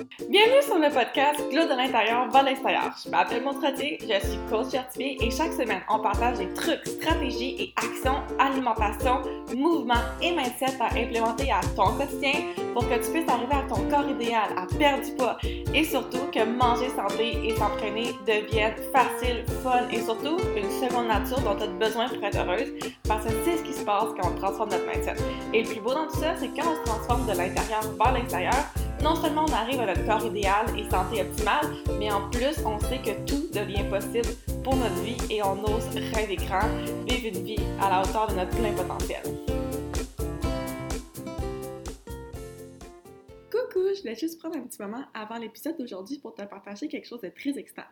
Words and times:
Bienvenue 0.00 0.62
sur 0.62 0.78
le 0.78 0.88
podcast 0.88 1.40
Glow 1.50 1.64
de 1.64 1.76
l'intérieur 1.76 2.30
vers 2.30 2.42
l'extérieur. 2.42 2.94
Je 3.04 3.10
m'appelle 3.10 3.42
Montretier, 3.42 3.98
je 4.00 4.26
suis 4.26 4.38
coach 4.48 4.68
certifié 4.68 5.18
et 5.20 5.30
chaque 5.30 5.52
semaine, 5.52 5.82
on 5.90 5.98
partage 5.98 6.38
des 6.38 6.50
trucs, 6.54 6.86
stratégies 6.86 7.56
et 7.58 7.74
actions, 7.76 8.22
alimentation, 8.38 9.20
mouvement 9.54 10.00
et 10.22 10.30
mindset 10.30 10.80
à 10.80 10.86
implémenter 10.86 11.52
à 11.52 11.60
ton 11.76 11.98
quotidien 11.98 12.32
pour 12.72 12.88
que 12.88 12.94
tu 12.94 13.10
puisses 13.10 13.28
arriver 13.28 13.52
à 13.52 13.68
ton 13.68 13.82
corps 13.90 14.08
idéal, 14.08 14.48
à 14.56 14.66
perdre 14.78 15.04
du 15.04 15.12
poids 15.16 15.36
et 15.74 15.84
surtout 15.84 16.30
que 16.32 16.44
manger 16.44 16.88
santé 16.96 17.36
et 17.44 17.54
s'entraîner 17.56 18.14
devienne 18.26 18.74
facile, 18.94 19.44
fun 19.62 19.86
et 19.90 20.00
surtout 20.00 20.38
une 20.56 20.70
seconde 20.70 21.08
nature 21.08 21.40
dont 21.40 21.56
tu 21.56 21.64
as 21.64 21.66
besoin 21.66 22.08
pour 22.08 22.24
être 22.24 22.38
heureuse 22.38 22.72
parce 23.06 23.26
que 23.26 23.32
c'est 23.44 23.58
ce 23.58 23.62
qui 23.64 23.74
se 23.74 23.84
passe 23.84 24.08
quand 24.18 24.30
on 24.30 24.34
transforme 24.36 24.70
notre 24.70 24.86
mindset. 24.86 25.16
Et 25.52 25.62
le 25.62 25.68
plus 25.68 25.80
beau 25.80 25.92
dans 25.92 26.06
tout 26.06 26.20
ça, 26.20 26.36
c'est 26.38 26.48
quand 26.48 26.70
on 26.70 26.76
se 26.76 26.90
transforme 26.90 27.26
de 27.26 27.36
l'intérieur 27.36 27.82
vers 28.02 28.12
l'extérieur, 28.14 28.54
non 29.02 29.14
seulement 29.16 29.46
on 29.48 29.52
arrive 29.52 29.80
à 29.80 29.86
notre 29.86 30.04
corps 30.04 30.26
idéal 30.26 30.66
et 30.78 30.88
santé 30.90 31.22
optimale, 31.22 31.66
mais 31.98 32.10
en 32.12 32.28
plus, 32.30 32.56
on 32.64 32.78
sait 32.80 32.98
que 32.98 33.12
tout 33.26 33.48
devient 33.52 33.84
possible 33.88 34.28
pour 34.62 34.76
notre 34.76 35.00
vie 35.02 35.16
et 35.30 35.42
on 35.42 35.62
ose 35.64 35.86
rêver 36.14 36.36
grand, 36.36 36.68
vivre 37.08 37.36
une 37.36 37.44
vie 37.44 37.62
à 37.80 37.90
la 37.90 38.02
hauteur 38.02 38.28
de 38.28 38.34
notre 38.34 38.50
plein 38.50 38.72
potentiel. 38.72 39.22
Coucou, 43.50 43.88
je 43.94 44.00
voulais 44.02 44.16
juste 44.16 44.38
prendre 44.38 44.56
un 44.56 44.62
petit 44.62 44.80
moment 44.82 45.04
avant 45.14 45.38
l'épisode 45.38 45.76
d'aujourd'hui 45.78 46.18
pour 46.18 46.34
te 46.34 46.42
partager 46.42 46.88
quelque 46.88 47.08
chose 47.08 47.20
de 47.22 47.28
très 47.28 47.58
excitant. 47.58 47.82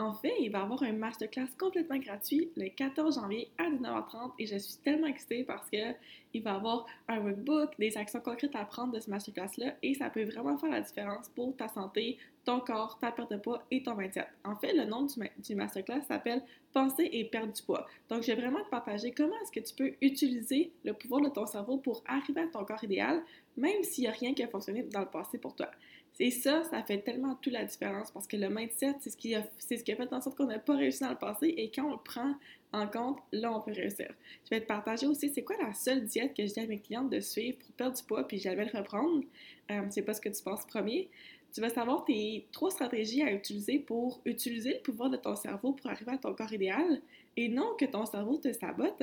En 0.00 0.14
fait, 0.14 0.32
il 0.38 0.52
va 0.52 0.60
y 0.60 0.62
avoir 0.62 0.80
un 0.84 0.92
masterclass 0.92 1.48
complètement 1.58 1.98
gratuit 1.98 2.52
le 2.56 2.68
14 2.68 3.16
janvier 3.16 3.50
à 3.58 3.64
19h30 3.64 4.30
et 4.38 4.46
je 4.46 4.56
suis 4.56 4.76
tellement 4.76 5.08
excitée 5.08 5.42
parce 5.42 5.68
que 5.68 5.76
il 6.32 6.42
va 6.42 6.52
y 6.52 6.54
avoir 6.54 6.86
un 7.08 7.18
workbook, 7.18 7.76
des 7.80 7.96
actions 7.96 8.20
concrètes 8.20 8.54
à 8.54 8.64
prendre 8.64 8.92
de 8.92 9.00
ce 9.00 9.10
masterclass-là 9.10 9.74
et 9.82 9.94
ça 9.94 10.08
peut 10.08 10.22
vraiment 10.22 10.56
faire 10.56 10.70
la 10.70 10.82
différence 10.82 11.28
pour 11.30 11.56
ta 11.56 11.66
santé, 11.66 12.16
ton 12.44 12.60
corps, 12.60 12.96
ta 13.00 13.10
perte 13.10 13.32
de 13.32 13.38
poids 13.38 13.64
et 13.72 13.82
ton 13.82 13.96
mindset. 13.96 14.28
En 14.44 14.54
fait, 14.54 14.72
le 14.72 14.84
nom 14.84 15.08
du, 15.38 15.54
masterclass 15.56 16.02
s'appelle 16.06 16.44
Penser 16.72 17.08
et 17.10 17.24
perdre 17.24 17.52
du 17.52 17.62
poids. 17.62 17.84
Donc, 18.08 18.22
je 18.22 18.28
vais 18.28 18.40
vraiment 18.40 18.62
te 18.62 18.70
partager 18.70 19.10
comment 19.10 19.34
est-ce 19.42 19.50
que 19.50 19.66
tu 19.66 19.74
peux 19.74 19.94
utiliser 20.00 20.70
le 20.84 20.92
pouvoir 20.92 21.22
de 21.22 21.28
ton 21.28 21.46
cerveau 21.46 21.78
pour 21.78 22.04
arriver 22.06 22.42
à 22.42 22.46
ton 22.46 22.64
corps 22.64 22.84
idéal, 22.84 23.20
même 23.56 23.82
s'il 23.82 24.04
n'y 24.04 24.08
a 24.08 24.12
rien 24.12 24.32
qui 24.32 24.44
a 24.44 24.48
fonctionné 24.48 24.84
dans 24.84 25.00
le 25.00 25.06
passé 25.06 25.38
pour 25.38 25.56
toi. 25.56 25.70
Et 26.20 26.30
ça, 26.32 26.64
ça 26.64 26.82
fait 26.82 26.98
tellement 26.98 27.36
toute 27.36 27.52
la 27.52 27.64
différence 27.64 28.10
parce 28.10 28.26
que 28.26 28.36
le 28.36 28.48
mindset, 28.48 28.96
c'est 29.00 29.10
ce 29.10 29.16
qui 29.16 29.34
a, 29.36 29.44
c'est 29.58 29.76
ce 29.76 29.84
qui 29.84 29.94
fait 29.94 30.12
en 30.12 30.20
sorte 30.20 30.36
qu'on 30.36 30.46
n'a 30.46 30.58
pas 30.58 30.74
réussi 30.76 31.00
dans 31.00 31.10
le 31.10 31.16
passé 31.16 31.54
et 31.56 31.70
quand 31.70 31.86
on 31.86 31.92
le 31.92 32.02
prend 32.02 32.34
en 32.72 32.86
compte, 32.88 33.18
là, 33.32 33.52
on 33.52 33.60
peut 33.60 33.72
réussir. 33.72 34.12
Je 34.44 34.50
vais 34.50 34.60
te 34.60 34.66
partager 34.66 35.06
aussi 35.06 35.30
c'est 35.30 35.42
quoi 35.42 35.56
la 35.62 35.72
seule 35.72 36.04
diète 36.04 36.34
que 36.36 36.44
je 36.44 36.52
dis 36.52 36.60
à 36.60 36.66
mes 36.66 36.80
clientes 36.80 37.10
de 37.10 37.20
suivre 37.20 37.58
pour 37.58 37.70
perdre 37.72 37.96
du 37.96 38.02
poids 38.02 38.26
puis 38.26 38.38
jamais 38.38 38.64
le 38.64 38.76
reprendre? 38.76 39.22
Euh, 39.70 39.82
c'est 39.90 40.02
pas 40.02 40.14
ce 40.14 40.20
que 40.20 40.28
tu 40.28 40.42
penses 40.42 40.66
premier. 40.66 41.08
Tu 41.52 41.60
vas 41.60 41.70
savoir 41.70 42.04
tes 42.04 42.46
trois 42.52 42.70
stratégies 42.70 43.22
à 43.22 43.32
utiliser 43.32 43.78
pour 43.78 44.20
utiliser 44.24 44.74
le 44.74 44.80
pouvoir 44.80 45.10
de 45.10 45.16
ton 45.16 45.34
cerveau 45.34 45.72
pour 45.72 45.88
arriver 45.88 46.12
à 46.12 46.18
ton 46.18 46.34
corps 46.34 46.52
idéal 46.52 47.00
et 47.36 47.48
non 47.48 47.74
que 47.78 47.86
ton 47.86 48.04
cerveau 48.04 48.36
te 48.36 48.52
sabote. 48.52 49.02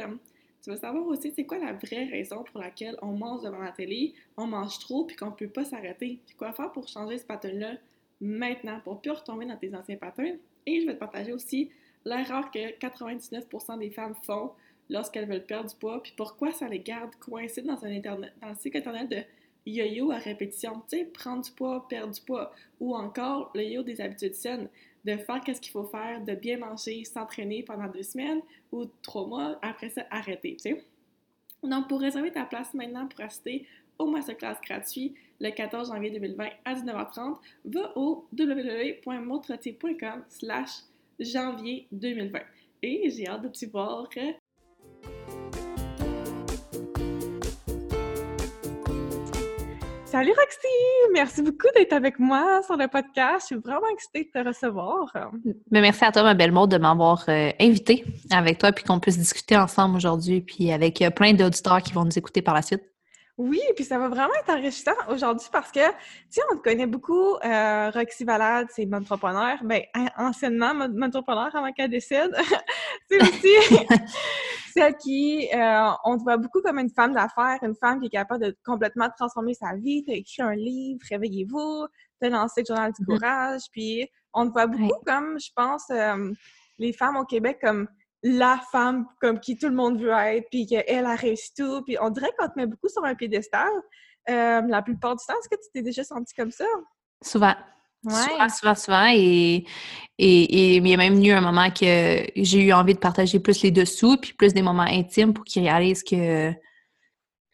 Tu 0.66 0.72
vas 0.72 0.78
savoir 0.78 1.06
aussi 1.06 1.32
c'est 1.36 1.44
quoi 1.44 1.60
la 1.60 1.74
vraie 1.74 2.06
raison 2.06 2.44
pour 2.44 2.60
laquelle 2.60 2.98
on 3.04 3.12
mange 3.12 3.44
devant 3.44 3.60
la 3.60 3.72
télé, 3.72 4.16
on 4.36 4.48
mange 4.48 4.80
trop 4.80 5.06
puis 5.06 5.16
qu'on 5.16 5.28
ne 5.28 5.36
peut 5.36 5.48
pas 5.48 5.64
s'arrêter. 5.64 6.20
Puis 6.26 6.36
quoi 6.36 6.54
faire 6.54 6.72
pour 6.72 6.88
changer 6.88 7.20
ce 7.20 7.24
pattern-là 7.24 7.76
maintenant 8.20 8.80
pour 8.84 8.96
ne 8.96 9.00
plus 9.00 9.12
retomber 9.12 9.46
dans 9.46 9.58
tes 9.58 9.76
anciens 9.76 9.98
patterns? 9.98 10.40
Et 10.66 10.82
je 10.82 10.88
vais 10.88 10.96
te 10.96 11.00
partager 11.00 11.34
aussi 11.34 11.70
l'erreur 12.04 12.50
que 12.50 12.80
99% 12.80 13.78
des 13.78 13.92
femmes 13.92 14.16
font 14.24 14.54
lorsqu'elles 14.90 15.30
veulent 15.30 15.46
perdre 15.46 15.70
du 15.70 15.76
poids, 15.76 16.02
puis 16.02 16.16
pourquoi 16.18 16.52
ça 16.52 16.68
les 16.68 16.80
garde 16.80 17.16
coincées 17.18 17.62
dans 17.62 17.86
un 17.86 17.96
internet, 17.96 18.34
dans 18.42 18.50
le 18.50 18.56
cycle 18.56 18.80
internet 18.80 19.08
de 19.08 19.18
yo-yo 19.66 20.12
à 20.12 20.18
répétition. 20.18 20.82
Tu 20.90 20.98
sais, 20.98 21.06
prendre 21.06 21.44
du 21.44 21.52
poids, 21.52 21.88
perdre 21.88 22.14
du 22.14 22.22
poids, 22.22 22.54
ou 22.80 22.96
encore 22.96 23.52
le 23.56 23.64
yo 23.64 23.84
des 23.84 24.02
habitudes 24.02 24.36
saines 24.36 24.70
de 25.06 25.18
faire 25.18 25.42
qu'est-ce 25.42 25.62
qu'il 25.62 25.72
faut 25.72 25.86
faire, 25.86 26.24
de 26.24 26.34
bien 26.34 26.58
manger, 26.58 27.04
s'entraîner 27.06 27.64
pendant 27.64 27.88
deux 27.88 28.04
semaines 28.04 28.42
ou 28.72 28.86
trois 29.04 29.28
mois, 29.28 29.60
après 29.62 29.90
ça, 29.90 30.06
arrêter, 30.10 30.56
tu 30.56 30.64
sais. 30.64 30.84
Donc, 31.64 31.88
pour 31.88 32.00
réserver 32.00 32.32
ta 32.32 32.46
place 32.46 32.74
maintenant 32.74 33.08
pour 33.08 33.22
assister 33.22 33.68
au 33.98 34.08
masterclass 34.08 34.58
gratuit 34.66 35.14
le 35.40 35.52
14 35.52 35.90
janvier 35.90 36.10
2020 36.12 36.50
à 36.66 36.74
19h30, 36.74 37.38
va 37.66 37.98
au 37.98 38.28
www.montretier.com 38.38 40.24
slash 40.28 40.82
janvier 41.20 41.88
2020. 41.92 42.40
Et 42.82 43.10
j'ai 43.10 43.28
hâte 43.28 43.44
de 43.44 43.48
te 43.50 43.66
voir 43.66 44.10
Salut 50.16 50.32
Roxy! 50.32 51.12
Merci 51.12 51.42
beaucoup 51.42 51.68
d'être 51.76 51.92
avec 51.92 52.20
moi 52.20 52.62
sur 52.66 52.78
le 52.78 52.88
podcast. 52.88 53.42
Je 53.42 53.46
suis 53.48 53.56
vraiment 53.58 53.90
excitée 53.92 54.24
de 54.34 54.42
te 54.42 54.48
recevoir. 54.48 55.14
Mais 55.72 55.82
merci 55.82 56.06
à 56.06 56.14
toi, 56.14 56.24
ma 56.24 56.34
belle 56.34 56.54
mode, 56.54 56.72
de 56.72 56.78
m'avoir 56.78 57.26
euh, 57.28 57.52
invitée 57.60 58.06
avec 58.32 58.58
toi 58.58 58.72
puis 58.72 58.86
qu'on 58.86 59.02
puisse 59.02 59.18
discuter 59.18 59.58
ensemble 59.58 59.98
aujourd'hui 59.98 60.40
puis 60.40 60.72
avec 60.72 61.02
euh, 61.02 61.10
plein 61.10 61.34
d'auditeurs 61.34 61.82
qui 61.82 61.92
vont 61.92 62.06
nous 62.06 62.18
écouter 62.18 62.42
par 62.42 62.54
la 62.54 62.62
suite. 62.62 62.95
Oui, 63.38 63.60
puis 63.76 63.84
ça 63.84 64.00
va 64.00 64.08
vraiment 64.08 64.34
être 64.40 64.50
enrichissant 64.50 64.96
aujourd'hui 65.10 65.50
parce 65.52 65.70
que, 65.70 65.86
tu 65.90 65.96
sais, 66.30 66.42
on 66.54 66.56
te 66.56 66.62
connaît 66.62 66.88
beaucoup, 66.88 67.36
euh, 67.44 67.90
Roxy 67.90 68.24
Valade, 68.24 68.68
c'est 68.74 68.88
entrepreneur, 68.94 69.58
bien, 69.62 69.82
anciennement 70.18 70.74
mon 70.74 71.02
entrepreneur 71.02 71.54
avant 71.54 71.72
qu'elle 71.74 71.90
décide. 71.90 72.34
c'est 73.10 73.22
aussi 73.22 73.86
celle 74.74 74.96
qui, 74.96 75.50
euh, 75.54 75.90
on 76.06 76.18
te 76.18 76.24
voit 76.24 76.38
beaucoup 76.38 76.62
comme 76.62 76.80
une 76.80 76.90
femme 76.90 77.14
d'affaires, 77.14 77.60
une 77.62 77.76
femme 77.76 78.00
qui 78.00 78.08
est 78.08 78.12
capable 78.12 78.46
de 78.46 78.58
complètement 78.66 79.10
transformer 79.18 79.54
sa 79.54 79.76
vie. 79.76 80.06
Tu 80.06 80.12
as 80.12 80.16
écrit 80.16 80.42
un 80.42 80.56
livre, 80.56 81.02
Réveillez-vous, 81.10 81.88
tu 82.22 82.28
as 82.28 82.30
lancé 82.30 82.62
le 82.62 82.74
Journal 82.74 82.94
du 82.94 83.04
mm-hmm. 83.04 83.18
Courage, 83.18 83.62
puis 83.74 84.10
on 84.34 84.48
te 84.48 84.54
voit 84.54 84.68
beaucoup 84.68 85.04
comme, 85.06 85.38
je 85.42 85.50
pense, 85.54 85.90
euh, 85.90 86.32
les 86.78 86.94
femmes 86.94 87.18
au 87.18 87.26
Québec 87.26 87.60
comme 87.62 87.90
la 88.28 88.60
femme 88.72 89.06
comme 89.22 89.40
qui 89.40 89.56
tout 89.56 89.70
le 89.70 89.76
monde 89.76 90.02
veut 90.02 90.10
être, 90.10 90.48
puis 90.50 90.66
qu'elle 90.66 91.06
a 91.06 91.16
réussi 91.16 91.54
tout. 91.56 91.84
Puis 91.84 91.96
on 92.02 92.10
dirait 92.10 92.32
qu'on 92.38 92.48
te 92.48 92.54
met 92.56 92.66
beaucoup 92.66 92.90
sur 92.90 93.06
un 93.06 93.14
piédestal. 93.14 93.70
Euh, 94.28 94.62
la 94.68 94.82
plupart 94.82 95.16
du 95.16 95.24
temps, 95.28 95.36
est-ce 95.40 95.48
que 95.48 95.62
tu 95.62 95.70
t'es 95.72 95.84
déjà 95.84 96.04
senti 96.04 96.34
comme 96.34 96.50
ça? 96.50 96.66
Souvent. 97.22 97.54
Souvent, 98.04 98.50
souvent, 98.50 98.76
souvent. 98.76 99.08
Et, 99.14 99.66
et, 100.18 100.76
il 100.78 100.88
y 100.88 100.94
a 100.94 100.98
même 100.98 101.24
eu 101.24 101.32
un 101.32 101.42
moment 101.42 101.70
que 101.70 102.26
j'ai 102.36 102.64
eu 102.64 102.74
envie 102.74 102.96
de 102.96 103.00
partager 103.00 103.40
plus 103.40 103.62
les 103.62 103.72
dessous, 103.72 104.18
puis 104.18 104.34
plus 104.34 104.54
des 104.54 104.62
moments 104.62 104.84
intimes 104.84 105.34
pour 105.34 105.44
qu'ils 105.44 105.64
réalisent 105.64 106.04
que, 106.04 106.52
tu 106.52 106.58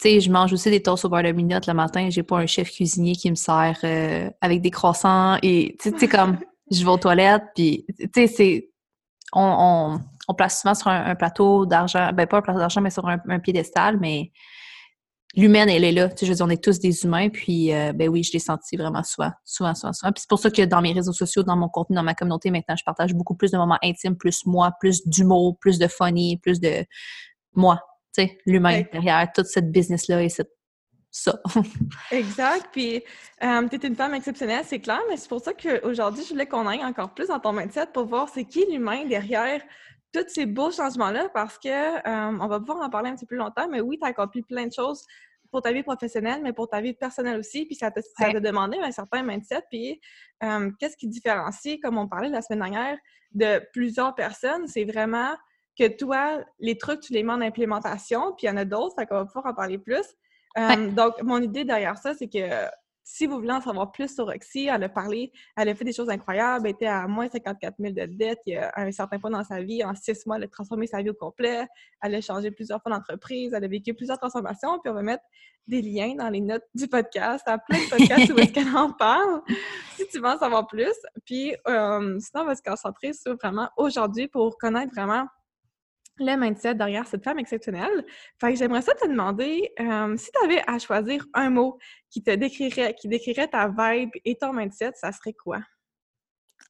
sais, 0.02 0.20
je 0.20 0.30
mange 0.30 0.52
aussi 0.52 0.70
des 0.70 0.82
toasts 0.82 1.06
au 1.06 1.10
beurre 1.10 1.24
de 1.24 1.32
minute 1.32 1.68
le 1.68 1.74
matin. 1.74 2.10
J'ai 2.10 2.24
pas 2.24 2.38
un 2.38 2.48
chef 2.48 2.72
cuisinier 2.72 3.16
qui 3.16 3.30
me 3.30 3.36
sert 3.36 3.78
euh, 3.84 4.30
avec 4.42 4.62
des 4.62 4.72
croissants. 4.72 5.38
Et, 5.42 5.76
tu 5.82 5.98
sais, 5.98 6.08
comme, 6.08 6.38
je 6.72 6.84
vais 6.84 6.92
aux 6.92 6.98
toilettes, 6.98 7.44
puis, 7.56 7.86
tu 7.98 8.10
sais, 8.16 8.28
c'est... 8.28 8.68
On, 9.34 9.42
on, 9.42 10.02
place 10.34 10.62
souvent 10.62 10.74
sur 10.74 10.88
un, 10.88 11.16
plateau 11.16 11.66
d'argent, 11.66 12.12
ben 12.14 12.28
pas 12.28 12.38
un 12.38 12.42
plateau 12.42 12.60
d'argent, 12.60 12.82
mais 12.82 12.90
sur 12.90 13.08
un, 13.08 13.20
un 13.28 13.40
piédestal, 13.40 13.98
mais 14.00 14.32
l'humaine, 15.36 15.70
elle 15.70 15.84
est 15.84 15.92
là. 15.92 16.10
Tu 16.10 16.18
sais, 16.18 16.26
je 16.26 16.32
veux 16.32 16.36
dire, 16.36 16.46
on 16.46 16.50
est 16.50 16.64
tous 16.64 16.80
des 16.80 17.04
humains, 17.04 17.30
puis 17.30 17.74
euh, 17.74 17.94
ben 17.94 18.10
oui, 18.10 18.24
je 18.24 18.34
l'ai 18.34 18.40
senti 18.40 18.78
vraiment 18.78 19.04
souvent, 19.04 19.32
souvent, 19.46 19.74
souvent, 19.76 19.94
souvent. 19.94 20.12
Puis 20.12 20.22
c'est 20.22 20.30
pour 20.30 20.40
ça 20.40 20.50
que 20.50 20.64
dans 20.64 20.82
mes 20.82 20.94
réseaux 20.94 21.14
sociaux, 21.14 21.44
dans 21.44 21.56
mon 21.56 21.70
contenu, 21.70 21.96
dans 21.96 22.04
ma 22.04 22.14
communauté, 22.14 22.52
maintenant, 22.52 22.76
je 22.76 22.84
partage 22.84 23.14
beaucoup 23.14 23.36
plus 23.36 23.52
de 23.52 23.58
moments 23.58 23.80
intimes, 23.84 24.18
plus 24.18 24.46
moi, 24.46 24.72
plus 24.80 25.08
d'humour, 25.08 25.58
plus 25.60 25.80
de 25.80 25.88
funny, 25.88 26.38
plus 26.38 26.60
de 26.60 26.86
moi, 27.54 27.80
tu 28.16 28.24
sais, 28.24 28.38
l'humain 28.46 28.84
derrière 28.92 29.32
toute 29.34 29.48
cette 29.48 29.72
business-là 29.72 30.24
et 30.24 30.30
cette 30.30 30.52
ça. 31.14 31.42
exact. 32.12 32.68
Puis, 32.72 33.04
euh, 33.44 33.68
tu 33.68 33.76
es 33.76 33.88
une 33.88 33.98
femme 33.98 34.14
exceptionnelle, 34.14 34.64
c'est 34.66 34.80
clair, 34.80 35.02
mais 35.10 35.18
c'est 35.18 35.28
pour 35.28 35.42
ça 35.42 35.52
qu'aujourd'hui, 35.54 36.24
je 36.24 36.30
voulais 36.30 36.46
qu'on 36.46 36.66
aille 36.66 36.86
encore 36.86 37.14
plus 37.14 37.28
dans 37.28 37.40
ton 37.40 37.52
mindset 37.52 37.88
pour 37.94 38.06
voir 38.06 38.30
c'est 38.30 38.46
qui 38.46 38.66
l'humain 38.72 39.06
derrière 39.06 39.62
tous 40.14 40.28
ces 40.28 40.46
beaux 40.46 40.72
changements-là 40.72 41.30
parce 41.34 41.58
que 41.58 41.70
euh, 41.70 42.38
on 42.40 42.48
va 42.48 42.60
pouvoir 42.60 42.82
en 42.82 42.90
parler 42.90 43.10
un 43.10 43.16
petit 43.16 43.26
peu 43.26 43.36
plus 43.36 43.38
longtemps, 43.38 43.68
mais 43.70 43.82
oui, 43.82 43.98
tu 44.00 44.06
as 44.06 44.10
accompli 44.10 44.42
plein 44.42 44.68
de 44.68 44.74
choses 44.74 45.06
pour 45.52 45.62
ta 45.62 45.72
vie 45.72 45.84
professionnelle, 45.84 46.42
mais 46.42 46.54
pour 46.54 46.70
ta 46.70 46.82
vie 46.82 46.94
personnelle 46.94 47.38
aussi, 47.38 47.66
puis 47.66 47.76
ça 47.76 47.92
t'a 47.92 48.02
ça 48.02 48.32
demandé 48.40 48.78
un 48.78 48.92
certain 48.92 49.22
mindset. 49.24 49.64
Puis 49.70 50.00
euh, 50.44 50.72
qu'est-ce 50.80 50.96
qui 50.96 51.08
différencie, 51.08 51.80
comme 51.82 51.98
on 51.98 52.08
parlait 52.08 52.30
la 52.30 52.42
semaine 52.42 52.60
dernière, 52.60 52.98
de 53.34 53.62
plusieurs 53.74 54.16
personnes, 54.16 54.68
c'est 54.68 54.86
vraiment 54.86 55.36
que 55.78 55.88
toi, 55.88 56.40
les 56.60 56.78
trucs, 56.78 57.02
tu 57.02 57.14
les 57.14 57.24
mets 57.24 57.34
en 57.34 57.42
implémentation, 57.42 58.34
puis 58.38 58.48
il 58.48 58.50
y 58.50 58.50
en 58.50 58.58
a 58.58 58.66
d'autres, 58.66 58.96
ça 58.96 59.06
qu'on 59.06 59.16
va 59.16 59.26
pouvoir 59.26 59.46
en 59.48 59.54
parler 59.54 59.78
plus. 59.78 60.06
Euh, 60.58 60.88
donc, 60.92 61.22
mon 61.22 61.42
idée 61.42 61.64
derrière 61.64 61.98
ça, 61.98 62.14
c'est 62.14 62.28
que 62.28 62.68
si 63.04 63.26
vous 63.26 63.38
voulez 63.38 63.52
en 63.52 63.62
savoir 63.62 63.92
plus 63.92 64.14
sur 64.14 64.26
Roxy, 64.26 64.68
elle 64.68 64.84
a 64.84 64.90
parlé, 64.90 65.32
elle 65.58 65.70
a 65.70 65.76
fait 65.76 65.86
des 65.86 65.94
choses 65.94 66.10
incroyables, 66.10 66.68
elle 66.68 66.74
était 66.74 66.86
à 66.86 67.08
moins 67.08 67.28
54 67.28 67.76
000 67.80 67.94
de 67.94 68.06
dette 68.06 68.40
il 68.46 68.54
y 68.54 68.58
a 68.58 68.72
un 68.76 68.92
certain 68.92 69.20
point 69.20 69.30
dans 69.30 69.44
sa 69.44 69.62
vie. 69.62 69.84
En 69.84 69.94
six 69.96 70.26
mois, 70.26 70.38
elle 70.38 70.44
a 70.44 70.48
transformé 70.48 70.88
sa 70.88 71.02
vie 71.02 71.10
au 71.10 71.14
complet. 71.14 71.68
Elle 72.02 72.16
a 72.16 72.22
changé 72.22 72.52
plusieurs 72.52 72.82
fois 72.82 72.92
d'entreprise. 72.92 73.54
Elle 73.54 73.64
a 73.64 73.68
vécu 73.68 73.94
plusieurs 73.94 74.18
transformations. 74.18 74.80
Puis 74.80 74.92
on 74.92 74.94
va 74.94 75.02
mettre 75.02 75.24
des 75.68 75.82
liens 75.82 76.16
dans 76.16 76.30
les 76.30 76.42
notes 76.42 76.66
du 76.74 76.88
podcast, 76.88 77.48
à 77.48 77.58
plein 77.58 77.78
de 77.80 77.90
podcasts 77.90 78.32
où 78.32 78.40
est-ce 78.40 78.52
qu'elle 78.52 78.76
en 78.76 78.92
parle, 78.92 79.42
si 79.96 80.08
tu 80.08 80.20
veux 80.20 80.28
en 80.28 80.38
savoir 80.38 80.68
plus. 80.68 80.96
Puis 81.26 81.56
euh, 81.68 82.20
sinon, 82.20 82.44
on 82.44 82.46
va 82.46 82.56
se 82.56 82.64
concentrer 82.64 83.14
sur 83.14 83.36
vraiment 83.36 83.70
aujourd'hui 83.78 84.28
pour 84.28 84.58
connaître 84.58 84.94
vraiment 84.94 85.26
le 86.22 86.38
mindset 86.38 86.76
derrière 86.76 87.08
cette 87.08 87.24
femme 87.24 87.40
exceptionnelle. 87.40 88.06
Fait 88.40 88.54
que 88.54 88.60
j'aimerais 88.60 88.82
ça 88.82 88.94
te 88.94 89.08
demander 89.08 89.72
euh, 89.80 90.16
si 90.18 90.30
tu 90.32 90.46
avais 90.46 90.62
à 90.68 90.80
choisir 90.80 91.26
un 91.34 91.50
mot 91.50 91.78
qui 92.10 92.24
te 92.24 92.32
décrirait, 92.32 92.96
qui 93.00 93.08
décrirait 93.08 93.48
ta 93.48 93.68
vibe 93.68 94.12
et 94.26 94.36
ton 94.36 94.54
mindset, 94.54 94.92
ça 94.96 95.12
serait 95.12 95.34
quoi? 95.34 95.60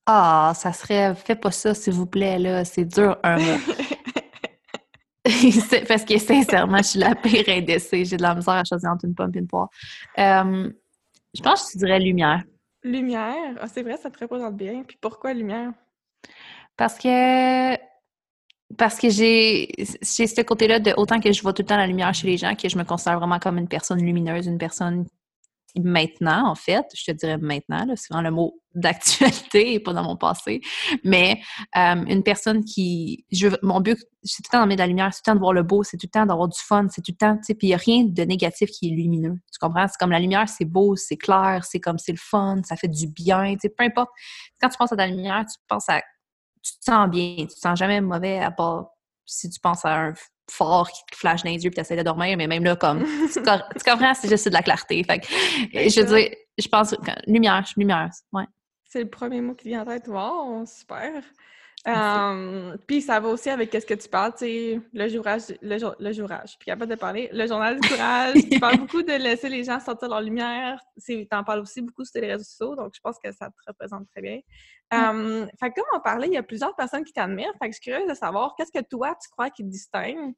Ah, 0.06 0.53
ça 0.56 0.74
serait 0.74 1.13
fais 1.15 1.36
pas 1.36 1.51
ça, 1.51 1.74
s'il 1.74 1.94
vous 1.94 2.07
plaît, 2.07 2.39
là. 2.39 2.65
C'est 2.65 2.86
dur 2.86 3.18
un 3.24 3.38
mot. 3.38 3.59
Parce 5.88 6.03
que 6.03 6.18
sincèrement, 6.18 6.77
je 6.77 6.83
suis 6.83 7.00
la 7.00 7.15
pire 7.15 7.48
indécise. 7.48 8.09
J'ai 8.09 8.18
de 8.18 8.21
la 8.21 8.33
misère 8.33 8.56
à 8.56 8.63
choisir 8.63 8.89
entre 8.89 9.06
une 9.06 9.13
pomme 9.13 9.31
et 9.36 9.39
une 9.39 9.48
poire. 9.48 9.69
Euh, 10.18 10.71
je 11.33 11.42
pense 11.42 11.65
que 11.65 11.71
tu 11.74 11.77
dirais 11.77 12.00
lumière. 12.00 12.44
Lumière? 12.83 13.56
Ah, 13.59 13.68
c'est 13.68 13.83
vrai, 13.83 13.98
ça 13.98 14.09
te 14.09 14.19
représente 14.19 14.56
bien. 14.56 14.83
Puis 14.83 14.98
pourquoi 15.00 15.33
lumière? 15.33 15.71
Parce 16.75 16.98
que 16.98 17.77
parce 18.77 18.97
que 18.97 19.09
j'ai 19.09 19.69
ce 20.01 20.41
côté-là 20.41 20.79
de 20.79 20.94
autant 20.97 21.19
que 21.19 21.31
je 21.31 21.41
vois 21.41 21.53
tout 21.53 21.62
le 21.62 21.68
temps 21.68 21.77
la 21.77 21.88
lumière 21.88 22.13
chez 22.13 22.27
les 22.27 22.38
gens, 22.38 22.56
que 22.56 22.69
je 22.69 22.77
me 22.77 22.83
considère 22.83 23.19
vraiment 23.19 23.39
comme 23.39 23.57
une 23.57 23.68
personne 23.68 24.01
lumineuse, 24.01 24.47
une 24.47 24.57
personne 24.57 25.06
maintenant, 25.79 26.50
en 26.50 26.56
fait, 26.56 26.85
je 26.94 27.06
te 27.06 27.12
dirais 27.12 27.38
maintenant, 27.38 27.85
c'est 27.95 28.13
vraiment 28.13 28.29
le 28.29 28.35
mot 28.35 28.62
d'actualité 28.75 29.73
et 29.73 29.79
pas 29.79 29.94
dans 29.94 30.03
mon 30.03 30.15
passé, 30.15 30.62
mais 31.03 31.41
euh, 31.75 32.06
une 32.07 32.23
personne 32.23 32.63
qui, 32.63 33.25
je, 33.31 33.47
mon 33.62 33.81
but, 33.81 33.97
c'est 34.23 34.44
tout 34.44 34.50
le 34.50 34.51
temps 34.51 34.59
d'emmener 34.62 34.75
de 34.75 34.81
la 34.81 34.88
lumière, 34.88 35.13
c'est 35.13 35.21
tout 35.21 35.29
le 35.29 35.33
temps 35.33 35.35
de 35.35 35.39
voir 35.41 35.53
le 35.53 35.63
beau, 35.63 35.83
c'est 35.83 35.97
tout 35.97 36.07
le 36.07 36.12
temps 36.12 36.25
d'avoir 36.25 36.47
du 36.47 36.59
fun, 36.59 36.88
c'est 36.89 37.01
tout 37.01 37.12
le 37.12 37.17
temps, 37.17 37.38
puis 37.45 37.56
il 37.63 37.67
n'y 37.67 37.74
a 37.74 37.77
rien 37.77 38.06
de 38.06 38.24
négatif 38.24 38.69
qui 38.69 38.88
est 38.88 38.95
lumineux, 38.95 39.35
tu 39.51 39.59
comprends? 39.59 39.88
C'est 39.88 39.97
comme 40.00 40.12
la 40.12 40.19
lumière, 40.19 40.47
c'est 40.47 40.65
beau, 40.65 40.95
c'est 40.95 41.17
clair, 41.17 41.63
c'est 41.63 41.79
comme 41.79 41.97
c'est 41.97 42.13
le 42.13 42.17
fun, 42.17 42.62
ça 42.63 42.75
fait 42.75 42.88
du 42.88 43.07
bien, 43.07 43.56
tu 43.62 43.69
peu 43.69 43.83
importe. 43.83 44.09
Quand 44.62 44.69
tu 44.69 44.77
penses 44.77 44.91
à 44.94 44.95
la 44.95 45.07
lumière, 45.07 45.45
tu 45.45 45.57
penses 45.67 45.89
à 45.89 46.01
tu 46.62 46.74
te 46.80 46.84
sens 46.84 47.10
bien, 47.10 47.36
tu 47.38 47.48
te 47.48 47.60
sens 47.60 47.78
jamais 47.78 48.02
mauvais 48.02 48.40
à 48.40 48.52
part 48.52 48.92
si 49.25 49.50
tu 49.50 49.60
penses 49.60 49.86
à 49.86 49.96
un 49.96 50.13
fort 50.50 50.90
qui 50.90 51.02
te 51.12 51.16
flash 51.16 51.44
dans 51.44 51.50
les 51.50 51.63
yeux 51.63 51.72
et 51.72 51.74
tu 51.74 51.80
essaies 51.80 51.96
de 51.96 52.04
dormir, 52.04 52.36
mais 52.38 52.48
même 52.48 52.63
là, 52.63 52.75
comme, 52.75 53.04
tu, 53.34 53.42
comprends, 53.42 54.13
c'est 54.13 54.28
juste 54.28 54.50
de 54.50 54.54
la 54.54 54.62
clarté. 54.62 55.04
Fait 55.04 55.22
je 55.90 56.02
veux 56.02 56.16
dire, 56.18 56.30
je 56.58 56.68
pense, 56.68 56.96
lumière, 57.28 57.66
lumière, 57.78 58.10
ouais. 58.34 58.46
C'est 58.84 59.04
le 59.04 59.10
premier 59.10 59.40
mot 59.40 59.54
qui 59.54 59.69
vient 59.69 59.84
en 59.84 59.86
tête. 59.86 60.08
Wow, 60.08 60.66
super. 60.66 61.24
Um, 61.88 62.78
puis 62.86 63.01
ça 63.01 63.19
va 63.19 63.30
aussi 63.30 63.50
avec 63.50 63.74
ce 63.74 63.86
que 63.86 63.95
tu 63.95 64.07
parles, 64.07 64.33
tu 64.33 64.45
sais, 64.45 64.81
le 64.94 65.07
jourage, 65.07 65.42
le, 65.63 65.78
le 66.00 66.13
jourage. 66.13 66.56
Puis 66.60 66.68
capable 66.68 66.92
de 66.92 66.95
parler, 66.95 67.28
le 67.33 67.48
journal 67.48 67.80
du 67.80 67.89
courage. 67.89 68.36
tu 68.51 68.60
parles 68.60 68.78
beaucoup 68.80 69.01
de 69.01 69.13
laisser 69.13 69.50
les 69.50 69.63
gens 69.63 69.80
sortir 69.80 70.10
leur 70.10 70.22
lumière. 70.22 70.80
Tu 71.04 71.28
en 71.31 71.44
parles 71.44 71.62
aussi 71.62 71.81
beaucoup 71.81 72.06
sur 72.06 72.22
les 72.22 72.28
réseaux 72.33 72.44
sociaux, 72.44 72.75
donc 72.75 72.92
je 72.94 73.00
pense 73.01 73.18
que 73.24 73.31
ça 73.31 73.48
te 73.48 73.56
représente 73.66 74.07
très 74.12 74.22
bien. 74.22 74.39
Um, 74.94 75.48
fait 75.60 75.72
comme 75.72 75.86
on 75.94 76.00
parlait, 76.01 76.28
il 76.28 76.33
y 76.33 76.38
a 76.38 76.44
plusieurs 76.44 76.75
personnes 76.75 77.04
qui 77.04 77.13
t'admirent. 77.13 77.54
Fait 77.60 77.69
que 77.69 77.75
je 77.75 77.81
suis 77.81 77.92
curieuse 77.92 78.07
de 78.07 78.13
savoir 78.13 78.54
qu'est-ce 78.56 78.72
que 78.72 78.86
toi, 78.86 79.16
tu 79.19 79.30
crois 79.30 79.50
qui 79.50 79.63
te 79.63 79.69
distingue, 79.69 80.34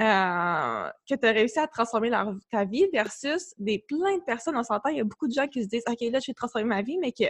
euh, 0.00 0.90
que 1.08 1.14
tu 1.14 1.26
as 1.26 1.32
réussi 1.32 1.58
à 1.58 1.66
transformer 1.68 2.10
ta 2.50 2.64
vie 2.64 2.86
versus 2.92 3.54
des 3.56 3.82
plein 3.88 4.18
de 4.18 4.24
personnes. 4.24 4.56
On 4.58 4.62
s'entend, 4.62 4.90
il 4.90 4.98
y 4.98 5.00
a 5.00 5.04
beaucoup 5.04 5.28
de 5.28 5.32
gens 5.32 5.46
qui 5.46 5.62
se 5.62 5.68
disent 5.68 5.84
OK, 5.88 6.00
là, 6.00 6.18
je 6.18 6.30
vais 6.30 6.34
transformer 6.34 6.66
ma 6.66 6.82
vie, 6.82 6.98
mais 6.98 7.12
qu'ils 7.12 7.28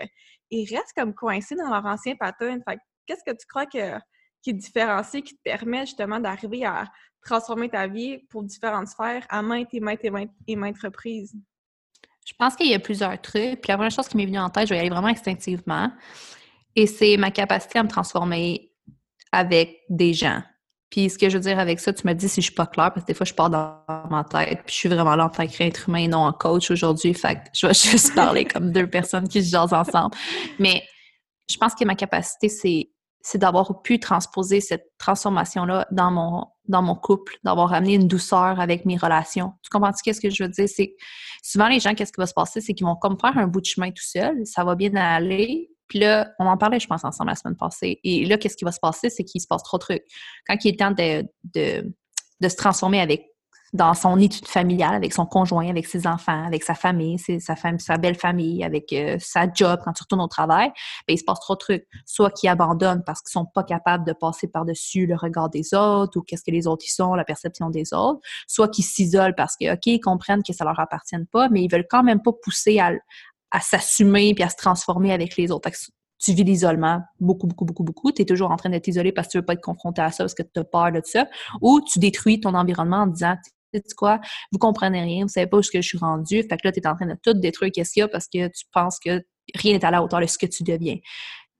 restent 0.50 0.94
comme 0.97 1.15
coincés 1.15 1.55
dans 1.55 1.70
leur 1.70 1.85
ancien 1.87 2.17
pattern. 2.17 2.61
Fait 2.69 2.79
qu'est-ce 3.06 3.25
que 3.25 3.37
tu 3.37 3.46
crois 3.46 3.66
que, 3.66 3.99
qui 4.43 4.52
te 4.52 4.60
différencie, 4.60 5.22
qui 5.22 5.34
te 5.34 5.43
permet 5.43 5.87
justement 5.87 6.20
d'arriver 6.20 6.64
à 6.64 6.87
transformer 7.25 7.69
ta 7.69 7.87
vie 7.87 8.19
pour 8.31 8.43
différentes 8.43 8.88
sphères 8.88 9.26
à 9.28 9.43
maintes 9.43 9.72
et 9.72 9.81
maintes 9.81 10.04
et 10.04 10.10
maintes, 10.10 10.32
et 10.46 10.56
maintes 10.56 10.81
reprises? 10.82 11.34
Je 12.26 12.32
pense 12.38 12.54
qu'il 12.54 12.69
y 12.69 12.75
a 12.75 12.78
plusieurs 12.78 13.20
trucs. 13.20 13.60
Puis 13.60 13.69
la 13.69 13.76
première 13.76 13.90
chose 13.90 14.08
qui 14.08 14.16
m'est 14.16 14.26
venue 14.26 14.38
en 14.38 14.50
tête, 14.50 14.69
je 14.69 14.75
vais 14.75 14.76
y 14.76 14.81
aller 14.81 14.90
vraiment 14.90 15.08
instinctivement. 15.08 15.90
Et 16.76 16.87
c'est 16.87 17.16
ma 17.16 17.31
capacité 17.31 17.78
à 17.78 17.82
me 17.82 17.88
transformer 17.88 18.72
avec 19.32 19.81
des 19.88 20.14
gens. 20.14 20.43
Puis 20.90 21.08
ce 21.08 21.19
que 21.19 21.31
je 21.31 21.38
veux 21.38 21.43
dire 21.43 21.58
avec 21.58 21.81
ça, 21.81 21.93
tu 21.93 22.06
me 22.06 22.12
dis 22.12 22.28
si 22.28 22.43
je 22.43 22.46
suis 22.46 22.55
pas 22.55 22.66
claire, 22.66 22.93
parce 22.93 23.05
que 23.05 23.06
des 23.06 23.14
fois 23.14 23.25
je 23.25 23.32
pars 23.32 23.48
dans 23.48 23.82
ma 24.10 24.25
tête, 24.25 24.60
puis 24.66 24.75
je 24.75 24.78
suis 24.78 24.88
vraiment 24.90 25.16
là 25.16 25.25
en 25.25 25.31
tant 25.31 25.46
qu'être 25.46 25.88
humain 25.88 26.00
et 26.00 26.08
non 26.08 26.19
en 26.19 26.32
coach 26.32 26.70
aujourd'hui. 26.70 27.14
Fait 27.14 27.37
que 27.37 27.40
je 27.55 27.66
vais 27.66 27.75
juste 27.90 28.14
parler 28.14 28.44
comme 28.44 28.70
deux 28.70 28.87
personnes 28.87 29.26
qui 29.26 29.43
se 29.43 29.50
jasent 29.50 29.72
ensemble. 29.72 30.14
Mais 30.58 30.82
je 31.50 31.56
pense 31.56 31.75
que 31.75 31.85
ma 31.85 31.94
capacité, 31.94 32.49
c'est 33.21 33.39
d'avoir 33.39 33.83
pu 33.83 34.00
transposer 34.00 34.61
cette 34.61 34.87
transformation-là 34.99 35.87
dans 35.91 36.11
mon, 36.11 36.94
couple, 36.97 37.39
d'avoir 37.44 37.73
amené 37.73 37.94
une 37.94 38.09
douceur 38.09 38.61
avec 38.61 38.85
mes 38.85 38.97
relations. 38.97 39.53
Tu 39.62 39.71
comprends 39.71 39.93
ce 39.93 40.03
que 40.03 40.31
je 40.31 40.43
veux 40.43 40.49
dire? 40.49 40.69
C'est 40.69 40.94
souvent 41.43 41.69
les 41.69 41.81
gens, 41.81 41.94
qu'est-ce 41.94 42.12
qui 42.12 42.21
va 42.21 42.27
se 42.27 42.35
passer? 42.35 42.61
C'est 42.61 42.75
qu'ils 42.75 42.87
vont 42.87 42.97
comme 42.97 43.19
faire 43.19 43.37
un 43.37 43.47
bout 43.47 43.61
de 43.61 43.67
chemin 43.67 43.91
tout 43.91 44.05
seul, 44.05 44.47
ça 44.47 44.65
va 44.65 44.75
bien 44.75 44.94
aller, 44.97 45.71
puis 45.89 45.99
là, 45.99 46.33
on 46.39 46.47
en 46.47 46.56
parlait, 46.56 46.81
je 46.81 46.87
pense, 46.87 47.05
ensemble 47.05 47.31
la 47.31 47.37
semaine 47.37 47.56
passée. 47.56 48.00
Et 48.03 48.25
là, 48.25 48.39
qu'est-ce 48.39 48.56
qui 48.56 48.65
va 48.65 48.73
se 48.73 48.81
passer? 48.81 49.11
C'est 49.11 49.25
qu'il 49.25 49.43
se 49.43 49.47
passe 49.47 49.62
trop 49.62 49.77
de 49.77 49.83
trucs. 49.83 50.05
Quand 50.47 50.56
il 50.65 50.69
est 50.69 50.79
temps 50.79 50.91
de 50.91 52.49
se 52.49 52.56
transformer 52.56 52.99
avec 52.99 53.31
dans 53.72 53.94
son 53.94 54.19
étude 54.19 54.46
familiale, 54.46 54.94
avec 54.94 55.14
son 55.14 55.24
conjoint, 55.24 55.69
avec 55.69 55.86
ses 55.86 56.06
enfants, 56.06 56.44
avec 56.46 56.62
sa 56.62 56.74
famille, 56.74 57.19
sa, 57.19 57.56
femme, 57.56 57.78
sa 57.78 57.96
belle 57.96 58.16
famille, 58.16 58.62
avec 58.62 58.92
euh, 58.92 59.16
sa 59.19 59.50
job, 59.50 59.80
quand 59.82 59.92
tu 59.94 60.02
retournes 60.02 60.20
au 60.20 60.28
travail, 60.28 60.70
bien, 61.08 61.14
il 61.14 61.19
se 61.19 61.24
passe 61.24 61.40
trop 61.40 61.54
de 61.54 61.58
trucs. 61.58 61.86
Soit 62.04 62.30
qu'ils 62.30 62.50
abandonnent 62.50 63.02
parce 63.04 63.22
qu'ils 63.22 63.32
sont 63.32 63.46
pas 63.46 63.64
capables 63.64 64.06
de 64.06 64.12
passer 64.12 64.46
par-dessus 64.46 65.06
le 65.06 65.16
regard 65.16 65.48
des 65.48 65.72
autres 65.72 66.19
ou 66.19 66.22
qu'est-ce 66.22 66.44
que 66.44 66.50
les 66.50 66.66
autres 66.66 66.84
y 66.84 66.90
sont, 66.90 67.14
la 67.14 67.24
perception 67.24 67.70
des 67.70 67.94
autres. 67.94 68.20
Soit 68.46 68.69
qu'ils 68.69 68.84
s'isolent 68.84 69.34
parce 69.34 69.56
que, 69.56 69.72
OK, 69.72 69.86
ils 69.86 70.00
comprennent 70.00 70.42
que 70.42 70.52
ça 70.52 70.64
leur 70.64 70.78
appartient 70.78 71.16
pas, 71.32 71.48
mais 71.48 71.62
ils 71.62 71.70
veulent 71.70 71.86
quand 71.88 72.02
même 72.02 72.20
pas 72.20 72.32
pousser 72.32 72.78
à, 72.78 72.92
à 73.50 73.60
s'assumer 73.60 74.34
puis 74.34 74.44
à 74.44 74.50
se 74.50 74.56
transformer 74.56 75.12
avec 75.14 75.36
les 75.38 75.50
autres. 75.50 75.70
tu 76.19 76.32
vis 76.34 76.44
l'isolement 76.44 77.00
beaucoup, 77.20 77.46
beaucoup, 77.46 77.64
beaucoup, 77.64 77.84
beaucoup. 77.84 78.12
Tu 78.12 78.20
es 78.22 78.24
toujours 78.26 78.50
en 78.50 78.56
train 78.56 78.69
d'être 78.69 78.88
isolé 78.88 79.12
parce 79.12 79.28
que 79.28 79.32
tu 79.32 79.38
veux 79.38 79.44
pas 79.44 79.54
être 79.54 79.62
confronté 79.62 80.02
à 80.02 80.10
ça, 80.10 80.24
parce 80.24 80.34
que 80.34 80.42
tu 80.42 80.60
as 80.60 80.64
peur 80.64 80.92
de 80.92 81.00
ça. 81.04 81.26
Ou 81.62 81.80
tu 81.80 81.98
détruis 81.98 82.38
ton 82.38 82.52
environnement 82.54 82.98
en 82.98 83.06
disant, 83.06 83.36
sais 83.78 83.94
quoi, 83.96 84.20
vous 84.50 84.58
comprenez 84.58 85.02
rien, 85.02 85.22
vous 85.22 85.28
savez 85.28 85.46
pas 85.46 85.58
où 85.58 85.62
je 85.62 85.80
suis 85.80 85.98
rendu. 85.98 86.42
Fait 86.42 86.56
que 86.56 86.60
là, 86.64 86.72
tu 86.72 86.80
es 86.80 86.86
en 86.86 86.94
train 86.94 87.06
de 87.06 87.16
tout 87.22 87.34
détruire 87.34 87.72
qu'est-ce 87.72 87.92
qu'il 87.92 88.00
y 88.00 88.02
a 88.02 88.08
parce 88.08 88.26
que 88.26 88.48
tu 88.48 88.64
penses 88.72 88.98
que 88.98 89.22
rien 89.54 89.74
n'est 89.74 89.84
à 89.84 89.90
la 89.90 90.02
hauteur 90.02 90.20
de 90.20 90.26
ce 90.26 90.38
que 90.38 90.46
tu 90.46 90.62
deviens. 90.62 90.96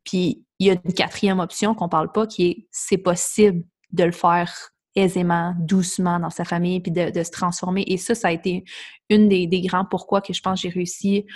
Puis, 0.05 0.45
il 0.59 0.67
y 0.67 0.71
a 0.71 0.75
une 0.85 0.95
quatrième 0.95 1.41
option 1.41 1.75
qu'on 1.75 1.89
parle 1.89 2.11
pas 2.13 2.27
qui 2.27 2.47
est, 2.47 2.69
c'est 2.71 2.99
possible 2.99 3.65
de 3.91 4.05
le 4.05 4.13
faire 4.13 4.53
aisément, 4.95 5.55
doucement 5.59 6.19
dans 6.19 6.31
sa 6.31 6.45
famille, 6.45 6.81
puis 6.81 6.93
de, 6.93 7.23
se 7.23 7.31
transformer. 7.31 7.85
Et 7.87 7.97
ça, 7.97 8.15
ça 8.15 8.29
a 8.29 8.33
été 8.33 8.65
une 9.09 9.29
des, 9.29 9.47
des 9.47 9.63
grands 9.63 9.85
pourquoi 9.85 10.21
que 10.21 10.33
je 10.33 10.43
pense 10.43 10.61
que 10.61 10.69
j'ai 10.69 10.75
réussi 10.75 11.27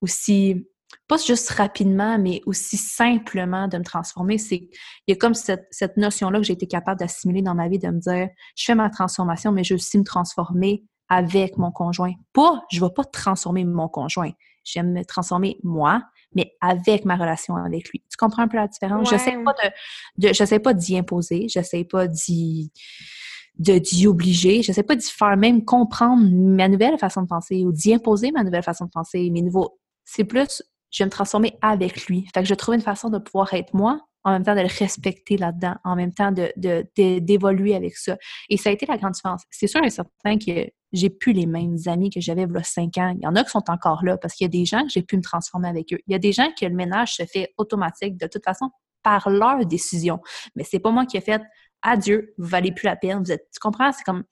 aussi, 0.00 0.66
pas 1.08 1.16
juste 1.16 1.50
rapidement, 1.50 2.18
mais 2.18 2.40
aussi 2.46 2.76
simplement 2.76 3.68
de 3.68 3.78
me 3.78 3.84
transformer. 3.84 4.38
C'est, 4.38 4.68
il 5.06 5.08
y 5.08 5.12
a 5.12 5.16
comme 5.16 5.34
cette, 5.34 5.66
cette 5.70 5.96
notion-là 5.96 6.38
que 6.38 6.44
j'ai 6.44 6.52
été 6.52 6.66
capable 6.66 7.00
d'assimiler 7.00 7.42
dans 7.42 7.54
ma 7.54 7.68
vie, 7.68 7.78
de 7.78 7.88
me 7.88 7.98
dire, 7.98 8.28
je 8.56 8.64
fais 8.64 8.74
ma 8.74 8.90
transformation, 8.90 9.52
mais 9.52 9.64
je 9.64 9.74
veux 9.74 9.78
aussi 9.78 9.98
me 9.98 10.04
transformer 10.04 10.84
avec 11.08 11.58
mon 11.58 11.70
conjoint. 11.70 12.12
Pas, 12.32 12.62
je 12.70 12.80
ne 12.80 12.86
vais 12.86 12.92
pas 12.94 13.04
transformer 13.04 13.64
mon 13.64 13.88
conjoint. 13.88 14.32
J'aime 14.64 14.92
me 14.92 15.04
transformer 15.04 15.58
moi, 15.62 16.02
mais 16.34 16.52
avec 16.60 17.04
ma 17.04 17.16
relation 17.16 17.56
avec 17.56 17.88
lui. 17.90 18.02
Tu 18.10 18.16
comprends 18.16 18.42
un 18.42 18.48
peu 18.48 18.56
la 18.56 18.68
différence? 18.68 19.08
Je 19.08 19.14
n'essaie 19.14 19.36
pas 19.42 19.52
de, 19.52 20.28
de 20.28 20.32
j'essaie 20.32 20.60
pas 20.60 20.72
d'y 20.72 20.96
imposer, 20.96 21.48
j'essaie 21.48 21.84
pas 21.84 22.06
d'y 22.06 22.72
de 23.58 23.76
d'y 23.76 24.06
obliger, 24.06 24.62
je 24.62 24.72
sais 24.72 24.82
pas 24.82 24.96
d'y 24.96 25.10
faire 25.10 25.36
même 25.36 25.64
comprendre 25.64 26.26
ma 26.30 26.68
nouvelle 26.68 26.96
façon 26.96 27.22
de 27.22 27.26
penser 27.26 27.64
ou 27.66 27.72
d'y 27.72 27.92
imposer 27.92 28.32
ma 28.32 28.44
nouvelle 28.44 28.62
façon 28.62 28.86
de 28.86 28.90
penser, 28.90 29.28
mes 29.30 29.42
nouveaux 29.42 29.78
c'est 30.04 30.24
plus, 30.24 30.62
je 30.92 31.02
vais 31.02 31.06
me 31.06 31.10
transformer 31.10 31.58
avec 31.62 32.06
lui. 32.06 32.28
Fait 32.32 32.42
que 32.42 32.48
je 32.48 32.54
trouve 32.54 32.74
une 32.74 32.82
façon 32.82 33.10
de 33.10 33.18
pouvoir 33.18 33.52
être 33.54 33.74
moi, 33.74 34.00
en 34.24 34.32
même 34.32 34.44
temps 34.44 34.54
de 34.54 34.60
le 34.60 34.68
respecter 34.78 35.36
là-dedans, 35.36 35.74
en 35.84 35.96
même 35.96 36.12
temps 36.12 36.30
de, 36.30 36.52
d'évoluer 37.18 37.74
avec 37.74 37.96
ça. 37.96 38.16
Et 38.48 38.56
ça 38.56 38.70
a 38.70 38.72
été 38.72 38.86
la 38.86 38.96
grande 38.96 39.12
différence. 39.12 39.42
C'est 39.50 39.66
sûr 39.66 39.82
et 39.82 39.90
certain 39.90 40.38
que 40.38 40.68
j'ai 40.92 41.10
plus 41.10 41.32
les 41.32 41.46
mêmes 41.46 41.78
amis 41.86 42.10
que 42.10 42.20
j'avais 42.20 42.42
il 42.42 42.52
y 42.52 42.56
a 42.56 42.62
cinq 42.62 42.98
ans. 42.98 43.14
Il 43.16 43.24
y 43.24 43.26
en 43.26 43.34
a 43.34 43.42
qui 43.42 43.50
sont 43.50 43.64
encore 43.68 44.04
là 44.04 44.18
parce 44.18 44.34
qu'il 44.34 44.44
y 44.44 44.46
a 44.46 44.50
des 44.50 44.64
gens 44.64 44.82
que 44.82 44.90
j'ai 44.90 45.02
pu 45.02 45.16
me 45.16 45.22
transformer 45.22 45.68
avec 45.68 45.92
eux. 45.92 45.98
Il 46.06 46.12
y 46.12 46.14
a 46.14 46.18
des 46.18 46.32
gens 46.32 46.48
que 46.58 46.66
le 46.66 46.74
ménage 46.74 47.14
se 47.14 47.24
fait 47.24 47.52
automatique 47.56 48.18
de 48.18 48.26
toute 48.26 48.44
façon 48.44 48.70
par 49.02 49.28
leur 49.30 49.64
décision. 49.66 50.20
Mais 50.54 50.64
c'est 50.64 50.78
pas 50.78 50.90
moi 50.90 51.06
qui 51.06 51.16
ai 51.16 51.20
fait 51.20 51.42
adieu, 51.80 52.34
vous 52.38 52.46
valez 52.46 52.70
plus 52.70 52.86
la 52.86 52.94
peine. 52.94 53.22
Vous 53.24 53.32
êtes, 53.32 53.48
tu 53.52 53.58
comprends? 53.58 53.90
C'est 53.90 54.04
comme 54.04 54.22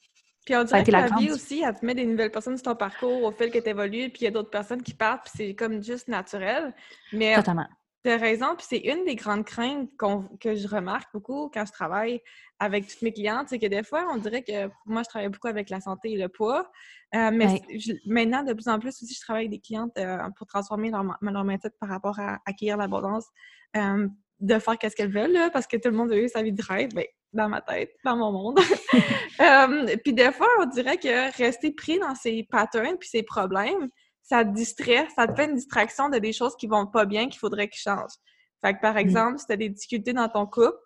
puis 0.50 0.59
on 0.59 0.64
dirait 0.64 0.83
que 0.83 0.90
la, 0.90 1.07
vie 1.07 1.30
aussi, 1.30 1.62
elle 1.64 1.78
te 1.78 1.87
met 1.87 1.95
des 1.95 2.04
nouvelles 2.04 2.33
personnes 2.33 2.57
sur 2.57 2.64
ton 2.64 2.75
parcours 2.75 3.23
au 3.23 3.30
fil 3.30 3.52
que 3.52 3.59
tu 3.61 3.69
évolues, 3.69 4.11
puis 4.11 4.23
il 4.23 4.25
y 4.25 4.26
a 4.26 4.33
d'autres 4.33 4.50
personnes 4.50 4.83
qui 4.83 4.95
partent, 4.95 5.23
puis 5.23 5.33
c'est 5.37 5.54
comme 5.54 5.80
juste 5.80 6.09
naturel. 6.09 6.75
Mais 7.12 7.37
Totalement. 7.37 7.69
Tu 8.02 8.11
as 8.11 8.16
raison, 8.16 8.57
puis 8.57 8.66
c'est 8.69 8.78
une 8.78 9.04
des 9.04 9.14
grandes 9.14 9.45
craintes 9.45 9.90
que 10.40 10.57
je 10.57 10.66
remarque 10.66 11.09
beaucoup 11.12 11.50
quand 11.54 11.64
je 11.66 11.71
travaille 11.71 12.21
avec 12.59 12.88
toutes 12.88 13.02
mes 13.02 13.12
clientes, 13.12 13.49
c'est 13.49 13.61
que 13.61 13.66
des 13.66 13.85
fois, 13.85 14.09
on 14.12 14.16
dirait 14.16 14.42
que 14.42 14.71
moi, 14.87 15.04
je 15.04 15.09
travaille 15.09 15.28
beaucoup 15.28 15.47
avec 15.47 15.71
la 15.71 15.80
santé 15.80 16.12
et 16.12 16.19
le 16.19 16.28
poids, 16.28 16.69
euh, 17.14 17.30
mais 17.33 17.62
maintenant, 18.07 18.42
de 18.42 18.52
plus 18.52 18.66
en 18.66 18.80
plus 18.80 18.88
aussi, 19.02 19.14
je 19.14 19.21
travaille 19.21 19.42
avec 19.42 19.52
des 19.52 19.61
clientes 19.61 19.97
euh, 19.99 20.19
pour 20.37 20.49
transformer 20.49 20.90
leur, 20.90 21.04
leur 21.21 21.45
mindset 21.45 21.71
par 21.78 21.90
rapport 21.90 22.19
à 22.19 22.38
acquérir 22.45 22.76
l'abondance, 22.76 23.26
euh, 23.76 24.09
de 24.40 24.59
faire 24.59 24.78
qu'est-ce 24.78 24.97
qu'elles 24.97 25.12
veulent, 25.12 25.33
là, 25.33 25.50
parce 25.50 25.69
que 25.69 25.76
tout 25.76 25.90
le 25.90 25.97
monde 25.97 26.11
a 26.11 26.16
eu 26.16 26.28
sa 26.28 26.42
vie 26.42 26.52
de 26.52 26.62
rêve. 26.62 26.90
Ben, 26.92 27.04
dans 27.33 27.49
ma 27.49 27.61
tête, 27.61 27.93
dans 28.05 28.17
mon 28.17 28.33
monde. 28.33 28.59
puis 30.05 30.13
des 30.13 30.33
fois, 30.33 30.49
on 30.61 30.67
dirait 30.67 30.99
que 30.99 31.37
rester 31.37 31.73
pris 31.73 31.99
dans 31.99 32.15
ces 32.15 32.47
patterns 32.51 32.97
puis 32.99 33.09
ces 33.09 33.23
problèmes, 33.23 33.89
ça 34.23 34.45
te 34.45 34.51
distrait, 34.51 35.09
ça 35.17 35.27
te 35.27 35.35
fait 35.35 35.49
une 35.49 35.57
distraction 35.57 36.09
de 36.09 36.19
des 36.19 36.33
choses 36.33 36.57
qui 36.57 36.67
vont 36.67 36.87
pas 36.87 37.05
bien, 37.05 37.29
qu'il 37.29 37.39
faudrait 37.39 37.69
qu'ils 37.69 37.81
changent. 37.81 38.17
Fait 38.65 38.75
que 38.75 38.81
par 38.81 38.95
mm. 38.95 38.99
exemple, 38.99 39.39
si 39.39 39.47
tu 39.47 39.53
as 39.53 39.57
des 39.57 39.69
difficultés 39.69 40.13
dans 40.13 40.29
ton 40.29 40.47
couple, 40.47 40.79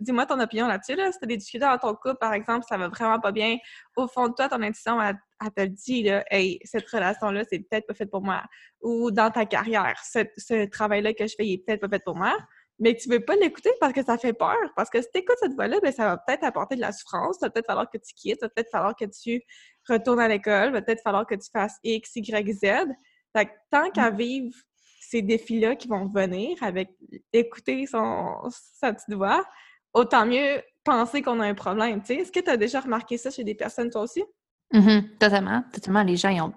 dis-moi 0.00 0.26
ton 0.26 0.40
opinion 0.40 0.66
là-dessus, 0.66 0.96
là. 0.96 1.12
Si 1.12 1.18
t'as 1.18 1.26
des 1.26 1.36
difficultés 1.36 1.66
dans 1.66 1.78
ton 1.78 1.94
couple, 1.94 2.16
par 2.20 2.32
exemple, 2.32 2.64
ça 2.68 2.76
va 2.76 2.88
vraiment 2.88 3.20
pas 3.20 3.32
bien, 3.32 3.56
au 3.96 4.08
fond 4.08 4.28
de 4.28 4.34
toi, 4.34 4.48
ton 4.48 4.62
intuition, 4.62 5.00
elle, 5.00 5.16
te 5.56 5.64
dit, 5.64 6.02
là, 6.02 6.24
hey, 6.30 6.58
cette 6.64 6.88
relation-là, 6.88 7.44
c'est 7.48 7.60
peut-être 7.60 7.86
pas 7.86 7.94
fait 7.94 8.06
pour 8.06 8.22
moi. 8.22 8.42
Ou 8.82 9.10
dans 9.10 9.30
ta 9.30 9.46
carrière, 9.46 10.00
ce, 10.02 10.66
travail-là 10.66 11.14
que 11.14 11.26
je 11.26 11.34
fais, 11.36 11.46
il 11.46 11.54
est 11.54 11.64
peut-être 11.64 11.80
pas 11.80 11.88
fait 11.88 12.04
pour 12.04 12.16
moi. 12.16 12.36
Mais 12.80 12.96
tu 12.96 13.08
veux 13.10 13.20
pas 13.20 13.36
l'écouter 13.36 13.70
parce 13.78 13.92
que 13.92 14.02
ça 14.02 14.16
fait 14.16 14.32
peur. 14.32 14.56
Parce 14.74 14.88
que 14.88 15.00
si 15.00 15.08
tu 15.12 15.20
écoutes 15.20 15.36
cette 15.40 15.52
voix-là, 15.52 15.78
ben, 15.82 15.92
ça 15.92 16.06
va 16.06 16.16
peut-être 16.16 16.44
apporter 16.44 16.76
de 16.76 16.80
la 16.80 16.92
souffrance. 16.92 17.36
Ça 17.38 17.46
va 17.46 17.50
peut-être 17.50 17.66
falloir 17.66 17.88
que 17.90 17.98
tu 17.98 18.14
quittes. 18.14 18.40
Ça 18.40 18.46
va 18.46 18.50
peut-être 18.50 18.70
falloir 18.70 18.96
que 18.96 19.04
tu 19.04 19.42
retournes 19.86 20.20
à 20.20 20.28
l'école. 20.28 20.72
Va 20.72 20.80
peut-être 20.80 21.02
falloir 21.02 21.26
que 21.26 21.34
tu 21.34 21.48
fasses 21.52 21.76
X, 21.84 22.16
Y, 22.16 22.52
Z. 22.52 22.88
Fait 23.36 23.46
que 23.46 23.50
tant 23.70 23.90
qu'à 23.90 24.10
mmh. 24.10 24.16
vivre 24.16 24.54
ces 25.00 25.22
défis-là 25.22 25.76
qui 25.76 25.88
vont 25.88 26.06
venir 26.06 26.56
avec 26.62 26.90
écouter 27.32 27.86
son, 27.86 28.48
sa 28.50 28.92
petite 28.92 29.12
voix, 29.14 29.44
autant 29.92 30.24
mieux 30.24 30.62
penser 30.84 31.20
qu'on 31.20 31.40
a 31.40 31.46
un 31.46 31.54
problème. 31.54 32.00
Est-ce 32.08 32.32
que 32.32 32.40
tu 32.40 32.50
as 32.50 32.56
déjà 32.56 32.80
remarqué 32.80 33.18
ça 33.18 33.30
chez 33.30 33.44
des 33.44 33.54
personnes, 33.54 33.90
toi 33.90 34.02
aussi? 34.02 34.24
Mm-hmm. 34.72 35.18
totalement. 35.18 35.64
Totalement. 35.72 36.02
Les 36.02 36.16
gens, 36.16 36.30
ils 36.30 36.40
ont. 36.40 36.54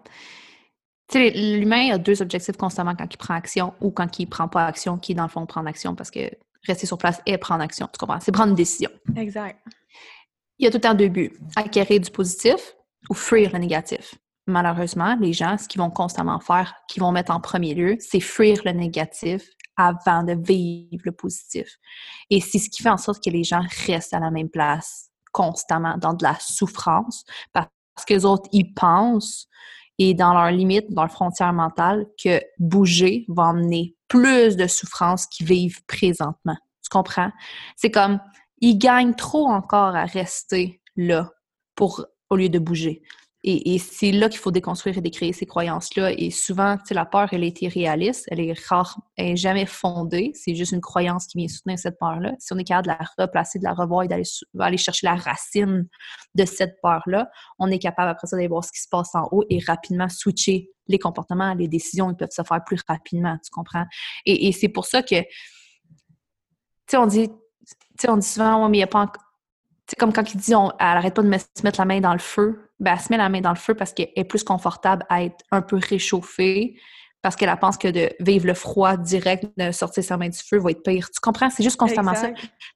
Tu 1.10 1.20
sais, 1.20 1.32
l'humain 1.32 1.92
a 1.94 1.98
deux 1.98 2.22
objectifs 2.22 2.58
constamment 2.58 2.96
quand 2.96 3.08
il 3.12 3.18
prend 3.18 3.34
action 3.34 3.74
ou 3.82 3.92
quand 3.92 4.20
il 4.20 4.28
prend 4.28 4.48
pas 4.48 4.66
action, 4.66 4.98
qui, 4.98 5.14
dans 5.14 5.24
le 5.24 5.30
fond, 5.30 5.46
prend 5.46 5.66
action 5.66 5.96
parce 5.96 6.10
que 6.10 6.30
rester 6.66 6.88
sur 6.88 6.98
place 6.98 7.22
et 7.26 7.38
prendre 7.38 7.62
action. 7.64 7.88
Tu 7.92 7.98
comprends? 8.00 8.20
C'est 8.20 8.32
prendre 8.32 8.50
une 8.50 8.56
décision. 8.56 8.90
Exact. 9.16 9.60
Il 10.60 10.66
y 10.66 10.68
a 10.68 10.72
tout 10.72 10.78
le 10.78 10.82
temps 10.82 10.94
deux 10.94 11.10
buts 11.10 11.34
acquérir 11.56 12.00
du 12.00 12.10
positif 12.10 12.76
ou 13.10 13.14
fuir 13.14 13.52
le 13.52 13.60
négatif 13.60 14.16
malheureusement, 14.48 15.16
les 15.20 15.34
gens, 15.34 15.58
ce 15.58 15.68
qu'ils 15.68 15.82
vont 15.82 15.90
constamment 15.90 16.40
faire, 16.40 16.74
qu'ils 16.88 17.02
vont 17.02 17.12
mettre 17.12 17.32
en 17.32 17.40
premier 17.40 17.74
lieu, 17.74 17.98
c'est 18.00 18.20
fuir 18.20 18.60
le 18.66 18.72
négatif 18.72 19.48
avant 19.78 20.24
de 20.24 20.34
vivre 20.34 21.02
le 21.06 21.12
positif. 21.12 21.78
Et 22.30 22.42
c'est 22.42 22.60
ce 22.60 22.70
qui 22.70 22.84
fait 22.84 22.90
en 22.90 22.98
sorte 22.98 23.24
que 23.24 23.30
les 23.30 23.44
gens 23.44 23.62
restent 23.88 24.14
à 24.14 24.20
la 24.20 24.32
même 24.32 24.50
place 24.50 25.10
constamment 25.32 25.98
dans 25.98 26.14
de 26.14 26.24
la 26.24 26.38
souffrance 26.40 27.24
parce 27.54 27.70
que 28.08 28.14
les 28.14 28.26
autres, 28.26 28.48
ils 28.52 28.72
pensent 28.74 29.48
et 30.00 30.14
dans 30.14 30.34
leurs 30.34 30.52
limites, 30.52 30.92
dans 30.92 31.04
leur 31.04 31.12
frontière 31.12 31.54
mentale, 31.54 32.06
que 32.22 32.42
bouger 32.60 33.26
va 33.30 33.44
emmener 33.44 33.96
plus 34.08 34.56
de 34.56 34.68
souffrance 34.68 35.28
qu'ils 35.28 35.48
vivent 35.48 35.84
présentement. 35.86 36.58
Tu 36.84 36.90
comprends? 36.90 37.32
C'est 37.76 37.92
comme, 37.92 38.20
ils 38.60 38.78
gagnent 38.78 39.16
trop 39.16 39.48
encore 39.48 39.96
à 39.96 40.06
rester 40.06 40.82
là 40.96 41.32
pour, 41.76 42.06
au 42.30 42.36
lieu 42.36 42.50
de 42.50 42.60
bouger. 42.60 43.02
Et, 43.46 43.78
c'est 43.78 44.14
là 44.14 44.30
qu'il 44.30 44.40
faut 44.40 44.52
déconstruire 44.52 44.98
et 44.98 45.02
décréer 45.02 45.34
ces 45.34 45.46
croyances-là. 45.46 46.14
Et 46.18 46.32
souvent, 46.32 46.78
tu 46.78 46.84
sais, 46.88 46.94
la 46.94 47.06
peur, 47.06 47.28
elle 47.34 47.44
est 47.44 47.62
irréaliste, 47.62 48.26
elle 48.32 48.40
est 48.40 48.58
rare, 48.70 48.98
elle 49.18 49.32
n'est 49.32 49.36
jamais 49.36 49.66
fondée. 49.66 50.32
C'est 50.34 50.56
juste 50.56 50.72
une 50.72 50.80
croyance 50.80 51.28
qui 51.28 51.40
vient 51.40 51.50
soutenir 51.50 51.78
cette 51.78 52.00
peur-là. 52.00 52.32
Si 52.40 52.54
on 52.54 52.58
est 52.58 52.64
capable 52.64 52.88
de 52.88 52.94
la 52.94 53.08
replacer, 53.18 53.60
de 53.60 53.66
la 53.66 53.74
revoir 53.74 54.04
et 54.04 54.08
d'aller 54.08 54.24
aller 54.60 54.78
chercher 54.78 55.08
la 55.08 55.16
racine 55.16 55.90
de 56.36 56.46
cette 56.46 56.80
peur-là, 56.82 57.30
on 57.60 57.70
est 57.70 57.80
capable 57.80 58.10
après 58.10 58.28
ça 58.28 58.38
d'aller 58.38 58.48
voir 58.48 58.64
ce 58.64 58.72
qui 58.72 58.82
se 58.82 58.88
passe 58.90 59.14
en 59.14 59.28
haut 59.32 59.44
et 59.50 59.60
rapidement 59.60 60.08
switcher 60.08 60.70
les 60.88 61.00
comportements, 61.00 61.54
les 61.54 61.68
décisions, 61.68 62.12
ils 62.12 62.16
peuvent 62.16 62.30
se 62.32 62.44
faire 62.44 62.64
plus 62.66 62.80
rapidement, 62.88 63.38
tu 63.44 63.52
comprends? 63.52 63.86
Et, 64.26 64.52
c'est 64.54 64.70
pour 64.70 64.86
ça 64.86 65.02
que, 65.02 65.22
tu 65.22 65.26
sais, 66.88 66.98
on 66.98 67.08
dit, 67.08 67.28
tu 67.28 67.36
sais, 68.00 68.10
on 68.10 68.18
dit 68.18 68.28
souvent, 68.28 68.70
mais 68.70 68.78
il 68.78 68.80
n'y 68.80 68.84
a 68.84 68.88
pas 68.88 69.12
c'est 69.88 70.00
comme 70.00 70.14
quand 70.14 70.34
il 70.34 70.38
dit 70.38 70.56
on, 70.56 70.72
elle 70.80 70.98
arrête 70.98 71.14
pas 71.14 71.22
de 71.22 71.32
se 71.38 71.64
mettre 71.64 71.80
la 71.80 71.86
main 71.86 72.00
dans 72.00 72.14
le 72.14 72.20
feu, 72.20 72.72
ben 72.84 72.94
elle 72.94 73.00
se 73.00 73.12
met 73.12 73.18
la 73.18 73.30
main 73.30 73.42
dans 73.42 73.52
le 73.52 73.56
feu 73.56 73.74
parce 73.74 73.94
qu'elle 73.94 74.12
est 74.16 74.24
plus 74.24 74.44
confortable 74.44 75.06
à 75.10 75.24
être 75.24 75.44
un 75.52 75.62
peu 75.62 75.78
réchauffée, 75.78 76.76
parce 77.22 77.38
qu'elle 77.38 77.58
pense 77.58 77.78
que 77.78 77.88
de 77.88 78.12
vivre 78.20 78.46
le 78.46 78.54
froid 78.54 78.98
direct, 78.98 79.46
de 79.58 79.72
sortir 79.72 80.04
sa 80.04 80.18
main 80.18 80.28
du 80.28 80.38
feu 80.38 80.60
va 80.60 80.72
être 80.72 80.84
pire. 80.84 81.10
Tu 81.10 81.22
comprends? 81.22 81.50
C'est 81.50 81.64
juste 81.64 81.78
constamment 81.78 82.14
ça. 82.14 82.32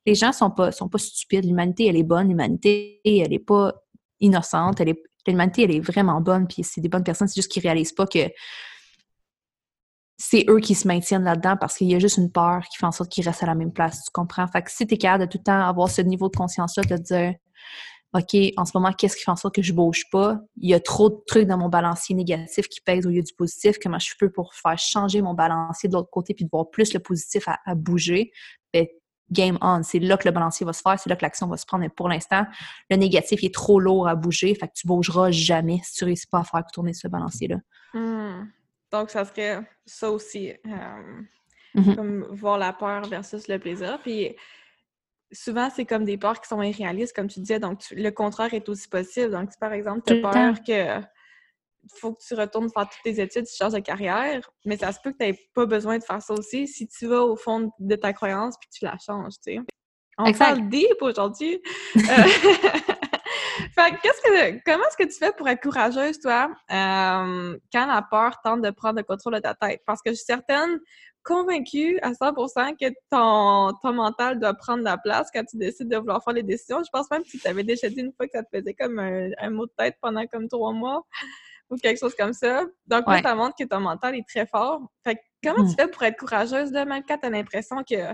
Les 0.05 0.15
gens 0.15 0.31
sont 0.31 0.49
pas, 0.49 0.71
sont 0.71 0.87
pas 0.87 0.97
stupides. 0.97 1.45
L'humanité, 1.45 1.87
elle 1.87 1.97
est 1.97 2.03
bonne. 2.03 2.29
L'humanité, 2.29 3.01
elle 3.05 3.33
est 3.33 3.45
pas 3.45 3.73
innocente. 4.21 4.79
Elle 4.79 4.89
est, 4.89 5.03
l'humanité, 5.27 5.63
elle 5.63 5.75
est 5.75 5.81
vraiment 5.81 6.21
bonne, 6.21 6.47
puis 6.47 6.63
c'est 6.63 6.79
des 6.79 6.87
bonnes 6.87 7.03
personnes. 7.03 7.27
C'est 7.27 7.35
juste 7.35 7.51
qu'ils 7.51 7.63
réalisent 7.63 7.91
pas 7.91 8.07
que 8.07 8.19
c'est 10.17 10.45
eux 10.49 10.59
qui 10.59 10.75
se 10.75 10.87
maintiennent 10.87 11.25
là-dedans 11.25 11.57
parce 11.59 11.77
qu'il 11.77 11.91
y 11.91 11.95
a 11.95 11.99
juste 11.99 12.17
une 12.17 12.31
peur 12.31 12.63
qui 12.71 12.77
fait 12.77 12.85
en 12.85 12.93
sorte 12.93 13.11
qu'ils 13.11 13.27
restent 13.27 13.43
à 13.43 13.47
la 13.47 13.55
même 13.55 13.73
place. 13.73 14.05
Tu 14.05 14.11
comprends? 14.13 14.47
Fait 14.47 14.61
que 14.61 14.71
si 14.71 14.87
t'es 14.87 14.97
capable 14.97 15.25
de 15.25 15.29
tout 15.29 15.39
le 15.39 15.43
temps 15.43 15.59
avoir 15.59 15.89
ce 15.89 16.01
niveau 16.01 16.29
de 16.29 16.37
conscience-là, 16.37 16.83
de 16.83 16.95
te 16.95 17.01
dire 17.01 17.33
OK, 18.17 18.36
en 18.57 18.65
ce 18.65 18.71
moment, 18.74 18.91
qu'est-ce 18.93 19.15
qui 19.15 19.24
fait 19.24 19.31
en 19.31 19.36
sorte 19.36 19.53
que 19.53 19.62
je 19.62 19.74
bouge 19.74 20.05
pas? 20.12 20.39
Il 20.57 20.69
y 20.69 20.74
a 20.74 20.79
trop 20.79 21.09
de 21.09 21.17
trucs 21.27 21.45
dans 21.45 21.57
mon 21.57 21.69
balancier 21.69 22.15
négatif 22.15 22.67
qui 22.67 22.81
pèsent 22.81 23.05
au 23.05 23.09
lieu 23.09 23.21
du 23.21 23.33
positif. 23.33 23.77
Comment 23.81 24.00
je 24.00 24.12
peux 24.17 24.31
pour 24.31 24.55
faire 24.55 24.77
changer 24.79 25.21
mon 25.21 25.36
balancier 25.36 25.88
de 25.88 25.93
l'autre 25.93 26.09
côté 26.09 26.33
puis 26.33 26.45
de 26.45 26.50
voir 26.50 26.69
plus 26.71 26.93
le 26.93 27.00
positif 27.00 27.47
à, 27.47 27.75
bouger? 27.75 28.31
Ben, 28.74 28.88
game 29.29 29.59
on. 29.62 29.83
C'est 29.83 30.00
là 30.00 30.17
que 30.17 30.27
le 30.27 30.33
balancier 30.33 30.65
va 30.65 30.74
se 30.74 30.81
faire, 30.81 31.00
c'est 31.00 31.09
là 31.09 31.15
que 31.15 31.21
l'action 31.21 31.47
va 31.47 31.57
se 31.57 31.65
prendre. 31.65 31.81
Mais 31.81 31.89
pour 31.89 32.09
l'instant, 32.09 32.45
le 32.89 32.95
négatif 32.95 33.43
est 33.43 33.53
trop 33.53 33.79
lourd 33.79 34.07
à 34.07 34.15
bouger, 34.15 34.55
fait 34.55 34.67
que 34.67 34.74
tu 34.74 34.88
bougeras 34.88 35.29
jamais 35.29 35.79
si 35.83 35.93
tu 35.93 36.05
réussis 36.05 36.27
pas 36.27 36.39
à 36.39 36.43
faire 36.43 36.63
tourner 36.74 36.93
ce 36.93 37.07
balancier-là. 37.07 37.57
Hmm. 37.93 38.47
Donc, 38.91 39.12
ça 39.12 39.25
serait 39.25 39.62
ça 39.86 40.09
aussi, 40.09 40.53
euh, 40.65 41.24
mm-hmm. 41.75 41.95
comme 41.95 42.24
voir 42.31 42.57
la 42.57 42.74
peur 42.74 43.05
versus 43.07 43.47
le 43.47 43.59
plaisir. 43.59 44.00
Puis, 44.01 44.36
souvent, 45.31 45.69
c'est 45.69 45.86
comme 45.86 46.05
des 46.05 46.17
peurs 46.17 46.41
qui 46.41 46.48
sont 46.48 46.62
irréalistes, 46.62 47.15
comme 47.15 47.27
tu 47.27 47.39
disais. 47.39 47.60
Donc, 47.60 47.81
le 47.91 48.10
contraire 48.10 48.53
est 48.53 48.67
aussi 48.69 48.88
possible. 48.88 49.31
Donc, 49.31 49.51
si 49.51 49.57
par 49.57 49.74
exemple, 49.74 50.01
tu 50.05 50.13
as 50.13 50.31
peur 50.31 50.63
que 50.63 51.05
faut 51.96 52.13
que 52.13 52.22
tu 52.22 52.34
retournes 52.34 52.69
faire 52.69 52.89
toutes 52.89 53.03
tes 53.03 53.22
études, 53.22 53.46
tu 53.46 53.55
changes 53.55 53.74
de 53.74 53.79
carrière, 53.79 54.50
mais 54.65 54.77
ça 54.77 54.91
se 54.91 55.00
peut 55.01 55.12
que 55.12 55.17
tu 55.17 55.25
n'aies 55.25 55.39
pas 55.53 55.65
besoin 55.65 55.98
de 55.98 56.03
faire 56.03 56.22
ça 56.22 56.34
aussi 56.34 56.67
si 56.67 56.88
tu 56.88 57.07
vas 57.07 57.24
au 57.24 57.36
fond 57.36 57.72
de 57.79 57.96
ta 57.96 58.13
croyance 58.13 58.55
puis 58.60 58.69
tu 58.69 58.86
la 58.86 58.98
changes, 58.98 59.36
tu 59.46 59.55
sais. 59.55 59.60
On 60.17 60.31
parle 60.34 60.67
deep 60.67 61.00
aujourd'hui. 61.01 61.62
Euh, 61.96 62.00
fait 63.75 63.91
que, 64.01 64.63
comment 64.65 64.84
est-ce 64.86 64.98
que 64.98 65.03
tu 65.03 65.17
fais 65.17 65.31
pour 65.31 65.48
être 65.48 65.62
courageuse, 65.62 66.19
toi, 66.19 66.50
euh, 66.72 67.57
quand 67.72 67.86
la 67.86 68.01
peur 68.10 68.39
tente 68.43 68.63
de 68.63 68.72
prendre 68.72 68.98
le 68.98 69.03
contrôle 69.03 69.36
de 69.36 69.39
ta 69.39 69.53
tête? 69.53 69.81
Parce 69.86 70.01
que 70.01 70.10
je 70.10 70.15
suis 70.15 70.25
certaine, 70.25 70.79
convaincue 71.27 72.00
à 72.01 72.13
100% 72.13 72.77
que 72.77 72.93
ton, 73.12 73.77
ton 73.84 73.93
mental 73.93 74.39
doit 74.39 74.53
prendre 74.53 74.84
la 74.84 74.98
place 74.98 75.29
quand 75.34 75.43
tu 75.43 75.57
décides 75.57 75.89
de 75.89 75.98
vouloir 75.98 76.24
faire 76.24 76.34
les 76.34 76.43
décisions. 76.43 76.81
Je 76.81 76.89
pense 76.89 77.12
même 77.12 77.22
que 77.24 77.27
tu 77.27 77.38
t'avais 77.38 77.65
déjà 77.65 77.89
dit 77.89 78.00
une 78.00 78.13
fois 78.13 78.27
que 78.27 78.31
ça 78.34 78.43
te 78.43 78.57
faisait 78.57 78.74
comme 78.74 78.98
un, 78.98 79.50
mot 79.50 79.65
de 79.65 79.72
tête 79.77 79.98
pendant 80.01 80.25
comme 80.27 80.48
trois 80.48 80.72
mois 80.72 81.05
ou 81.69 81.75
quelque 81.75 82.00
chose 82.00 82.15
comme 82.15 82.31
ça. 82.31 82.63
Donc, 82.86 83.03
ça 83.22 83.36
montre 83.36 83.55
que 83.60 83.65
ton 83.65 83.81
mental 83.81 84.15
est 84.15 84.25
très 84.25 84.48
fort. 84.48 84.81
Fait 85.03 85.19
comment 85.43 85.65
tu 85.65 85.74
hmm. 85.74 85.75
fais 85.75 85.88
pour 85.89 86.03
être 86.03 86.17
courageuse, 86.17 86.72
là, 86.72 86.86
même 86.86 87.03
quand 87.05 87.17
tu 87.17 87.25
as 87.25 87.29
l'impression 87.29 87.84
que, 87.84 88.13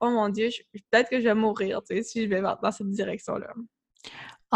oh 0.00 0.10
mon 0.10 0.28
Dieu, 0.28 0.48
peut-être 0.72 1.10
que 1.10 1.18
je 1.18 1.24
vais 1.24 1.34
mourir, 1.34 1.82
tu 1.82 1.96
sais, 1.96 2.02
si 2.04 2.22
je 2.22 2.28
vais 2.28 2.40
dans 2.40 2.70
cette 2.70 2.90
direction-là? 2.90 3.52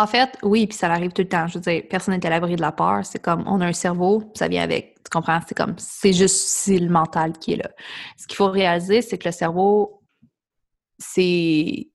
En 0.01 0.07
fait, 0.07 0.39
oui, 0.43 0.67
puis 0.67 0.79
ça 0.79 0.91
arrive 0.91 1.13
tout 1.13 1.21
le 1.21 1.29
temps. 1.29 1.47
Je 1.47 1.59
veux 1.59 1.61
dire, 1.61 1.83
personne 1.91 2.15
n'est 2.15 2.27
à 2.27 2.31
l'abri 2.31 2.57
de 2.57 2.63
la 2.63 2.73
peur. 2.73 3.05
C'est 3.05 3.19
comme, 3.19 3.45
on 3.47 3.61
a 3.61 3.67
un 3.67 3.75
cerveau, 3.75 4.23
ça 4.35 4.49
vient 4.49 4.63
avec. 4.63 4.95
Tu 4.95 5.11
comprends? 5.11 5.41
C'est 5.47 5.55
comme, 5.55 5.75
c'est 5.77 6.15
juste, 6.15 6.69
le 6.69 6.89
mental 6.89 7.33
qui 7.35 7.53
est 7.53 7.57
là. 7.57 7.69
Ce 8.17 8.27
qu'il 8.27 8.37
faut 8.37 8.47
réaliser, 8.47 9.03
c'est 9.03 9.19
que 9.19 9.29
le 9.29 9.33
cerveau, 9.33 10.01
c'est 10.97 11.90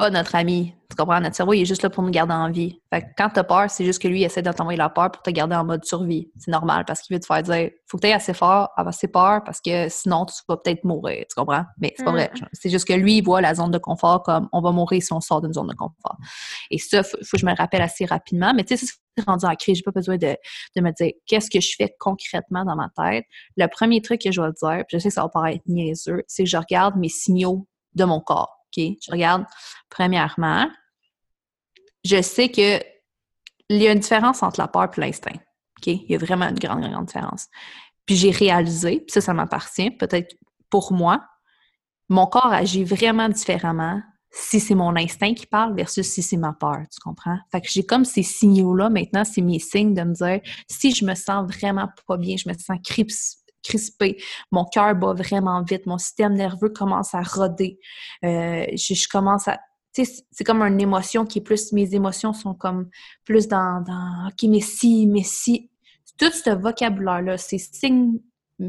pas 0.00 0.10
notre 0.10 0.34
ami. 0.34 0.74
Tu 0.88 0.96
comprends? 0.96 1.20
Notre 1.20 1.36
cerveau, 1.36 1.52
il 1.52 1.60
est 1.62 1.66
juste 1.66 1.82
là 1.82 1.90
pour 1.90 2.02
nous 2.02 2.10
garder 2.10 2.32
en 2.32 2.50
vie. 2.50 2.80
Fait 2.92 3.02
que 3.02 3.06
quand 3.16 3.28
t'as 3.28 3.44
peur, 3.44 3.70
c'est 3.70 3.84
juste 3.84 4.00
que 4.00 4.08
lui, 4.08 4.22
il 4.22 4.24
essaie 4.24 4.42
de 4.42 4.50
t'envoyer 4.50 4.78
la 4.78 4.88
peur 4.88 5.12
pour 5.12 5.22
te 5.22 5.30
garder 5.30 5.54
en 5.54 5.64
mode 5.64 5.84
survie. 5.84 6.30
C'est 6.38 6.50
normal 6.50 6.84
parce 6.86 7.02
qu'il 7.02 7.14
veut 7.14 7.20
te 7.20 7.26
faire 7.26 7.42
dire 7.42 7.70
faut 7.86 7.98
que 7.98 8.06
tu 8.06 8.12
assez 8.12 8.34
fort, 8.34 8.70
avoir 8.76 8.88
assez 8.88 9.08
peur 9.08 9.44
parce 9.44 9.60
que 9.60 9.88
sinon, 9.88 10.24
tu 10.24 10.34
vas 10.48 10.56
peut-être 10.56 10.84
mourir. 10.84 11.24
Tu 11.28 11.34
comprends? 11.36 11.64
Mais 11.78 11.92
c'est 11.96 12.04
pas 12.04 12.12
vrai. 12.12 12.30
Mm. 12.34 12.46
C'est 12.54 12.70
juste 12.70 12.88
que 12.88 12.94
lui, 12.94 13.18
il 13.18 13.24
voit 13.24 13.40
la 13.40 13.54
zone 13.54 13.70
de 13.70 13.78
confort 13.78 14.22
comme 14.22 14.48
on 14.52 14.60
va 14.60 14.72
mourir 14.72 15.02
si 15.02 15.12
on 15.12 15.20
sort 15.20 15.42
d'une 15.42 15.52
zone 15.52 15.68
de 15.68 15.74
confort. 15.74 16.16
Et 16.70 16.78
ça, 16.78 17.02
faut, 17.02 17.18
faut 17.18 17.36
que 17.36 17.38
je 17.38 17.46
me 17.46 17.50
le 17.50 17.56
rappelle 17.56 17.82
assez 17.82 18.06
rapidement. 18.06 18.52
Mais 18.54 18.64
tu 18.64 18.76
sais, 18.76 18.86
c'est 18.86 19.24
rendu 19.24 19.44
en 19.44 19.54
crise. 19.54 19.76
J'ai 19.76 19.82
pas 19.82 19.92
besoin 19.92 20.16
de, 20.16 20.36
de 20.76 20.80
me 20.80 20.92
dire 20.92 21.12
qu'est-ce 21.26 21.50
que 21.50 21.60
je 21.60 21.74
fais 21.76 21.94
concrètement 22.00 22.64
dans 22.64 22.74
ma 22.74 22.88
tête. 22.96 23.26
Le 23.56 23.66
premier 23.66 24.00
truc 24.00 24.22
que 24.22 24.32
je 24.32 24.40
vais 24.40 24.48
dire, 24.60 24.84
puis 24.88 24.96
je 24.96 24.98
sais 24.98 25.08
que 25.08 25.14
ça 25.14 25.22
va 25.22 25.28
paraître 25.28 25.62
niaiseux, 25.66 26.22
c'est 26.26 26.44
que 26.44 26.48
je 26.48 26.56
regarde 26.56 26.96
mes 26.96 27.08
signaux 27.08 27.66
de 27.94 28.04
mon 28.04 28.20
corps. 28.20 28.59
OK? 28.76 28.96
Je 29.02 29.10
regarde, 29.10 29.44
premièrement, 29.88 30.70
je 32.04 32.22
sais 32.22 32.50
que 32.50 32.80
il 33.68 33.80
y 33.80 33.86
a 33.86 33.92
une 33.92 34.00
différence 34.00 34.42
entre 34.42 34.60
la 34.60 34.68
peur 34.68 34.90
et 34.96 35.00
l'instinct. 35.00 35.36
OK? 35.78 35.86
Il 35.86 36.10
y 36.10 36.14
a 36.14 36.18
vraiment 36.18 36.48
une 36.48 36.58
grande, 36.58 36.82
grande 36.82 37.06
différence. 37.06 37.46
Puis 38.04 38.16
j'ai 38.16 38.30
réalisé, 38.30 39.00
puis 39.00 39.12
ça, 39.12 39.20
ça 39.20 39.32
m'appartient, 39.32 39.90
peut-être 39.92 40.34
pour 40.68 40.92
moi, 40.92 41.24
mon 42.08 42.26
corps 42.26 42.52
agit 42.52 42.82
vraiment 42.82 43.28
différemment 43.28 44.02
si 44.32 44.60
c'est 44.60 44.74
mon 44.74 44.94
instinct 44.96 45.34
qui 45.34 45.46
parle 45.46 45.74
versus 45.74 46.06
si 46.06 46.22
c'est 46.22 46.36
ma 46.36 46.52
peur, 46.52 46.78
tu 46.92 47.00
comprends? 47.00 47.38
Fait 47.50 47.60
que 47.60 47.68
j'ai 47.68 47.84
comme 47.84 48.04
ces 48.04 48.22
signaux-là 48.22 48.88
maintenant, 48.88 49.24
c'est 49.24 49.40
mes 49.42 49.58
signes 49.58 49.94
de 49.94 50.02
me 50.02 50.14
dire 50.14 50.40
si 50.68 50.94
je 50.94 51.04
me 51.04 51.14
sens 51.14 51.50
vraiment 51.52 51.88
pas 52.06 52.16
bien, 52.16 52.36
je 52.36 52.48
me 52.48 52.54
sens 52.54 52.78
crispé, 53.62 54.22
mon 54.50 54.64
cœur 54.64 54.94
bat 54.94 55.12
vraiment 55.12 55.62
vite, 55.62 55.86
mon 55.86 55.98
système 55.98 56.34
nerveux 56.34 56.70
commence 56.70 57.14
à 57.14 57.22
roder, 57.22 57.78
euh, 58.24 58.66
je, 58.74 59.08
commence 59.08 59.48
à 59.48 59.58
c'est 59.92 60.44
comme 60.44 60.62
une 60.62 60.80
émotion 60.80 61.26
qui 61.26 61.38
est 61.40 61.42
plus, 61.42 61.72
mes 61.72 61.94
émotions 61.94 62.32
sont 62.32 62.54
comme 62.54 62.88
plus 63.24 63.48
dans, 63.48 63.82
dans 63.82 64.28
OK, 64.28 64.48
mais 64.48 64.60
si, 64.60 65.06
mais 65.06 65.24
si. 65.24 65.70
Tout 66.16 66.30
ce 66.30 66.50
vocabulaire-là, 66.50 67.38
ces 67.38 67.58
signes 67.58 68.20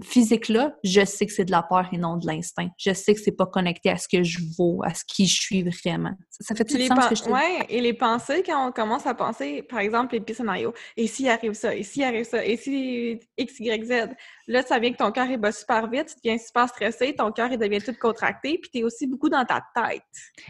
physique-là, 0.02 0.74
je 0.84 1.04
sais 1.04 1.26
que 1.26 1.34
c'est 1.34 1.46
de 1.46 1.52
la 1.52 1.64
peur 1.64 1.90
et 1.92 1.98
non 1.98 2.18
de 2.18 2.26
l'instinct. 2.26 2.70
Je 2.78 2.94
sais 2.94 3.14
que 3.14 3.20
c'est 3.20 3.32
pas 3.32 3.46
connecté 3.46 3.90
à 3.90 3.98
ce 3.98 4.08
que 4.08 4.24
je 4.24 4.40
vaux, 4.58 4.82
à 4.84 4.94
ce 4.94 5.04
qui 5.06 5.28
je 5.28 5.42
suis 5.42 5.64
vraiment. 5.64 6.14
Ça, 6.30 6.56
fait 6.56 6.64
tout 6.64 6.78
le 6.78 6.86
sens 6.86 7.08
que 7.08 7.16
je 7.16 7.24
te 7.24 7.30
Ouais, 7.30 7.66
et 7.70 7.82
les 7.82 7.94
pensées, 7.94 8.44
quand 8.46 8.68
on 8.68 8.72
commence 8.72 9.06
à 9.06 9.14
penser, 9.14 9.64
par 9.64 9.80
exemple, 9.80 10.18
les 10.18 10.34
scénarios, 10.34 10.74
et 10.96 11.08
s'il 11.08 11.30
arrive 11.30 11.54
ça, 11.54 11.76
et 11.76 11.84
s'il 11.84 12.04
arrive 12.04 12.26
ça, 12.26 12.46
et 12.46 12.58
si 12.58 13.20
X, 13.38 13.60
Y, 13.60 13.86
Z, 13.86 14.16
là, 14.48 14.64
ça 14.64 14.80
vient 14.80 14.92
que 14.92 14.98
ton 14.98 15.12
cœur, 15.12 15.26
il 15.26 15.38
bat 15.38 15.52
super 15.52 15.90
vite, 15.90 16.08
tu 16.08 16.16
deviens 16.24 16.38
super 16.38 16.70
stressé, 16.70 17.16
ton 17.16 17.32
cœur, 17.32 17.52
il 17.52 17.58
devient 17.58 17.82
tout 17.82 17.96
contracté, 18.00 18.58
puis 18.62 18.72
tu 18.72 18.80
es 18.80 18.84
aussi 18.84 19.08
beaucoup 19.08 19.30
dans 19.30 19.46
ta 19.46 19.62
tête. 19.76 20.04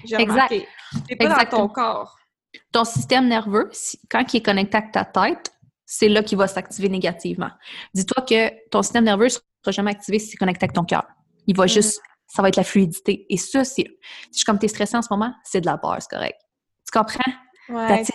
J'ai 0.05 0.17
remarqué. 0.17 0.67
Tu 1.07 1.15
pas 1.15 1.43
dans 1.43 1.50
ton 1.50 1.67
corps. 1.67 2.17
Ton 2.71 2.83
système 2.83 3.27
nerveux, 3.27 3.69
quand 4.10 4.33
il 4.33 4.38
est 4.38 4.45
connecté 4.45 4.77
à 4.77 4.81
ta 4.81 5.05
tête, 5.05 5.51
c'est 5.93 6.07
là 6.07 6.24
qu'il 6.24 6.38
va 6.38 6.48
s'activer 6.48 6.88
négativement. 6.88 7.50
Dis-toi 7.93 8.24
que 8.24 8.69
ton 8.69 8.81
système 8.81 9.03
nerveux 9.03 9.25
ne 9.25 9.29
sera 9.29 9.41
jamais 9.71 9.91
activé 9.91 10.19
si 10.19 10.29
c'est 10.29 10.38
connecté 10.38 10.63
avec 10.63 10.74
ton 10.74 10.86
cœur. 10.86 11.03
Il 11.48 11.57
va 11.57 11.65
mm. 11.65 11.67
juste, 11.67 12.01
ça 12.27 12.41
va 12.41 12.48
être 12.48 12.55
la 12.55 12.63
fluidité. 12.63 13.25
Et 13.29 13.36
ça, 13.36 13.65
c'est, 13.65 13.86
si 14.31 14.45
comme 14.45 14.57
tu 14.57 14.67
es 14.67 14.69
stressé 14.69 14.95
en 14.95 15.01
ce 15.01 15.10
moment, 15.12 15.33
c'est 15.43 15.60
de 15.60 15.65
la 15.65 15.77
c'est 16.00 16.10
correct. 16.10 16.39
Tu 16.86 16.98
comprends? 16.98 17.33
Ouais. 17.67 18.05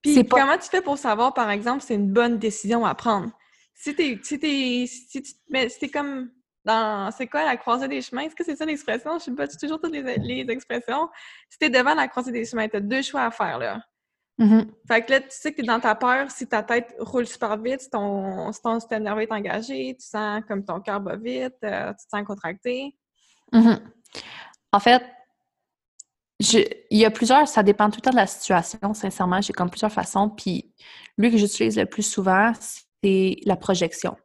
Puis 0.00 0.26
comment 0.26 0.56
tu 0.56 0.70
fais 0.70 0.80
pour 0.80 0.96
savoir, 0.96 1.34
par 1.34 1.50
exemple, 1.50 1.82
si 1.82 1.88
c'est 1.88 1.94
une 1.94 2.10
bonne 2.10 2.38
décision 2.38 2.86
à 2.86 2.94
prendre? 2.94 3.30
Si 3.74 3.94
t'es, 3.94 4.18
si 4.22 4.38
t'es, 4.38 4.86
si 4.86 5.22
tu 5.22 5.32
mais 5.50 5.68
c'est 5.68 5.90
comme 5.90 6.30
dans, 6.64 7.10
c'est 7.10 7.26
quoi 7.26 7.44
la 7.44 7.58
croisée 7.58 7.86
des 7.86 8.00
chemins? 8.00 8.22
Est-ce 8.22 8.34
que 8.34 8.44
c'est 8.44 8.56
ça 8.56 8.64
l'expression? 8.64 9.18
Je 9.18 9.24
sais 9.24 9.32
pas, 9.32 9.46
tu 9.46 9.58
toujours 9.58 9.78
toutes 9.78 9.92
les, 9.92 10.16
les 10.16 10.46
expressions. 10.48 11.10
Si 11.50 11.58
t'es 11.58 11.68
devant 11.68 11.94
la 11.94 12.08
croisée 12.08 12.32
des 12.32 12.46
chemins, 12.46 12.66
t'as 12.66 12.80
deux 12.80 13.02
choix 13.02 13.24
à 13.24 13.30
faire, 13.30 13.58
là. 13.58 13.82
Mm-hmm. 14.38 14.66
Fait 14.88 15.02
que 15.02 15.12
là, 15.12 15.20
tu 15.20 15.28
sais 15.30 15.52
que 15.52 15.56
t'es 15.58 15.62
dans 15.62 15.78
ta 15.78 15.94
peur, 15.94 16.30
si 16.30 16.46
ta 16.48 16.62
tête 16.62 16.94
roule 16.98 17.26
super 17.26 17.56
vite, 17.56 17.82
si 17.82 17.90
ton, 17.90 18.50
si 18.52 18.60
ton 18.60 18.80
système 18.80 19.04
nerveux 19.04 19.22
est 19.22 19.32
engagé, 19.32 19.96
tu 19.98 20.06
sens 20.06 20.42
comme 20.48 20.64
ton 20.64 20.80
cœur 20.80 21.00
bat 21.00 21.16
vite, 21.16 21.54
euh, 21.64 21.90
tu 21.90 22.04
te 22.04 22.16
sens 22.16 22.26
contracté. 22.26 22.96
Mm-hmm. 23.52 23.80
En 24.72 24.80
fait, 24.80 25.02
il 26.40 26.98
y 26.98 27.04
a 27.04 27.10
plusieurs, 27.10 27.46
ça 27.46 27.62
dépend 27.62 27.88
tout 27.90 27.98
le 27.98 28.02
temps 28.02 28.10
de 28.10 28.16
la 28.16 28.26
situation, 28.26 28.92
sincèrement, 28.92 29.40
j'ai 29.40 29.52
comme 29.52 29.70
plusieurs 29.70 29.92
façons, 29.92 30.28
puis 30.28 30.72
lui 31.16 31.30
que 31.30 31.36
j'utilise 31.36 31.78
le 31.78 31.86
plus 31.86 32.02
souvent, 32.02 32.52
c'est 33.02 33.36
la 33.44 33.56
projection. 33.56 34.16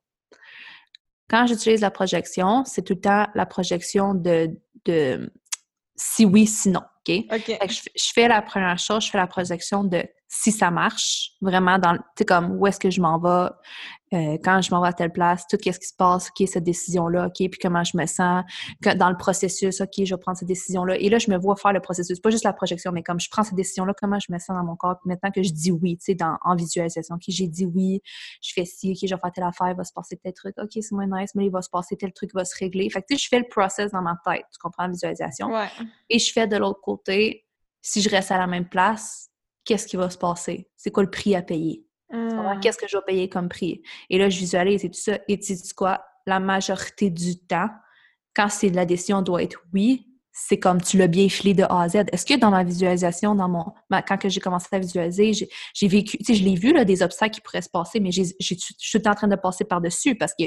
Quand 1.30 1.46
j'utilise 1.46 1.82
la 1.82 1.92
projection, 1.92 2.66
c'est 2.66 2.82
tout 2.82 2.94
le 2.94 3.01
temps 3.01 3.28
la 3.36 3.46
projection 3.46 4.16
de, 4.16 4.60
de 4.86 5.32
si 6.00 6.25
oui, 6.25 6.48
sinon. 6.48 6.82
OK? 7.08 7.15
je, 7.29 8.12
fais 8.13 8.27
la 8.27 8.41
première 8.41 8.79
chose, 8.79 9.06
je 9.06 9.12
fais 9.12 9.18
la 9.18 9.27
projection 9.27 9.84
de 9.84 10.03
si 10.31 10.51
ça 10.51 10.69
marche, 10.69 11.31
vraiment 11.41 11.79
dans, 11.79 11.95
tu 11.95 12.01
sais, 12.19 12.25
comme 12.25 12.51
où 12.51 12.67
est-ce 12.67 12.79
que 12.79 12.91
je 12.91 13.01
m'en 13.01 13.17
vais, 13.17 13.50
euh, 14.13 14.38
quand 14.43 14.62
je 14.62 14.69
m'en 14.69 14.79
vais 14.79 14.89
à 14.89 14.93
telle 14.93 15.12
place, 15.12 15.48
tout 15.48 15.57
qu'est-ce 15.57 15.79
qui 15.79 15.88
se 15.88 15.95
passe, 15.95 16.29
OK, 16.29 16.48
cette 16.48 16.63
décision-là, 16.63 17.25
OK, 17.25 17.33
puis 17.33 17.59
comment 17.59 17.83
je 17.83 17.98
me 17.98 18.05
sens 18.05 18.43
dans 18.95 19.09
le 19.09 19.17
processus, 19.17 19.81
OK, 19.81 19.89
je 19.98 20.13
vais 20.13 20.19
prendre 20.19 20.38
cette 20.38 20.48
décision-là. 20.48 20.98
Et 21.00 21.09
là, 21.09 21.17
je 21.17 21.31
me 21.31 21.38
vois 21.38 21.55
faire 21.55 21.74
le 21.74 21.79
processus, 21.79 22.19
pas 22.19 22.29
juste 22.29 22.43
la 22.43 22.53
projection, 22.53 22.91
mais 22.91 23.01
comme 23.01 23.19
je 23.19 23.27
prends 23.27 23.43
cette 23.43 23.55
décision-là, 23.55 23.95
comment 24.00 24.19
je 24.19 24.31
me 24.31 24.38
sens 24.38 24.55
dans 24.55 24.63
mon 24.63 24.75
corps. 24.75 25.00
Puis 25.01 25.09
maintenant 25.09 25.31
que 25.31 25.41
je 25.41 25.51
dis 25.51 25.71
oui, 25.71 25.98
tu 25.98 26.13
sais, 26.13 26.17
en 26.21 26.55
visualisation, 26.55 27.15
OK, 27.15 27.24
j'ai 27.27 27.48
dit 27.48 27.65
oui, 27.65 28.00
je 28.43 28.53
fais 28.53 28.65
ci, 28.65 28.91
OK, 28.91 29.09
je 29.09 29.15
vais 29.15 29.19
faire 29.19 29.31
telle 29.33 29.43
affaire, 29.45 29.69
il 29.69 29.77
va 29.77 29.83
se 29.83 29.93
passer 29.93 30.15
tel 30.15 30.33
truc, 30.33 30.53
OK, 30.59 30.69
c'est 30.74 30.91
moins 30.91 31.07
nice, 31.07 31.31
mais 31.33 31.48
il 31.48 31.51
va 31.51 31.63
se 31.63 31.71
passer 31.71 31.98
tel 31.98 32.13
truc, 32.13 32.29
il 32.36 32.38
va 32.38 32.45
se 32.45 32.55
régler. 32.55 32.88
Fait 32.91 33.01
que, 33.01 33.07
tu 33.09 33.17
sais, 33.17 33.24
je 33.24 33.27
fais 33.29 33.39
le 33.39 33.48
process 33.50 33.91
dans 33.91 34.03
ma 34.03 34.15
tête, 34.24 34.45
tu 34.53 34.59
comprends, 34.59 34.83
la 34.83 34.89
visualisation. 34.89 35.50
Et 36.07 36.19
je 36.19 36.31
fais 36.31 36.45
de 36.45 36.55
l'autre 36.55 36.81
côté, 36.81 37.48
si 37.81 38.03
je 38.03 38.09
reste 38.09 38.29
à 38.29 38.38
la 38.38 38.45
même 38.45 38.69
place, 38.69 39.28
qu'est-ce 39.66 39.88
qui 39.88 39.98
va 39.98 40.10
se 40.10 40.18
passer? 40.18 40.70
C'est 40.75 40.92
quoi 40.92 41.04
le 41.04 41.10
prix 41.10 41.36
à 41.36 41.42
payer? 41.42 41.86
Mmh. 42.12 42.60
Qu'est-ce 42.62 42.78
que 42.78 42.88
je 42.88 42.98
vais 42.98 43.04
payer 43.06 43.30
comme 43.30 43.50
prix? 43.50 43.82
Et 44.10 44.18
là, 44.18 44.30
je 44.30 44.39
visualise 44.39 44.84
et 44.84 44.89
tout 44.89 45.00
ça. 45.00 45.20
Et 45.28 45.39
tu 45.39 45.56
sais 45.56 45.74
quoi? 45.75 46.04
La 46.25 46.39
majorité 46.39 47.10
du 47.10 47.39
temps, 47.39 47.70
quand 48.36 48.50
c'est 48.50 48.70
la 48.70 48.86
décision 48.86 49.22
doit 49.22 49.44
être 49.44 49.62
oui, 49.74 50.08
c'est 50.32 50.58
comme 50.58 50.82
tu 50.82 50.98
l'as 50.98 51.08
bien 51.08 51.28
filé 51.28 51.54
de 51.54 51.63
A 51.63 51.82
à 51.82 51.89
Z. 51.89 51.98
Est-ce 52.12 52.25
que 52.25 52.39
dans 52.39 52.50
ma 52.50 52.63
visualisation, 52.63 53.36
dans 53.36 53.50
mon 53.50 53.66
quand 54.08 54.30
j'ai 54.30 54.39
commencé 54.39 54.68
à 54.72 54.80
visualiser, 54.80 55.34
j'ai 55.74 55.88
vécu, 55.88 56.18
tu 56.18 56.24
sais, 56.24 56.36
je 56.36 56.44
l'ai 56.44 56.56
vu 56.56 56.72
là, 56.72 56.86
des 56.86 57.04
obstacles 57.04 57.36
qui 57.36 57.42
pourraient 57.42 57.62
se 57.62 57.70
passer, 57.70 58.00
mais 58.00 58.12
je 58.12 58.24
suis 58.39 58.58
tout 58.58 59.08
en 59.08 59.16
train 59.16 59.28
de 59.28 59.36
passer 59.36 59.66
par-dessus 59.66 60.16
parce 60.16 60.34
que 60.39 60.46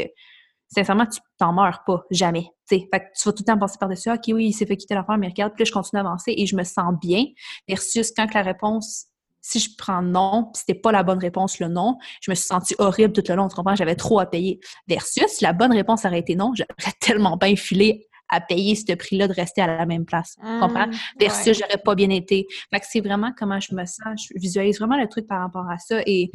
sincèrement, 0.74 1.06
tu 1.06 1.20
t'en 1.38 1.52
meurs 1.52 1.82
pas, 1.86 2.02
jamais. 2.10 2.46
Fait 2.68 2.80
que 2.80 3.04
tu 3.14 3.28
vas 3.28 3.32
tout 3.32 3.42
le 3.42 3.44
temps 3.44 3.58
passer 3.58 3.76
par-dessus, 3.78 4.10
OK, 4.10 4.22
oui, 4.28 4.46
il 4.46 4.52
s'est 4.52 4.66
fait 4.66 4.76
quitter 4.76 4.94
l'affaire, 4.94 5.18
mais 5.18 5.28
regarde, 5.28 5.52
puis 5.54 5.62
là, 5.62 5.68
je 5.68 5.72
continue 5.72 6.00
à 6.00 6.04
avancer 6.04 6.34
et 6.36 6.46
je 6.46 6.56
me 6.56 6.64
sens 6.64 6.94
bien, 7.00 7.24
versus 7.68 8.12
quand 8.16 8.32
la 8.34 8.42
réponse 8.42 9.06
si 9.44 9.58
je 9.58 9.70
prends 9.76 10.02
non, 10.02 10.50
puis 10.52 10.62
c'était 10.64 10.78
pas 10.78 10.92
la 10.92 11.02
bonne 11.02 11.18
réponse, 11.18 11.58
le 11.58 11.66
non, 11.66 11.98
je 12.20 12.30
me 12.30 12.34
suis 12.36 12.46
sentie 12.46 12.76
horrible 12.78 13.12
tout 13.12 13.24
le 13.28 13.34
long, 13.34 13.48
tu 13.48 13.56
comprends? 13.56 13.74
J'avais 13.74 13.96
trop 13.96 14.20
à 14.20 14.26
payer. 14.26 14.60
Versus, 14.86 15.26
si 15.26 15.42
la 15.42 15.52
bonne 15.52 15.72
réponse 15.72 16.04
aurait 16.04 16.20
été 16.20 16.36
non, 16.36 16.52
j'aurais 16.54 16.92
tellement 17.00 17.36
bien 17.36 17.56
filé 17.56 18.06
à 18.28 18.40
payer 18.40 18.76
ce 18.76 18.94
prix-là 18.94 19.28
de 19.28 19.34
rester 19.34 19.60
à 19.60 19.66
la 19.66 19.84
même 19.84 20.06
place. 20.06 20.36
tu 20.40 20.60
comprends? 20.60 20.86
Mmh, 20.86 20.92
Versus, 21.18 21.58
j'aurais 21.58 21.82
pas 21.84 21.94
bien 21.94 22.08
été. 22.08 22.46
Fait 22.70 22.80
que 22.80 22.86
c'est 22.88 23.00
vraiment 23.00 23.32
comment 23.36 23.60
je 23.60 23.74
me 23.74 23.84
sens. 23.84 24.28
Je 24.32 24.38
visualise 24.40 24.78
vraiment 24.78 24.96
le 24.96 25.08
truc 25.08 25.26
par 25.26 25.40
rapport 25.40 25.68
à 25.68 25.78
ça. 25.78 26.00
Et, 26.06 26.30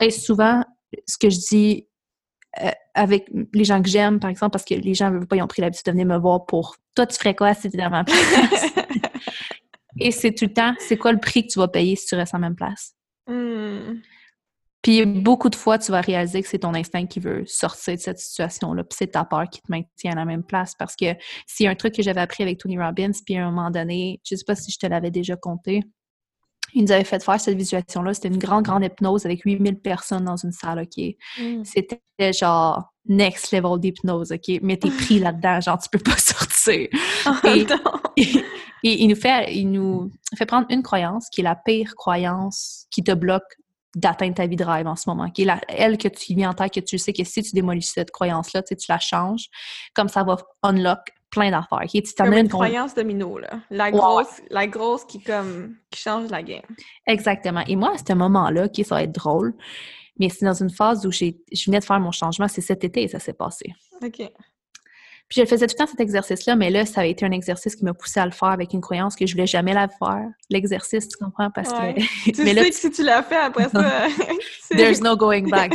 et 0.00 0.10
souvent, 0.10 0.64
ce 1.06 1.18
que 1.18 1.28
je 1.28 1.38
dis 1.38 1.86
euh, 2.60 2.70
avec 2.94 3.30
les 3.54 3.64
gens 3.64 3.80
que 3.80 3.88
j'aime, 3.88 4.20
par 4.20 4.30
exemple, 4.30 4.52
parce 4.52 4.64
que 4.64 4.74
les 4.74 4.94
gens 4.94 5.10
ne 5.10 5.18
veulent 5.18 5.26
pas, 5.26 5.36
ils 5.36 5.42
ont 5.42 5.46
pris 5.46 5.62
l'habitude 5.62 5.86
de 5.86 5.92
venir 5.92 6.06
me 6.06 6.18
voir 6.18 6.44
pour 6.44 6.76
toi, 6.94 7.06
tu 7.06 7.16
ferais 7.16 7.34
quoi 7.34 7.54
si 7.54 7.70
tu 7.70 7.76
dans 7.76 7.90
ma 7.90 8.04
place? 8.04 8.66
Et 9.98 10.10
c'est 10.10 10.32
tout 10.32 10.46
le 10.46 10.52
temps, 10.52 10.74
c'est 10.78 10.96
quoi 10.96 11.12
le 11.12 11.20
prix 11.20 11.46
que 11.46 11.52
tu 11.52 11.58
vas 11.58 11.68
payer 11.68 11.96
si 11.96 12.06
tu 12.06 12.14
restes 12.14 12.34
en 12.34 12.38
même 12.38 12.56
place? 12.56 12.94
Hmm. 13.26 14.00
Puis 14.82 15.06
beaucoup 15.06 15.48
de 15.48 15.54
fois, 15.54 15.78
tu 15.78 15.92
vas 15.92 16.00
réaliser 16.00 16.42
que 16.42 16.48
c'est 16.48 16.58
ton 16.58 16.74
instinct 16.74 17.06
qui 17.06 17.20
veut 17.20 17.44
sortir 17.46 17.94
de 17.94 18.00
cette 18.00 18.18
situation-là, 18.18 18.82
puis 18.82 18.96
c'est 18.98 19.12
ta 19.12 19.24
peur 19.24 19.48
qui 19.48 19.60
te 19.60 19.70
maintient 19.70 20.12
à 20.12 20.16
la 20.16 20.24
même 20.24 20.42
place. 20.42 20.74
Parce 20.76 20.96
que 20.96 21.14
c'est 21.46 21.68
un 21.68 21.76
truc 21.76 21.94
que 21.94 22.02
j'avais 22.02 22.20
appris 22.20 22.42
avec 22.42 22.58
Tony 22.58 22.78
Robbins, 22.78 23.12
puis 23.24 23.36
à 23.36 23.46
un 23.46 23.50
moment 23.50 23.70
donné, 23.70 24.20
je 24.24 24.34
sais 24.34 24.44
pas 24.44 24.56
si 24.56 24.72
je 24.72 24.78
te 24.78 24.86
l'avais 24.86 25.12
déjà 25.12 25.36
compté, 25.36 25.82
il 26.74 26.84
nous 26.84 26.92
avait 26.92 27.04
fait 27.04 27.22
faire 27.22 27.40
cette 27.40 27.56
visualisation-là. 27.56 28.14
C'était 28.14 28.28
une 28.28 28.38
grande, 28.38 28.64
grande 28.64 28.84
hypnose 28.84 29.26
avec 29.26 29.42
8000 29.44 29.78
personnes 29.78 30.24
dans 30.24 30.36
une 30.36 30.52
salle, 30.52 30.80
OK? 30.80 31.04
Hmm. 31.38 31.62
C'était 31.64 32.00
genre 32.32 32.92
next 33.06 33.52
level 33.52 33.78
d'hypnose, 33.78 34.32
OK? 34.32 34.60
Mais 34.62 34.76
t'es 34.76 34.90
pris 34.90 35.18
là-dedans, 35.20 35.60
genre 35.60 35.78
tu 35.78 35.88
peux 35.90 35.98
pas 35.98 36.16
sortir. 36.18 36.88
Oh, 37.26 37.30
et, 38.16 38.32
il 38.82 39.08
nous 39.08 39.16
fait, 39.16 39.54
il 39.54 39.70
nous 39.70 40.10
fait 40.36 40.46
prendre 40.46 40.66
une 40.70 40.82
croyance 40.82 41.28
qui 41.30 41.40
est 41.40 41.44
la 41.44 41.56
pire 41.56 41.94
croyance 41.94 42.86
qui 42.90 43.04
te 43.04 43.12
bloque 43.12 43.56
d'atteindre 43.94 44.34
ta 44.34 44.46
vie 44.46 44.56
de 44.56 44.64
rêve 44.64 44.86
en 44.86 44.96
ce 44.96 45.08
moment, 45.08 45.30
qui 45.30 45.42
est 45.42 45.44
la, 45.44 45.60
elle 45.68 45.98
que 45.98 46.08
tu 46.08 46.34
viens 46.34 46.50
en 46.50 46.54
tête, 46.54 46.72
que 46.72 46.80
tu 46.80 46.96
sais 46.98 47.12
que 47.12 47.24
si 47.24 47.42
tu 47.42 47.52
démolis 47.52 47.82
cette 47.82 48.10
croyance-là, 48.10 48.62
tu, 48.62 48.74
la 48.88 48.98
changes, 48.98 49.48
comme 49.94 50.08
ça 50.08 50.24
va 50.24 50.38
unlock 50.62 51.00
plein 51.32 51.50
d'affaires. 51.50 51.80
Okay? 51.82 52.02
Tu 52.02 52.12
comme 52.14 52.32
une, 52.32 52.48
croyance 52.48 52.94
domino, 52.94 53.38
là. 53.38 53.60
La 53.70 53.90
grosse, 53.90 54.40
la 54.50 54.66
grosse 54.68 55.04
qui, 55.04 55.20
comme, 55.20 55.76
qui 55.90 56.00
change 56.00 56.30
la 56.30 56.42
game. 56.42 56.62
Exactement. 57.06 57.64
Et 57.66 57.74
moi, 57.74 57.94
à 57.94 57.98
ce 57.98 58.12
moment-là, 58.12 58.68
qui 58.68 58.84
ça 58.84 58.96
va 58.96 59.02
être 59.02 59.12
drôle, 59.12 59.54
mais 60.20 60.28
c'est 60.28 60.44
dans 60.44 60.52
une 60.52 60.70
phase 60.70 61.04
où 61.06 61.10
je 61.10 61.32
venais 61.66 61.80
de 61.80 61.84
faire 61.84 61.98
mon 61.98 62.12
changement, 62.12 62.46
c'est 62.46 62.60
cet 62.60 62.84
été 62.84 63.02
et 63.02 63.08
ça 63.08 63.18
s'est 63.18 63.32
passé. 63.32 63.72
OK. 64.02 64.22
Puis 65.28 65.40
je 65.40 65.46
faisais 65.46 65.66
tout 65.66 65.74
le 65.78 65.84
temps 65.84 65.90
cet 65.90 66.00
exercice-là, 66.00 66.56
mais 66.56 66.68
là, 66.68 66.84
ça 66.84 67.00
a 67.00 67.04
été 67.06 67.24
un 67.24 67.30
exercice 67.30 67.74
qui 67.74 67.86
m'a 67.86 67.94
poussé 67.94 68.20
à 68.20 68.26
le 68.26 68.32
faire 68.32 68.50
avec 68.50 68.74
une 68.74 68.82
croyance 68.82 69.16
que 69.16 69.26
je 69.26 69.32
voulais 69.32 69.46
jamais 69.46 69.72
la 69.72 69.88
faire. 69.88 70.28
L'exercice, 70.50 71.08
tu 71.08 71.16
comprends? 71.16 71.50
Parce 71.50 71.72
que. 71.72 72.00
tu 72.32 72.44
mais 72.44 72.52
sais 72.54 72.68
que 72.68 72.76
si 72.76 72.90
tu 72.90 73.02
l'as 73.02 73.22
fait 73.22 73.36
après 73.36 73.70
ça. 73.70 74.08
There's 74.70 75.00
no 75.00 75.16
going 75.16 75.48
back. 75.48 75.72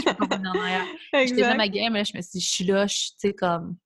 J'étais 1.11 1.41
dans 1.41 1.57
ma 1.57 1.67
game, 1.67 1.93
là, 1.93 2.03
je 2.03 2.15
me 2.15 2.21
suis 2.21 2.33
dit, 2.33 2.39
je 2.39 2.49
suis 2.49 2.63
là, 2.65 2.85
tu 2.85 3.09
sais, 3.17 3.33
comme. 3.33 3.77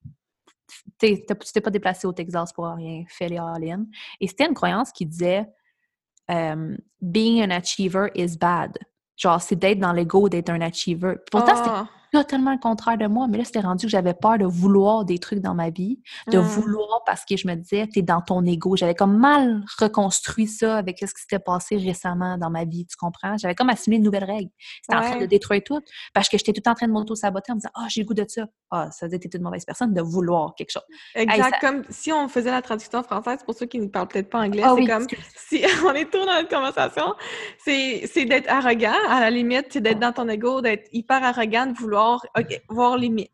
Tu 0.98 1.24
t'es 1.24 1.60
pas 1.60 1.70
déplacé 1.70 2.06
au 2.06 2.12
Texas 2.12 2.52
pour 2.52 2.66
rien, 2.66 3.04
fais 3.08 3.28
les 3.28 3.38
all-in. 3.38 3.86
Et 4.20 4.28
c'était 4.28 4.46
une 4.46 4.54
croyance 4.54 4.92
qui 4.92 5.06
disait 5.06 5.46
um, 6.28 6.76
Being 7.00 7.42
an 7.42 7.50
achiever 7.50 8.10
is 8.14 8.36
bad. 8.36 8.78
Genre, 9.16 9.40
c'est 9.40 9.56
d'être 9.56 9.78
dans 9.78 9.92
l'ego 9.92 10.28
d'être 10.28 10.50
un 10.50 10.60
achiever. 10.60 11.16
Pourtant, 11.30 11.56
c'était 11.56 11.70
ah 11.70 11.88
totalement 12.12 12.52
le 12.52 12.58
contraire 12.58 12.98
de 12.98 13.06
moi. 13.06 13.26
Mais 13.28 13.38
là, 13.38 13.44
c'était 13.44 13.60
rendu 13.60 13.86
que 13.86 13.90
j'avais 13.90 14.14
peur 14.14 14.38
de 14.38 14.44
vouloir 14.44 15.04
des 15.04 15.18
trucs 15.18 15.40
dans 15.40 15.54
ma 15.54 15.70
vie, 15.70 16.00
de 16.30 16.38
mmh. 16.38 16.42
vouloir 16.42 17.02
parce 17.06 17.24
que 17.24 17.36
je 17.36 17.48
me 17.48 17.54
disais, 17.54 17.86
t'es 17.86 18.02
dans 18.02 18.20
ton 18.20 18.44
ego. 18.44 18.76
J'avais 18.76 18.94
comme 18.94 19.16
mal 19.16 19.64
reconstruit 19.78 20.46
ça 20.46 20.76
avec 20.76 20.98
ce 20.98 21.06
qui 21.06 21.22
s'était 21.22 21.38
passé 21.38 21.76
récemment 21.76 22.36
dans 22.36 22.50
ma 22.50 22.64
vie, 22.64 22.86
tu 22.86 22.96
comprends? 22.96 23.36
J'avais 23.38 23.54
comme 23.54 23.70
assimilé 23.70 23.98
une 23.98 24.04
nouvelle 24.04 24.24
règle. 24.24 24.50
C'était 24.82 24.96
en 24.96 25.00
train 25.00 25.18
de 25.18 25.26
détruire 25.26 25.62
tout 25.64 25.80
parce 26.12 26.28
que 26.28 26.36
j'étais 26.36 26.52
tout 26.52 26.68
en 26.68 26.74
train 26.74 26.86
de 26.86 26.92
m'auto-saboter 26.92 27.52
en 27.52 27.54
me 27.54 27.60
disant, 27.60 27.70
ah, 27.74 27.86
j'ai 27.88 28.02
le 28.02 28.06
goût 28.06 28.14
de 28.14 28.24
ça. 28.28 28.42
Ah, 28.70 28.90
ça 28.90 29.06
veut 29.06 29.18
dire 29.18 29.30
que 29.30 29.36
une 29.36 29.42
mauvaise 29.42 29.64
personne 29.64 29.94
de 29.94 30.02
vouloir 30.02 30.54
quelque 30.54 30.70
chose. 30.70 30.82
Exact. 31.14 31.60
Comme 31.60 31.82
si 31.88 32.12
on 32.12 32.28
faisait 32.28 32.50
la 32.50 32.62
traduction 32.62 33.02
française, 33.02 33.40
pour 33.44 33.54
ceux 33.54 33.66
qui 33.66 33.78
ne 33.78 33.86
parlent 33.86 34.08
peut-être 34.08 34.28
pas 34.28 34.40
anglais, 34.40 34.62
ah 34.64 34.74
c'est 34.76 34.86
comme 34.86 35.06
si 35.34 35.64
on 35.86 35.92
est 35.92 36.10
tout 36.10 36.18
dans 36.18 36.34
notre 36.34 36.48
conversation, 36.48 37.14
c'est 37.58 38.24
d'être 38.26 38.50
arrogant, 38.50 38.92
à 39.08 39.20
la 39.20 39.30
limite, 39.30 39.66
c'est 39.70 39.80
d'être 39.80 39.98
dans 39.98 40.12
ton 40.12 40.28
ego, 40.28 40.60
d'être 40.60 40.88
hyper 40.92 41.22
arrogant, 41.24 41.66
de 41.66 41.72
vouloir 41.72 42.01
voir 42.68 42.96
limite, 42.96 43.30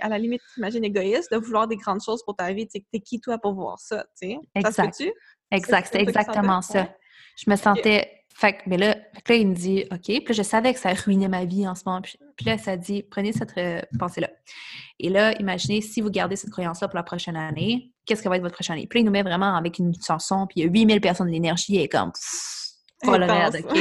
à 0.00 0.08
la 0.08 0.18
limite, 0.18 0.42
imagine 0.56 0.84
égoïste, 0.84 1.32
de 1.32 1.38
vouloir 1.38 1.68
des 1.68 1.76
grandes 1.76 2.02
choses 2.02 2.22
pour 2.24 2.36
ta 2.36 2.52
vie. 2.52 2.66
Tu 2.66 2.82
t'es 2.92 3.00
qui 3.00 3.20
toi 3.20 3.38
pour 3.38 3.54
voir 3.54 3.78
ça, 3.78 4.04
tu 4.20 4.28
sais? 4.28 4.38
Exact. 4.54 4.94
Ça 4.94 5.04
exact, 5.50 5.88
c'est 5.92 6.00
exactement 6.00 6.62
ça. 6.62 6.88
Je 7.36 7.50
me 7.50 7.56
sentais 7.56 8.18
fait 8.38 8.52
que, 8.52 8.58
mais 8.66 8.76
là, 8.76 8.94
là, 8.94 9.34
il 9.34 9.48
me 9.48 9.54
dit, 9.54 9.84
OK. 9.90 10.00
Puis 10.04 10.22
là, 10.28 10.32
je 10.32 10.42
savais 10.42 10.72
que 10.72 10.78
ça 10.78 10.92
ruinait 10.92 11.26
ma 11.26 11.44
vie 11.44 11.66
en 11.66 11.74
ce 11.74 11.82
moment. 11.84 12.00
Puis, 12.00 12.46
là, 12.46 12.56
ça 12.56 12.76
dit, 12.76 13.02
prenez 13.02 13.32
cette 13.32 13.58
euh, 13.58 13.80
pensée-là. 13.98 14.30
Et 15.00 15.08
là, 15.08 15.36
imaginez, 15.40 15.80
si 15.80 16.00
vous 16.00 16.08
gardez 16.08 16.36
cette 16.36 16.50
croyance-là 16.50 16.86
pour 16.86 16.94
la 16.94 17.02
prochaine 17.02 17.34
année, 17.34 17.90
qu'est-ce 18.06 18.22
que 18.22 18.28
va 18.28 18.36
être 18.36 18.42
votre 18.42 18.54
prochaine 18.54 18.74
année? 18.74 18.86
Puis 18.86 18.98
là, 18.98 19.02
il 19.02 19.06
nous 19.06 19.10
met 19.10 19.24
vraiment 19.24 19.56
avec 19.56 19.80
une 19.80 19.92
chanson, 20.00 20.46
puis 20.46 20.60
il 20.60 20.66
y 20.66 20.68
a 20.68 20.70
8000 20.70 21.00
personnes 21.00 21.26
de 21.26 21.32
l'énergie, 21.32 21.78
et 21.78 21.88
comme, 21.88 22.12
pas 23.02 23.18
le 23.18 23.26
OK? 23.26 23.76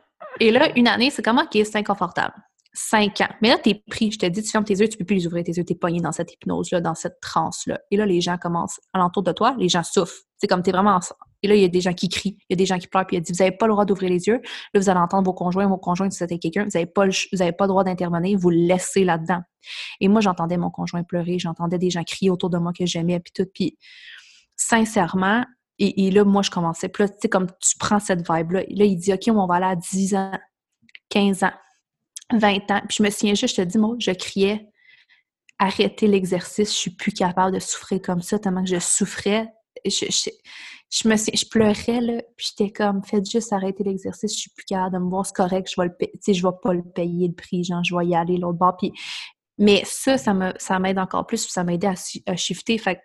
et 0.40 0.50
là, 0.50 0.68
une 0.76 0.88
année, 0.88 1.10
c'est 1.10 1.22
comment? 1.22 1.42
OK, 1.42 1.52
c'est 1.52 1.76
inconfortable. 1.76 2.34
Cinq 2.78 3.22
ans. 3.22 3.28
Mais 3.40 3.48
là, 3.48 3.56
t'es 3.56 3.82
pris. 3.88 4.12
Je 4.12 4.18
te 4.18 4.26
dis, 4.26 4.42
tu 4.42 4.50
fermes 4.50 4.64
tes 4.64 4.74
yeux, 4.74 4.86
tu 4.86 4.98
peux 4.98 5.04
plus 5.06 5.16
les 5.16 5.26
ouvrir 5.26 5.42
tes 5.44 5.52
yeux, 5.52 5.64
t'es 5.64 5.74
pogné 5.74 6.00
dans 6.02 6.12
cette 6.12 6.30
hypnose-là, 6.34 6.82
dans 6.82 6.94
cette 6.94 7.20
transe-là. 7.22 7.80
Et 7.90 7.96
là, 7.96 8.04
les 8.04 8.20
gens 8.20 8.36
commencent 8.36 8.78
alentour 8.92 9.22
de 9.22 9.32
toi, 9.32 9.56
les 9.58 9.70
gens 9.70 9.82
souffrent. 9.82 10.24
C'est 10.36 10.46
comme 10.46 10.62
t'es 10.62 10.72
vraiment 10.72 11.00
Et 11.42 11.48
là, 11.48 11.54
il 11.54 11.62
y 11.62 11.64
a 11.64 11.68
des 11.68 11.80
gens 11.80 11.94
qui 11.94 12.10
crient, 12.10 12.36
il 12.38 12.46
y 12.50 12.52
a 12.52 12.56
des 12.56 12.66
gens 12.66 12.78
qui 12.78 12.86
pleurent, 12.86 13.06
puis 13.06 13.16
il 13.16 13.22
dit, 13.22 13.32
vous 13.32 13.42
n'avez 13.42 13.56
pas 13.56 13.66
le 13.66 13.72
droit 13.72 13.86
d'ouvrir 13.86 14.10
les 14.10 14.26
yeux. 14.26 14.42
Là, 14.74 14.80
vous 14.80 14.90
allez 14.90 15.00
entendre 15.00 15.24
vos 15.24 15.32
conjoints, 15.32 15.66
vos 15.66 15.78
conjoints, 15.78 16.10
si 16.10 16.18
c'était 16.18 16.38
quelqu'un, 16.38 16.64
vous 16.64 16.70
n'avez 16.74 16.84
pas, 16.84 17.06
le, 17.06 17.12
vous 17.32 17.38
pas 17.38 17.64
le 17.64 17.68
droit 17.68 17.84
d'intervenir, 17.84 18.38
vous 18.38 18.50
le 18.50 18.58
laissez 18.58 19.04
là-dedans. 19.04 19.40
Et 20.00 20.08
moi, 20.08 20.20
j'entendais 20.20 20.58
mon 20.58 20.70
conjoint 20.70 21.02
pleurer, 21.02 21.38
j'entendais 21.38 21.78
des 21.78 21.88
gens 21.88 22.04
crier 22.04 22.28
autour 22.28 22.50
de 22.50 22.58
moi 22.58 22.74
que 22.78 22.84
j'aimais, 22.84 23.20
puis 23.20 23.32
tout. 23.34 23.50
Puis, 23.54 23.78
sincèrement, 24.54 25.46
et, 25.78 26.10
là, 26.10 26.24
moi, 26.24 26.42
je 26.42 26.50
commençais. 26.50 26.88
Puis 26.88 27.04
là, 27.04 27.08
tu 27.08 27.16
sais, 27.20 27.28
comme 27.28 27.46
tu 27.60 27.76
prends 27.78 28.00
cette 28.00 28.20
vibe-là, 28.30 28.64
là, 28.68 28.84
il 28.84 28.96
dit, 28.96 29.12
OK, 29.12 29.22
on 29.28 29.46
va 29.46 29.54
aller 29.54 29.66
à 29.66 29.76
10 29.76 30.14
ans, 30.14 30.38
15 31.08 31.44
ans. 31.44 31.52
20 32.32 32.70
ans. 32.70 32.80
Puis 32.88 32.98
je 32.98 33.02
me 33.02 33.10
souviens 33.10 33.34
juste, 33.34 33.56
je 33.56 33.62
te 33.62 33.66
dis, 33.66 33.78
moi, 33.78 33.96
je 33.98 34.10
criais 34.12 34.68
arrêter 35.58 36.06
l'exercice, 36.06 36.70
je 36.70 36.76
suis 36.76 36.90
plus 36.90 37.12
capable 37.12 37.54
de 37.54 37.60
souffrir 37.60 38.00
comme 38.02 38.20
ça, 38.20 38.38
tellement 38.38 38.62
que 38.62 38.70
je 38.70 38.78
souffrais. 38.78 39.48
Je, 39.84 40.06
je, 40.90 41.08
me 41.08 41.16
je 41.16 41.48
pleurais, 41.48 42.00
là, 42.00 42.22
puis 42.36 42.48
j'étais 42.50 42.72
comme, 42.72 43.02
faites 43.04 43.28
juste 43.28 43.52
arrêter 43.52 43.84
l'exercice, 43.84 44.34
je 44.34 44.40
suis 44.40 44.50
plus 44.50 44.64
capable 44.64 44.94
de 44.94 44.98
me 44.98 45.08
voir, 45.08 45.24
c'est 45.24 45.34
correct, 45.34 45.70
je 45.74 45.80
vais 45.80 45.88
le 45.88 46.34
je 46.34 46.42
vais 46.42 46.54
pas 46.62 46.74
le 46.74 46.82
payer 46.82 47.28
le 47.28 47.34
prix, 47.34 47.64
genre, 47.64 47.82
je 47.84 47.96
vais 47.96 48.06
y 48.06 48.14
aller 48.14 48.36
l'autre 48.36 48.58
bord. 48.58 48.76
Puis, 48.76 48.92
mais 49.58 49.82
ça, 49.84 50.18
ça 50.18 50.34
m'aide 50.34 50.58
ça 50.60 51.02
encore 51.02 51.26
plus, 51.26 51.46
ça 51.48 51.64
m'a 51.64 51.72
aidé 51.72 51.86
à, 51.86 51.94
à 52.26 52.36
shifter. 52.36 52.76
Fait 52.76 53.00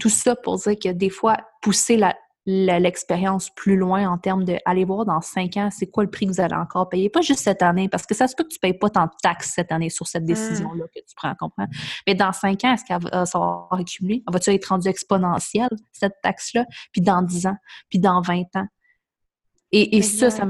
tout 0.00 0.08
ça 0.08 0.34
pour 0.34 0.56
dire 0.56 0.76
que 0.82 0.88
des 0.88 1.10
fois, 1.10 1.36
pousser 1.60 1.96
la, 1.96 2.16
l'expérience 2.44 3.50
plus 3.50 3.76
loin 3.76 4.08
en 4.08 4.18
termes 4.18 4.44
de 4.44 4.56
aller 4.64 4.84
voir 4.84 5.04
dans 5.04 5.20
cinq 5.20 5.56
ans, 5.56 5.68
c'est 5.70 5.86
quoi 5.86 6.02
le 6.02 6.10
prix 6.10 6.26
que 6.26 6.32
vous 6.32 6.40
allez 6.40 6.54
encore 6.54 6.88
payer? 6.88 7.08
Pas 7.08 7.20
juste 7.20 7.40
cette 7.40 7.62
année, 7.62 7.88
parce 7.88 8.04
que 8.04 8.14
ça 8.14 8.26
se 8.26 8.34
peut 8.34 8.42
que 8.42 8.48
tu 8.48 8.56
ne 8.56 8.68
payes 8.68 8.78
pas 8.78 8.90
tant 8.90 9.04
de 9.04 9.12
taxes 9.22 9.52
cette 9.54 9.70
année 9.70 9.90
sur 9.90 10.06
cette 10.06 10.24
mmh. 10.24 10.26
décision-là 10.26 10.84
que 10.94 11.00
tu 11.00 11.14
prends, 11.14 11.34
comprends? 11.36 11.66
Mais 12.06 12.14
dans 12.14 12.32
cinq 12.32 12.64
ans, 12.64 12.72
est-ce 12.74 12.84
qu'elle 12.84 13.02
va 13.02 13.26
s'avoir 13.26 13.72
accumulé? 13.72 14.24
Va-tu 14.30 14.50
être 14.50 14.66
rendue 14.66 14.88
exponentielle, 14.88 15.70
cette 15.92 16.14
taxe-là? 16.22 16.64
Puis 16.92 17.00
dans 17.00 17.22
dix 17.22 17.46
ans, 17.46 17.56
puis 17.88 18.00
dans 18.00 18.20
vingt 18.20 18.56
ans? 18.56 18.66
Et, 19.70 19.96
et 19.96 20.02
ça, 20.02 20.30
ça 20.30 20.44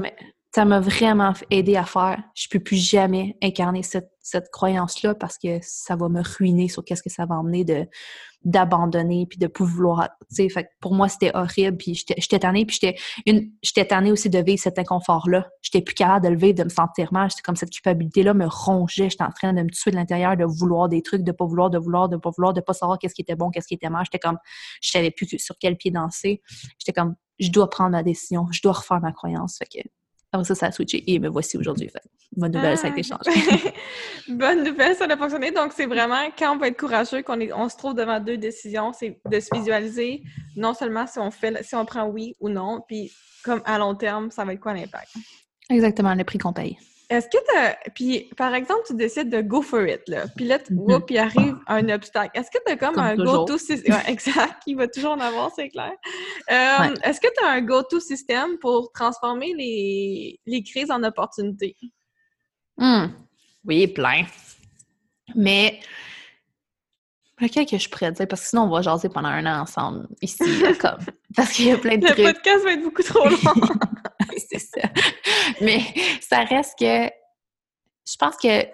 ça 0.53 0.65
m'a 0.65 0.79
vraiment 0.79 1.33
aidé 1.49 1.75
à 1.75 1.83
faire. 1.83 2.21
Je 2.35 2.47
peux 2.47 2.59
plus 2.59 2.75
jamais 2.75 3.35
incarner 3.41 3.81
cette, 3.81 4.11
cette 4.21 4.51
croyance-là 4.51 5.15
parce 5.15 5.39
que 5.39 5.57
ça 5.63 5.95
va 5.95 6.09
me 6.09 6.21
ruiner 6.21 6.69
sur 6.69 6.85
qu'est-ce 6.85 7.01
que 7.01 7.09
ça 7.09 7.25
va 7.25 7.35
emmener 7.35 7.65
de 7.65 7.87
d'abandonner 8.45 9.25
puis 9.25 9.39
de 9.39 9.47
pouvoir 9.47 10.09
tu 10.29 10.35
sais 10.35 10.49
fait 10.49 10.67
pour 10.81 10.93
moi 10.93 11.07
c'était 11.07 11.31
horrible 11.33 11.77
puis 11.77 11.95
j'étais 11.95 12.39
tannée 12.39 12.65
puis 12.65 12.77
j'étais 12.77 12.99
une 13.25 13.53
j'étais 13.63 13.85
tannée 13.85 14.11
aussi 14.11 14.29
de 14.29 14.37
vivre 14.39 14.59
cet 14.59 14.77
inconfort 14.77 15.29
là 15.29 15.47
j'étais 15.61 15.79
plus 15.81 15.95
capable 15.95 16.25
de 16.25 16.31
le 16.31 16.37
vivre 16.37 16.55
de 16.55 16.65
me 16.65 16.69
sentir 16.69 17.13
mal. 17.13 17.29
J'étais 17.29 17.41
comme 17.41 17.55
cette 17.55 17.69
culpabilité 17.69 18.21
là 18.21 18.33
me 18.33 18.45
rongeait. 18.45 19.09
J'étais 19.09 19.23
en 19.23 19.31
train 19.31 19.53
de 19.53 19.61
me 19.61 19.69
tuer 19.69 19.91
de 19.91 19.95
l'intérieur 19.95 20.35
de 20.35 20.43
vouloir 20.43 20.89
des 20.89 21.01
trucs 21.01 21.23
de 21.23 21.31
pas 21.31 21.45
vouloir 21.45 21.69
de 21.69 21.77
vouloir 21.77 22.09
de 22.09 22.17
pas 22.17 22.31
vouloir 22.35 22.53
de 22.53 22.61
pas 22.61 22.73
savoir 22.73 22.99
qu'est-ce 22.99 23.15
qui 23.15 23.21
était 23.21 23.35
bon 23.35 23.49
qu'est-ce 23.49 23.67
qui 23.67 23.75
était 23.75 23.89
mal. 23.89 24.03
J'étais 24.05 24.19
comme 24.19 24.37
je 24.81 24.91
savais 24.91 25.09
plus 25.09 25.39
sur 25.39 25.55
quel 25.57 25.77
pied 25.77 25.89
danser. 25.89 26.41
J'étais 26.77 26.93
comme 26.93 27.15
je 27.39 27.49
dois 27.49 27.69
prendre 27.69 27.91
ma 27.91 28.03
décision. 28.03 28.45
Je 28.51 28.61
dois 28.61 28.73
refaire 28.73 28.99
ma 28.99 29.13
croyance. 29.13 29.57
Fait 29.57 29.65
que 29.65 29.89
après 30.33 30.45
ça, 30.45 30.55
ça 30.55 30.65
a 30.67 30.71
switché 30.71 31.03
et 31.07 31.19
me 31.19 31.29
voici 31.29 31.57
aujourd'hui. 31.57 31.89
Bonne 32.35 32.51
nouvelle, 32.51 32.77
ça 32.77 32.87
a 32.87 32.89
été 32.89 33.01
ah. 33.11 33.17
changé. 33.23 33.39
Bonne 34.27 34.63
nouvelle, 34.63 34.95
ça 34.95 35.05
a 35.05 35.17
fonctionné. 35.17 35.51
Donc, 35.51 35.73
c'est 35.73 35.85
vraiment 35.85 36.29
quand 36.37 36.55
on 36.55 36.57
va 36.57 36.69
être 36.69 36.79
courageux, 36.79 37.21
qu'on 37.21 37.39
on 37.55 37.69
se 37.69 37.77
trouve 37.77 37.93
devant 37.93 38.19
deux 38.19 38.37
décisions, 38.37 38.91
c'est 38.93 39.19
de 39.29 39.39
se 39.39 39.49
visualiser 39.53 40.23
non 40.55 40.73
seulement 40.73 41.05
si 41.05 41.19
on 41.19 41.29
fait, 41.29 41.63
si 41.63 41.75
on 41.75 41.85
prend 41.85 42.07
oui 42.07 42.35
ou 42.39 42.49
non, 42.49 42.81
puis 42.87 43.11
comme 43.43 43.61
à 43.65 43.77
long 43.77 43.93
terme, 43.93 44.31
ça 44.31 44.43
va 44.43 44.53
être 44.53 44.59
quoi 44.59 44.73
l'impact? 44.73 45.13
Exactement, 45.69 46.15
le 46.15 46.23
prix 46.23 46.39
qu'on 46.39 46.53
paye. 46.53 46.77
Est-ce 47.13 47.27
que 47.27 47.37
tu 47.37 47.91
Puis, 47.93 48.29
par 48.35 48.55
exemple, 48.55 48.81
tu 48.87 48.95
décides 48.95 49.29
de 49.29 49.41
go 49.41 49.61
for 49.61 49.85
it, 49.87 50.01
là. 50.07 50.25
Puis 50.35 50.45
là, 50.45 50.57
tu 50.57 50.73
vois, 50.73 51.05
puis 51.05 51.19
arrive 51.19 51.57
un 51.67 51.87
obstacle. 51.89 52.31
Est-ce 52.33 52.49
que 52.49 52.57
tu 52.65 52.73
as 52.73 52.75
comme, 52.75 52.97
un 52.97 53.15
go-to 53.15 53.59
système? 53.59 54.01
exact. 54.07 54.63
Il 54.65 54.77
va 54.77 54.87
toujours 54.87 55.11
en 55.11 55.19
avoir, 55.19 55.51
c'est 55.55 55.69
clair. 55.69 55.91
Euh, 56.51 56.95
est-ce 57.03 57.21
que 57.21 57.27
tu 57.37 57.45
as 57.45 57.49
un 57.49 57.61
go-to 57.61 57.99
système 57.99 58.57
pour 58.57 58.91
transformer 58.93 59.53
les, 59.55 60.39
les 60.47 60.63
crises 60.63 60.89
en 60.89 61.03
opportunités? 61.03 61.75
Hmm. 62.77 63.09
Oui, 63.63 63.87
plein. 63.87 64.23
Mais. 65.35 65.81
Lequel 67.39 67.67
que 67.67 67.77
je 67.77 67.89
pourrais 67.89 68.11
dire? 68.11 68.27
Parce 68.27 68.41
que 68.41 68.47
sinon, 68.47 68.63
on 68.63 68.69
va 68.69 68.81
jaser 68.81 69.09
pendant 69.09 69.29
un 69.29 69.45
an 69.45 69.61
ensemble 69.61 70.07
ici, 70.23 70.43
comme. 70.79 70.97
Parce 71.35 71.51
qu'il 71.51 71.67
y 71.67 71.71
a 71.71 71.77
plein 71.77 71.97
de 71.97 72.07
Le 72.07 72.33
podcast 72.33 72.63
va 72.63 72.73
être 72.73 72.83
beaucoup 72.83 73.03
trop 73.03 73.27
long. 73.27 73.37
c'est 74.49 74.59
ça. 74.59 74.87
Mais 75.61 75.81
ça 76.21 76.43
reste 76.43 76.77
que 76.79 77.09
je 78.05 78.15
pense 78.17 78.35
que 78.37 78.65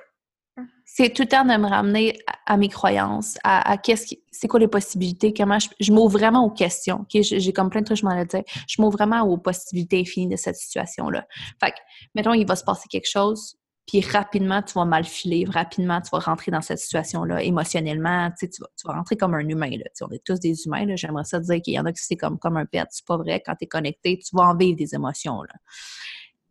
c'est 0.85 1.13
tout 1.13 1.21
le 1.21 1.27
temps 1.27 1.45
de 1.45 1.55
me 1.55 1.67
ramener 1.67 2.17
à, 2.45 2.57
mes 2.57 2.67
croyances, 2.67 3.37
à, 3.43 3.77
qu'est-ce 3.77 4.15
c'est 4.31 4.47
quoi 4.47 4.59
les 4.59 4.67
possibilités, 4.67 5.33
comment 5.33 5.57
je, 5.59 5.91
m'ouvre 5.91 6.17
vraiment 6.17 6.43
aux 6.43 6.49
questions. 6.49 7.05
j'ai 7.13 7.53
comme 7.53 7.69
plein 7.69 7.81
de 7.81 7.85
trucs, 7.85 7.99
je 7.99 8.05
m'en 8.05 8.25
dire. 8.25 8.43
Je 8.67 8.81
m'ouvre 8.81 8.97
vraiment 8.97 9.21
aux 9.21 9.37
possibilités 9.37 9.99
infinies 9.99 10.29
de 10.29 10.35
cette 10.35 10.55
situation-là. 10.55 11.27
Fait 11.59 11.71
que, 11.71 11.77
mettons, 12.15 12.33
il 12.33 12.45
va 12.47 12.55
se 12.55 12.63
passer 12.63 12.87
quelque 12.89 13.09
chose, 13.09 13.58
puis 13.89 14.01
rapidement, 14.01 14.61
tu 14.61 14.73
vas 14.73 14.85
mal 14.85 15.03
filer, 15.03 15.45
rapidement, 15.49 15.99
tu 15.99 16.09
vas 16.11 16.19
rentrer 16.19 16.51
dans 16.51 16.61
cette 16.61 16.77
situation-là 16.77 17.41
émotionnellement, 17.41 18.31
tu, 18.37 18.45
vas, 18.59 18.67
tu 18.77 18.87
vas 18.87 18.93
rentrer 18.93 19.17
comme 19.17 19.33
un 19.33 19.47
humain. 19.47 19.71
On 20.01 20.11
est 20.11 20.23
tous 20.23 20.39
des 20.39 20.67
humains, 20.67 20.85
j'aimerais 20.95 21.23
ça 21.23 21.39
dire 21.39 21.59
qu'il 21.59 21.73
y 21.73 21.79
en 21.79 21.85
a 21.85 21.91
qui 21.91 22.03
c'est 22.03 22.15
comme, 22.15 22.37
comme 22.37 22.57
un 22.57 22.67
pet, 22.67 22.85
c'est 22.91 23.05
pas 23.05 23.17
vrai, 23.17 23.41
quand 23.43 23.55
tu 23.55 23.63
es 23.63 23.67
connecté, 23.67 24.19
tu 24.19 24.35
vas 24.35 24.43
en 24.43 24.55
vivre 24.55 24.77
des 24.77 24.93
émotions. 24.93 25.41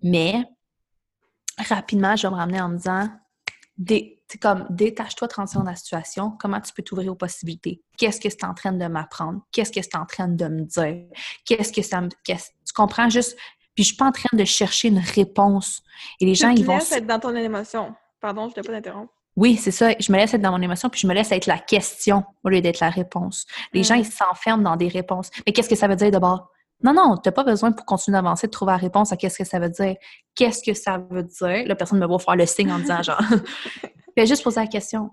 Mais 0.02 0.42
rapidement, 1.58 2.16
je 2.16 2.26
vais 2.26 2.32
me 2.32 2.36
ramener 2.36 2.60
en 2.60 2.70
me 2.70 2.76
disant, 2.76 3.08
comme 4.40 4.66
détache-toi 4.68 5.28
30 5.28 5.48
secondes 5.48 5.66
de 5.66 5.70
la 5.70 5.76
situation, 5.76 6.32
comment 6.40 6.60
tu 6.60 6.72
peux 6.72 6.82
t'ouvrir 6.82 7.12
aux 7.12 7.16
possibilités? 7.16 7.84
Qu'est-ce 7.98 8.20
que 8.20 8.30
c'est 8.30 8.44
en 8.44 8.54
train 8.54 8.72
de 8.72 8.86
m'apprendre? 8.88 9.42
Qu'est-ce 9.52 9.70
que 9.70 9.80
c'est 9.80 9.94
en 9.94 10.06
train 10.06 10.26
de 10.26 10.48
me 10.48 10.62
dire? 10.62 11.06
Qu'est-ce 11.46 11.72
que 11.72 11.82
ça 11.82 12.00
me. 12.00 12.08
tu 12.08 12.34
comprends 12.74 13.08
juste. 13.08 13.38
Puis 13.78 13.84
je 13.84 13.88
suis 13.90 13.96
pas 13.96 14.06
en 14.06 14.10
train 14.10 14.36
de 14.36 14.44
chercher 14.44 14.88
une 14.88 14.98
réponse. 14.98 15.84
Et 16.20 16.26
les 16.26 16.34
gens, 16.34 16.48
ils 16.48 16.64
vont. 16.64 16.78
être 16.78 17.06
dans 17.06 17.20
ton 17.20 17.32
émotion. 17.36 17.94
Pardon, 18.20 18.50
je 18.52 18.58
ne 18.58 18.66
pas 18.66 18.72
t'interrompre. 18.72 19.12
Oui, 19.36 19.56
c'est 19.56 19.70
ça. 19.70 19.90
Je 20.00 20.10
me 20.10 20.16
laisse 20.18 20.34
être 20.34 20.40
dans 20.42 20.50
mon 20.50 20.60
émotion, 20.60 20.88
puis 20.88 21.00
je 21.00 21.06
me 21.06 21.14
laisse 21.14 21.30
être 21.30 21.46
la 21.46 21.60
question 21.60 22.24
au 22.42 22.48
lieu 22.48 22.60
d'être 22.60 22.80
la 22.80 22.90
réponse. 22.90 23.46
Les 23.72 23.84
gens, 23.84 23.94
mm. 23.94 24.00
ils 24.00 24.04
s'enferment 24.06 24.64
dans 24.64 24.74
des 24.74 24.88
réponses. 24.88 25.30
Mais 25.46 25.52
qu'est-ce 25.52 25.68
que 25.68 25.76
ça 25.76 25.86
veut 25.86 25.94
dire 25.94 26.10
d'abord? 26.10 26.50
Non, 26.82 26.92
non, 26.92 27.18
tu 27.18 27.28
n'as 27.28 27.32
pas 27.32 27.44
besoin 27.44 27.70
pour 27.70 27.86
continuer 27.86 28.16
d'avancer 28.16 28.48
de 28.48 28.50
trouver 28.50 28.72
la 28.72 28.78
réponse 28.78 29.12
à 29.12 29.16
qu'est-ce 29.16 29.38
que 29.38 29.44
ça 29.44 29.60
veut 29.60 29.70
dire. 29.70 29.94
Qu'est-ce 30.34 30.68
que 30.68 30.74
ça 30.74 30.98
veut 30.98 31.22
dire? 31.22 31.62
La 31.64 31.76
personne 31.76 32.00
me 32.00 32.06
va 32.08 32.18
faire 32.18 32.34
le 32.34 32.46
signe 32.46 32.72
en 32.72 32.80
disant 32.80 33.00
genre. 33.00 33.22
Fais 34.18 34.26
juste 34.26 34.42
poser 34.42 34.58
la 34.58 34.66
question. 34.66 35.10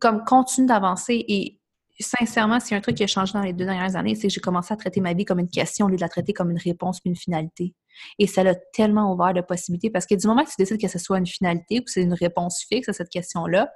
Comme 0.00 0.24
continue 0.24 0.68
d'avancer 0.68 1.22
et 1.28 1.60
sincèrement, 2.00 2.60
s'il 2.60 2.72
y 2.72 2.74
a 2.74 2.78
un 2.78 2.80
truc 2.80 2.96
qui 2.96 3.04
a 3.04 3.06
changé 3.06 3.32
dans 3.32 3.42
les 3.42 3.52
deux 3.52 3.64
dernières 3.64 3.96
années, 3.96 4.14
c'est 4.14 4.28
que 4.28 4.34
j'ai 4.34 4.40
commencé 4.40 4.74
à 4.74 4.76
traiter 4.76 5.00
ma 5.00 5.12
vie 5.12 5.24
comme 5.24 5.38
une 5.38 5.48
question 5.48 5.86
au 5.86 5.88
lieu 5.88 5.96
de 5.96 6.00
la 6.00 6.08
traiter 6.08 6.32
comme 6.32 6.50
une 6.50 6.58
réponse 6.58 7.00
puis 7.00 7.10
une 7.10 7.16
finalité. 7.16 7.74
Et 8.18 8.26
ça 8.26 8.42
l'a 8.42 8.54
tellement 8.54 9.12
ouvert 9.12 9.32
de 9.32 9.40
possibilités 9.40 9.90
parce 9.90 10.06
que 10.06 10.14
du 10.14 10.26
moment 10.26 10.44
que 10.44 10.50
tu 10.50 10.56
décides 10.58 10.80
que 10.80 10.88
ce 10.88 10.98
soit 10.98 11.18
une 11.18 11.26
finalité 11.26 11.78
ou 11.80 11.84
que 11.84 11.90
c'est 11.90 12.02
une 12.02 12.14
réponse 12.14 12.64
fixe 12.68 12.88
à 12.88 12.92
cette 12.92 13.10
question-là, 13.10 13.70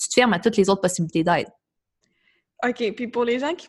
tu 0.00 0.08
te 0.08 0.14
fermes 0.14 0.32
à 0.32 0.38
toutes 0.38 0.56
les 0.56 0.70
autres 0.70 0.80
possibilités 0.80 1.24
d'aide. 1.24 1.48
OK. 2.64 2.92
Puis 2.94 3.08
pour 3.08 3.24
les 3.24 3.38
gens 3.38 3.54
qui 3.54 3.68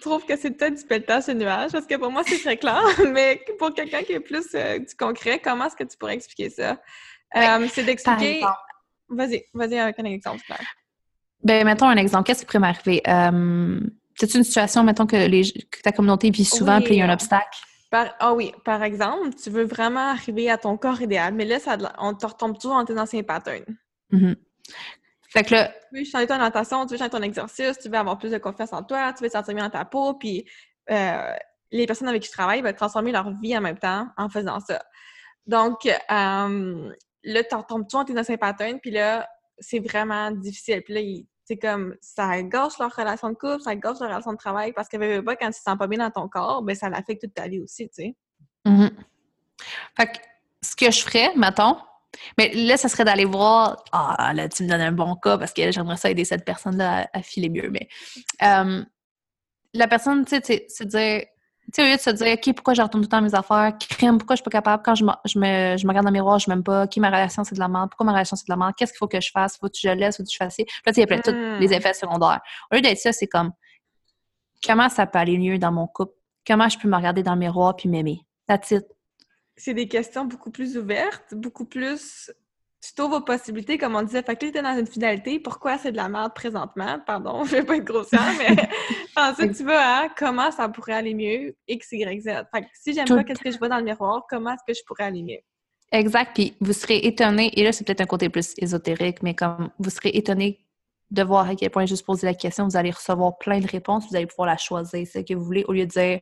trouvent 0.00 0.24
que 0.24 0.36
c'est 0.36 0.50
peut-être 0.52 0.74
du 0.74 0.84
pelletage 0.84 1.26
de 1.26 1.32
nuages, 1.34 1.72
parce 1.72 1.86
que 1.86 1.96
pour 1.96 2.10
moi, 2.10 2.22
c'est 2.26 2.38
très 2.38 2.56
clair, 2.56 2.82
mais 3.12 3.40
pour 3.58 3.74
quelqu'un 3.74 4.02
qui 4.02 4.12
est 4.12 4.20
plus 4.20 4.46
euh, 4.54 4.78
du 4.78 4.94
concret, 4.96 5.40
comment 5.42 5.66
est-ce 5.66 5.76
que 5.76 5.84
tu 5.84 5.96
pourrais 5.96 6.14
expliquer 6.14 6.50
ça? 6.50 6.80
Euh, 7.36 7.66
c'est 7.72 7.84
d'expliquer... 7.84 8.42
Vas-y, 9.08 9.44
vas-y 9.52 9.78
avec 9.78 9.98
un 9.98 10.04
exemple 10.04 10.42
clair. 10.44 10.64
Ben, 11.44 11.64
mettons 11.64 11.86
un 11.86 11.96
exemple. 11.96 12.24
Qu'est-ce 12.24 12.40
qui 12.40 12.46
pourrait 12.46 12.58
m'arriver? 12.58 13.02
Euh, 13.06 13.80
c'est 14.16 14.34
une 14.34 14.44
situation, 14.44 14.82
mettons, 14.82 15.06
que, 15.06 15.16
les, 15.16 15.52
ta 15.82 15.92
communauté 15.92 16.30
vit 16.30 16.44
souvent, 16.44 16.80
puis 16.80 16.94
il 16.94 16.98
y 16.98 17.02
a 17.02 17.06
un 17.06 17.12
obstacle? 17.12 17.58
Ah 18.18 18.34
oui, 18.34 18.52
par 18.64 18.82
exemple, 18.82 19.30
tu 19.40 19.50
veux 19.50 19.64
vraiment 19.64 20.10
arriver 20.10 20.50
à 20.50 20.58
ton 20.58 20.76
corps 20.76 21.00
idéal, 21.00 21.32
mais 21.34 21.44
là, 21.44 21.60
ça, 21.60 21.76
on 21.98 22.14
te 22.14 22.26
retombe 22.26 22.58
toujours 22.58 22.76
dans 22.76 22.84
tes 22.84 22.98
anciens 22.98 23.22
patterns. 23.22 23.76
Mm-hmm. 24.12 24.36
Fait 25.28 25.44
que 25.44 25.54
là. 25.54 25.72
Tu 25.92 25.98
veux 25.98 26.04
changer 26.04 26.26
ton 26.26 26.34
alimentation, 26.34 26.86
tu 26.86 26.94
veux 26.94 26.98
changer 26.98 27.10
ton 27.10 27.22
exercice, 27.22 27.78
tu 27.78 27.88
veux 27.88 27.94
avoir 27.96 28.18
plus 28.18 28.30
de 28.30 28.38
confiance 28.38 28.72
en 28.72 28.82
toi, 28.82 29.12
tu 29.12 29.22
veux 29.22 29.28
te 29.28 29.34
sentir 29.34 29.54
bien 29.54 29.64
dans 29.64 29.70
ta 29.70 29.84
peau, 29.84 30.14
puis 30.14 30.44
euh, 30.90 31.32
les 31.70 31.86
personnes 31.86 32.08
avec 32.08 32.22
qui 32.22 32.30
tu 32.30 32.34
travailles 32.34 32.62
vont 32.62 32.72
transformer 32.72 33.12
leur 33.12 33.30
vie 33.40 33.56
en 33.56 33.60
même 33.60 33.78
temps 33.78 34.08
en 34.16 34.28
faisant 34.28 34.58
ça. 34.60 34.82
Donc, 35.46 35.86
euh, 35.86 35.92
là, 36.08 37.44
tu 37.44 37.54
retombes 37.54 37.86
toujours 37.86 38.04
dans 38.04 38.12
tes 38.12 38.18
anciens 38.18 38.36
patterns, 38.38 38.80
puis 38.80 38.90
là, 38.90 39.28
c'est 39.58 39.78
vraiment 39.78 40.30
difficile. 40.32 40.82
Puis 40.82 40.94
là, 40.94 41.00
c'est 41.44 41.58
comme, 41.58 41.94
ça 42.00 42.42
gâche 42.42 42.78
leur 42.78 42.94
relation 42.94 43.28
de 43.28 43.34
couple, 43.34 43.60
ça 43.60 43.76
gâche 43.76 43.98
leur 44.00 44.08
relation 44.08 44.32
de 44.32 44.38
travail, 44.38 44.72
parce 44.72 44.88
que 44.88 45.20
pas, 45.20 45.36
quand 45.36 45.46
tu 45.46 45.58
te 45.58 45.62
sens 45.62 45.78
pas 45.78 45.86
bien 45.86 45.98
dans 45.98 46.10
ton 46.10 46.28
corps, 46.28 46.62
ben 46.62 46.74
ça 46.74 46.88
l'affecte 46.88 47.22
toute 47.22 47.34
ta 47.34 47.48
vie 47.48 47.60
aussi, 47.60 47.88
tu 47.88 47.94
sais. 47.94 48.16
Mm-hmm. 48.66 48.90
Fait 49.96 50.06
que 50.06 50.18
ce 50.62 50.74
que 50.74 50.90
je 50.90 51.02
ferais, 51.02 51.32
mettons, 51.36 51.76
mais 52.38 52.52
là, 52.54 52.76
ça 52.76 52.88
serait 52.88 53.04
d'aller 53.04 53.24
voir. 53.24 53.82
Ah, 53.92 54.32
là, 54.34 54.48
tu 54.48 54.62
me 54.62 54.68
donnes 54.68 54.80
un 54.80 54.92
bon 54.92 55.16
cas 55.16 55.38
parce 55.38 55.52
que 55.52 55.70
j'aimerais 55.70 55.96
ça 55.96 56.10
aider 56.10 56.24
cette 56.24 56.44
personne-là 56.44 57.08
à, 57.12 57.22
filer 57.22 57.48
mieux. 57.48 57.70
Mais 57.70 57.88
euh, 58.42 58.84
la 59.72 59.88
personne, 59.88 60.24
tu 60.24 60.38
sais, 60.42 60.66
se 60.68 60.84
dire. 60.84 61.24
Tu 61.74 61.82
sais, 61.82 61.88
au 61.88 61.90
lieu 61.90 61.96
de 61.96 62.00
se 62.00 62.10
dire, 62.10 62.32
OK, 62.34 62.54
pourquoi 62.54 62.74
je 62.74 62.82
retourne 62.82 63.02
tout 63.02 63.08
le 63.08 63.10
temps 63.10 63.20
mes 63.20 63.34
affaires? 63.34 63.72
Crime, 63.80 64.16
pourquoi 64.16 64.36
je 64.36 64.42
suis 64.42 64.44
pas 64.44 64.50
capable? 64.50 64.84
Quand 64.84 64.94
je 64.94 65.04
me, 65.04 65.10
je 65.24 65.40
me, 65.40 65.76
je 65.76 65.84
me 65.84 65.88
regarde 65.88 66.04
dans 66.04 66.10
le 66.10 66.12
miroir, 66.12 66.38
je 66.38 66.48
m'aime 66.48 66.62
pas. 66.62 66.86
Qui 66.86 67.00
ma 67.00 67.08
relation, 67.08 67.42
c'est 67.42 67.56
de 67.56 67.60
la 67.60 67.66
merde? 67.66 67.90
Pourquoi 67.90 68.06
ma 68.06 68.12
relation, 68.12 68.36
c'est 68.36 68.46
de 68.46 68.52
la 68.52 68.56
merde? 68.56 68.74
Qu'est-ce 68.78 68.92
qu'il 68.92 68.98
faut 68.98 69.08
que 69.08 69.20
je 69.20 69.30
fasse? 69.32 69.58
Faut 69.58 69.66
que 69.66 69.76
je 69.76 69.88
laisse? 69.88 70.16
Faut 70.16 70.22
que 70.22 70.30
je 70.30 70.36
fasse? 70.36 70.56
Là, 70.58 70.64
tu 70.64 70.72
sais, 70.86 70.92
il 70.92 71.00
y 71.00 71.02
a 71.02 71.06
plein 71.08 71.16
de 71.16 71.22
tous 71.22 71.60
les 71.60 71.68
hmm. 71.68 71.72
effets 71.72 71.94
secondaires. 71.94 72.40
Au 72.70 72.76
lieu 72.76 72.80
d'être 72.80 72.98
ça, 72.98 73.10
c'est 73.10 73.26
comme, 73.26 73.50
comment 74.64 74.88
ça 74.88 75.06
peut 75.06 75.18
aller 75.18 75.36
mieux 75.36 75.58
dans 75.58 75.72
mon 75.72 75.88
couple? 75.88 76.12
Comment 76.46 76.68
je 76.68 76.78
peux 76.78 76.88
me 76.88 76.96
regarder 76.96 77.24
dans 77.24 77.34
le 77.34 77.40
miroir 77.40 77.74
puis 77.74 77.88
m'aimer? 77.88 78.20
That's 78.46 78.70
it 78.70 78.84
c'est 79.56 79.74
des 79.74 79.88
questions 79.88 80.24
beaucoup 80.24 80.50
plus 80.50 80.76
ouvertes, 80.76 81.34
beaucoup 81.34 81.64
plus. 81.64 82.32
Tu 82.84 82.92
t'ouvres 82.92 83.16
aux 83.16 83.20
possibilités, 83.22 83.78
comme 83.78 83.96
on 83.96 84.02
disait. 84.02 84.22
Fait 84.22 84.36
que 84.36 84.44
là, 84.44 84.60
dans 84.60 84.78
une 84.78 84.86
finalité. 84.86 85.38
Pourquoi 85.38 85.78
c'est 85.78 85.90
de 85.90 85.96
la 85.96 86.10
merde 86.10 86.34
présentement? 86.34 86.98
Pardon, 87.06 87.44
je 87.46 87.52
vais 87.52 87.62
pas 87.62 87.76
être 87.76 87.84
grossière, 87.84 88.20
mais 88.38 88.68
ensuite, 89.16 89.56
tu 89.56 89.64
vas 89.64 90.02
à 90.02 90.08
comment 90.10 90.50
ça 90.50 90.68
pourrait 90.68 90.92
aller 90.92 91.14
mieux, 91.14 91.56
X, 91.66 91.92
Y, 91.92 92.20
Z. 92.20 92.26
Fait 92.52 92.62
que 92.62 92.66
si 92.74 92.92
j'aime 92.92 93.08
pas 93.08 93.24
qu'est-ce 93.24 93.40
que 93.40 93.50
je 93.50 93.58
vois 93.58 93.70
dans 93.70 93.78
le 93.78 93.84
miroir, 93.84 94.26
comment 94.28 94.52
est-ce 94.52 94.64
que 94.66 94.78
je 94.78 94.84
pourrais 94.86 95.04
aller 95.04 95.22
mieux? 95.22 95.40
Exact. 95.92 96.32
Puis 96.34 96.54
vous 96.60 96.74
serez 96.74 96.98
étonné, 96.98 97.58
et 97.58 97.64
là, 97.64 97.72
c'est 97.72 97.86
peut-être 97.86 98.02
un 98.02 98.06
côté 98.06 98.28
plus 98.28 98.52
ésotérique, 98.58 99.22
mais 99.22 99.34
comme 99.34 99.70
vous 99.78 99.90
serez 99.90 100.10
étonné 100.10 100.60
de 101.10 101.22
voir 101.22 101.48
à 101.48 101.54
quel 101.54 101.70
point 101.70 101.86
juste 101.86 102.04
poser 102.04 102.26
la 102.26 102.34
question, 102.34 102.68
vous 102.68 102.76
allez 102.76 102.90
recevoir 102.90 103.38
plein 103.38 103.60
de 103.60 103.66
réponses, 103.66 104.04
vous 104.10 104.16
allez 104.16 104.26
pouvoir 104.26 104.48
la 104.48 104.58
choisir, 104.58 105.06
ce 105.06 105.20
que 105.20 105.32
vous 105.32 105.44
voulez, 105.44 105.64
au 105.68 105.72
lieu 105.72 105.86
de 105.86 105.90
dire 105.90 106.20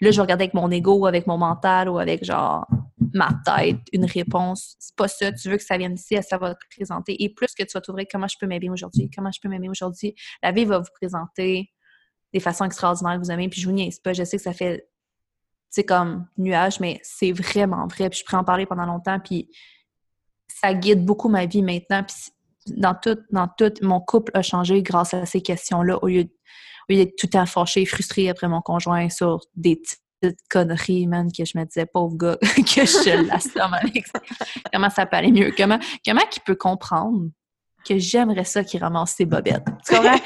Là, 0.00 0.10
je 0.10 0.16
vais 0.16 0.22
regarder 0.22 0.44
avec 0.44 0.54
mon 0.54 0.70
ego, 0.70 1.06
avec 1.06 1.26
mon 1.26 1.38
mental 1.38 1.88
ou 1.88 1.98
avec 1.98 2.22
genre 2.22 2.66
ma 3.12 3.30
tête 3.44 3.78
une 3.92 4.04
réponse. 4.04 4.76
C'est 4.78 4.96
pas 4.96 5.08
ça. 5.08 5.32
Tu 5.32 5.48
veux 5.48 5.56
que 5.56 5.62
ça 5.62 5.78
vienne 5.78 5.94
ici, 5.94 6.16
ça 6.22 6.38
va 6.38 6.54
te 6.54 6.64
présenter. 6.74 7.22
Et 7.22 7.28
plus 7.28 7.54
que 7.54 7.62
tu 7.62 7.72
vas 7.74 7.80
t'ouvrir, 7.80 8.06
comment 8.10 8.28
je 8.28 8.36
peux 8.38 8.46
m'aimer 8.46 8.70
aujourd'hui? 8.70 9.10
Comment 9.14 9.30
je 9.32 9.40
peux 9.40 9.48
m'aimer 9.48 9.68
aujourd'hui? 9.68 10.14
La 10.42 10.52
vie 10.52 10.64
va 10.64 10.78
vous 10.78 10.90
présenter 10.94 11.70
des 12.32 12.40
façons 12.40 12.64
extraordinaires 12.64 13.14
que 13.14 13.24
vous 13.24 13.30
aimez. 13.30 13.48
Puis 13.48 13.60
je 13.60 13.66
vous 13.66 13.74
niaise 13.74 14.00
pas. 14.00 14.12
Je 14.12 14.24
sais 14.24 14.36
que 14.36 14.42
ça 14.42 14.52
fait, 14.52 14.88
c'est 15.70 15.84
comme 15.84 16.26
nuage, 16.36 16.80
mais 16.80 17.00
c'est 17.02 17.32
vraiment 17.32 17.86
vrai. 17.86 18.10
Puis 18.10 18.20
je 18.20 18.24
pourrais 18.24 18.38
en 18.38 18.44
parler 18.44 18.66
pendant 18.66 18.86
longtemps. 18.86 19.20
Puis 19.20 19.50
ça 20.48 20.74
guide 20.74 21.04
beaucoup 21.04 21.28
ma 21.28 21.46
vie 21.46 21.62
maintenant. 21.62 22.04
Puis 22.04 22.76
dans 22.76 22.94
tout, 22.94 23.18
dans 23.30 23.48
tout, 23.48 23.72
mon 23.82 24.00
couple 24.00 24.32
a 24.34 24.42
changé 24.42 24.82
grâce 24.82 25.14
à 25.14 25.26
ces 25.26 25.40
questions-là 25.40 25.98
au 26.02 26.08
lieu 26.08 26.28
est 26.88 27.18
tout 27.18 27.28
le 27.32 27.84
frustré 27.84 28.28
après 28.28 28.48
mon 28.48 28.60
conjoint 28.60 29.08
sur 29.08 29.40
des 29.54 29.80
petites 30.30 30.48
conneries, 30.48 31.06
man, 31.06 31.30
que 31.30 31.44
je 31.44 31.58
me 31.58 31.64
disais, 31.64 31.86
pauvre 31.86 32.16
gars, 32.16 32.36
que 32.40 32.84
je 32.84 33.26
l'assomme 33.26 33.74
avec 33.74 34.06
ça. 34.06 34.20
Comment 34.72 34.90
ça 34.90 35.06
peut 35.06 35.16
aller 35.16 35.32
mieux? 35.32 35.52
Comment, 35.56 35.78
comment 36.04 36.22
il 36.34 36.40
peut 36.42 36.54
comprendre 36.54 37.28
que 37.86 37.98
j'aimerais 37.98 38.44
ça 38.44 38.64
qu'il 38.64 38.80
ramasse 38.80 39.14
ses 39.14 39.26
bobettes? 39.26 39.64
Tu 39.86 39.94
comprends? 39.94 40.18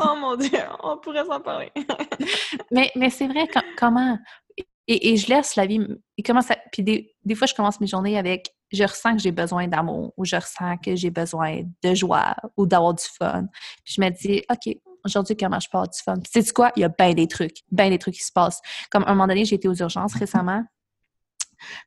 oh 0.00 0.16
mon 0.20 0.36
Dieu, 0.36 0.58
on 0.82 0.98
pourrait 0.98 1.24
s'en 1.24 1.40
parler. 1.40 1.72
mais 2.70 2.90
mais 2.94 3.10
c'est 3.10 3.28
vrai, 3.28 3.48
comment... 3.78 4.18
Et, 4.88 5.16
je 5.16 5.28
laisse 5.28 5.56
la 5.56 5.64
vie... 5.64 5.80
Et 6.18 6.22
comment 6.22 6.42
ça, 6.42 6.56
puis 6.72 6.82
des, 6.82 7.14
des 7.24 7.34
fois, 7.34 7.46
je 7.46 7.54
commence 7.54 7.80
mes 7.80 7.86
journées 7.86 8.18
avec 8.18 8.52
je 8.72 8.84
ressens 8.84 9.16
que 9.16 9.22
j'ai 9.22 9.32
besoin 9.32 9.68
d'amour 9.68 10.12
ou 10.16 10.24
je 10.24 10.36
ressens 10.36 10.78
que 10.78 10.96
j'ai 10.96 11.10
besoin 11.10 11.62
de 11.82 11.94
joie 11.94 12.34
ou 12.56 12.66
d'avoir 12.66 12.94
du 12.94 13.04
fun. 13.04 13.46
Puis 13.84 13.94
je 13.96 14.00
me 14.00 14.10
dis, 14.10 14.42
OK, 14.50 14.74
aujourd'hui, 15.04 15.36
comment 15.36 15.60
je 15.60 15.68
parle 15.68 15.88
du 15.88 16.00
fun? 16.02 16.18
Tu 16.18 16.42
sais 16.42 16.52
quoi? 16.52 16.72
Il 16.76 16.80
y 16.80 16.84
a 16.84 16.88
bien 16.88 17.14
des 17.14 17.28
trucs, 17.28 17.58
bien 17.70 17.90
des 17.90 17.98
trucs 17.98 18.14
qui 18.14 18.24
se 18.24 18.32
passent. 18.32 18.60
Comme 18.90 19.04
à 19.04 19.10
un 19.10 19.14
moment 19.14 19.26
donné, 19.26 19.44
j'ai 19.44 19.56
été 19.56 19.68
aux 19.68 19.74
urgences 19.74 20.14
récemment. 20.14 20.64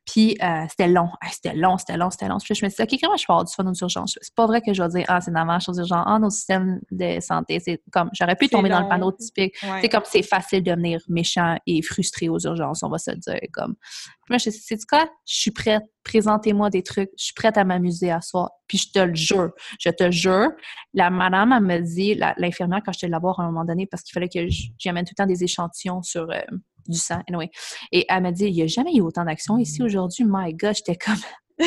Puis 0.06 0.36
euh, 0.42 0.64
c'était 0.68 0.88
long, 0.88 1.08
c'était 1.30 1.54
long, 1.54 1.78
c'était 1.78 1.96
long, 1.96 2.10
c'était 2.10 2.28
long. 2.28 2.38
Puis 2.38 2.54
je 2.54 2.64
me 2.64 2.70
suis 2.70 2.84
dit, 2.84 2.94
OK, 2.94 3.00
comment 3.00 3.16
je 3.16 3.26
peux 3.26 3.32
avoir 3.32 3.44
du 3.44 3.52
fun 3.52 3.66
aux 3.66 3.74
urgences? 3.74 4.18
C'est 4.20 4.34
pas 4.34 4.46
vrai 4.46 4.60
que 4.60 4.72
je 4.72 4.82
vais 4.82 4.88
dire, 4.88 5.04
ah, 5.08 5.20
c'est 5.20 5.32
dommage 5.32 5.68
aux 5.68 5.74
urgences, 5.74 6.04
ah, 6.06 6.18
nos 6.18 6.30
systèmes 6.30 6.80
de 6.90 7.20
santé, 7.20 7.60
c'est 7.60 7.80
comme, 7.90 8.10
j'aurais 8.12 8.36
pu 8.36 8.48
tomber 8.48 8.68
dans 8.68 8.80
le 8.80 8.88
panneau 8.88 9.12
typique. 9.12 9.56
C'est 9.80 9.88
comme, 9.88 10.02
c'est 10.04 10.22
facile 10.22 10.62
de 10.62 10.70
devenir 10.70 11.00
méchant 11.08 11.56
et 11.66 11.82
frustré 11.82 12.28
aux 12.28 12.38
urgences, 12.38 12.82
on 12.82 12.88
va 12.88 12.98
se 12.98 13.10
dire, 13.12 13.40
comme. 13.52 13.74
Puis 13.74 14.30
moi, 14.30 14.38
je 14.38 14.50
suis 14.50 14.52
c'est 14.52 14.84
quoi? 14.86 15.08
Je 15.26 15.34
suis 15.34 15.50
prête, 15.50 15.82
présentez-moi 16.04 16.70
des 16.70 16.82
trucs, 16.82 17.10
je 17.18 17.24
suis 17.26 17.34
prête 17.34 17.56
à 17.56 17.64
m'amuser 17.64 18.10
à 18.10 18.20
soi. 18.20 18.50
Puis 18.66 18.78
je 18.78 18.90
te 18.90 18.98
le 18.98 19.14
jure, 19.14 19.50
je 19.78 19.90
te 19.90 20.10
jure, 20.10 20.50
la 20.94 21.10
madame, 21.10 21.52
elle 21.52 21.62
me 21.62 21.80
dit, 21.80 22.14
l'infirmière, 22.38 22.80
quand 22.84 22.92
je 22.92 23.00
te 23.00 23.06
la 23.06 23.18
voir 23.18 23.38
à 23.40 23.44
un 23.44 23.46
moment 23.46 23.64
donné, 23.64 23.86
parce 23.86 24.02
qu'il 24.02 24.12
fallait 24.12 24.28
que 24.28 24.40
j'amène 24.78 25.04
tout 25.04 25.14
le 25.16 25.22
temps 25.22 25.28
des 25.28 25.44
échantillons 25.44 26.02
sur. 26.02 26.30
Euh, 26.30 26.40
du 26.90 26.98
sang, 26.98 27.20
anyway. 27.28 27.50
Et 27.92 28.04
elle 28.08 28.22
m'a 28.22 28.32
dit, 28.32 28.44
il 28.44 28.54
n'y 28.54 28.62
a 28.62 28.66
jamais 28.66 28.94
eu 28.94 29.00
autant 29.00 29.24
d'actions 29.24 29.58
ici 29.58 29.82
aujourd'hui. 29.82 30.24
My 30.26 30.52
God, 30.54 30.74
j'étais 30.74 30.96
comme... 30.96 31.16
Oh, 31.58 31.64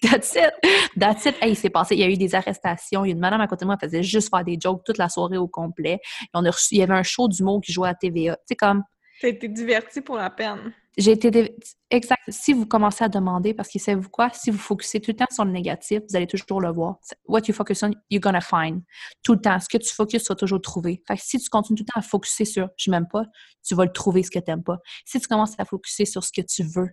that's 0.00 0.34
it! 0.34 0.54
That's 0.98 1.26
it! 1.26 1.34
Hey, 1.42 1.50
il 1.50 1.56
s'est 1.56 1.68
passé, 1.68 1.94
il 1.94 2.00
y 2.00 2.04
a 2.04 2.08
eu 2.08 2.16
des 2.16 2.34
arrestations. 2.34 3.04
Il 3.04 3.08
y 3.08 3.10
a 3.10 3.14
une 3.14 3.20
madame 3.20 3.42
à 3.42 3.46
côté 3.46 3.64
de 3.64 3.66
moi, 3.66 3.76
elle 3.78 3.86
faisait 3.86 4.02
juste 4.02 4.30
faire 4.30 4.42
des 4.42 4.56
jokes 4.58 4.82
toute 4.82 4.96
la 4.96 5.10
soirée 5.10 5.36
au 5.36 5.46
complet. 5.46 5.98
on 6.32 6.42
a 6.46 6.50
reçu, 6.50 6.76
il 6.76 6.78
y 6.78 6.82
avait 6.82 6.94
un 6.94 7.02
show 7.02 7.28
du 7.28 7.42
mot 7.42 7.60
qui 7.60 7.70
jouait 7.70 7.90
à 7.90 7.94
TVA. 7.94 8.36
Tu 8.36 8.40
sais, 8.48 8.56
comme... 8.56 8.82
T'as 9.20 9.28
été 9.28 9.46
divertie 9.46 10.00
pour 10.00 10.16
la 10.16 10.30
peine. 10.30 10.72
J'ai 10.98 11.12
été 11.12 11.56
exact. 11.90 12.20
Si 12.28 12.52
vous 12.52 12.66
commencez 12.66 13.04
à 13.04 13.08
demander, 13.08 13.54
parce 13.54 13.68
que 13.68 13.78
savez-vous 13.78 14.08
quoi? 14.08 14.30
Si 14.32 14.50
vous 14.50 14.58
focusez 14.58 15.00
tout 15.00 15.12
le 15.12 15.16
temps 15.16 15.26
sur 15.30 15.44
le 15.44 15.52
négatif, 15.52 16.00
vous 16.10 16.16
allez 16.16 16.26
toujours 16.26 16.60
le 16.60 16.72
voir. 16.72 16.98
What 17.28 17.42
you 17.46 17.54
focus 17.54 17.84
on, 17.84 17.92
you're 18.10 18.20
gonna 18.20 18.40
find. 18.40 18.82
Tout 19.22 19.34
le 19.34 19.40
temps. 19.40 19.60
Ce 19.60 19.68
que 19.68 19.78
tu 19.78 19.94
focuses, 19.94 20.24
tu 20.24 20.28
vas 20.28 20.34
toujours 20.34 20.60
trouver. 20.60 21.00
Fait 21.06 21.16
que 21.16 21.22
si 21.22 21.38
tu 21.38 21.48
continues 21.48 21.78
tout 21.78 21.84
le 21.86 21.92
temps 21.92 22.00
à 22.00 22.02
focuser 22.02 22.44
sur 22.44 22.68
je 22.76 22.90
m'aime 22.90 23.06
pas, 23.06 23.24
tu 23.64 23.76
vas 23.76 23.84
le 23.84 23.92
trouver 23.92 24.24
ce 24.24 24.30
que 24.32 24.40
tu 24.40 24.50
n'aimes 24.50 24.64
pas. 24.64 24.78
Si 25.04 25.20
tu 25.20 25.28
commences 25.28 25.54
à 25.58 25.64
focuser 25.64 26.04
sur 26.04 26.24
ce 26.24 26.32
que 26.32 26.42
tu 26.42 26.64
veux, 26.64 26.88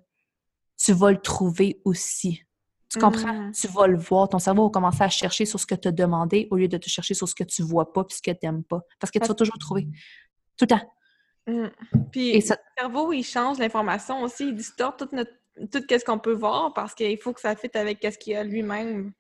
tu 0.78 0.94
vas 0.94 1.12
le 1.12 1.20
trouver 1.20 1.82
aussi. 1.84 2.44
Tu 2.90 3.00
comprends? 3.00 3.34
Mm. 3.34 3.54
Tu 3.54 3.68
vas 3.70 3.88
le 3.88 3.98
voir. 3.98 4.30
Ton 4.30 4.38
cerveau 4.38 4.66
va 4.66 4.70
commencer 4.70 5.02
à 5.02 5.10
chercher 5.10 5.46
sur 5.46 5.60
ce 5.60 5.66
que 5.66 5.74
tu 5.74 5.88
as 5.88 5.92
demandé 5.92 6.48
au 6.52 6.58
lieu 6.58 6.68
de 6.68 6.78
te 6.78 6.90
chercher 6.90 7.16
sur 7.16 7.28
ce 7.28 7.34
que 7.34 7.44
tu 7.44 7.64
vois 7.64 7.92
pas 7.92 8.04
puis 8.04 8.18
ce 8.18 8.22
que 8.22 8.38
tu 8.38 8.46
n'aimes 8.46 8.64
pas. 8.64 8.82
Parce 9.00 9.10
que 9.10 9.18
tu 9.18 9.28
vas 9.28 9.34
toujours 9.34 9.56
le 9.56 9.62
trouver. 9.62 9.88
Tout 10.58 10.66
le 10.66 10.68
temps. 10.68 10.92
Mmh. 11.48 11.68
Puis 12.12 12.34
le 12.34 12.56
cerveau, 12.78 13.14
il 13.14 13.24
change 13.24 13.60
l'information 13.60 14.22
aussi, 14.24 14.48
il 14.50 14.56
distord 14.56 14.98
tout, 14.98 15.10
notre, 15.12 15.32
tout 15.72 15.84
ce 15.90 16.04
qu'on 16.04 16.20
peut 16.20 16.34
voir 16.34 16.74
parce 16.74 16.94
qu'il 16.94 17.18
faut 17.20 17.34
que 17.34 17.42
ça 17.42 17.56
fitte 17.56 17.76
avec 17.76 18.00
ce 18.02 18.18
qu'il 18.18 18.36
a 18.36 18.44
lui-même 18.44 19.14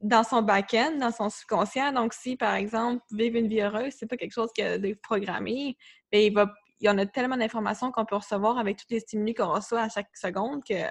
dans 0.00 0.24
son 0.24 0.42
back-end, 0.42 0.96
dans 0.98 1.12
son 1.12 1.28
subconscient. 1.28 1.92
Donc, 1.92 2.14
si, 2.14 2.36
par 2.36 2.54
exemple, 2.54 3.04
vivre 3.10 3.36
une 3.36 3.48
vie 3.48 3.60
heureuse, 3.60 3.92
c'est 3.98 4.06
pas 4.06 4.16
quelque 4.16 4.32
chose 4.32 4.50
qui 4.54 4.62
a 4.62 4.78
programmé, 5.02 5.76
ben, 6.10 6.22
il, 6.22 6.32
va, 6.32 6.50
il 6.80 6.86
y 6.86 6.88
en 6.88 6.98
a 6.98 7.06
tellement 7.06 7.36
d'informations 7.36 7.92
qu'on 7.92 8.06
peut 8.06 8.16
recevoir 8.16 8.58
avec 8.58 8.78
tous 8.78 8.86
les 8.90 9.00
stimuli 9.00 9.34
qu'on 9.34 9.52
reçoit 9.52 9.82
à 9.82 9.88
chaque 9.88 10.16
seconde 10.16 10.64
que 10.64 10.82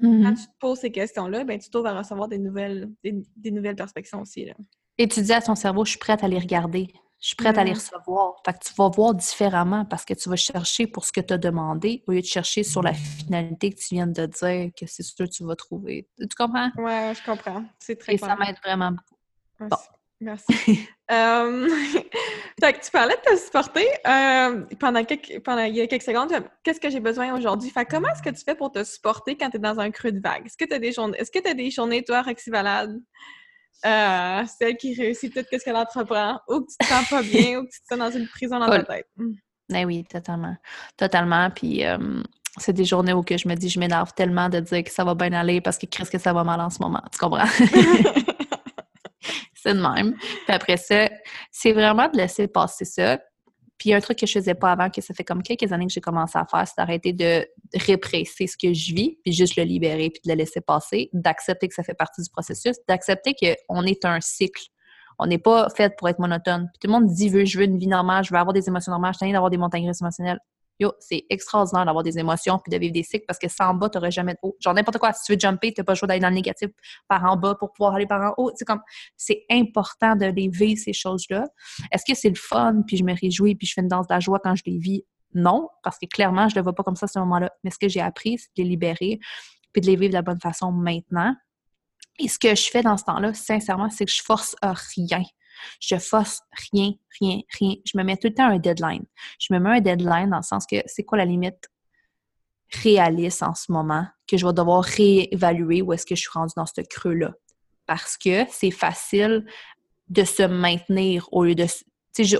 quand 0.00 0.08
mmh 0.08 0.34
tu 0.34 0.46
te 0.46 0.58
poses 0.58 0.80
ces 0.80 0.90
questions-là, 0.90 1.44
ben, 1.44 1.58
tu 1.58 1.68
à 1.86 1.98
recevoir 1.98 2.28
des 2.28 2.38
nouvelles, 2.38 2.90
des, 3.02 3.50
nouvelles 3.50 3.76
perspectives 3.76 4.18
aussi. 4.18 4.44
Là. 4.44 4.54
Et 4.98 5.08
tu 5.08 5.22
dis 5.22 5.32
à 5.32 5.40
ton 5.40 5.54
cerveau, 5.54 5.84
je 5.84 5.90
suis 5.90 5.98
prête 5.98 6.22
à 6.22 6.28
les 6.28 6.38
regarder. 6.38 6.88
Je 7.20 7.28
suis 7.28 7.36
prête 7.36 7.56
à 7.58 7.64
les 7.64 7.72
mm. 7.72 7.74
recevoir. 7.74 8.34
Fait 8.44 8.52
que 8.52 8.64
tu 8.64 8.74
vas 8.74 8.88
voir 8.88 9.14
différemment 9.14 9.84
parce 9.84 10.04
que 10.04 10.14
tu 10.14 10.28
vas 10.28 10.36
chercher 10.36 10.86
pour 10.86 11.04
ce 11.04 11.12
que 11.12 11.20
tu 11.20 11.32
as 11.32 11.38
demandé 11.38 12.04
au 12.06 12.12
lieu 12.12 12.20
de 12.20 12.26
chercher 12.26 12.62
sur 12.62 12.82
la 12.82 12.92
finalité 12.92 13.70
que 13.70 13.76
tu 13.76 13.94
viens 13.94 14.06
de 14.06 14.26
dire 14.26 14.70
que 14.78 14.86
c'est 14.86 15.02
ce 15.02 15.14
que 15.14 15.24
tu 15.24 15.44
vas 15.44 15.56
trouver. 15.56 16.08
Tu 16.18 16.28
comprends? 16.36 16.70
Oui, 16.76 17.14
je 17.14 17.24
comprends. 17.24 17.64
C'est 17.78 17.96
très 17.98 18.14
Et 18.14 18.18
ça 18.18 18.36
m'aide 18.36 18.56
vraiment 18.64 18.90
beaucoup. 18.90 19.82
Merci. 20.20 20.46
Euh, 21.12 21.68
fait 22.60 22.72
que 22.72 22.84
tu 22.84 22.90
parlais 22.90 23.14
de 23.14 23.30
te 23.30 23.36
supporter 23.36 23.86
euh, 24.08 24.64
pendant, 24.80 25.04
quelques, 25.04 25.40
pendant 25.44 25.62
il 25.62 25.76
y 25.76 25.80
a 25.80 25.86
quelques 25.86 26.02
secondes. 26.02 26.32
Qu'est-ce 26.64 26.80
que 26.80 26.90
j'ai 26.90 26.98
besoin 26.98 27.32
aujourd'hui? 27.32 27.70
Fait 27.70 27.84
comment 27.84 28.08
est-ce 28.08 28.24
que 28.24 28.30
tu 28.30 28.42
fais 28.44 28.56
pour 28.56 28.72
te 28.72 28.82
supporter 28.82 29.36
quand 29.36 29.48
tu 29.50 29.58
es 29.58 29.60
dans 29.60 29.78
un 29.78 29.92
creux 29.92 30.10
de 30.10 30.18
vague? 30.18 30.46
Est-ce 30.46 30.56
que 30.56 30.64
tu 30.64 30.74
as 30.74 30.80
des 30.80 30.90
journées, 30.90 31.16
est-ce 31.16 31.30
que 31.30 31.38
tu 31.38 31.48
as 31.48 31.54
des 31.54 31.70
journées, 31.70 32.02
toi, 32.02 32.22
Roxy-Valade, 32.22 33.00
euh, 33.84 34.44
celle 34.58 34.76
qui 34.76 34.94
réussit 34.94 35.32
tout 35.32 35.44
ce 35.50 35.64
qu'elle 35.64 35.76
entreprend, 35.76 36.40
ou 36.48 36.60
que 36.60 36.66
tu 36.70 36.76
te 36.78 36.86
sens 36.86 37.08
pas 37.08 37.22
bien, 37.24 37.58
ou 37.58 37.64
que 37.64 37.70
tu 37.70 37.80
te 37.80 37.86
sens 37.88 37.98
dans 37.98 38.10
une 38.10 38.28
prison 38.28 38.58
dans 38.58 38.68
ta 38.68 38.82
tête. 38.82 39.08
Ben 39.68 39.84
oui, 39.84 40.04
totalement. 40.04 40.56
Totalement. 40.96 41.50
Puis 41.50 41.84
euh, 41.84 42.22
c'est 42.58 42.72
des 42.72 42.84
journées 42.84 43.12
où 43.12 43.22
que 43.22 43.36
je 43.36 43.48
me 43.48 43.54
dis, 43.54 43.68
je 43.68 43.78
m'énerve 43.78 44.12
tellement 44.14 44.48
de 44.48 44.60
dire 44.60 44.84
que 44.84 44.90
ça 44.90 45.04
va 45.04 45.14
bien 45.14 45.32
aller 45.32 45.60
parce 45.60 45.76
que 45.78 45.86
qu'est-ce 45.86 46.10
que 46.10 46.18
ça 46.18 46.32
va 46.32 46.44
mal 46.44 46.60
en 46.60 46.70
ce 46.70 46.80
moment. 46.80 47.02
Tu 47.12 47.18
comprends? 47.18 47.46
c'est 49.54 49.74
de 49.74 49.80
même. 49.80 50.14
Puis 50.16 50.54
après 50.54 50.76
ça, 50.76 51.08
c'est 51.50 51.72
vraiment 51.72 52.08
de 52.08 52.16
laisser 52.16 52.46
passer 52.46 52.84
ça. 52.84 53.18
Puis 53.78 53.92
un 53.92 54.00
truc 54.00 54.18
que 54.18 54.26
je 54.26 54.32
faisais 54.32 54.54
pas 54.54 54.72
avant, 54.72 54.88
que 54.88 55.00
ça 55.00 55.12
fait 55.12 55.24
comme 55.24 55.42
quelques 55.42 55.70
années 55.72 55.86
que 55.86 55.92
j'ai 55.92 56.00
commencé 56.00 56.38
à 56.38 56.46
faire, 56.46 56.66
c'est 56.66 56.76
d'arrêter 56.78 57.12
de 57.12 57.46
répresser 57.74 58.46
ce 58.46 58.56
que 58.56 58.72
je 58.72 58.94
vis, 58.94 59.18
puis 59.22 59.32
juste 59.32 59.56
le 59.56 59.64
libérer, 59.64 60.10
puis 60.10 60.20
de 60.24 60.30
le 60.30 60.36
laisser 60.36 60.60
passer, 60.60 61.10
d'accepter 61.12 61.68
que 61.68 61.74
ça 61.74 61.82
fait 61.82 61.94
partie 61.94 62.22
du 62.22 62.30
processus, 62.30 62.76
d'accepter 62.88 63.34
qu'on 63.34 63.82
est 63.82 64.04
un 64.04 64.20
cycle. 64.20 64.62
On 65.18 65.26
n'est 65.26 65.38
pas 65.38 65.68
fait 65.74 65.94
pour 65.96 66.08
être 66.08 66.18
monotone. 66.18 66.68
Puis 66.72 66.78
tout 66.80 66.88
le 66.88 66.92
monde 66.92 67.12
dit, 67.12 67.28
je 67.28 67.58
veux 67.58 67.64
une 67.64 67.78
vie 67.78 67.86
normale, 67.86 68.24
je 68.24 68.32
veux 68.32 68.38
avoir 68.38 68.52
des 68.52 68.68
émotions 68.68 68.92
normales, 68.92 69.14
je 69.14 69.24
suis 69.24 69.32
d'avoir 69.32 69.50
des 69.50 69.58
montagnes 69.58 69.84
émotionnelles 70.00 70.40
yo, 70.78 70.92
c'est 71.00 71.24
extraordinaire 71.30 71.86
d'avoir 71.86 72.02
des 72.02 72.18
émotions 72.18 72.58
puis 72.58 72.70
de 72.70 72.78
vivre 72.78 72.92
des 72.92 73.02
cycles 73.02 73.24
parce 73.26 73.38
que 73.38 73.48
sans 73.48 73.74
bas, 73.74 73.88
tu 73.88 73.98
n'auras 73.98 74.10
jamais 74.10 74.34
de 74.34 74.38
haut. 74.42 74.56
Genre 74.60 74.74
n'importe 74.74 74.98
quoi, 74.98 75.12
si 75.12 75.24
tu 75.24 75.32
veux 75.32 75.38
jumper, 75.38 75.72
tu 75.72 75.80
n'as 75.80 75.84
pas 75.84 75.92
le 75.92 75.96
choix 75.96 76.08
d'aller 76.08 76.20
dans 76.20 76.28
le 76.28 76.34
négatif 76.34 76.70
par 77.08 77.24
en 77.24 77.36
bas 77.36 77.54
pour 77.54 77.72
pouvoir 77.72 77.94
aller 77.94 78.06
par 78.06 78.20
en 78.20 78.34
haut. 78.36 78.50
C'est 78.54 78.64
comme, 78.64 78.82
c'est 79.16 79.44
important 79.50 80.16
de 80.16 80.26
les 80.26 80.48
vivre, 80.48 80.80
ces 80.82 80.92
choses-là. 80.92 81.46
Est-ce 81.92 82.04
que 82.06 82.18
c'est 82.18 82.28
le 82.28 82.34
fun 82.34 82.82
puis 82.86 82.96
je 82.96 83.04
me 83.04 83.14
réjouis 83.18 83.54
puis 83.54 83.66
je 83.66 83.72
fais 83.74 83.80
une 83.82 83.88
danse 83.88 84.06
de 84.06 84.14
la 84.14 84.20
joie 84.20 84.40
quand 84.42 84.54
je 84.54 84.62
les 84.66 84.78
vis? 84.78 85.04
non, 85.36 85.68
parce 85.82 85.98
que 85.98 86.06
clairement, 86.06 86.48
je 86.48 86.54
ne 86.54 86.60
le 86.60 86.64
vois 86.64 86.74
pas 86.74 86.82
comme 86.82 86.96
ça 86.96 87.04
à 87.04 87.08
ce 87.08 87.18
moment-là. 87.20 87.52
Mais 87.62 87.70
ce 87.70 87.78
que 87.78 87.88
j'ai 87.88 88.00
appris, 88.00 88.38
c'est 88.38 88.48
de 88.56 88.62
les 88.62 88.70
libérer 88.70 89.20
puis 89.72 89.82
de 89.82 89.86
les 89.86 89.96
vivre 89.96 90.08
de 90.08 90.14
la 90.14 90.22
bonne 90.22 90.40
façon 90.40 90.72
maintenant. 90.72 91.34
Et 92.18 92.28
ce 92.28 92.38
que 92.38 92.54
je 92.54 92.70
fais 92.70 92.82
dans 92.82 92.96
ce 92.96 93.04
temps-là, 93.04 93.34
sincèrement, 93.34 93.90
c'est 93.90 94.06
que 94.06 94.10
je 94.10 94.22
force 94.22 94.56
rien. 94.62 95.22
Je 95.80 95.96
force 95.96 96.40
rien, 96.72 96.92
rien, 97.20 97.40
rien. 97.58 97.74
Je 97.84 97.98
me 97.98 98.04
mets 98.04 98.16
tout 98.16 98.28
le 98.28 98.34
temps 98.34 98.48
un 98.48 98.58
deadline. 98.58 99.04
Je 99.38 99.52
me 99.52 99.58
mets 99.58 99.78
un 99.78 99.80
deadline 99.80 100.30
dans 100.30 100.38
le 100.38 100.42
sens 100.42 100.66
que 100.66 100.76
c'est 100.86 101.04
quoi 101.04 101.18
la 101.18 101.24
limite 101.24 101.68
réaliste 102.72 103.42
en 103.42 103.54
ce 103.54 103.70
moment 103.70 104.06
que 104.28 104.36
je 104.36 104.46
vais 104.46 104.52
devoir 104.52 104.82
réévaluer 104.82 105.82
où 105.82 105.92
est-ce 105.92 106.06
que 106.06 106.14
je 106.14 106.20
suis 106.20 106.30
rendue 106.32 106.54
dans 106.56 106.66
ce 106.66 106.80
creux-là? 106.80 107.32
Parce 107.86 108.16
que 108.16 108.44
c'est 108.50 108.72
facile 108.72 109.46
de 110.08 110.24
se 110.24 110.42
maintenir 110.42 111.28
au 111.32 111.44
lieu 111.44 111.54
de 111.54 111.66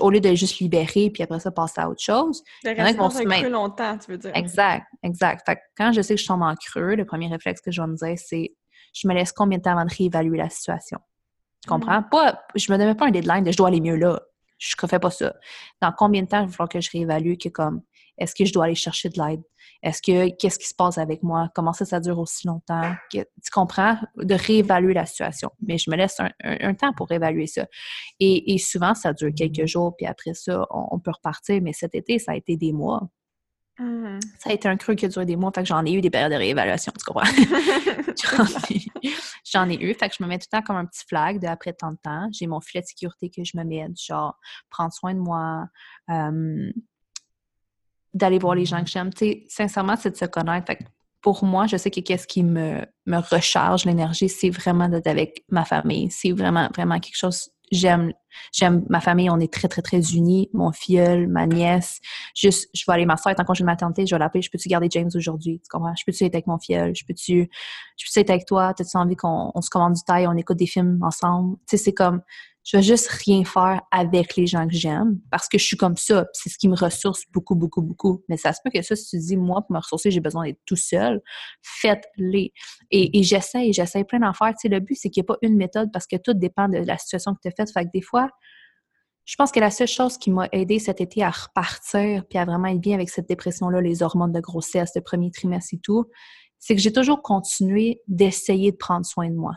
au 0.01 0.09
lieu 0.09 0.19
de 0.19 0.33
juste 0.33 0.57
libérer 0.59 1.11
puis 1.11 1.21
après 1.21 1.39
ça 1.39 1.51
passer 1.51 1.79
à 1.79 1.89
autre 1.89 2.01
chose. 2.01 2.43
De 2.63 2.69
rester 2.69 2.97
dans 2.97 3.15
un 3.15 3.23
creux 3.23 3.49
longtemps, 3.49 3.97
tu 3.97 4.11
veux 4.11 4.17
dire. 4.17 4.31
Exact, 4.33 4.87
exact. 5.03 5.43
Fait 5.45 5.59
quand 5.77 5.91
je 5.91 6.01
sais 6.01 6.15
que 6.15 6.21
je 6.21 6.25
tombe 6.25 6.41
en 6.41 6.55
creux, 6.55 6.95
le 6.95 7.05
premier 7.05 7.27
réflexe 7.27 7.61
que 7.61 7.71
je 7.71 7.81
vais 7.81 7.87
me 7.87 7.95
dire, 7.95 8.17
c'est 8.17 8.55
je 8.93 9.07
me 9.07 9.13
laisse 9.13 9.31
combien 9.31 9.59
de 9.59 9.63
temps 9.63 9.71
avant 9.71 9.85
de 9.85 9.93
réévaluer 9.93 10.37
la 10.37 10.49
situation? 10.49 10.99
Tu 11.67 11.73
comprends? 11.73 12.01
Pas, 12.01 12.41
je 12.55 12.71
me 12.71 12.77
donne 12.77 12.95
pas 12.95 13.07
un 13.07 13.11
deadline 13.11 13.43
de 13.43 13.51
je 13.51 13.57
dois 13.57 13.67
aller 13.67 13.81
mieux 13.81 13.97
là. 13.97 14.21
Je 14.57 14.73
ne 14.81 14.87
fais 14.87 14.99
pas 14.99 15.11
ça. 15.11 15.35
Dans 15.81 15.91
combien 15.91 16.23
de 16.23 16.27
temps 16.27 16.39
il 16.39 16.45
va 16.45 16.51
falloir 16.51 16.69
que 16.69 16.79
je 16.79 16.89
réévalue 16.89 17.33
que 17.41 17.49
comme 17.49 17.81
est-ce 18.17 18.33
que 18.33 18.45
je 18.45 18.53
dois 18.53 18.65
aller 18.65 18.75
chercher 18.75 19.09
de 19.09 19.21
l'aide? 19.21 19.41
Est-ce 19.83 20.01
que 20.01 20.35
qu'est-ce 20.37 20.57
qui 20.57 20.67
se 20.67 20.73
passe 20.73 20.97
avec 20.97 21.21
moi? 21.23 21.49
Comment 21.53 21.73
ça, 21.73 21.83
ça 21.83 21.99
dure 21.99 22.17
aussi 22.19 22.47
longtemps? 22.47 22.95
tu 23.11 23.25
comprends? 23.51 23.97
De 24.15 24.33
réévaluer 24.33 24.93
la 24.93 25.05
situation. 25.05 25.51
Mais 25.61 25.77
je 25.77 25.91
me 25.91 25.97
laisse 25.97 26.17
un, 26.43 26.73
temps 26.73 26.93
pour 26.93 27.09
réévaluer 27.09 27.47
ça. 27.47 27.67
Et, 28.19 28.57
souvent, 28.57 28.95
ça 28.95 29.11
dure 29.13 29.29
quelques 29.35 29.67
jours, 29.67 29.93
puis 29.95 30.07
après 30.07 30.33
ça, 30.33 30.65
on, 30.71 30.99
peut 30.99 31.11
repartir. 31.11 31.61
Mais 31.61 31.73
cet 31.73 31.93
été, 31.93 32.17
ça 32.17 32.31
a 32.31 32.35
été 32.35 32.55
des 32.55 32.71
mois. 32.71 33.07
Mmh. 33.79 34.19
Ça 34.39 34.49
a 34.49 34.53
été 34.53 34.67
un 34.67 34.75
creux 34.75 34.95
qui 34.95 35.05
a 35.05 35.07
duré 35.07 35.25
des 35.25 35.35
mois, 35.35 35.51
fait 35.53 35.61
que 35.61 35.67
j'en 35.67 35.85
ai 35.85 35.91
eu 35.91 36.01
des 36.01 36.09
périodes 36.09 36.31
de 36.31 36.37
réévaluation, 36.37 36.91
tu 36.97 37.05
comprends? 37.05 37.29
j'en, 39.45 39.69
ai, 39.69 39.83
eu, 39.83 39.93
fait 39.93 40.09
que 40.09 40.15
je 40.17 40.23
me 40.23 40.27
mets 40.27 40.39
tout 40.39 40.47
le 40.51 40.57
temps 40.57 40.63
comme 40.63 40.77
un 40.77 40.85
petit 40.85 41.05
flag 41.07 41.39
de 41.39 41.47
après 41.47 41.73
tant 41.73 41.91
de 41.91 41.97
temps. 42.01 42.27
J'ai 42.31 42.47
mon 42.47 42.59
filet 42.59 42.81
de 42.81 42.87
sécurité 42.87 43.29
que 43.29 43.43
je 43.43 43.55
me 43.55 43.63
mets, 43.63 43.87
genre 43.95 44.37
prendre 44.69 44.91
soin 44.91 45.13
de 45.13 45.19
moi, 45.19 45.67
d'aller 48.13 48.39
voir 48.39 48.55
les 48.55 48.65
gens 48.65 48.83
que 48.83 48.89
j'aime. 48.89 49.13
Tu 49.13 49.25
sais, 49.25 49.45
sincèrement, 49.47 49.95
c'est 49.95 50.11
de 50.11 50.17
se 50.17 50.25
connaître. 50.25 50.65
Fait 50.65 50.79
pour 51.21 51.43
moi, 51.43 51.67
je 51.67 51.77
sais 51.77 51.91
que 51.91 51.99
qu'est-ce 51.99 52.27
qui 52.27 52.43
me, 52.43 52.85
me 53.05 53.17
recharge 53.17 53.85
l'énergie, 53.85 54.29
c'est 54.29 54.49
vraiment 54.49 54.87
d'être 54.87 55.07
avec 55.07 55.43
ma 55.49 55.65
famille. 55.65 56.09
C'est 56.09 56.31
vraiment, 56.31 56.69
vraiment 56.73 56.99
quelque 56.99 57.17
chose. 57.17 57.49
J'aime, 57.71 58.13
j'aime 58.53 58.85
ma 58.89 58.99
famille. 58.99 59.29
On 59.29 59.39
est 59.39 59.51
très, 59.51 59.67
très, 59.67 59.81
très 59.81 60.01
unis. 60.13 60.49
Mon 60.53 60.71
filleul, 60.71 61.27
ma 61.27 61.47
nièce. 61.47 61.99
Juste, 62.35 62.69
je 62.73 62.83
vais 62.87 62.93
aller 62.93 63.05
ma 63.05 63.17
soeur 63.17 63.31
est 63.31 63.39
en 63.39 63.45
congé 63.45 63.63
de 63.63 63.65
maternité. 63.65 64.05
Je 64.05 64.15
vais 64.15 64.19
l'appeler. 64.19 64.41
Je 64.41 64.49
peux-tu 64.49 64.69
garder 64.69 64.87
James 64.91 65.09
aujourd'hui? 65.15 65.59
Tu 65.63 65.69
comprends? 65.69 65.95
Je 65.95 66.03
peux-tu 66.05 66.23
être 66.23 66.35
avec 66.35 66.47
mon 66.47 66.59
filleul? 66.59 66.95
Je 66.95 67.05
peux-tu, 67.05 67.49
je 67.97 68.05
peux-tu 68.05 68.19
être 68.19 68.29
avec 68.29 68.45
toi? 68.45 68.73
T'as-tu 68.73 68.97
envie 68.97 69.15
qu'on 69.15 69.51
on 69.53 69.61
se 69.61 69.69
commande 69.69 69.93
du 69.93 70.03
taille? 70.03 70.27
On 70.27 70.35
écoute 70.37 70.57
des 70.57 70.67
films 70.67 70.99
ensemble? 71.01 71.57
Tu 71.67 71.77
sais, 71.77 71.83
c'est 71.83 71.93
comme, 71.93 72.21
je 72.69 72.75
vais 72.75 72.83
juste 72.83 73.07
rien 73.07 73.45
faire 73.45 73.81
avec 73.91 74.35
les 74.35 74.45
gens 74.45 74.67
que 74.67 74.73
j'aime 74.73 75.21
parce 75.31 75.47
que 75.47 75.57
je 75.57 75.63
suis 75.63 75.77
comme 75.77 75.95
ça. 75.95 76.25
C'est 76.33 76.49
ce 76.49 76.57
qui 76.57 76.67
me 76.67 76.75
ressource 76.75 77.23
beaucoup, 77.31 77.55
beaucoup, 77.55 77.81
beaucoup. 77.81 78.25
Mais 78.27 78.35
ça 78.35 78.51
se 78.51 78.59
peut 78.61 78.69
que 78.69 78.81
ça, 78.81 78.93
si 78.93 79.07
tu 79.11 79.19
dis, 79.19 79.37
moi, 79.37 79.61
pour 79.61 79.71
me 79.71 79.79
ressourcer, 79.79 80.11
j'ai 80.11 80.19
besoin 80.19 80.43
d'être 80.43 80.59
tout 80.65 80.75
seul, 80.75 81.21
faites-les. 81.61 82.51
Et 82.91 83.23
j'essaie, 83.23 83.71
j'essaie 83.71 84.03
plein 84.03 84.19
d'affaires. 84.19 84.49
Tu 84.49 84.63
sais, 84.63 84.67
le 84.67 84.81
but, 84.81 84.95
c'est 84.95 85.09
qu'il 85.09 85.21
n'y 85.21 85.23
ait 85.23 85.27
pas 85.27 85.37
une 85.43 85.55
méthode 85.55 85.93
parce 85.93 86.07
que 86.07 86.17
tout 86.17 86.33
dépend 86.33 86.67
de 86.67 86.79
la 86.79 86.97
situation 86.97 87.33
que 87.35 87.39
tu 87.41 87.47
as 87.47 87.51
faite. 87.51 87.71
Fait 87.71 87.85
que 87.85 87.91
des 87.93 88.01
fois, 88.01 88.26
je 89.25 89.35
pense 89.35 89.51
que 89.51 89.59
la 89.59 89.71
seule 89.71 89.87
chose 89.87 90.17
qui 90.17 90.31
m'a 90.31 90.47
aidé 90.53 90.79
cet 90.79 91.01
été 91.01 91.21
à 91.21 91.29
repartir 91.29 92.23
puis 92.29 92.39
à 92.39 92.45
vraiment 92.45 92.67
être 92.67 92.79
bien 92.79 92.95
avec 92.95 93.09
cette 93.09 93.27
dépression-là, 93.27 93.81
les 93.81 94.01
hormones 94.01 94.31
de 94.31 94.39
grossesse, 94.39 94.91
le 94.95 95.01
premier 95.01 95.31
trimestre 95.31 95.73
et 95.73 95.79
tout, 95.79 96.05
c'est 96.59 96.75
que 96.75 96.81
j'ai 96.81 96.93
toujours 96.93 97.21
continué 97.21 98.01
d'essayer 98.07 98.71
de 98.71 98.77
prendre 98.77 99.05
soin 99.05 99.29
de 99.29 99.35
moi. 99.35 99.55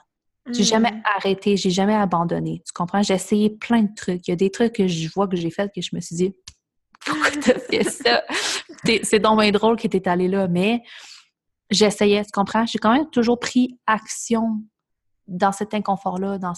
J'ai 0.53 0.65
jamais 0.65 0.91
mm. 0.91 1.03
arrêté, 1.17 1.57
j'ai 1.57 1.71
jamais 1.71 1.95
abandonné. 1.95 2.63
Tu 2.67 2.73
comprends? 2.73 3.03
J'ai 3.03 3.15
essayé 3.15 3.51
plein 3.51 3.83
de 3.83 3.95
trucs. 3.95 4.27
Il 4.27 4.31
y 4.31 4.33
a 4.33 4.37
des 4.37 4.51
trucs 4.51 4.75
que 4.75 4.89
je 4.89 5.09
vois 5.09 5.29
que 5.29 5.37
j'ai 5.37 5.51
fait 5.51 5.71
que 5.75 5.81
je 5.81 5.91
me 5.95 6.01
suis 6.01 6.17
dit, 6.17 6.35
pourquoi 7.05 7.31
t'as 7.31 7.59
fait 7.71 7.85
ça? 7.85 8.25
c'est 9.03 9.21
donc 9.21 9.41
bien 9.41 9.51
drôle 9.53 9.77
que 9.77 9.87
t'es 9.87 10.09
allé 10.09 10.27
là, 10.27 10.49
mais 10.49 10.83
j'essayais, 11.71 12.25
tu 12.25 12.31
comprends? 12.33 12.67
J'ai 12.67 12.79
quand 12.79 12.93
même 12.93 13.09
toujours 13.11 13.39
pris 13.39 13.79
action 13.87 14.63
dans 15.29 15.53
cet 15.53 15.75
inconfort-là. 15.75 16.39
Dans... 16.39 16.55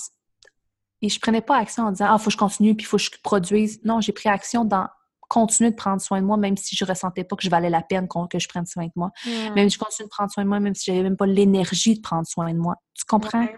Et 1.02 1.08
je 1.08 1.20
prenais 1.20 1.42
pas 1.42 1.58
action 1.58 1.84
en 1.84 1.90
disant, 1.90 2.06
ah, 2.08 2.18
faut 2.18 2.26
que 2.26 2.32
je 2.32 2.36
continue, 2.38 2.74
puis 2.74 2.84
il 2.84 2.88
faut 2.88 2.96
que 2.96 3.02
je 3.02 3.10
produise. 3.22 3.80
Non, 3.84 4.00
j'ai 4.00 4.12
pris 4.12 4.28
action 4.28 4.64
dans 4.64 4.86
continuer 5.32 5.70
de 5.70 5.76
prendre 5.76 6.00
soin 6.02 6.20
de 6.20 6.26
moi, 6.26 6.36
même 6.36 6.58
si 6.58 6.76
je 6.76 6.84
ressentais 6.84 7.24
pas 7.24 7.36
que 7.36 7.42
je 7.42 7.48
valais 7.48 7.70
la 7.70 7.80
peine 7.80 8.06
que 8.30 8.38
je 8.38 8.48
prenne 8.48 8.66
soin 8.66 8.84
de 8.84 8.92
moi. 8.94 9.10
Même 9.54 9.70
si 9.70 9.76
je 9.76 9.78
continue 9.78 10.06
de 10.06 10.10
prendre 10.10 10.30
soin 10.30 10.44
de 10.44 10.48
moi, 10.48 10.60
même 10.60 10.74
si 10.74 10.84
j'avais 10.90 11.02
même 11.02 11.16
pas 11.16 11.26
l'énergie 11.26 11.94
de 11.96 12.02
prendre 12.02 12.26
soin 12.26 12.52
de 12.52 12.58
moi. 12.58 12.76
Tu 12.92 13.06
comprends? 13.06 13.48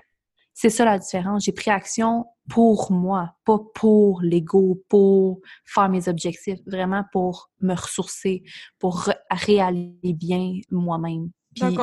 C'est 0.53 0.71
ça 0.71 0.85
la 0.85 1.01
différence. 1.01 1.45
J'ai 1.45 1.53
pris 1.53 1.73
action 1.73 2.27
pour 2.49 2.93
moi, 2.93 3.35
pas 3.45 3.59
pour 3.75 4.23
l'ego, 4.23 4.85
pour 4.89 5.41
faire 5.65 5.89
mes 5.89 6.09
objectifs, 6.09 6.61
vraiment 6.65 7.05
pour 7.11 7.51
me 7.61 7.75
ressourcer, 7.75 8.45
pour 8.79 9.09
réaliser 9.33 10.13
bien 10.13 10.53
moi-même. 10.71 11.31
Donc, 11.57 11.77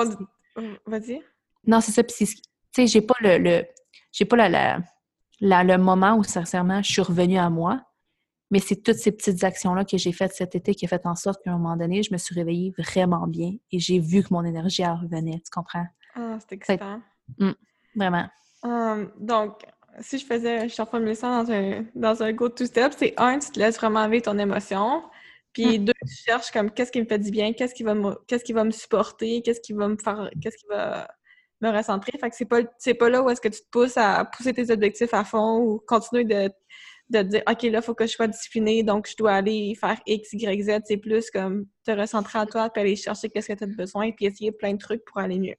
on... 0.56 0.62
Vas-y. 0.86 1.22
Non, 1.68 1.82
c'est 1.82 1.92
ça. 1.92 2.02
Puis, 2.02 2.16
tu 2.26 2.44
sais, 2.74 2.88
j'ai 2.88 3.02
pas 3.02 3.16
le, 3.20 3.66
j'ai 4.14 4.24
pas 4.24 4.38
la, 4.38 4.48
la, 4.48 4.80
le 5.42 5.78
moment 5.78 6.16
où, 6.16 6.24
sincèrement, 6.24 6.82
je 6.82 6.92
suis 6.92 7.02
revenue 7.02 7.38
à 7.38 7.50
moi. 7.50 7.82
Mais 8.52 8.60
c'est 8.60 8.84
toutes 8.84 8.98
ces 8.98 9.14
petites 9.14 9.46
actions-là 9.46 9.86
que 9.86 9.98
j'ai 9.98 10.12
faites 10.12 10.34
cet 10.34 10.56
été 10.56 10.76
qui 10.76 10.86
ont 10.86 10.90
fait 10.90 11.06
en 11.06 11.16
sorte 11.16 11.42
qu'à 11.42 11.52
un 11.52 11.58
moment 11.58 11.78
donné, 11.78 12.04
je 12.04 12.12
me 12.12 12.18
suis 12.18 12.36
réveillée 12.36 12.74
vraiment 12.78 13.26
bien 13.26 13.54
et 13.72 13.80
j'ai 13.80 13.98
vu 14.00 14.22
que 14.22 14.28
mon 14.32 14.44
énergie 14.44 14.86
revenait. 14.86 15.42
Tu 15.46 15.50
comprends? 15.52 15.86
Ah, 16.16 16.38
c'est 16.40 16.56
excitant. 16.56 17.02
Mmh, 17.40 17.52
vraiment. 17.96 18.28
Hum, 18.64 19.10
donc, 19.18 19.62
si 20.02 20.18
je 20.18 20.26
faisais, 20.26 20.68
je 20.68 20.82
reformulais 20.82 21.16
ça 21.16 21.44
dans 21.44 21.50
un, 21.50 21.86
dans 21.96 22.22
un 22.22 22.34
go-to-step, 22.34 22.94
c'est 22.98 23.14
un, 23.18 23.40
tu 23.40 23.52
te 23.52 23.60
laisses 23.60 23.78
vraiment 23.78 24.08
vivre 24.10 24.24
ton 24.24 24.38
émotion. 24.38 25.02
Puis 25.54 25.78
hum. 25.78 25.86
deux, 25.86 25.94
tu 26.06 26.14
cherches 26.14 26.52
comme 26.52 26.72
qu'est-ce 26.72 26.92
qui 26.92 27.00
me 27.00 27.06
fait 27.06 27.20
du 27.20 27.32
bien, 27.32 27.54
qu'est-ce 27.54 27.74
qui 27.74 27.84
va 27.84 27.94
me, 27.94 28.16
qu'est-ce 28.28 28.44
qui 28.44 28.54
va 28.54 28.66
me 28.66 28.72
supporter, 28.72 29.42
qu'est-ce 29.44 29.62
qui 29.62 29.72
va 29.72 29.88
me 29.88 29.98
faire, 29.98 30.30
qu'est-ce 30.42 30.58
qui 30.58 30.68
va 30.70 31.08
me 31.62 31.70
recentrer. 31.70 32.18
Fait 32.18 32.30
que 32.30 32.36
c'est 32.36 32.46
pas, 32.46 32.62
c'est 32.78 32.94
pas 32.94 33.10
là 33.10 33.22
où 33.22 33.30
est-ce 33.30 33.42
que 33.42 33.50
tu 33.50 33.62
te 33.62 33.70
pousses 33.72 33.98
à 33.98 34.26
pousser 34.26 34.54
tes 34.54 34.72
objectifs 34.72 35.14
à 35.14 35.24
fond 35.24 35.60
ou 35.60 35.80
continuer 35.80 36.24
de, 36.24 36.52
de 37.10 37.22
dire, 37.24 37.42
OK, 37.50 37.64
là, 37.64 37.80
il 37.80 37.82
faut 37.82 37.94
que 37.94 38.06
je 38.06 38.12
sois 38.12 38.28
disciplinée, 38.28 38.84
donc 38.84 39.08
je 39.08 39.16
dois 39.16 39.34
aller 39.34 39.76
faire 39.80 40.00
X, 40.06 40.34
Y, 40.34 40.64
Z. 40.64 40.82
C'est 40.86 40.98
plus 40.98 41.30
comme 41.30 41.66
te 41.86 41.92
recentrer 41.92 42.40
à 42.40 42.46
toi, 42.46 42.70
puis 42.70 42.82
aller 42.82 42.96
chercher 42.96 43.30
qu'est-ce 43.30 43.48
que 43.48 43.58
tu 43.58 43.64
as 43.64 43.68
besoin, 43.68 44.12
puis 44.12 44.26
essayer 44.26 44.52
plein 44.52 44.74
de 44.74 44.80
trucs 44.80 45.04
pour 45.06 45.20
aller 45.20 45.40
mieux. 45.40 45.56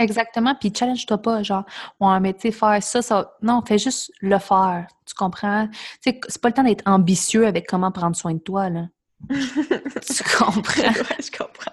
Exactement. 0.00 0.54
Puis 0.54 0.72
challenge-toi 0.74 1.18
pas, 1.18 1.42
genre, 1.42 1.64
ouais, 2.00 2.20
mais 2.20 2.32
tu 2.32 2.42
sais, 2.42 2.52
faire 2.52 2.82
ça, 2.82 3.02
ça. 3.02 3.36
Non, 3.42 3.62
fais 3.66 3.78
juste 3.78 4.10
le 4.20 4.38
faire. 4.38 4.86
Tu 5.04 5.14
comprends? 5.14 5.68
Tu 5.68 6.10
sais, 6.12 6.20
c'est 6.28 6.40
pas 6.40 6.48
le 6.48 6.54
temps 6.54 6.62
d'être 6.62 6.82
ambitieux 6.86 7.46
avec 7.46 7.66
comment 7.66 7.92
prendre 7.92 8.16
soin 8.16 8.34
de 8.34 8.38
toi, 8.38 8.70
là. 8.70 8.86
Tu 9.28 10.22
comprends? 10.38 10.92
je 11.20 11.36
comprends. 11.36 11.72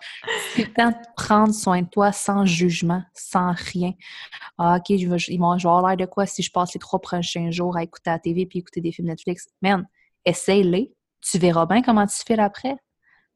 C'est 0.54 0.64
le 0.64 0.74
temps 0.74 0.90
de 0.90 0.96
prendre 1.16 1.54
soin 1.54 1.82
de 1.82 1.88
toi 1.90 2.12
sans 2.12 2.46
jugement, 2.46 3.04
sans 3.14 3.54
rien. 3.54 3.92
Ah, 4.58 4.78
OK, 4.78 4.98
je 4.98 5.08
vais, 5.08 5.18
je 5.20 5.32
vais 5.32 5.36
avoir 5.36 5.88
l'air 5.88 5.98
de 5.98 6.06
quoi 6.06 6.26
si 6.26 6.42
je 6.42 6.52
passe 6.52 6.74
les 6.74 6.80
trois 6.80 7.00
prochains 7.00 7.52
jours 7.52 7.78
à 7.78 7.84
écouter 7.84 8.10
la 8.10 8.20
TV 8.20 8.46
puis 8.46 8.60
écouter 8.60 8.82
des 8.82 8.92
films 8.92 9.08
Netflix? 9.08 9.50
Man, 9.62 9.88
essaye-les. 10.26 10.94
Tu 11.22 11.38
verras 11.38 11.66
bien 11.66 11.82
comment 11.82 12.06
tu 12.08 12.22
fais 12.26 12.40
après. 12.40 12.76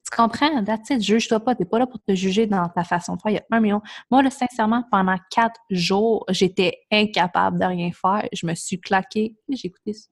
Tu 0.09 0.15
comprends? 0.15 0.63
That's 0.63 0.89
it. 0.89 1.01
Juge-toi 1.01 1.41
pas. 1.41 1.55
Tu 1.55 1.63
n'es 1.63 1.69
pas 1.69 1.79
là 1.79 1.87
pour 1.87 1.99
te 2.01 2.15
juger 2.15 2.47
dans 2.47 2.69
ta 2.69 2.83
façon 2.85 3.15
de 3.15 3.21
faire. 3.21 3.31
Il 3.31 3.35
y 3.35 3.39
a 3.39 3.45
un 3.51 3.59
million. 3.59 3.81
Moi, 4.09 4.23
là, 4.23 4.29
sincèrement, 4.29 4.83
pendant 4.89 5.17
quatre 5.29 5.59
jours, 5.69 6.25
j'étais 6.29 6.79
incapable 6.91 7.59
de 7.59 7.65
rien 7.65 7.91
faire. 7.91 8.27
Je 8.31 8.47
me 8.47 8.55
suis 8.55 8.79
claquée. 8.79 9.35
J'ai 9.49 9.67
écouté 9.67 9.93
ça. 9.93 10.07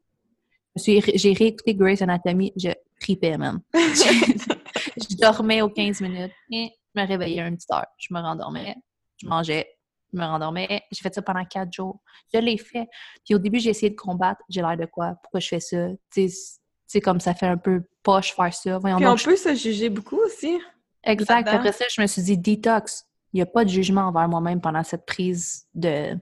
J'ai 0.75 0.99
réécouté 1.33 1.75
Grey's 1.75 2.01
Anatomy. 2.01 2.51
Je 2.57 2.69
tripais, 2.99 3.37
man. 3.37 3.61
je 3.73 5.17
dormais 5.17 5.61
aux 5.61 5.69
15 5.69 6.01
minutes 6.01 6.31
et 6.51 6.71
je 6.95 7.01
me 7.01 7.07
réveillais 7.07 7.41
à 7.41 7.47
une 7.47 7.55
petite 7.55 7.71
heure. 7.71 7.87
Je 7.97 8.13
me 8.13 8.19
rendormais. 8.19 8.75
Je 9.17 9.27
mangeais. 9.27 9.67
Je 10.13 10.19
me 10.19 10.25
rendormais. 10.25 10.83
J'ai 10.91 11.01
fait 11.01 11.13
ça 11.13 11.21
pendant 11.21 11.43
quatre 11.45 11.71
jours. 11.71 11.99
Je 12.33 12.39
l'ai 12.39 12.57
fait. 12.57 12.87
Puis 13.25 13.35
au 13.35 13.39
début, 13.39 13.59
j'ai 13.59 13.71
essayé 13.71 13.89
de 13.89 13.95
combattre. 13.95 14.41
J'ai 14.49 14.61
l'air 14.61 14.77
de 14.77 14.85
quoi? 14.85 15.15
Pourquoi 15.21 15.39
je 15.39 15.47
fais 15.47 15.59
ça? 15.59 15.87
Tu 16.11 16.29
sais, 16.87 17.01
comme 17.01 17.19
ça 17.19 17.33
fait 17.33 17.47
un 17.47 17.57
peu 17.57 17.83
poche 18.03 18.33
faire 18.33 18.53
ça. 18.53 18.77
Voyons 18.77 18.97
Puis 18.97 19.07
on 19.07 19.15
peut 19.15 19.35
se 19.35 19.55
juger 19.55 19.89
beaucoup 19.89 20.17
aussi. 20.17 20.59
Exact. 21.03 21.47
Après 21.47 21.71
ça, 21.71 21.85
je 21.89 22.01
me 22.01 22.07
suis 22.07 22.21
dit 22.21 22.37
détox. 22.37 23.05
Il 23.33 23.37
n'y 23.37 23.41
a 23.41 23.45
pas 23.45 23.65
de 23.65 23.69
jugement 23.69 24.03
envers 24.03 24.29
moi-même 24.29 24.61
pendant 24.61 24.83
cette 24.83 25.05
prise 25.05 25.67
de 25.73 26.17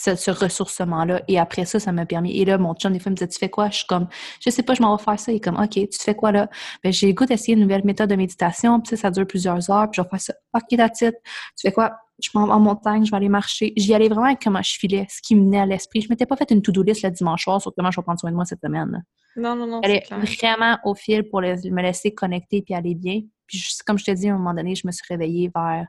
ce, 0.00 0.30
ressourcement-là. 0.30 1.22
Et 1.28 1.38
après 1.38 1.64
ça, 1.64 1.78
ça 1.78 1.92
m'a 1.92 2.06
permis. 2.06 2.38
Et 2.38 2.44
là, 2.44 2.58
mon 2.58 2.74
chum, 2.74 2.92
des 2.92 2.98
fois, 2.98 3.10
me 3.10 3.16
disait 3.16 3.28
Tu 3.28 3.38
fais 3.38 3.50
quoi 3.50 3.68
Je 3.70 3.78
suis 3.78 3.86
comme 3.86 4.08
Je 4.44 4.50
sais 4.50 4.62
pas, 4.62 4.74
je 4.74 4.82
m'en 4.82 4.96
vais 4.96 5.02
faire 5.02 5.18
ça. 5.18 5.32
Il 5.32 5.36
est 5.36 5.40
comme 5.40 5.60
OK, 5.60 5.70
tu 5.70 5.98
fais 5.98 6.14
quoi 6.14 6.32
là 6.32 6.48
ben, 6.82 6.92
J'ai 6.92 7.08
le 7.08 7.12
goût 7.12 7.26
d'essayer 7.26 7.54
une 7.54 7.60
nouvelle 7.60 7.84
méthode 7.84 8.08
de 8.10 8.16
méditation. 8.16 8.80
Puis 8.80 8.90
ça, 8.90 8.96
ça 8.96 9.10
dure 9.10 9.26
plusieurs 9.26 9.70
heures. 9.70 9.90
Puis 9.90 9.98
je 9.98 10.02
vais 10.02 10.08
faire 10.08 10.20
ça. 10.20 10.34
OK, 10.54 10.76
that's 10.76 11.00
it. 11.02 11.14
Tu 11.56 11.62
fais 11.62 11.72
quoi? 11.72 11.92
Je 12.22 12.28
m'en 12.34 12.46
vais 12.46 12.52
en 12.52 12.60
montagne, 12.60 13.04
je 13.04 13.10
vais 13.10 13.16
aller 13.16 13.30
marcher. 13.30 13.72
J'y 13.76 13.94
allais 13.94 14.08
vraiment 14.08 14.26
avec 14.26 14.40
comment 14.42 14.62
je 14.62 14.72
filais, 14.78 15.06
ce 15.08 15.22
qui 15.22 15.34
me 15.34 15.44
venait 15.44 15.60
à 15.60 15.66
l'esprit. 15.66 16.02
Je 16.02 16.08
m'étais 16.10 16.26
pas 16.26 16.36
fait 16.36 16.50
une 16.50 16.60
to-do 16.60 16.82
list 16.82 17.02
le 17.02 17.10
dimanche 17.10 17.44
soir 17.44 17.62
sur 17.62 17.72
comment 17.74 17.90
je 17.90 17.98
vais 17.98 18.04
prendre 18.04 18.20
soin 18.20 18.30
de 18.30 18.36
moi 18.36 18.44
cette 18.44 18.60
semaine. 18.60 19.02
Non, 19.36 19.56
non, 19.56 19.66
non. 19.66 19.80
J'allais 19.82 20.04
vraiment 20.10 20.78
au 20.84 20.94
fil 20.94 21.28
pour 21.28 21.40
me 21.40 21.82
laisser 21.82 22.12
connecter 22.12 22.62
puis 22.62 22.74
aller 22.74 22.94
bien. 22.94 23.22
Puis, 23.50 23.78
comme 23.84 23.98
je 23.98 24.04
te 24.04 24.10
dis, 24.12 24.28
à 24.28 24.34
un 24.34 24.38
moment 24.38 24.54
donné, 24.54 24.74
je 24.74 24.86
me 24.86 24.92
suis 24.92 25.04
réveillée 25.08 25.50
vers 25.54 25.86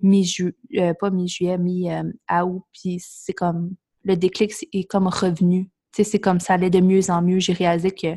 mi-juillet, 0.00 0.54
euh, 0.76 0.94
pas 0.98 1.10
mi-juillet, 1.10 1.58
mi-août. 1.58 2.62
Puis 2.72 2.98
c'est 3.00 3.32
comme, 3.32 3.74
le 4.04 4.16
déclic 4.16 4.52
est 4.72 4.84
comme 4.84 5.08
revenu. 5.08 5.70
Tu 5.92 6.04
sais, 6.04 6.10
c'est 6.10 6.20
comme 6.20 6.40
ça 6.40 6.54
allait 6.54 6.70
de 6.70 6.80
mieux 6.80 7.10
en 7.10 7.22
mieux. 7.22 7.40
J'ai 7.40 7.54
réalisé 7.54 7.90
que 7.90 8.16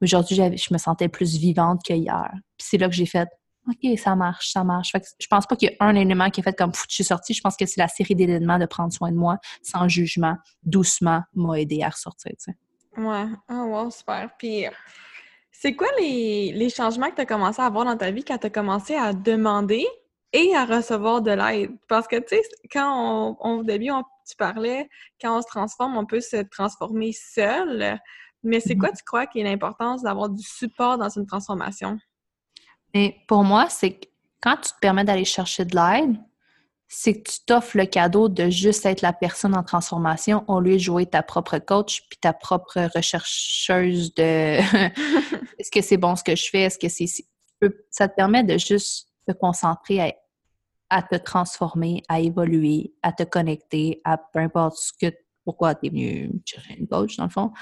aujourd'hui, 0.00 0.36
je 0.36 0.72
me 0.72 0.78
sentais 0.78 1.08
plus 1.08 1.36
vivante 1.36 1.82
qu'hier. 1.82 2.30
Puis 2.56 2.68
c'est 2.70 2.78
là 2.78 2.88
que 2.88 2.94
j'ai 2.94 3.06
fait, 3.06 3.28
OK, 3.68 3.98
ça 3.98 4.16
marche, 4.16 4.52
ça 4.52 4.64
marche. 4.64 4.92
Fait 4.92 5.00
que 5.00 5.06
je 5.18 5.26
pense 5.26 5.46
pas 5.46 5.56
qu'il 5.56 5.70
y 5.70 5.76
a 5.78 5.84
un 5.84 5.94
élément 5.94 6.30
qui 6.30 6.40
a 6.40 6.44
fait 6.44 6.56
comme, 6.56 6.72
je 6.88 6.94
suis 6.94 7.04
sortie. 7.04 7.34
Je 7.34 7.40
pense 7.40 7.56
que 7.56 7.66
c'est 7.66 7.80
la 7.80 7.88
série 7.88 8.14
d'éléments 8.14 8.58
de 8.58 8.66
prendre 8.66 8.92
soin 8.92 9.10
de 9.10 9.16
moi, 9.16 9.38
sans 9.62 9.88
jugement, 9.88 10.36
doucement, 10.62 11.22
m'a 11.34 11.60
aidé 11.60 11.82
à 11.82 11.88
ressortir, 11.88 12.32
tu 12.32 12.52
sais. 12.52 12.56
Ouais. 12.96 13.26
Oh, 13.50 13.64
wow, 13.68 13.90
super. 13.90 14.30
Puis, 14.38 14.66
c'est 15.62 15.76
quoi 15.76 15.86
les, 15.96 16.50
les 16.50 16.70
changements 16.70 17.08
que 17.08 17.14
tu 17.14 17.20
as 17.20 17.26
commencé 17.26 17.62
à 17.62 17.66
avoir 17.66 17.84
dans 17.84 17.96
ta 17.96 18.10
vie 18.10 18.24
quand 18.24 18.36
tu 18.36 18.48
as 18.48 18.50
commencé 18.50 18.96
à 18.96 19.12
demander 19.12 19.86
et 20.32 20.56
à 20.56 20.64
recevoir 20.64 21.22
de 21.22 21.30
l'aide? 21.30 21.70
Parce 21.86 22.08
que, 22.08 22.16
tu 22.16 22.34
sais, 22.34 22.42
quand 22.72 23.36
on, 23.40 23.58
au 23.58 23.62
début, 23.62 23.90
tu 24.28 24.34
parlais, 24.36 24.88
quand 25.20 25.38
on 25.38 25.40
se 25.40 25.46
transforme, 25.46 25.96
on 25.96 26.04
peut 26.04 26.20
se 26.20 26.42
transformer 26.50 27.12
seul. 27.12 27.96
Mais 28.42 28.58
c'est 28.58 28.74
quoi, 28.74 28.88
mm-hmm. 28.88 28.96
tu 28.96 29.04
crois, 29.04 29.26
qui 29.28 29.38
est 29.38 29.44
l'importance 29.44 30.02
d'avoir 30.02 30.30
du 30.30 30.42
support 30.42 30.98
dans 30.98 31.10
une 31.10 31.26
transformation? 31.26 31.96
Et 32.92 33.14
pour 33.28 33.44
moi, 33.44 33.68
c'est 33.68 33.92
que 33.92 34.06
quand 34.40 34.56
tu 34.56 34.72
te 34.72 34.78
permets 34.80 35.04
d'aller 35.04 35.24
chercher 35.24 35.64
de 35.64 35.76
l'aide, 35.76 36.16
c'est 36.94 37.14
que 37.14 37.30
tu 37.30 37.38
t'offres 37.46 37.78
le 37.78 37.86
cadeau 37.86 38.28
de 38.28 38.50
juste 38.50 38.84
être 38.84 39.00
la 39.00 39.14
personne 39.14 39.56
en 39.56 39.62
transformation 39.62 40.44
au 40.46 40.60
lieu 40.60 40.74
de 40.74 40.78
jouer 40.78 41.06
ta 41.06 41.22
propre 41.22 41.56
coach 41.56 42.02
puis 42.10 42.18
ta 42.20 42.34
propre 42.34 42.90
rechercheuse 42.94 44.12
de 44.14 44.58
est-ce 45.62 45.70
que 45.70 45.80
c'est 45.80 45.96
bon 45.96 46.16
ce 46.16 46.24
que 46.24 46.34
je 46.34 46.48
fais, 46.50 46.62
est-ce 46.62 46.78
que 46.78 46.88
c'est 46.88 47.06
ça 47.90 48.08
te 48.08 48.16
permet 48.16 48.42
de 48.42 48.58
juste 48.58 49.08
te 49.28 49.32
concentrer 49.32 50.16
à, 50.90 51.02
te 51.02 51.14
transformer, 51.14 52.02
à 52.08 52.18
évoluer, 52.18 52.92
à 53.00 53.12
te 53.12 53.22
connecter 53.22 54.00
à 54.04 54.18
peu 54.18 54.40
importe 54.40 54.76
ce 54.76 54.92
que 55.00 55.14
pourquoi 55.44 55.76
tu 55.76 55.86
es 55.86 55.90
venu 55.90 56.32
chercher 56.44 56.76
une 56.80 56.88
coach 56.88 57.16
dans 57.16 57.24
le 57.24 57.30
fond. 57.30 57.52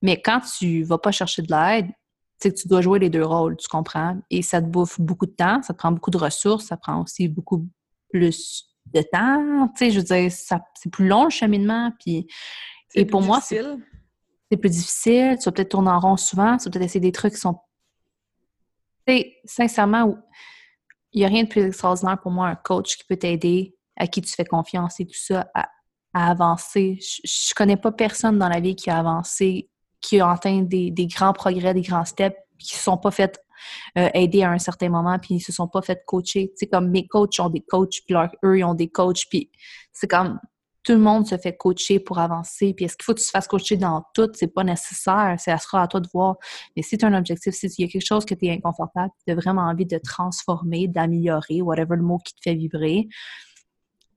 Mais 0.00 0.22
quand 0.22 0.40
tu 0.58 0.84
vas 0.84 0.98
pas 0.98 1.10
chercher 1.10 1.42
de 1.42 1.52
l'aide, 1.52 1.88
c'est 2.38 2.52
que 2.52 2.60
tu 2.60 2.68
dois 2.68 2.80
jouer 2.80 3.00
les 3.00 3.10
deux 3.10 3.24
rôles, 3.24 3.56
tu 3.56 3.66
comprends? 3.66 4.16
Et 4.30 4.42
ça 4.42 4.62
te 4.62 4.66
bouffe 4.66 5.00
beaucoup 5.00 5.26
de 5.26 5.32
temps, 5.32 5.60
ça 5.62 5.72
te 5.72 5.78
prend 5.78 5.90
beaucoup 5.90 6.10
de 6.10 6.18
ressources, 6.18 6.66
ça 6.66 6.76
prend 6.76 7.02
aussi 7.02 7.26
beaucoup 7.26 7.66
plus 8.10 8.66
de 8.86 9.02
temps. 9.02 9.68
Tu 9.76 9.78
sais, 9.78 9.90
je 9.90 9.98
veux 9.98 10.04
dire, 10.04 10.30
c'est 10.30 10.90
plus 10.92 11.08
long 11.08 11.24
le 11.24 11.30
cheminement. 11.30 11.90
Puis, 11.98 12.28
et 12.94 13.04
pour 13.04 13.20
moi, 13.20 13.40
plus 14.56 14.70
difficile. 14.70 15.36
Tu 15.38 15.44
vas 15.44 15.52
peut-être 15.52 15.70
tourner 15.70 15.90
en 15.90 16.00
rond 16.00 16.16
souvent, 16.16 16.56
tu 16.56 16.64
vas 16.64 16.70
peut-être 16.70 16.84
essayer 16.84 17.00
des 17.00 17.12
trucs 17.12 17.34
qui 17.34 17.40
sont. 17.40 17.58
Tu 19.06 19.14
sais, 19.14 19.36
sincèrement, 19.44 20.16
il 21.12 21.20
n'y 21.20 21.24
a 21.24 21.28
rien 21.28 21.44
de 21.44 21.48
plus 21.48 21.62
extraordinaire 21.62 22.20
pour 22.20 22.32
moi, 22.32 22.48
un 22.48 22.56
coach 22.56 22.96
qui 22.96 23.04
peut 23.04 23.16
t'aider, 23.16 23.76
à 23.96 24.06
qui 24.06 24.20
tu 24.20 24.32
fais 24.32 24.44
confiance 24.44 24.98
et 25.00 25.06
tout 25.06 25.14
ça, 25.14 25.50
à, 25.54 25.68
avancer. 26.12 26.98
Je, 27.00 27.20
je 27.24 27.54
connais 27.54 27.76
pas 27.76 27.90
personne 27.90 28.38
dans 28.38 28.48
la 28.48 28.60
vie 28.60 28.76
qui 28.76 28.88
a 28.88 28.98
avancé, 28.98 29.68
qui 30.00 30.20
a 30.20 30.30
atteint 30.30 30.62
des, 30.62 30.92
grands 31.06 31.32
progrès, 31.32 31.74
des 31.74 31.82
grands 31.82 32.04
steps, 32.04 32.36
qui 32.58 32.74
ne 32.74 32.78
sont 32.78 32.98
pas 32.98 33.10
fait 33.10 33.40
euh, 33.98 34.08
aider 34.14 34.42
à 34.42 34.50
un 34.50 34.58
certain 34.58 34.88
moment, 34.88 35.18
puis 35.18 35.36
ils 35.36 35.40
se 35.40 35.52
sont 35.52 35.68
pas 35.68 35.82
fait 35.82 36.02
coacher. 36.06 36.48
Tu 36.48 36.54
sais, 36.56 36.66
comme 36.66 36.90
mes 36.90 37.06
coachs 37.06 37.40
ont 37.40 37.48
des 37.48 37.62
coachs, 37.62 38.00
puis 38.06 38.14
eux, 38.44 38.58
ils 38.58 38.64
ont 38.64 38.74
des 38.74 38.88
coachs, 38.88 39.24
puis 39.28 39.50
c'est 39.92 40.08
comme 40.08 40.38
tout 40.84 40.92
le 40.92 40.98
monde 40.98 41.26
se 41.26 41.36
fait 41.38 41.56
coacher 41.56 41.98
pour 41.98 42.18
avancer. 42.18 42.74
Puis 42.74 42.84
est-ce 42.84 42.96
qu'il 42.96 43.04
faut 43.04 43.14
que 43.14 43.20
tu 43.20 43.26
te 43.26 43.30
fasses 43.30 43.48
coacher 43.48 43.76
dans 43.76 44.04
tout? 44.14 44.30
C'est 44.34 44.52
pas 44.52 44.64
nécessaire. 44.64 45.34
C'est 45.38 45.50
à 45.50 45.58
sera 45.58 45.82
à 45.82 45.88
toi 45.88 46.00
de 46.00 46.08
voir. 46.12 46.36
Mais 46.76 46.82
si 46.82 46.98
tu 46.98 47.04
as 47.04 47.08
un 47.08 47.14
objectif, 47.14 47.54
si 47.54 47.66
il 47.78 47.84
y 47.86 47.88
quelque 47.88 48.06
chose 48.06 48.24
que 48.24 48.34
tu 48.34 48.46
es 48.46 48.52
inconfortable, 48.52 49.10
tu 49.26 49.32
as 49.32 49.34
vraiment 49.34 49.62
envie 49.62 49.86
de 49.86 49.98
transformer, 49.98 50.86
d'améliorer, 50.86 51.62
whatever 51.62 51.96
le 51.96 52.02
mot 52.02 52.18
qui 52.18 52.34
te 52.34 52.40
fait 52.44 52.54
vibrer, 52.54 53.08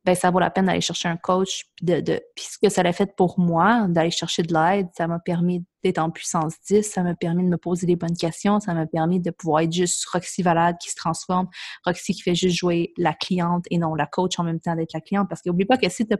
ben, 0.07 0.15
ça 0.15 0.31
vaut 0.31 0.39
la 0.39 0.49
peine 0.49 0.67
d'aller 0.67 0.79
chercher 0.79 1.09
un 1.09 1.17
coach. 1.17 1.65
Puis, 1.75 1.85
de, 1.85 2.21
puis 2.33 2.45
ce 2.49 2.57
que 2.57 2.69
ça 2.69 2.81
l'a 2.81 2.93
fait 2.93 3.13
pour 3.17 3.37
moi, 3.37 3.87
d'aller 3.89 4.09
chercher 4.09 4.41
de 4.41 4.53
l'aide, 4.53 4.87
ça 4.97 5.05
m'a 5.05 5.19
permis 5.19 5.65
d'être 5.83 5.97
en 5.97 6.09
puissance 6.09 6.53
10, 6.69 6.83
ça 6.83 7.03
m'a 7.03 7.13
permis 7.13 7.43
de 7.43 7.49
me 7.49 7.57
poser 7.57 7.85
des 7.85 7.97
bonnes 7.97 8.15
questions, 8.15 8.61
ça 8.61 8.73
m'a 8.73 8.85
permis 8.85 9.19
de 9.19 9.31
pouvoir 9.31 9.63
être 9.63 9.73
juste 9.73 10.05
Roxy 10.05 10.43
Valade 10.43 10.77
qui 10.79 10.91
se 10.91 10.95
transforme, 10.95 11.49
Roxy 11.85 12.13
qui 12.13 12.21
fait 12.21 12.35
juste 12.35 12.55
jouer 12.55 12.93
la 12.97 13.13
cliente 13.13 13.65
et 13.69 13.77
non 13.77 13.95
la 13.95 14.05
coach 14.05 14.39
en 14.39 14.45
même 14.45 14.61
temps 14.61 14.77
d'être 14.77 14.93
la 14.93 15.01
cliente. 15.01 15.27
Parce 15.27 15.41
qu'oublie 15.41 15.65
pas 15.65 15.75
que 15.75 15.89
si 15.89 16.07
tu 16.07 16.15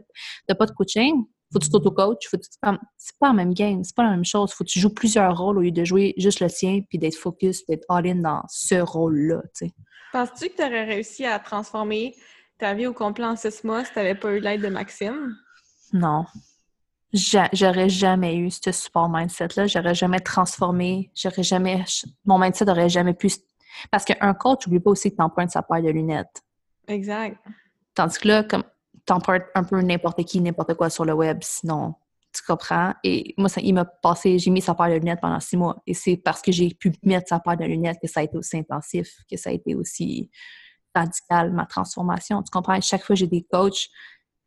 n'as 0.48 0.54
pas 0.54 0.66
de 0.66 0.72
coaching, 0.72 1.24
faut 1.50 1.58
que 1.58 1.64
tu 1.64 1.70
t'auto-coach, 1.70 2.28
c'est 2.98 3.18
pas 3.18 3.28
la 3.28 3.32
même 3.32 3.54
game, 3.54 3.82
c'est 3.84 3.96
pas 3.96 4.02
la 4.02 4.10
même 4.10 4.24
chose. 4.26 4.52
Faut 4.52 4.64
que 4.64 4.68
tu 4.68 4.80
joues 4.80 4.92
plusieurs 4.92 5.34
rôles 5.34 5.56
au 5.56 5.62
lieu 5.62 5.70
de 5.70 5.82
jouer 5.82 6.12
juste 6.18 6.40
le 6.40 6.50
tien 6.50 6.80
puis 6.90 6.98
d'être 6.98 7.16
focus, 7.16 7.64
d'être 7.64 7.86
all-in 7.88 8.16
dans 8.16 8.42
ce 8.50 8.74
rôle-là. 8.74 9.40
Penses-tu 10.12 10.50
que 10.50 10.56
tu 10.56 10.62
aurais 10.62 10.84
réussi 10.84 11.24
à 11.24 11.38
transformer 11.38 12.14
ta 12.58 12.74
vie 12.74 12.86
au 12.86 12.92
complet 12.92 13.24
en 13.24 13.36
six 13.36 13.64
mois 13.64 13.84
si 13.84 13.92
tu 13.92 13.98
n'avais 13.98 14.14
pas 14.14 14.32
eu 14.32 14.40
l'aide 14.40 14.62
de 14.62 14.68
Maxime? 14.68 15.36
Non. 15.92 16.24
J'aurais 17.12 17.88
jamais 17.88 18.36
eu 18.36 18.50
ce 18.50 18.70
support 18.70 19.08
mindset-là. 19.08 19.66
J'aurais 19.66 19.94
jamais 19.94 20.20
transformé. 20.20 21.10
J'aurais 21.14 21.42
jamais. 21.42 21.84
Mon 22.26 22.38
mindset 22.38 22.66
n'aurait 22.66 22.90
jamais 22.90 23.14
pu. 23.14 23.28
Parce 23.90 24.04
qu'un 24.04 24.34
coach, 24.34 24.66
n'oublie 24.66 24.80
pas 24.80 24.90
aussi 24.90 25.14
que 25.14 25.22
empruntes 25.22 25.50
sa 25.50 25.62
paire 25.62 25.82
de 25.82 25.88
lunettes. 25.88 26.42
Exact. 26.86 27.38
Tandis 27.94 28.18
que 28.18 28.28
là, 28.28 28.42
comme 28.42 28.64
t'empruntes 29.06 29.44
un 29.54 29.64
peu 29.64 29.80
n'importe 29.80 30.22
qui, 30.24 30.40
n'importe 30.40 30.74
quoi 30.74 30.90
sur 30.90 31.04
le 31.04 31.14
web, 31.14 31.38
sinon 31.42 31.94
tu 32.34 32.42
comprends? 32.42 32.92
Et 33.02 33.34
moi, 33.38 33.48
ça, 33.48 33.60
il 33.62 33.72
m'a 33.72 33.86
passé, 33.86 34.38
j'ai 34.38 34.50
mis 34.50 34.60
sa 34.60 34.74
paire 34.74 34.88
de 34.88 34.94
lunettes 34.94 35.20
pendant 35.20 35.40
six 35.40 35.56
mois. 35.56 35.82
Et 35.86 35.94
c'est 35.94 36.18
parce 36.18 36.42
que 36.42 36.52
j'ai 36.52 36.74
pu 36.74 36.92
mettre 37.02 37.28
sa 37.28 37.40
paire 37.40 37.56
de 37.56 37.64
lunettes 37.64 37.98
que 38.02 38.08
ça 38.08 38.20
a 38.20 38.22
été 38.22 38.36
aussi 38.36 38.58
intensif, 38.58 39.16
que 39.30 39.36
ça 39.36 39.48
a 39.48 39.52
été 39.54 39.74
aussi 39.74 40.30
radical, 41.00 41.52
ma 41.52 41.66
transformation. 41.66 42.42
Tu 42.42 42.50
comprends? 42.50 42.80
Chaque 42.80 43.02
fois 43.02 43.14
que 43.14 43.20
j'ai 43.20 43.26
des 43.26 43.46
coachs, 43.50 43.88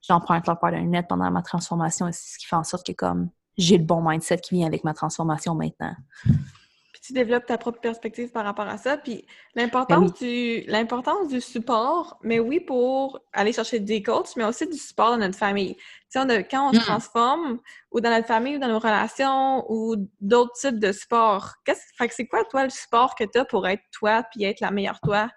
j'emprunte 0.02 0.47
leur 0.47 0.60
part 0.60 0.72
de 0.72 0.78
lunettes 0.78 1.08
pendant 1.08 1.30
ma 1.32 1.41
transformation 1.41 2.08
et 2.08 2.12
c'est 2.12 2.34
ce 2.34 2.39
qui 2.39 2.45
fait 2.45 2.56
en 2.56 2.64
sorte 2.64 2.86
que 2.86 2.91
comme 2.91 3.30
j'ai 3.58 3.78
le 3.78 3.84
bon 3.84 4.02
mindset 4.08 4.38
qui 4.38 4.56
vient 4.56 4.68
avec 4.68 4.84
ma 4.84 4.93
transformation 4.93 5.56
maintenant. 5.56 5.95
Puis 6.24 7.02
tu 7.06 7.14
développes 7.14 7.45
ta 7.45 7.58
propre 7.58 7.80
perspective 7.80 8.32
par 8.32 8.43
rapport 8.43 8.68
à 8.68 8.78
ça. 8.78 8.97
Puis 8.97 9.26
l'importance 9.56 10.12
ben 10.20 10.28
du 10.28 10.64
l'importance 10.68 11.28
du 11.28 11.39
support, 11.39 12.18
mais 12.24 12.39
oui, 12.39 12.60
pour 12.60 13.20
aller 13.34 13.54
chercher 13.54 13.80
des 13.80 14.02
coachs, 14.04 14.36
mais 14.36 14.43
aussi 14.43 14.68
du 14.68 14.78
support 14.78 15.12
dans 15.12 15.18
notre 15.18 15.38
famille. 15.38 15.76
Tu 15.76 15.84
sais, 16.10 16.20
on 16.20 16.28
quand 16.49 16.70
on 16.70 16.74
se 16.74 16.80
hmm. 16.80 16.84
transforme, 16.84 17.60
ou 17.91 18.02
dans 18.02 18.10
notre 18.10 18.28
famille, 18.28 18.58
ou 18.58 18.60
dans 18.60 18.68
nos 18.68 18.80
relations, 18.80 19.66
ou 19.72 19.95
d'autres 20.20 20.54
types 20.54 20.80
de 20.80 20.91
support, 20.91 21.54
qu'est-ce 21.66 21.82
fait 21.97 22.08
que 22.08 22.14
c'est 22.14 22.28
quoi 22.28 22.43
toi 22.45 22.64
le 22.64 22.70
support 22.70 23.16
que 23.16 23.24
tu 23.24 23.38
as 23.38 23.45
pour 23.45 23.68
être 23.68 23.84
toi 23.91 24.24
puis 24.32 24.43
être 24.43 24.60
la 24.60 24.72
meilleure 24.72 24.99
toi? 25.02 25.30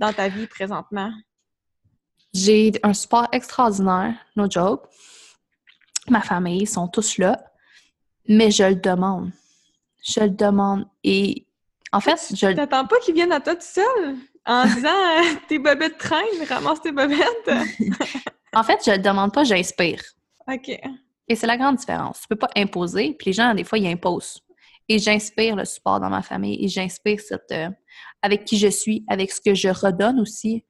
Dans 0.00 0.12
ta 0.12 0.28
vie 0.28 0.46
présentement? 0.46 1.12
J'ai 2.32 2.72
un 2.82 2.94
support 2.94 3.28
extraordinaire, 3.32 4.14
no 4.34 4.50
joke. 4.50 4.88
Ma 6.08 6.22
famille 6.22 6.66
sont 6.66 6.88
tous 6.88 7.18
là, 7.18 7.38
mais 8.26 8.50
je 8.50 8.64
le 8.64 8.76
demande. 8.76 9.30
Je 10.02 10.20
le 10.20 10.30
demande. 10.30 10.88
Et 11.04 11.46
en 11.92 12.00
fait, 12.00 12.18
je. 12.34 12.52
T'attends 12.52 12.86
pas 12.86 12.96
qu'ils 13.00 13.14
viennent 13.14 13.32
à 13.32 13.40
toi 13.40 13.54
tout 13.54 13.62
seul 13.62 14.16
en 14.46 14.64
disant 14.64 14.88
euh, 14.88 15.34
tes 15.48 15.58
bobettes 15.58 15.98
traînent, 15.98 16.44
ramasse 16.48 16.80
tes 16.80 16.92
bobettes. 16.92 17.50
en 18.54 18.62
fait, 18.62 18.80
je 18.84 18.92
le 18.92 18.98
demande 18.98 19.32
pas, 19.32 19.44
j'inspire. 19.44 20.02
OK. 20.48 20.80
Et 21.28 21.36
c'est 21.36 21.46
la 21.46 21.56
grande 21.56 21.76
différence. 21.76 22.22
Tu 22.22 22.28
peux 22.28 22.36
pas 22.36 22.50
imposer, 22.56 23.14
puis 23.18 23.26
les 23.26 23.32
gens, 23.32 23.54
des 23.54 23.64
fois, 23.64 23.78
ils 23.78 23.86
imposent. 23.86 24.40
Et 24.90 24.98
j'inspire 24.98 25.54
le 25.54 25.64
support 25.64 26.00
dans 26.00 26.10
ma 26.10 26.20
famille 26.20 26.64
et 26.64 26.66
j'inspire 26.66 27.20
cette, 27.20 27.52
euh, 27.52 27.70
avec 28.22 28.44
qui 28.44 28.58
je 28.58 28.66
suis, 28.66 29.04
avec 29.06 29.30
ce 29.30 29.40
que 29.40 29.54
je 29.54 29.68
redonne 29.68 30.18
aussi. 30.18 30.64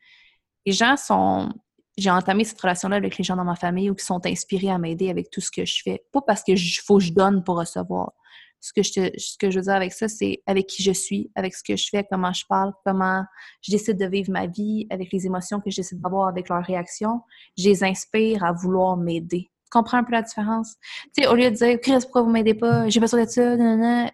Les 0.66 0.72
gens 0.72 0.98
sont. 0.98 1.48
J'ai 1.96 2.10
entamé 2.10 2.44
cette 2.44 2.60
relation-là 2.60 2.96
avec 2.96 3.16
les 3.16 3.24
gens 3.24 3.34
dans 3.34 3.44
ma 3.44 3.56
famille 3.56 3.88
ou 3.88 3.94
qui 3.94 4.04
sont 4.04 4.24
inspirés 4.26 4.68
à 4.68 4.76
m'aider 4.76 5.08
avec 5.08 5.30
tout 5.30 5.40
ce 5.40 5.50
que 5.50 5.64
je 5.64 5.80
fais. 5.82 6.04
Pas 6.12 6.20
parce 6.20 6.42
que 6.44 6.52
faut 6.84 6.98
que 6.98 7.04
je 7.04 7.14
donne 7.14 7.42
pour 7.42 7.58
recevoir. 7.58 8.12
Ce 8.60 8.74
que, 8.74 8.82
je 8.82 9.10
ce 9.16 9.38
que 9.38 9.50
je 9.50 9.58
veux 9.58 9.64
dire 9.64 9.74
avec 9.74 9.94
ça, 9.94 10.06
c'est 10.06 10.42
avec 10.46 10.66
qui 10.66 10.82
je 10.82 10.92
suis, 10.92 11.30
avec 11.34 11.54
ce 11.54 11.62
que 11.64 11.76
je 11.76 11.88
fais, 11.90 12.04
comment 12.04 12.34
je 12.34 12.44
parle, 12.46 12.74
comment 12.84 13.24
je 13.62 13.72
décide 13.72 13.96
de 13.96 14.04
vivre 14.04 14.30
ma 14.30 14.46
vie, 14.46 14.86
avec 14.90 15.10
les 15.14 15.24
émotions 15.24 15.60
que 15.60 15.70
je 15.70 15.76
décide 15.76 16.02
d'avoir, 16.02 16.28
avec 16.28 16.50
leurs 16.50 16.64
réactions. 16.64 17.22
Je 17.56 17.70
les 17.70 17.84
inspire 17.84 18.44
à 18.44 18.52
vouloir 18.52 18.98
m'aider 18.98 19.50
comprends 19.70 19.98
un 19.98 20.04
peu 20.04 20.12
la 20.12 20.22
différence. 20.22 20.76
Tu 21.14 21.22
sais, 21.22 21.28
au 21.28 21.34
lieu 21.34 21.50
de 21.50 21.56
dire, 21.56 21.80
Chris, 21.80 22.00
pourquoi 22.02 22.22
vous 22.22 22.30
m'aidez 22.30 22.54
pas? 22.54 22.88
J'ai 22.88 23.00
besoin 23.00 23.24
de 23.24 23.28
ça, 23.28 23.54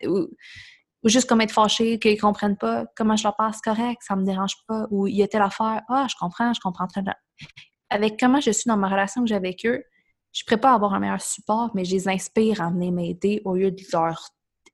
ou, 0.07 0.29
ou, 1.03 1.09
juste 1.09 1.29
comme 1.29 1.41
être 1.41 1.53
fâché, 1.53 1.99
qu'ils 1.99 2.21
comprennent 2.21 2.57
pas 2.57 2.87
comment 2.97 3.17
je 3.17 3.25
leur 3.25 3.37
passe 3.37 3.61
correct, 3.61 4.03
ça 4.07 4.17
me 4.17 4.25
dérange 4.25 4.57
pas, 4.69 4.87
ou 4.91 5.07
il 5.07 5.17
y 5.17 5.23
a 5.23 5.29
telle 5.29 5.43
affaire, 5.43 5.83
ah, 5.89 6.07
je 6.09 6.15
comprends, 6.19 6.53
je 6.53 6.61
comprends 6.61 6.87
très 6.87 7.03
bien. 7.03 7.15
Avec 7.91 8.19
comment 8.19 8.41
je 8.41 8.51
suis 8.51 8.69
dans 8.69 8.77
ma 8.77 8.89
relation 8.89 9.23
que 9.23 9.29
j'ai 9.29 9.35
avec 9.35 9.65
eux, 9.67 9.83
je 10.33 10.43
ne 10.43 10.47
pourrais 10.47 10.61
pas 10.61 10.75
avoir 10.75 10.93
un 10.93 11.01
meilleur 11.01 11.23
support, 11.23 11.71
mais 11.75 11.85
je 11.85 11.93
les 11.93 12.09
inspire 12.09 12.61
à 12.61 12.71
venir 12.71 12.93
m'aider 12.93 13.41
au 13.45 13.55
lieu 13.55 13.71
de 13.71 13.83
leur 13.93 14.29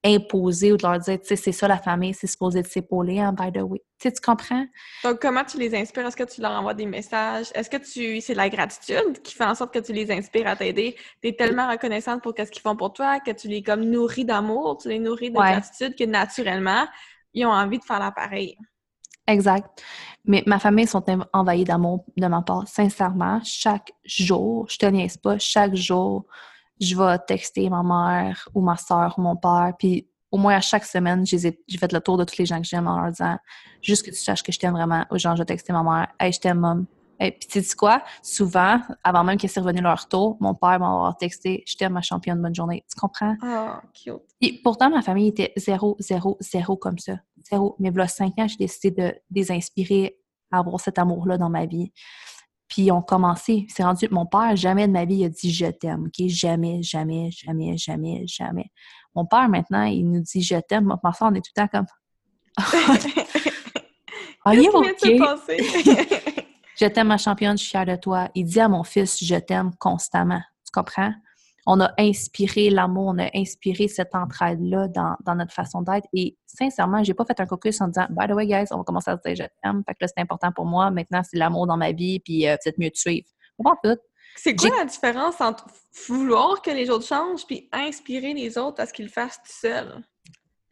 imposer 0.04 0.72
ou 0.72 0.76
de 0.76 0.82
leur 0.82 0.98
dire, 0.98 1.20
tu 1.20 1.26
sais, 1.28 1.36
c'est 1.36 1.52
ça 1.52 1.68
la 1.68 1.78
famille, 1.78 2.12
c'est 2.12 2.26
supposé 2.26 2.62
de 2.62 2.66
s'épauler, 2.66 3.20
hein, 3.20 3.32
by 3.32 3.52
the 3.52 3.62
way. 3.62 3.80
Tu 4.00 4.08
sais, 4.08 4.12
tu 4.12 4.20
comprends? 4.20 4.66
Donc, 5.04 5.20
comment 5.20 5.44
tu 5.44 5.58
les 5.58 5.74
inspires? 5.76 6.06
Est-ce 6.06 6.16
que 6.16 6.24
tu 6.24 6.40
leur 6.40 6.50
envoies 6.50 6.74
des 6.74 6.86
messages? 6.86 7.46
Est-ce 7.54 7.70
que 7.70 7.76
tu 7.76 8.20
c'est 8.20 8.34
la 8.34 8.48
gratitude 8.48 9.22
qui 9.22 9.34
fait 9.34 9.44
en 9.44 9.54
sorte 9.54 9.72
que 9.72 9.78
tu 9.78 9.92
les 9.92 10.10
inspires 10.10 10.48
à 10.48 10.56
t'aider? 10.56 10.96
Tu 11.22 11.28
es 11.28 11.32
tellement 11.34 11.70
reconnaissante 11.70 12.22
pour 12.22 12.34
ce 12.36 12.50
qu'ils 12.50 12.62
font 12.62 12.76
pour 12.76 12.92
toi 12.92 13.20
que 13.20 13.30
tu 13.30 13.46
les 13.46 13.62
comme 13.62 13.84
nourris 13.84 14.24
d'amour, 14.24 14.78
tu 14.82 14.88
les 14.88 14.98
nourris 14.98 15.30
de 15.30 15.36
gratitude 15.36 15.94
que 15.96 16.04
naturellement, 16.04 16.86
ils 17.32 17.46
ont 17.46 17.52
envie 17.52 17.78
de 17.78 17.84
faire 17.84 18.00
l'appareil. 18.00 18.56
Exact. 19.28 19.82
Mais 20.24 20.42
ma 20.46 20.58
famille 20.58 20.86
sont 20.86 21.04
envahies 21.32 21.64
d'amour 21.64 22.04
de 22.16 22.26
ma 22.26 22.42
part. 22.42 22.66
Sincèrement, 22.66 23.40
chaque 23.44 23.92
jour, 24.04 24.66
je 24.68 24.78
te 24.78 24.86
niaise 24.86 25.16
pas, 25.16 25.38
chaque 25.38 25.76
jour, 25.76 26.26
je 26.80 26.96
vais 26.96 27.18
texter 27.26 27.68
ma 27.70 27.82
mère 27.82 28.48
ou 28.54 28.60
ma 28.60 28.76
soeur 28.76 29.14
ou 29.18 29.22
mon 29.22 29.36
père, 29.36 29.72
puis 29.78 30.08
au 30.32 30.38
moins 30.38 30.56
à 30.56 30.60
chaque 30.60 30.84
semaine, 30.84 31.26
j'ai 31.26 31.38
fait 31.38 31.92
le 31.92 32.00
tour 32.00 32.16
de 32.16 32.24
tous 32.24 32.38
les 32.38 32.46
gens 32.46 32.58
que 32.58 32.66
j'aime 32.66 32.88
en 32.88 32.98
leur 32.98 33.10
disant 33.10 33.36
juste 33.82 34.04
que 34.04 34.10
tu 34.10 34.16
saches 34.16 34.42
que 34.42 34.50
je 34.50 34.58
t'aime 34.58 34.72
vraiment. 34.72 35.04
Ou 35.10 35.18
genre, 35.18 35.36
je 35.36 35.42
vais 35.42 35.46
texter 35.46 35.72
ma 35.74 35.82
mère, 35.82 36.08
hey, 36.18 36.32
je 36.32 36.40
t'aime. 36.40 36.86
Et 37.20 37.30
puis, 37.30 37.46
tu 37.48 37.62
sais 37.62 37.76
quoi? 37.76 38.02
Souvent, 38.22 38.80
avant 39.04 39.22
même 39.22 39.36
qu'ils 39.36 39.50
soient 39.50 39.62
revenu 39.62 39.82
leur 39.82 40.08
tour, 40.08 40.38
mon 40.40 40.54
père 40.54 40.80
m'a 40.80 41.14
texté 41.20 41.62
Je 41.66 41.76
t'aime, 41.76 41.92
ma 41.92 42.02
championne, 42.02 42.40
bonne 42.40 42.54
journée. 42.54 42.82
Tu 42.90 42.98
comprends? 42.98 43.36
Ah, 43.42 43.82
cute. 43.92 44.22
Et 44.40 44.60
pourtant, 44.64 44.90
ma 44.90 45.02
famille 45.02 45.28
était 45.28 45.52
zéro, 45.56 45.96
zéro, 46.00 46.38
zéro 46.40 46.76
comme 46.76 46.98
ça. 46.98 47.18
Zéro. 47.48 47.76
Mais 47.78 47.90
voilà 47.90 48.08
cinq 48.08 48.32
ans, 48.38 48.48
j'ai 48.48 48.56
décidé 48.56 48.90
de, 48.90 49.14
les 49.30 49.52
inspirer 49.52 50.16
à 50.50 50.58
avoir 50.58 50.80
cet 50.80 50.98
amour-là 50.98 51.36
dans 51.38 51.50
ma 51.50 51.66
vie. 51.66 51.92
Puis 52.72 52.84
ils 52.84 52.90
ont 52.90 53.02
commencé. 53.02 53.66
C'est 53.68 53.84
rendu. 53.84 54.08
Mon 54.10 54.24
père, 54.24 54.56
jamais 54.56 54.88
de 54.88 54.92
ma 54.92 55.04
vie, 55.04 55.16
il 55.16 55.24
a 55.26 55.28
dit 55.28 55.52
je 55.52 55.66
t'aime. 55.66 56.06
OK? 56.06 56.26
Jamais, 56.26 56.82
jamais, 56.82 57.30
jamais, 57.30 57.76
jamais, 57.76 58.26
jamais. 58.26 58.70
Mon 59.14 59.26
père, 59.26 59.46
maintenant, 59.50 59.82
il 59.82 60.10
nous 60.10 60.20
dit 60.22 60.40
je 60.40 60.56
t'aime. 60.56 60.86
Ma 61.04 61.12
soeur, 61.12 61.28
on 61.30 61.34
est 61.34 61.42
tout 61.42 61.52
le 61.54 61.62
temps 61.62 61.68
comme. 61.68 61.84
You 64.46 64.72
okay? 64.74 65.18
je 66.80 66.86
t'aime, 66.86 67.08
ma 67.08 67.18
championne, 67.18 67.56
je 67.58 67.62
suis 67.62 67.70
fière 67.70 67.86
de 67.86 67.94
toi. 67.94 68.28
Il 68.34 68.46
dit 68.46 68.58
à 68.58 68.68
mon 68.68 68.82
fils 68.84 69.22
je 69.22 69.36
t'aime 69.36 69.72
constamment. 69.78 70.40
Tu 70.64 70.72
comprends? 70.72 71.12
On 71.66 71.80
a 71.80 71.92
inspiré 71.98 72.70
l'amour, 72.70 73.14
on 73.14 73.18
a 73.18 73.30
inspiré 73.34 73.86
cette 73.88 74.14
entraide-là 74.14 74.88
dans, 74.88 75.34
notre 75.34 75.52
façon 75.52 75.82
d'être. 75.82 76.06
Et 76.12 76.36
sincèrement, 76.46 77.04
j'ai 77.04 77.14
pas 77.14 77.24
fait 77.24 77.38
un 77.40 77.46
caucus 77.46 77.80
en 77.80 77.88
disant 77.88 78.06
By 78.10 78.26
the 78.26 78.32
way, 78.32 78.46
guys, 78.46 78.66
on 78.72 78.78
va 78.78 78.84
commencer 78.84 79.10
à 79.10 79.16
se 79.16 79.22
dire 79.28 79.44
je 79.44 79.48
t'aime. 79.62 79.82
Fait 79.86 79.94
que 79.94 79.98
là, 80.00 80.08
c'est 80.08 80.20
important 80.20 80.50
pour 80.52 80.64
moi. 80.64 80.90
Maintenant, 80.90 81.22
c'est 81.22 81.36
l'amour 81.36 81.66
dans 81.66 81.76
ma 81.76 81.92
vie, 81.92 82.20
puis 82.20 82.48
euh, 82.48 82.56
peut-être 82.62 82.78
mieux 82.78 82.90
de 82.90 82.96
suivre. 82.96 83.28
On 83.58 83.64
va 83.64 83.76
tout. 83.82 84.00
C'est 84.36 84.56
quoi 84.56 84.70
la 84.76 84.86
différence 84.86 85.40
entre 85.40 85.66
vouloir 86.08 86.62
que 86.62 86.70
les 86.70 86.90
autres 86.90 87.06
changent 87.06 87.46
puis 87.46 87.68
inspirer 87.70 88.32
les 88.32 88.56
autres 88.56 88.80
à 88.80 88.86
ce 88.86 88.92
qu'ils 88.92 89.04
le 89.04 89.10
fassent 89.10 89.36
tout 89.44 89.52
seuls? 89.52 90.02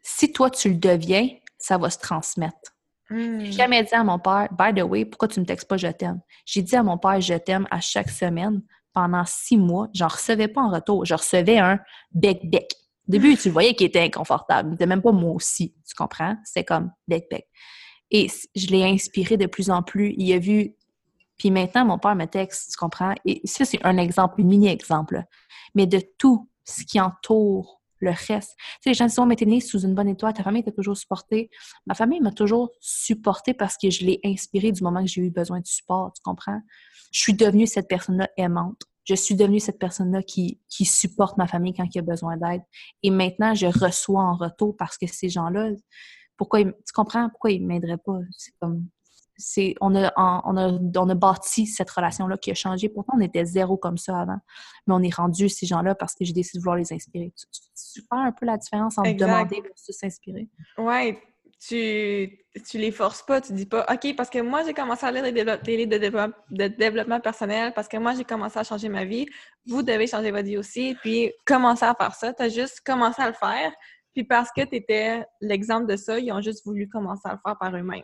Si 0.03 0.33
toi, 0.33 0.51
tu 0.51 0.71
le 0.71 0.77
deviens, 0.77 1.29
ça 1.59 1.77
va 1.77 1.91
se 1.91 1.99
transmettre. 1.99 2.75
Hmm. 3.11 3.41
J'ai 3.41 3.53
jamais 3.53 3.83
dit 3.83 3.95
à 3.95 4.03
mon 4.03 4.19
père, 4.19 4.49
by 4.53 4.73
the 4.75 4.85
way, 4.85 5.05
pourquoi 5.05 5.29
tu 5.29 5.41
me 5.41 5.45
textes 5.45 5.69
pas 5.69 5.77
je 5.77 5.89
t'aime? 5.89 6.21
J'ai 6.47 6.63
dit 6.63 6.75
à 6.75 6.83
mon 6.83 6.97
père 6.97 7.21
je 7.21 7.35
t'aime 7.35 7.67
à 7.71 7.81
chaque 7.81 8.09
semaine 8.09 8.63
pendant 8.93 9.25
six 9.27 9.57
mois, 9.57 9.89
j'en 9.95 10.09
recevais 10.09 10.49
pas 10.49 10.61
en 10.61 10.71
retour. 10.71 11.05
Je 11.05 11.15
recevais 11.15 11.59
un 11.59 11.79
bec-bec. 12.13 12.73
Au 13.09 13.13
début, 13.13 13.37
tu 13.37 13.51
voyais 13.51 13.75
qu'il 13.75 13.87
était 13.87 14.03
inconfortable. 14.03 14.69
Il 14.69 14.73
n'était 14.73 14.87
même 14.87 15.03
pas 15.03 15.13
moi 15.13 15.33
aussi, 15.33 15.75
tu 15.87 15.95
comprends? 15.95 16.37
C'est 16.45 16.65
comme 16.65 16.91
bec-bec. 17.09 17.47
Et 18.11 18.29
je 18.55 18.67
l'ai 18.69 18.85
inspiré 18.85 19.37
de 19.37 19.47
plus 19.47 19.71
en 19.71 19.83
plus. 19.83 20.15
Il 20.17 20.33
a 20.33 20.39
vu... 20.39 20.75
Puis 21.37 21.51
maintenant, 21.51 21.85
mon 21.85 21.99
père 21.99 22.15
me 22.15 22.27
texte, 22.27 22.73
tu 22.73 22.77
comprends? 22.77 23.15
Et 23.25 23.41
ça, 23.45 23.65
c'est 23.65 23.85
un 23.85 23.97
exemple, 23.97 24.41
un 24.41 24.45
mini-exemple. 24.45 25.25
Mais 25.75 25.87
de 25.87 26.01
tout 26.19 26.49
ce 26.65 26.85
qui 26.85 27.01
entoure 27.01 27.80
le 28.01 28.11
reste. 28.11 28.55
Tu 28.57 28.65
sais, 28.81 28.91
les 28.91 28.95
gens 28.95 29.07
disent, 29.07 29.19
oh, 29.19 29.27
mais 29.27 29.37
t'es 29.37 29.47
né 29.47 29.61
sous 29.61 29.81
une 29.81 29.95
bonne 29.95 30.09
étoile, 30.09 30.33
ta 30.33 30.43
famille 30.43 30.65
t'a 30.65 30.73
toujours 30.73 30.97
supporté. 30.97 31.51
Ma 31.87 31.95
famille 31.95 32.21
m'a 32.21 32.33
toujours 32.33 32.71
supporté 32.81 33.55
parce 33.55 33.77
que 33.77 33.91
je 33.91 34.05
l'ai 34.05 34.21
inspiré 34.25 34.73
du 34.73 34.83
moment 34.83 35.03
que 35.03 35.09
j'ai 35.09 35.23
eu 35.23 35.31
besoin 35.31 35.61
de 35.61 35.67
support, 35.67 36.13
tu 36.15 36.23
comprends? 36.23 36.61
je 37.11 37.21
suis 37.21 37.35
devenue 37.35 37.67
cette 37.67 37.89
personne-là 37.89 38.29
aimante. 38.37 38.83
Je 39.05 39.15
suis 39.15 39.35
devenue 39.35 39.61
cette 39.61 39.79
personne-là 39.79 40.23
qui, 40.23 40.61
supporte 40.69 41.37
ma 41.37 41.47
famille 41.47 41.73
quand 41.73 41.85
il 41.85 41.97
y 41.97 41.99
a 41.99 42.03
besoin 42.03 42.37
d'aide. 42.37 42.63
Et 43.03 43.11
maintenant, 43.11 43.55
je 43.55 43.67
reçois 43.67 44.23
en 44.23 44.37
retour 44.37 44.77
parce 44.77 44.97
que 44.99 45.07
ces 45.07 45.29
gens-là, 45.29 45.71
pourquoi 46.37 46.63
tu 46.65 46.73
comprends? 46.95 47.29
Pourquoi 47.31 47.51
ils 47.51 47.67
m'aideraient 47.67 47.99
pas? 47.99 48.19
C'est 48.37 48.53
comme, 48.61 48.87
c'est, 49.41 49.75
on 49.81 49.95
a, 49.97 50.13
on 50.17 50.57
a, 50.57 50.69
on 50.69 51.09
a 51.09 51.15
bâti 51.15 51.67
cette 51.67 51.91
relation-là 51.91 52.37
qui 52.37 52.51
a 52.51 52.55
changé. 52.55 52.89
Pourtant, 52.89 53.15
on 53.17 53.21
était 53.21 53.45
zéro 53.45 53.77
comme 53.77 53.99
ça 53.99 54.21
avant. 54.21 54.39
Mais 54.87 54.95
on 54.95 55.03
est 55.03 55.15
rendu 55.15 55.49
ces 55.49 55.67
gens-là 55.67 55.95
parce 55.95 56.15
que 56.15 56.25
j'ai 56.25 56.33
décidé 56.33 56.59
de 56.59 56.63
vouloir 56.63 56.77
les 56.77 56.93
inspirer. 56.93 57.33
Tu, 57.35 58.01
fais 58.03 58.07
un 58.11 58.33
peu 58.33 58.47
la 58.47 58.59
différence 58.59 58.99
entre 58.99 59.13
demander 59.17 59.61
versus 59.63 59.97
s'inspirer. 59.97 60.49
Ouais, 60.79 61.19
tu, 61.67 62.39
tu 62.69 62.79
les 62.79 62.91
forces 62.91 63.23
pas, 63.23 63.41
tu 63.41 63.53
dis 63.53 63.67
pas, 63.67 63.87
OK, 63.91 64.15
parce 64.17 64.31
que 64.31 64.41
moi, 64.41 64.63
j'ai 64.65 64.75
commencé 64.75 65.05
à 65.05 65.13
lire 65.13 65.23
des, 65.23 65.77
livres 65.77 66.33
de, 66.51 66.69
développement 66.69 67.21
personnel, 67.21 67.73
parce 67.75 67.89
que 67.89 67.97
moi, 67.97 68.15
j'ai 68.15 68.25
commencé 68.25 68.59
à 68.59 68.65
changer 68.65 68.89
ma 68.89 69.05
vie, 69.05 69.27
vous 69.67 69.83
devez 69.83 70.07
changer 70.07 70.31
votre 70.31 70.47
vie 70.47 70.57
aussi, 70.57 70.97
puis 71.03 71.33
commencer 71.47 71.85
à 71.85 71.95
faire 71.95 72.15
ça. 72.15 72.33
Tu 72.33 72.43
as 72.43 72.49
juste 72.49 72.81
commencé 72.81 73.21
à 73.21 73.29
le 73.29 73.35
faire, 73.35 73.73
puis 74.15 74.25
parce 74.25 74.51
que 74.53 74.63
tu 74.63 74.77
étais 74.77 75.25
l'exemple 75.41 75.87
de 75.87 75.97
ça, 75.97 76.19
ils 76.19 76.33
ont 76.33 76.41
juste 76.41 76.65
voulu 76.65 76.89
commencer 76.89 77.29
à 77.29 77.33
le 77.33 77.39
faire 77.45 77.57
par 77.59 77.75
eux-mêmes. 77.77 78.03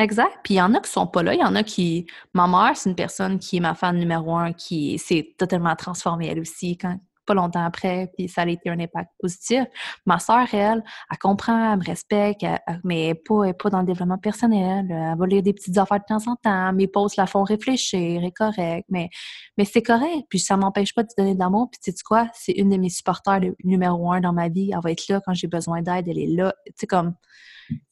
Exact. 0.00 0.38
Puis 0.42 0.54
il 0.54 0.56
y 0.56 0.62
en 0.62 0.72
a 0.74 0.80
qui 0.80 0.90
sont 0.90 1.06
pas 1.06 1.22
là. 1.22 1.34
Il 1.34 1.40
y 1.40 1.44
en 1.44 1.54
a 1.54 1.62
qui. 1.62 2.06
Ma 2.32 2.46
mère, 2.46 2.74
c'est 2.74 2.88
une 2.88 2.96
personne 2.96 3.38
qui 3.38 3.58
est 3.58 3.60
ma 3.60 3.74
fan 3.74 3.98
numéro 3.98 4.34
un, 4.34 4.52
qui 4.52 4.98
s'est 4.98 5.34
totalement 5.36 5.76
transformée 5.76 6.28
elle 6.28 6.40
aussi. 6.40 6.78
Quand, 6.78 6.98
pas 7.26 7.34
longtemps 7.34 7.64
après, 7.64 8.10
puis 8.16 8.28
ça 8.28 8.42
a 8.42 8.46
été 8.48 8.70
un 8.70 8.80
impact 8.80 9.10
positif. 9.20 9.64
Ma 10.06 10.18
soeur, 10.18 10.46
elle, 10.52 10.82
elle 11.10 11.18
comprend, 11.18 11.72
elle 11.72 11.78
me 11.78 11.84
respecte, 11.84 12.44
mais 12.82 13.08
elle 13.08 13.18
n'est 13.36 13.52
pas, 13.54 13.70
dans 13.70 13.80
le 13.80 13.86
développement 13.86 14.18
personnel. 14.18 14.86
Elle 14.90 15.16
va 15.16 15.26
lire 15.26 15.42
des 15.42 15.52
petites 15.52 15.76
affaires 15.78 16.00
de 16.00 16.04
temps 16.08 16.32
en 16.32 16.36
temps. 16.36 16.72
Mes 16.72 16.88
posts 16.88 17.16
la 17.16 17.26
font 17.26 17.44
réfléchir, 17.44 18.24
est 18.24 18.32
correct, 18.32 18.86
mais, 18.88 19.10
mais 19.58 19.64
c'est 19.64 19.82
correct. 19.82 20.26
Puis 20.28 20.40
ça 20.40 20.56
m'empêche 20.56 20.94
pas 20.94 21.02
de 21.02 21.08
donner 21.16 21.34
de 21.34 21.38
l'amour. 21.38 21.68
Puis 21.70 21.80
tu 21.84 21.92
sais 21.92 22.02
quoi? 22.04 22.28
C'est 22.32 22.52
une 22.52 22.70
de 22.70 22.76
mes 22.78 22.90
supporters 22.90 23.40
numéro 23.62 24.10
un 24.10 24.20
dans 24.20 24.32
ma 24.32 24.48
vie. 24.48 24.72
Elle 24.72 24.80
va 24.82 24.90
être 24.90 25.06
là 25.08 25.20
quand 25.24 25.34
j'ai 25.34 25.46
besoin 25.46 25.82
d'aide. 25.82 26.08
Elle 26.08 26.18
est 26.18 26.34
là. 26.34 26.52
Tu 26.66 26.72
sais, 26.76 26.86
comme, 26.86 27.14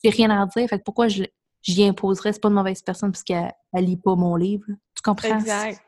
j'ai 0.03 0.11
rien 0.11 0.31
à 0.31 0.47
dire. 0.47 0.69
Fait 0.69 0.79
que 0.79 0.85
pourquoi 0.85 1.07
je 1.07 1.25
j'y 1.63 1.85
imposerais? 1.85 2.33
C'est 2.33 2.41
pas 2.41 2.49
une 2.49 2.55
mauvaise 2.55 2.83
personne 2.83 3.13
parce 3.13 3.25
qu'elle 3.25 3.53
lit 3.75 3.97
pas 3.97 4.15
mon 4.15 4.37
livre. 4.37 4.67
Tu 4.95 5.03
comprends? 5.03 5.39
Exact. 5.39 5.83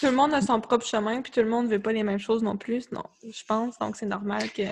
Tout 0.00 0.06
le 0.06 0.12
monde 0.12 0.32
a 0.32 0.40
son 0.40 0.60
propre 0.60 0.86
chemin, 0.86 1.22
puis 1.22 1.32
tout 1.32 1.40
le 1.40 1.48
monde 1.48 1.66
ne 1.66 1.70
veut 1.70 1.82
pas 1.82 1.92
les 1.92 2.04
mêmes 2.04 2.20
choses 2.20 2.42
non 2.42 2.56
plus, 2.56 2.90
non, 2.92 3.02
je 3.22 3.44
pense. 3.44 3.78
Donc, 3.78 3.96
c'est 3.96 4.06
normal 4.06 4.50
que 4.52 4.62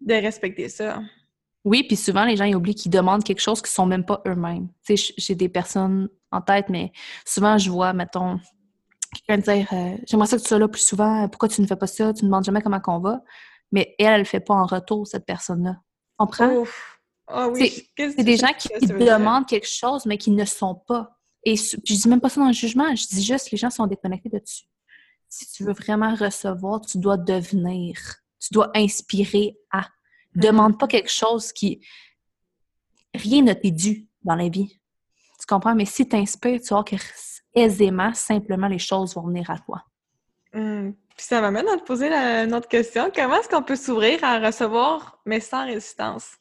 de 0.00 0.14
respecter 0.14 0.68
ça. 0.68 1.00
Oui, 1.64 1.82
puis 1.82 1.96
souvent, 1.96 2.24
les 2.24 2.36
gens 2.36 2.44
ils 2.44 2.54
oublient 2.54 2.74
qu'ils 2.74 2.92
demandent 2.92 3.24
quelque 3.24 3.40
chose 3.40 3.60
qui 3.60 3.68
ne 3.68 3.74
sont 3.74 3.86
même 3.86 4.04
pas 4.04 4.22
eux-mêmes. 4.26 4.68
Tu 4.86 4.96
sais, 4.96 5.14
j'ai 5.18 5.34
des 5.34 5.48
personnes 5.48 6.08
en 6.30 6.40
tête, 6.40 6.68
mais 6.68 6.92
souvent, 7.26 7.58
je 7.58 7.68
vois, 7.68 7.92
mettons, 7.92 8.38
quelqu'un 9.26 9.54
dire 9.54 9.68
euh, 9.72 9.96
J'aimerais 10.06 10.28
ça 10.28 10.36
que 10.36 10.42
tu 10.42 10.48
sois 10.48 10.58
là 10.58 10.68
plus 10.68 10.82
souvent, 10.82 11.28
pourquoi 11.28 11.48
tu 11.48 11.60
ne 11.60 11.66
fais 11.66 11.76
pas 11.76 11.86
ça? 11.86 12.12
Tu 12.14 12.24
ne 12.24 12.28
demandes 12.28 12.44
jamais 12.44 12.62
comment 12.62 12.80
on 12.86 13.00
va. 13.00 13.22
Mais 13.72 13.94
elle, 13.98 14.06
elle 14.06 14.12
ne 14.14 14.18
le 14.18 14.24
fait 14.24 14.40
pas 14.40 14.54
en 14.54 14.66
retour, 14.66 15.06
cette 15.06 15.26
personne-là. 15.26 15.76
On 16.18 16.26
prend. 16.26 16.64
Ah 17.28 17.48
oui. 17.48 17.88
C'est 17.96 18.24
des 18.24 18.36
gens 18.36 18.52
qui, 18.58 18.68
qui 18.68 18.86
demandent 18.86 19.46
quelque 19.46 19.68
chose, 19.68 20.06
mais 20.06 20.18
qui 20.18 20.30
ne 20.30 20.44
sont 20.44 20.74
pas. 20.74 21.18
Et 21.44 21.56
je 21.56 21.76
dis 21.76 22.08
même 22.08 22.20
pas 22.20 22.28
ça 22.28 22.40
dans 22.40 22.48
le 22.48 22.52
jugement, 22.52 22.94
je 22.94 23.06
dis 23.06 23.22
juste 23.22 23.46
que 23.46 23.52
les 23.52 23.58
gens 23.58 23.70
sont 23.70 23.86
déconnectés 23.86 24.28
de 24.28 24.38
dessus. 24.38 24.64
Si 25.28 25.50
tu 25.52 25.64
veux 25.64 25.74
vraiment 25.74 26.14
recevoir, 26.14 26.80
tu 26.80 26.98
dois 26.98 27.16
devenir. 27.16 27.98
Tu 28.40 28.48
dois 28.52 28.70
inspirer 28.74 29.56
à. 29.70 29.80
Mm-hmm. 29.80 29.86
Demande 30.36 30.78
pas 30.78 30.88
quelque 30.88 31.10
chose 31.10 31.52
qui. 31.52 31.80
Rien 33.14 33.42
ne 33.42 33.52
t'est 33.52 33.70
dû 33.70 34.08
dans 34.22 34.34
la 34.34 34.48
vie. 34.48 34.78
Tu 35.38 35.46
comprends? 35.46 35.74
Mais 35.74 35.84
si 35.84 36.08
tu 36.08 36.16
inspires, 36.16 36.60
tu 36.60 36.68
vois 36.68 36.84
que 36.84 36.96
aisément, 37.54 38.12
simplement, 38.14 38.68
les 38.68 38.78
choses 38.78 39.14
vont 39.14 39.26
venir 39.26 39.50
à 39.50 39.58
toi. 39.58 39.84
Mm. 40.54 40.92
Puis 41.16 41.26
ça 41.26 41.40
m'amène 41.40 41.68
à 41.68 41.76
te 41.76 41.84
poser 41.84 42.12
une 42.12 42.54
autre 42.54 42.68
question. 42.68 43.10
Comment 43.14 43.40
est-ce 43.40 43.48
qu'on 43.48 43.62
peut 43.62 43.76
s'ouvrir 43.76 44.22
à 44.22 44.38
recevoir, 44.38 45.20
mais 45.26 45.40
sans 45.40 45.66
résistance? 45.66 46.36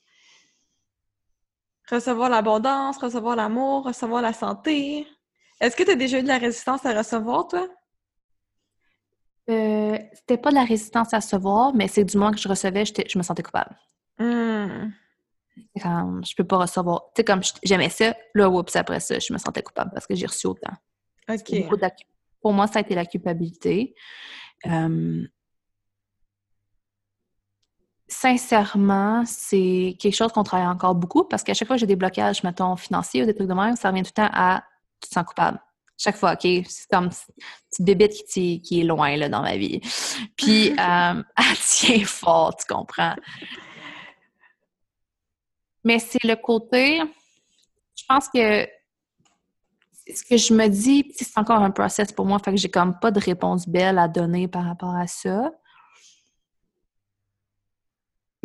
Recevoir 1.89 2.29
l'abondance, 2.29 2.97
recevoir 2.97 3.35
l'amour, 3.35 3.85
recevoir 3.85 4.21
la 4.21 4.33
santé. 4.33 5.07
Est-ce 5.59 5.75
que 5.75 5.83
tu 5.83 5.91
as 5.91 5.95
déjà 5.95 6.19
eu 6.19 6.23
de 6.23 6.27
la 6.27 6.37
résistance 6.37 6.85
à 6.85 6.97
recevoir, 6.97 7.47
toi? 7.47 7.67
Euh, 9.49 9.97
c'était 10.13 10.37
pas 10.37 10.49
de 10.49 10.55
la 10.55 10.65
résistance 10.65 11.13
à 11.13 11.17
recevoir, 11.17 11.73
mais 11.73 11.87
c'est 11.87 12.03
du 12.03 12.17
moins 12.17 12.31
que 12.31 12.37
je 12.37 12.47
recevais, 12.47 12.83
je 12.85 13.17
me 13.17 13.23
sentais 13.23 13.43
coupable. 13.43 13.77
Comme, 15.81 16.23
je 16.25 16.35
peux 16.35 16.43
pas 16.43 16.57
recevoir. 16.57 17.05
Tu 17.15 17.21
sais, 17.21 17.23
comme 17.23 17.41
j'aimais 17.63 17.89
ça, 17.89 18.15
là, 18.33 18.49
oups, 18.49 18.75
après 18.75 18.99
ça, 18.99 19.17
je 19.19 19.31
me 19.31 19.37
sentais 19.37 19.63
coupable 19.63 19.91
parce 19.93 20.05
que 20.05 20.15
j'ai 20.15 20.25
reçu 20.25 20.47
autant. 20.47 20.73
OK. 21.29 21.69
Pour 22.41 22.53
moi, 22.53 22.67
ça 22.67 22.79
a 22.79 22.81
été 22.81 22.95
la 22.95 23.05
culpabilité. 23.05 23.95
Euh, 24.65 25.25
sincèrement, 28.07 29.23
c'est 29.25 29.95
quelque 29.99 30.15
chose 30.15 30.31
qu'on 30.31 30.43
travaille 30.43 30.67
encore 30.67 30.95
beaucoup 30.95 31.23
parce 31.25 31.43
qu'à 31.43 31.53
chaque 31.53 31.67
fois 31.67 31.75
que 31.75 31.81
j'ai 31.81 31.87
des 31.87 31.95
blocages, 31.95 32.43
mettons, 32.43 32.75
financiers 32.75 33.23
ou 33.23 33.25
des 33.25 33.33
trucs 33.33 33.47
de 33.47 33.53
même, 33.53 33.75
ça 33.75 33.89
revient 33.89 34.03
tout 34.03 34.11
le 34.15 34.23
temps 34.23 34.29
à 34.33 34.63
tu 35.01 35.09
te 35.09 35.13
sens 35.13 35.25
coupable. 35.25 35.59
Chaque 35.97 36.15
fois, 36.15 36.33
OK? 36.33 36.41
C'est 36.41 36.87
comme 36.89 37.05
une 37.05 37.09
petite 37.09 37.85
bébête 37.85 38.13
qui, 38.31 38.61
est 38.71 38.83
loin 38.83 39.15
là, 39.17 39.29
dans 39.29 39.41
ma 39.41 39.57
vie. 39.57 39.81
Puis, 40.35 40.69
euh, 40.79 41.23
elle 41.37 41.57
tient 41.59 42.05
fort, 42.05 42.55
tu 42.55 42.65
comprends? 42.71 43.15
Mais 45.83 45.99
c'est 45.99 46.23
le 46.23 46.35
côté. 46.35 47.01
Je 47.95 48.03
pense 48.07 48.29
que 48.29 48.67
ce 50.13 50.23
que 50.23 50.37
je 50.37 50.53
me 50.53 50.67
dis, 50.67 51.11
c'est 51.15 51.37
encore 51.37 51.61
un 51.61 51.71
process 51.71 52.11
pour 52.11 52.25
moi, 52.25 52.39
fait 52.39 52.51
que 52.51 52.57
j'ai 52.57 52.69
comme 52.69 52.97
pas 52.99 53.11
de 53.11 53.19
réponse 53.19 53.67
belle 53.67 53.97
à 53.97 54.07
donner 54.07 54.47
par 54.47 54.63
rapport 54.63 54.95
à 54.95 55.07
ça. 55.07 55.51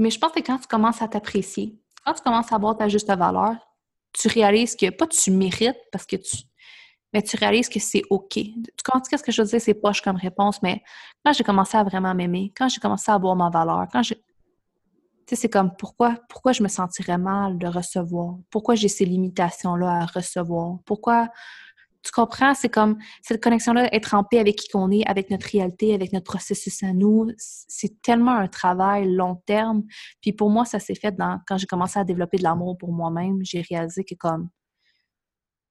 Mais 0.02 0.10
je 0.10 0.18
pense 0.18 0.32
que 0.32 0.40
quand 0.40 0.58
tu 0.58 0.66
commences 0.66 1.00
à 1.00 1.06
t'apprécier, 1.06 1.78
quand 2.04 2.12
tu 2.14 2.22
commences 2.22 2.50
à 2.52 2.58
voir 2.58 2.76
ta 2.76 2.88
juste 2.88 3.06
valeur, 3.06 3.54
tu 4.12 4.26
réalises 4.26 4.74
que 4.74 4.90
pas 4.90 5.06
tu 5.06 5.30
mérites 5.30 5.78
parce 5.92 6.04
que 6.04 6.16
tu. 6.16 6.38
Mais 7.12 7.22
tu 7.22 7.36
réalises 7.36 7.68
que 7.68 7.78
c'est 7.78 8.02
OK. 8.10 8.30
Tu 8.34 8.52
comprends 8.84 9.00
ce 9.04 9.22
que 9.22 9.30
je 9.30 9.42
dire? 9.42 9.60
C'est 9.60 9.74
poche 9.74 10.02
comme 10.02 10.16
réponse, 10.16 10.60
mais 10.60 10.82
quand 11.24 11.32
j'ai 11.32 11.44
commencé 11.44 11.76
à 11.76 11.84
vraiment 11.84 12.16
m'aimer, 12.16 12.52
quand 12.56 12.68
j'ai 12.68 12.80
commencé 12.80 13.12
à 13.12 13.18
voir 13.18 13.36
ma 13.36 13.48
valeur, 13.48 13.86
quand 13.92 14.02
j'ai. 14.02 14.16
Tu 14.16 14.22
sais, 15.28 15.36
c'est 15.36 15.48
comme 15.48 15.70
pourquoi, 15.78 16.16
pourquoi 16.28 16.50
je 16.50 16.64
me 16.64 16.68
sentirais 16.68 17.18
mal 17.18 17.56
de 17.56 17.68
recevoir? 17.68 18.38
Pourquoi 18.50 18.74
j'ai 18.74 18.88
ces 18.88 19.04
limitations-là 19.04 20.00
à 20.00 20.06
recevoir? 20.06 20.78
Pourquoi 20.84 21.28
tu 22.02 22.10
comprends? 22.10 22.54
C'est 22.54 22.68
comme 22.68 22.98
cette 23.22 23.42
connexion-là, 23.42 23.94
être 23.94 24.14
en 24.14 24.24
paix 24.24 24.38
avec 24.38 24.56
qui 24.56 24.68
qu'on 24.68 24.90
est, 24.90 25.06
avec 25.06 25.30
notre 25.30 25.46
réalité, 25.46 25.94
avec 25.94 26.12
notre 26.12 26.24
processus 26.24 26.82
à 26.82 26.92
nous. 26.92 27.30
C'est 27.38 28.02
tellement 28.02 28.32
un 28.32 28.48
travail 28.48 29.08
long 29.08 29.36
terme. 29.46 29.84
Puis 30.20 30.32
pour 30.32 30.50
moi, 30.50 30.64
ça 30.64 30.80
s'est 30.80 30.94
fait 30.94 31.16
dans, 31.16 31.38
quand 31.46 31.58
j'ai 31.58 31.66
commencé 31.66 31.98
à 31.98 32.04
développer 32.04 32.38
de 32.38 32.42
l'amour 32.42 32.76
pour 32.76 32.92
moi-même. 32.92 33.38
J'ai 33.42 33.62
réalisé 33.62 34.04
que 34.04 34.14
comme 34.14 34.48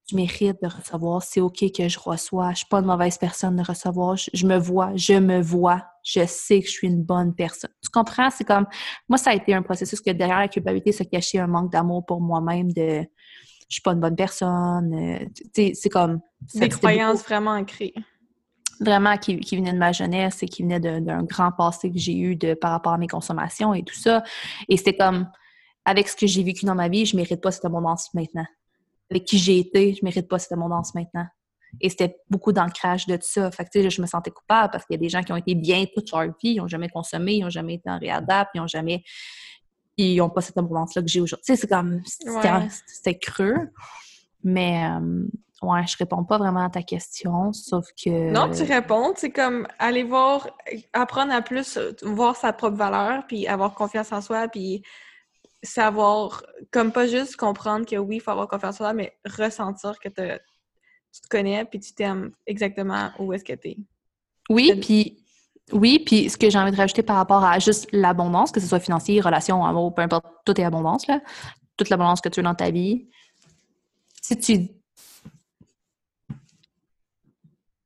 je 0.09 0.15
mérite 0.15 0.61
de 0.61 0.67
recevoir, 0.67 1.21
c'est 1.23 1.41
OK 1.41 1.63
que 1.75 1.87
je 1.87 1.99
reçois. 1.99 2.51
Je 2.51 2.57
suis 2.57 2.65
pas 2.67 2.79
une 2.79 2.85
mauvaise 2.85 3.17
personne 3.17 3.55
de 3.55 3.63
recevoir. 3.63 4.15
Je, 4.15 4.45
me 4.45 4.57
vois, 4.57 4.91
je 4.95 5.13
me 5.13 5.41
vois. 5.41 5.83
Je 6.03 6.25
sais 6.25 6.59
que 6.59 6.65
je 6.65 6.71
suis 6.71 6.87
une 6.87 7.03
bonne 7.03 7.33
personne. 7.33 7.71
Tu 7.83 7.89
comprends? 7.89 8.29
C'est 8.29 8.43
comme, 8.43 8.67
moi, 9.07 9.17
ça 9.17 9.31
a 9.31 9.33
été 9.33 9.53
un 9.53 9.61
processus 9.61 10.01
que 10.01 10.11
derrière 10.11 10.39
la 10.39 10.47
culpabilité 10.47 10.91
se 10.91 11.03
cachait 11.03 11.39
un 11.39 11.47
manque 11.47 11.71
d'amour 11.71 12.05
pour 12.05 12.19
moi-même, 12.21 12.71
de 12.73 13.05
je 13.71 13.75
suis 13.75 13.81
pas 13.81 13.93
une 13.93 14.01
bonne 14.01 14.17
personne. 14.17 14.93
Euh, 14.93 15.71
c'est 15.73 15.89
comme... 15.89 16.19
Des 16.55 16.67
croyances 16.67 17.23
vraiment 17.23 17.51
ancrées. 17.51 17.93
Vraiment 18.81 19.15
qui, 19.15 19.39
qui 19.39 19.55
venaient 19.55 19.71
de 19.71 19.77
ma 19.77 19.93
jeunesse 19.93 20.43
et 20.43 20.47
qui 20.47 20.63
venaient 20.63 20.81
d'un 20.81 21.23
grand 21.23 21.53
passé 21.53 21.89
que 21.89 21.97
j'ai 21.97 22.17
eu 22.17 22.35
de, 22.35 22.53
par 22.53 22.71
rapport 22.71 22.91
à 22.91 22.97
mes 22.97 23.07
consommations 23.07 23.73
et 23.73 23.83
tout 23.83 23.95
ça. 23.95 24.23
Et 24.67 24.75
c'était 24.75 24.97
comme, 24.97 25.29
avec 25.85 26.09
ce 26.09 26.17
que 26.17 26.27
j'ai 26.27 26.43
vécu 26.43 26.65
dans 26.65 26.75
ma 26.75 26.89
vie, 26.89 27.05
je 27.05 27.15
mérite 27.15 27.39
pas 27.39 27.51
cette 27.51 27.63
abondance 27.63 28.13
maintenant. 28.13 28.45
Avec 29.09 29.23
qui 29.23 29.37
j'ai 29.37 29.59
été, 29.59 29.93
je 29.93 30.03
mérite 30.03 30.27
pas 30.27 30.37
cette 30.37 30.51
abondance 30.51 30.93
maintenant. 30.93 31.27
Et 31.79 31.87
c'était 31.87 32.17
beaucoup 32.29 32.51
d'ancrage 32.51 33.07
de 33.07 33.15
tout 33.15 33.21
ça. 33.23 33.51
Fait 33.51 33.65
que, 33.73 33.89
je 33.89 34.01
me 34.01 34.07
sentais 34.07 34.31
coupable 34.31 34.71
parce 34.73 34.85
qu'il 34.85 34.95
y 34.95 34.99
a 34.99 34.99
des 34.99 35.07
gens 35.07 35.21
qui 35.21 35.31
ont 35.31 35.37
été 35.37 35.55
bien 35.55 35.85
toute 35.93 36.11
leur 36.11 36.25
vie, 36.25 36.33
ils 36.43 36.57
n'ont 36.57 36.67
jamais 36.67 36.89
consommé, 36.89 37.35
ils 37.35 37.41
n'ont 37.41 37.49
jamais 37.49 37.75
été 37.75 37.89
en 37.89 37.99
réadap, 37.99 38.49
ils 38.53 38.59
n'ont 38.59 38.67
jamais 38.67 39.01
ils 39.97 40.17
n'ont 40.17 40.29
pas 40.29 40.41
cette 40.41 40.57
abondance-là 40.57 41.01
que 41.01 41.07
j'ai 41.07 41.21
aujourd'hui. 41.21 41.45
Tu 41.45 41.55
sais, 41.55 41.61
c'est 41.61 41.67
comme, 41.67 42.01
c'était 42.05 43.17
creux. 43.17 43.69
Mais, 44.43 44.85
euh, 44.85 45.27
ouais, 45.61 45.85
je 45.87 45.97
réponds 45.97 46.23
pas 46.23 46.37
vraiment 46.37 46.65
à 46.65 46.69
ta 46.69 46.81
question, 46.81 47.53
sauf 47.53 47.85
que... 48.03 48.31
Non, 48.31 48.49
tu 48.49 48.63
réponds. 48.63 49.13
C'est 49.15 49.31
comme 49.31 49.67
aller 49.79 50.03
voir, 50.03 50.49
apprendre 50.93 51.33
à 51.33 51.41
plus 51.41 51.77
voir 52.01 52.35
sa 52.35 52.53
propre 52.53 52.77
valeur, 52.77 53.25
puis 53.27 53.47
avoir 53.47 53.75
confiance 53.75 54.11
en 54.11 54.21
soi, 54.21 54.47
puis 54.47 54.83
savoir, 55.63 56.43
comme 56.71 56.91
pas 56.91 57.07
juste 57.07 57.35
comprendre 57.35 57.85
que 57.85 57.95
oui, 57.95 58.15
il 58.15 58.19
faut 58.19 58.31
avoir 58.31 58.47
confiance 58.47 58.75
en 58.75 58.77
soi, 58.77 58.93
mais 58.93 59.15
ressentir 59.25 59.99
que 59.99 60.09
tu 60.09 61.21
te 61.21 61.27
connais, 61.29 61.65
puis 61.65 61.79
tu 61.79 61.93
t'aimes 61.93 62.31
exactement 62.47 63.11
où 63.19 63.31
est-ce 63.33 63.43
que 63.43 63.53
tu 63.53 63.69
es. 63.69 63.77
Oui, 64.49 64.75
puis 64.81 65.20
oui, 65.71 65.99
puis 65.99 66.29
ce 66.29 66.37
que 66.37 66.49
j'ai 66.49 66.57
envie 66.57 66.71
de 66.71 66.77
rajouter 66.77 67.03
par 67.03 67.15
rapport 67.15 67.43
à 67.43 67.59
juste 67.59 67.87
l'abondance, 67.91 68.51
que 68.51 68.59
ce 68.59 68.67
soit 68.67 68.79
financier, 68.79 69.21
relation, 69.21 69.63
amour, 69.65 69.93
peu 69.93 70.01
importe, 70.01 70.25
tout 70.45 70.59
est 70.59 70.63
abondance, 70.63 71.07
là. 71.07 71.21
Toute 71.77 71.89
l'abondance 71.89 72.21
que 72.21 72.29
tu 72.29 72.39
as 72.39 72.43
dans 72.43 72.55
ta 72.55 72.71
vie. 72.71 73.07
Si 74.21 74.37
tu. 74.37 74.69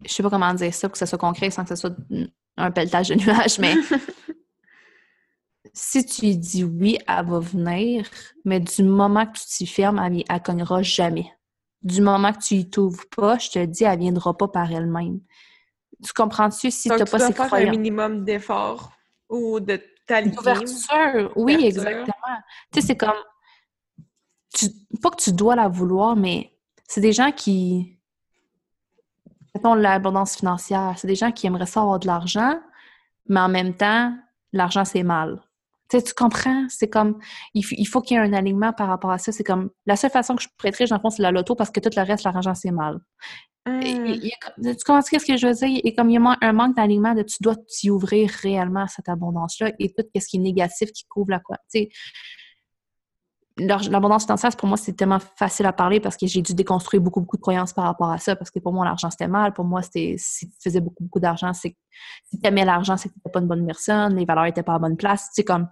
Je 0.04 0.14
sais 0.14 0.24
pas 0.24 0.30
comment 0.30 0.54
dire 0.54 0.74
ça 0.74 0.88
pour 0.88 0.94
que 0.94 1.00
ça 1.00 1.06
soit 1.06 1.18
concret 1.18 1.50
sans 1.50 1.64
que 1.64 1.70
ce 1.70 1.76
soit 1.76 1.96
un 2.58 2.72
pelletage 2.72 3.10
de 3.10 3.16
nuages, 3.16 3.60
mais. 3.60 3.76
si 5.74 6.06
tu 6.06 6.36
dis 6.36 6.64
oui, 6.64 6.98
elle 7.08 7.26
va 7.26 7.40
venir, 7.40 8.08
mais 8.46 8.60
du 8.60 8.84
moment 8.84 9.26
que 9.26 9.38
tu 9.38 9.46
t'y 9.46 9.68
fermes, 9.68 10.00
elle, 10.00 10.14
ne 10.14 10.40
cognera 10.40 10.82
jamais. 10.82 11.32
Du 11.84 12.02
moment 12.02 12.34
que 12.34 12.40
tu 12.40 12.56
y 12.56 12.70
t'ouvres 12.70 13.04
pas, 13.16 13.38
je 13.38 13.50
te 13.50 13.66
dis, 13.66 13.84
elle 13.84 14.00
viendra 14.00 14.36
pas 14.36 14.48
par 14.48 14.72
elle-même. 14.72 15.20
Tu 16.04 16.14
comprends-tu 16.14 16.72
si 16.72 16.90
tu 16.90 16.96
n'as 16.96 17.06
pas 17.06 17.20
ces 17.20 17.34
faire 17.34 17.54
un 17.54 17.70
minimum 17.70 18.24
d'effort 18.24 18.92
ou 19.30 19.60
de 19.60 19.82
t'aligner. 20.08 20.36
D'ouverture, 20.36 21.32
oui, 21.36 21.58
exactement. 21.66 22.14
Tu 22.72 22.82
sais, 22.82 22.88
c'est 22.88 22.98
comme... 22.98 23.14
Tu... 24.54 24.68
Pas 25.02 25.10
que 25.10 25.22
tu 25.22 25.34
dois 25.34 25.56
la 25.56 25.68
vouloir, 25.68 26.16
mais 26.16 26.52
c'est 26.88 27.02
des 27.02 27.14
gens 27.14 27.32
qui... 27.32 28.00
Mettons 29.54 29.74
l'abondance 29.74 30.36
financière. 30.36 30.94
C'est 30.98 31.08
des 31.08 31.16
gens 31.16 31.32
qui 31.32 31.48
aimeraient 31.48 31.66
ça 31.66 31.82
avoir 31.82 32.00
de 32.00 32.08
l'argent, 32.08 32.60
mais 33.28 33.40
en 33.40 33.48
même 33.48 33.74
temps, 33.74 34.14
l'argent, 34.52 34.84
c'est 34.84 35.04
mal. 35.04 35.42
Tu, 35.90 35.98
sais, 35.98 36.04
tu 36.04 36.14
comprends? 36.14 36.66
C'est 36.68 36.90
comme, 36.90 37.20
il, 37.54 37.64
faut 37.88 38.02
qu'il 38.02 38.18
y 38.18 38.20
ait 38.20 38.24
un 38.24 38.34
alignement 38.34 38.74
par 38.74 38.88
rapport 38.88 39.12
à 39.12 39.18
ça. 39.18 39.32
C'est 39.32 39.44
comme, 39.44 39.70
la 39.86 39.96
seule 39.96 40.12
façon 40.12 40.36
que 40.36 40.42
je 40.42 40.86
dans 40.90 40.96
le 40.96 41.02
fond, 41.02 41.10
c'est 41.10 41.22
la 41.22 41.32
loto 41.32 41.56
parce 41.56 41.70
que 41.70 41.80
tout 41.80 41.90
le 41.96 42.02
reste, 42.02 42.24
l'argent, 42.24 42.54
c'est 42.54 42.72
mal. 42.72 43.00
Mmh. 43.68 44.20
tu 44.62 44.84
comprends 44.86 45.02
ce 45.02 45.10
que 45.10 45.38
je 45.38 45.48
veux 45.48 45.54
dire? 45.54 45.82
Et 45.84 45.96
comme 45.96 46.12
il 46.12 46.14
y 46.14 46.18
a 46.18 46.38
un 46.42 46.54
manque 46.54 46.76
d'alignement, 46.76 47.16
de 47.16 47.24
tu 47.24 47.38
dois 47.42 47.56
t'y 47.56 47.90
ouvrir 47.90 48.30
réellement 48.30 48.82
à 48.82 48.88
cette 48.88 49.10
abondance-là 49.10 49.72
et 49.80 49.92
tout 49.92 50.04
ce 50.16 50.28
qui 50.28 50.38
est 50.38 50.40
négatif 50.40 50.92
qui 50.92 51.04
couvre 51.06 51.32
la 51.32 51.40
quoi? 51.40 51.58
L'abondance 53.58 54.26
financière, 54.26 54.56
pour 54.56 54.68
moi, 54.68 54.78
c'est 54.78 54.94
tellement 54.94 55.20
facile 55.20 55.66
à 55.66 55.74
parler 55.74 56.00
parce 56.00 56.18
que 56.18 56.28
j'ai 56.28 56.42
dû 56.42 56.54
déconstruire 56.54 57.02
beaucoup, 57.02 57.22
beaucoup 57.22 57.38
de 57.38 57.42
croyances 57.42 57.74
par 57.74 57.86
rapport 57.86 58.12
à 58.12 58.18
ça. 58.20 58.36
Parce 58.36 58.52
que 58.52 58.60
pour 58.60 58.74
moi, 58.74 58.86
l'argent, 58.86 59.10
c'était 59.10 59.30
mal. 59.30 59.54
Pour 59.54 59.66
moi, 59.66 59.82
c'était 59.82 60.16
si 60.18 60.50
tu 60.50 60.56
faisais 60.62 60.82
beaucoup, 60.82 61.04
beaucoup 61.04 61.22
d'argent, 61.22 61.54
c'est 61.54 61.76
si 62.26 62.40
tu 62.40 62.48
aimais 62.48 62.66
l'argent, 62.66 62.98
c'est 62.98 63.08
que 63.10 63.14
tu 63.14 63.20
n'étais 63.20 63.32
pas 63.32 63.40
une 63.40 63.48
bonne 63.48 63.66
personne, 63.66 64.16
les 64.16 64.26
valeurs 64.26 64.44
n'étaient 64.44 64.62
pas 64.62 64.74
à 64.74 64.76
la 64.76 64.80
bonne 64.80 64.98
place. 64.98 65.30
Comme 65.48 65.70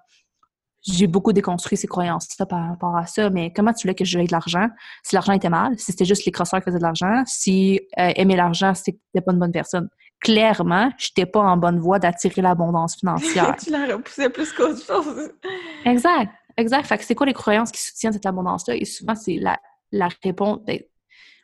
j'ai 0.83 1.07
beaucoup 1.07 1.33
déconstruit 1.33 1.77
ces 1.77 1.87
croyances-là 1.87 2.45
par 2.45 2.67
rapport 2.67 2.95
à 2.95 3.05
ça. 3.05 3.29
Mais 3.29 3.51
comment 3.53 3.73
tu 3.73 3.87
voulais 3.87 3.95
que 3.95 4.05
j'aie 4.05 4.25
de 4.25 4.31
l'argent? 4.31 4.67
Si 5.03 5.15
l'argent 5.15 5.33
était 5.33 5.49
mal, 5.49 5.77
si 5.79 5.91
c'était 5.91 6.05
juste 6.05 6.25
les 6.25 6.31
crosseurs 6.31 6.59
qui 6.59 6.65
faisaient 6.65 6.77
de 6.77 6.83
l'argent, 6.83 7.23
si 7.25 7.79
euh, 7.97 8.11
aimer 8.15 8.35
l'argent, 8.35 8.73
c'était 8.73 8.97
pas 9.21 9.31
une 9.31 9.39
bonne 9.39 9.51
personne. 9.51 9.89
Clairement, 10.19 10.89
je 10.97 11.09
n'étais 11.09 11.29
pas 11.29 11.41
en 11.41 11.57
bonne 11.57 11.79
voie 11.79 11.99
d'attirer 11.99 12.41
l'abondance 12.41 12.97
financière. 12.97 13.55
tu 13.61 13.71
la 13.71 13.85
repoussais 13.85 14.29
plus 14.29 14.51
qu'autre 14.51 14.83
chose. 14.85 15.31
exact, 15.85 16.33
exact. 16.57 16.85
Fait 16.85 16.97
que 16.97 17.05
c'est 17.05 17.15
quoi 17.15 17.25
les 17.25 17.33
croyances 17.33 17.71
qui 17.71 17.81
soutiennent 17.81 18.13
cette 18.13 18.25
abondance-là? 18.25 18.75
Et 18.75 18.85
souvent, 18.85 19.15
c'est 19.15 19.35
la, 19.35 19.57
la 19.91 20.09
réponse. 20.23 20.59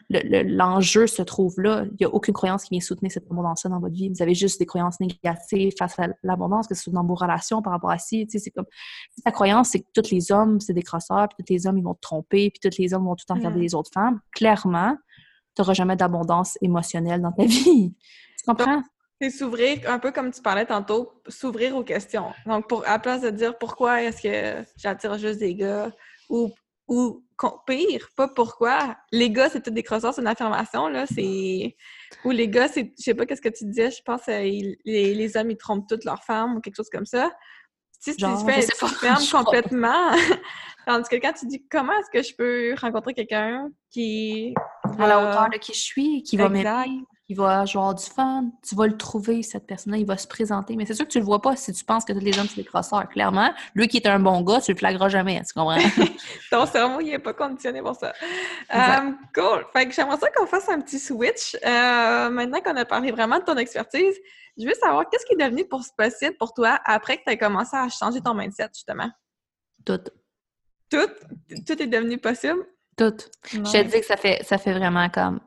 L'enjeu 0.10 1.06
se 1.06 1.22
trouve 1.22 1.60
là. 1.60 1.86
Il 1.92 1.98
n'y 2.00 2.06
a 2.06 2.10
aucune 2.10 2.34
croyance 2.34 2.64
qui 2.64 2.72
vient 2.72 2.80
soutenir 2.80 3.12
cette 3.12 3.30
abondance-là 3.30 3.70
dans 3.70 3.80
votre 3.80 3.94
vie. 3.94 4.10
Vous 4.10 4.22
avez 4.24 4.34
juste 4.34 4.60
des 4.60 4.66
croyances 4.66 5.00
négatives 5.00 5.74
face 5.78 6.00
à 6.00 6.08
l'abondance, 6.24 6.68
que 6.68 6.74
ce 6.74 6.84
soit 6.84 6.94
dans 6.94 7.06
vos 7.06 7.14
relations 7.14 7.62
par 7.62 7.74
rapport 7.74 7.92
à 7.92 8.00
ci. 8.00 8.28
C'est 8.30 8.50
comme 8.50 8.66
si 9.16 9.22
ta 9.22 9.32
croyance, 9.32 9.70
c'est 9.70 9.82
que 9.82 9.88
tous 9.94 10.10
les 10.10 10.32
hommes, 10.32 10.60
c'est 10.60 10.74
des 10.74 10.82
crosseurs, 10.82 11.30
puis 11.30 11.44
tous 11.44 11.54
les 11.54 11.68
hommes, 11.68 11.78
ils 11.78 11.84
vont 11.84 11.94
te 11.94 12.02
tromper, 12.02 12.50
puis 12.50 12.60
tous 12.60 12.78
les 12.80 12.94
hommes 12.94 13.06
vont 13.06 13.16
tout 13.16 13.32
regarder 13.32 13.60
les 13.60 13.76
autres 13.76 13.92
femmes. 13.94 14.20
Clairement, 14.32 14.98
tu 15.56 15.62
n'auras 15.62 15.74
jamais 15.74 15.96
d'abondance 15.96 16.58
émotionnelle 16.62 17.22
dans 17.22 17.32
ta 17.32 17.46
vie. 17.46 17.94
Tu 18.38 18.46
comprends? 18.48 18.82
C'est 19.22 19.32
s'ouvrir, 19.32 19.80
un 19.88 20.00
peu 20.00 20.12
comme 20.12 20.32
tu 20.32 20.42
parlais 20.42 20.66
tantôt, 20.66 21.12
s'ouvrir 21.28 21.76
aux 21.76 21.84
questions. 21.84 22.32
Donc, 22.46 22.70
pour, 22.70 22.88
à 22.88 22.92
la 22.92 23.00
place 23.00 23.22
de 23.22 23.30
dire 23.30 23.58
pourquoi 23.58 24.02
est-ce 24.02 24.22
que 24.22 24.66
j'attire 24.78 25.18
juste 25.18 25.40
des 25.40 25.56
gars 25.56 25.92
ou, 26.30 26.52
ou 26.88 27.22
pire, 27.66 28.10
pas 28.16 28.28
pourquoi. 28.28 28.98
Les 29.12 29.30
gars, 29.30 29.50
c'est 29.50 29.62
tout 29.62 29.72
des 29.72 29.84
crosseurs, 29.84 30.14
c'est 30.14 30.22
une 30.22 30.28
affirmation, 30.28 30.88
là. 30.88 31.06
C'est. 31.06 31.76
Ou 32.26 32.32
les 32.32 32.48
gars, 32.48 32.68
c'est. 32.68 32.94
Je 32.98 33.04
sais 33.04 33.14
pas 33.14 33.26
qu'est-ce 33.26 33.42
que 33.42 33.50
tu 33.50 33.66
disais, 33.66 33.92
je 33.92 34.02
pense 34.04 34.26
que 34.26 34.32
les, 34.32 34.78
les, 35.14 35.38
hommes, 35.38 35.52
ils 35.52 35.58
trompent 35.58 35.88
toutes 35.88 36.06
leurs 36.06 36.24
femmes 36.24 36.58
ou 36.58 36.62
quelque 36.62 36.76
chose 36.76 36.90
comme 36.90 37.06
ça. 37.06 37.32
Tu 38.04 38.14
sais, 38.14 38.18
tu 38.18 38.26
fermes 39.00 39.26
complètement. 39.32 40.12
Tandis 40.86 41.10
que 41.10 41.18
quand 41.18 41.34
tu 41.34 41.46
dis 41.46 41.66
comment 41.70 41.94
est-ce 41.94 42.10
que 42.10 42.24
je 42.24 42.36
peux 42.36 42.76
rencontrer 42.80 43.14
quelqu'un 43.14 43.70
qui. 43.90 44.54
À 44.98 45.08
la 45.08 45.20
hauteur 45.20 45.50
de 45.50 45.58
qui 45.58 45.74
je 45.74 45.80
suis, 45.80 46.24
qui 46.24 46.38
va 46.38 46.50
m'aider 46.50 47.04
il 47.30 47.38
va 47.38 47.60
avoir 47.62 47.94
du 47.94 48.04
fun, 48.04 48.50
tu 48.68 48.74
vas 48.74 48.88
le 48.88 48.98
trouver, 48.98 49.44
cette 49.44 49.68
personne-là, 49.68 50.00
il 50.00 50.06
va 50.06 50.18
se 50.18 50.28
présenter. 50.28 50.76
Mais 50.76 50.88
c'est 50.88 50.96
sûr 50.96 51.06
que 51.06 51.12
tu 51.12 51.20
le 51.20 51.26
vois 51.26 51.40
pas 51.40 51.56
si 51.56 51.72
tu 51.72 51.86
penses 51.86 52.04
que 52.04 52.12
tous 52.12 52.20
les 52.20 52.38
hommes, 52.40 52.48
c'est 52.48 52.56
des 52.56 52.66
crosseurs. 52.66 53.08
Clairement, 53.08 53.54
lui 53.76 53.88
qui 53.88 53.98
est 53.98 54.08
un 54.08 54.20
bon 54.20 54.42
gars, 54.42 54.60
tu 54.60 54.72
le 54.72 54.78
flagras 54.78 55.10
jamais, 55.10 55.40
tu 55.46 55.54
comprends? 55.54 55.78
Ton 56.52 56.66
cerveau, 56.66 57.02
il 57.02 57.12
n'est 57.12 57.20
pas 57.20 57.34
conditionné 57.34 57.84
pour 57.84 57.96
ça. 57.96 58.14
Euh, 58.74 59.12
cool. 59.36 59.64
Fait 59.74 59.86
que 59.86 59.94
j'aimerais 59.94 60.18
ça 60.18 60.32
qu'on 60.32 60.48
fasse 60.48 60.68
un 60.70 60.82
petit 60.82 60.98
switch. 60.98 61.56
Euh, 61.64 62.32
maintenant 62.32 62.62
qu'on 62.62 62.76
a 62.76 62.86
parlé 62.86 63.12
vraiment 63.12 63.38
de 63.38 63.44
ton 63.44 63.58
expertise, 63.58 64.16
je 64.58 64.66
veux 64.66 64.74
savoir 64.74 65.08
qu'est-ce 65.08 65.26
qui 65.28 65.34
est 65.34 65.46
devenu 65.46 65.68
pour 65.68 65.84
possible 65.96 66.36
pour 66.40 66.56
toi 66.56 66.80
après 66.84 67.18
que 67.18 67.24
tu 67.28 67.32
aies 67.32 67.38
commencé 67.38 67.78
à 67.78 67.88
changer 67.90 68.22
ton 68.22 68.34
mindset, 68.34 68.70
justement? 68.74 69.12
Tout. 69.86 70.02
Tout? 70.90 71.10
Tout 71.68 71.80
est 71.80 71.88
devenu 71.88 72.18
possible? 72.18 72.66
Tout. 72.98 73.18
Je 73.54 73.60
te 73.60 73.84
dis 73.84 74.00
que 74.00 74.06
ça 74.06 74.18
fait, 74.18 74.44
ça 74.44 74.58
fait 74.58 74.74
vraiment 74.74 75.10
comme 75.10 75.40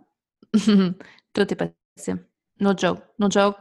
tout 1.34 1.52
est 1.52 1.72
possible. 1.96 2.26
No 2.60 2.76
joke. 2.76 3.00
No 3.18 3.28
joke. 3.30 3.56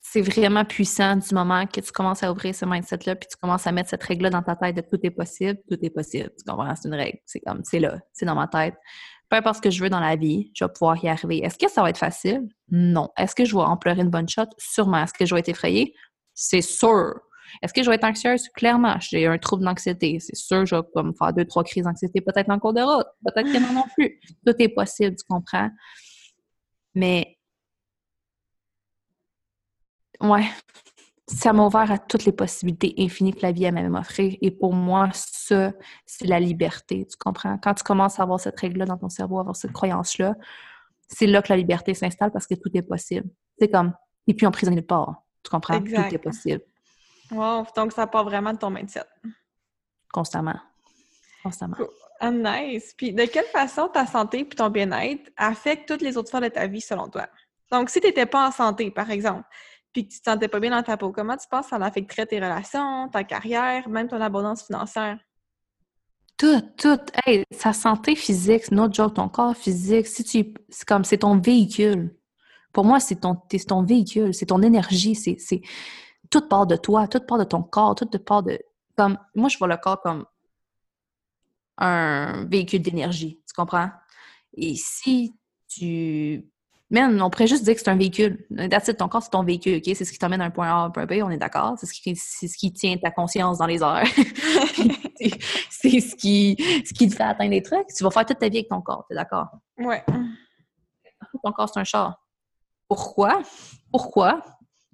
c'est 0.00 0.22
vraiment 0.22 0.64
puissant 0.64 1.16
du 1.16 1.34
moment 1.34 1.66
que 1.66 1.80
tu 1.80 1.92
commences 1.92 2.22
à 2.22 2.32
ouvrir 2.32 2.54
ce 2.54 2.64
mindset-là, 2.64 3.14
puis 3.14 3.28
tu 3.30 3.36
commences 3.36 3.66
à 3.66 3.72
mettre 3.72 3.90
cette 3.90 4.02
règle-là 4.02 4.30
dans 4.30 4.42
ta 4.42 4.56
tête 4.56 4.76
de 4.76 4.80
tout 4.80 4.98
est 5.02 5.10
possible, 5.10 5.58
tout 5.68 5.76
est 5.82 5.90
possible. 5.90 6.30
Tu 6.38 6.44
comprends? 6.50 6.74
C'est 6.74 6.88
une 6.88 6.94
règle. 6.94 7.18
C'est 7.26 7.40
comme, 7.40 7.60
c'est 7.62 7.78
là, 7.78 7.98
c'est 8.12 8.24
dans 8.24 8.34
ma 8.34 8.48
tête. 8.48 8.74
Peu 9.28 9.36
importe 9.36 9.56
ce 9.56 9.60
que 9.60 9.70
je 9.70 9.82
veux 9.82 9.90
dans 9.90 10.00
la 10.00 10.16
vie, 10.16 10.50
je 10.54 10.64
vais 10.64 10.72
pouvoir 10.72 10.96
y 11.04 11.08
arriver. 11.08 11.44
Est-ce 11.44 11.58
que 11.58 11.70
ça 11.70 11.82
va 11.82 11.90
être 11.90 11.98
facile? 11.98 12.48
Non. 12.70 13.10
Est-ce 13.18 13.34
que 13.34 13.44
je 13.44 13.54
vais 13.54 13.62
en 13.62 13.76
pleurer 13.76 14.00
une 14.00 14.08
bonne 14.08 14.28
shot? 14.28 14.46
Sûrement. 14.56 15.02
Est-ce 15.02 15.12
que 15.12 15.26
je 15.26 15.34
vais 15.34 15.40
être 15.40 15.50
effrayée? 15.50 15.94
C'est 16.32 16.62
sûr. 16.62 17.20
Est-ce 17.62 17.72
que 17.72 17.82
je 17.82 17.88
vais 17.88 17.96
être 17.96 18.04
anxieuse? 18.04 18.48
Clairement. 18.50 18.96
J'ai 19.00 19.26
un 19.26 19.38
trouble 19.38 19.64
d'anxiété. 19.64 20.18
C'est 20.20 20.36
sûr, 20.36 20.66
je 20.66 20.74
vais 20.74 21.02
me 21.02 21.12
faire 21.12 21.32
deux, 21.32 21.44
trois 21.44 21.64
crises 21.64 21.84
d'anxiété, 21.84 22.20
peut-être 22.20 22.50
en 22.50 22.58
cours 22.58 22.74
de 22.74 22.80
route. 22.80 23.06
Peut-être 23.24 23.52
que 23.52 23.58
non 23.58 23.72
non 23.72 23.84
plus. 23.94 24.20
Tout 24.46 24.54
est 24.58 24.68
possible, 24.68 25.16
tu 25.16 25.24
comprends? 25.28 25.70
Mais 26.94 27.38
ouais, 30.20 30.44
ça 31.26 31.52
m'a 31.52 31.66
ouvert 31.66 31.90
à 31.92 31.98
toutes 31.98 32.24
les 32.24 32.32
possibilités 32.32 32.94
infinies 32.98 33.34
que 33.34 33.42
la 33.42 33.52
vie 33.52 33.66
a 33.66 33.70
même 33.70 33.94
offert. 33.94 34.32
Et 34.40 34.50
pour 34.50 34.72
moi, 34.72 35.10
ça, 35.12 35.72
c'est 36.06 36.26
la 36.26 36.40
liberté. 36.40 37.06
Tu 37.06 37.16
comprends? 37.18 37.58
Quand 37.58 37.74
tu 37.74 37.84
commences 37.84 38.18
à 38.18 38.22
avoir 38.22 38.40
cette 38.40 38.58
règle-là 38.58 38.86
dans 38.86 38.96
ton 38.96 39.08
cerveau, 39.08 39.38
avoir 39.38 39.54
cette 39.54 39.72
croyance-là, 39.72 40.34
c'est 41.08 41.26
là 41.26 41.42
que 41.42 41.52
la 41.52 41.56
liberté 41.56 41.94
s'installe 41.94 42.32
parce 42.32 42.46
que 42.46 42.54
tout 42.54 42.70
est 42.74 42.82
possible. 42.82 43.28
C'est 43.58 43.70
comme, 43.70 43.94
et 44.26 44.34
puis 44.34 44.46
emprisonné 44.46 44.80
de 44.80 44.86
part. 44.86 45.22
Tu 45.42 45.50
comprends? 45.50 45.80
Tout 45.80 45.94
est 45.94 46.18
possible. 46.18 46.62
Wow! 47.30 47.66
Donc, 47.76 47.92
ça 47.92 48.06
part 48.06 48.24
vraiment 48.24 48.52
de 48.52 48.58
ton 48.58 48.70
mindset. 48.70 49.04
Constamment. 50.12 50.58
Constamment. 51.42 51.76
Ah, 52.20 52.30
nice! 52.30 52.94
Puis, 52.96 53.12
de 53.12 53.24
quelle 53.24 53.46
façon 53.46 53.88
ta 53.88 54.06
santé 54.06 54.40
et 54.40 54.48
ton 54.48 54.70
bien-être 54.70 55.30
affectent 55.36 55.88
toutes 55.88 56.02
les 56.02 56.16
autres 56.16 56.28
sphères 56.28 56.40
de 56.40 56.48
ta 56.48 56.66
vie 56.66 56.80
selon 56.80 57.08
toi? 57.08 57.28
Donc, 57.70 57.90
si 57.90 58.00
tu 58.00 58.06
n'étais 58.06 58.26
pas 58.26 58.48
en 58.48 58.50
santé, 58.50 58.90
par 58.90 59.10
exemple, 59.10 59.44
puis 59.92 60.06
que 60.06 60.12
tu 60.12 60.20
te 60.20 60.30
sentais 60.30 60.48
pas 60.48 60.60
bien 60.60 60.70
dans 60.70 60.82
ta 60.82 60.96
peau, 60.96 61.12
comment 61.12 61.36
tu 61.36 61.46
penses 61.48 61.66
que 61.66 61.70
ça 61.70 61.76
affecterait 61.76 62.26
tes 62.26 62.36
relations, 62.36 63.08
ta 63.08 63.24
carrière, 63.24 63.88
même 63.88 64.08
ton 64.08 64.20
abondance 64.20 64.66
financière? 64.66 65.18
Tout, 66.36 66.60
tout. 66.76 67.00
Hey, 67.26 67.44
sa 67.50 67.72
santé 67.72 68.14
physique, 68.14 68.64
c'est 68.64 68.74
notre 68.74 68.94
job, 68.94 69.12
ton 69.12 69.28
corps 69.28 69.56
physique, 69.56 70.06
si 70.06 70.22
tu 70.22 70.54
c'est 70.68 70.86
comme 70.86 71.04
c'est 71.04 71.18
ton 71.18 71.38
véhicule. 71.38 72.14
Pour 72.72 72.84
moi, 72.84 73.00
c'est 73.00 73.16
ton, 73.16 73.34
ton 73.66 73.82
véhicule, 73.82 74.32
c'est 74.32 74.46
ton 74.46 74.62
énergie, 74.62 75.16
c'est, 75.16 75.36
c'est 75.38 75.62
tout 76.30 76.42
part 76.42 76.66
de 76.66 76.76
toi, 76.76 77.08
tout 77.08 77.20
part 77.20 77.38
de 77.38 77.44
ton 77.44 77.62
corps, 77.62 77.94
tout 77.94 78.08
part 78.18 78.42
de. 78.42 78.58
Comme 78.96 79.18
moi, 79.34 79.48
je 79.48 79.58
vois 79.58 79.68
le 79.68 79.76
corps 79.76 80.00
comme 80.00 80.26
un 81.76 82.44
véhicule 82.46 82.82
d'énergie, 82.82 83.40
tu 83.46 83.54
comprends? 83.54 83.90
Et 84.54 84.74
si 84.74 85.36
tu 85.68 86.50
Man, 86.90 87.20
on 87.20 87.28
pourrait 87.28 87.46
juste 87.46 87.64
dire 87.64 87.74
que 87.74 87.80
c'est 87.80 87.90
un 87.90 87.96
véhicule. 87.96 88.46
That's 88.70 88.90
ton 88.96 89.08
corps, 89.08 89.22
c'est 89.22 89.30
ton 89.30 89.44
véhicule, 89.44 89.76
OK? 89.76 89.94
C'est 89.94 90.06
ce 90.06 90.12
qui 90.12 90.18
t'emmène 90.18 90.38
d'un 90.38 90.50
point 90.50 90.68
A 90.68 90.72
à 90.72 90.76
un 90.84 90.90
point 90.90 91.04
B, 91.04 91.20
on 91.22 91.28
est 91.28 91.36
d'accord? 91.36 91.74
C'est 91.78 91.84
ce, 91.84 91.92
qui, 91.92 92.16
ce 92.16 92.56
qui 92.56 92.72
tient 92.72 92.96
ta 92.96 93.10
conscience 93.10 93.58
dans 93.58 93.66
les 93.66 93.82
airs. 93.82 94.04
c'est 95.70 96.00
ce 96.00 96.16
qui, 96.16 96.56
ce 96.86 96.94
qui 96.94 97.08
te 97.08 97.14
fait 97.14 97.24
atteindre 97.24 97.50
des 97.50 97.62
trucs. 97.62 97.88
Tu 97.94 98.02
vas 98.02 98.10
faire 98.10 98.24
toute 98.24 98.38
ta 98.38 98.48
vie 98.48 98.58
avec 98.58 98.68
ton 98.68 98.80
corps, 98.80 99.04
t'es 99.06 99.14
d'accord? 99.14 99.48
Ouais. 99.76 100.02
Ton 101.44 101.52
corps, 101.52 101.68
c'est 101.68 101.80
un 101.80 101.84
char. 101.84 102.24
Pourquoi? 102.88 103.42
Pourquoi? 103.92 104.42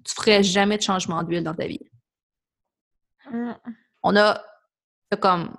Tu 0.05 0.13
ferais 0.13 0.43
jamais 0.43 0.77
de 0.77 0.83
changement 0.83 1.23
d'huile 1.23 1.43
dans 1.43 1.53
ta 1.53 1.67
vie? 1.67 1.79
Mm. 3.31 3.53
On 4.03 4.15
a 4.15 4.41
comme 5.19 5.55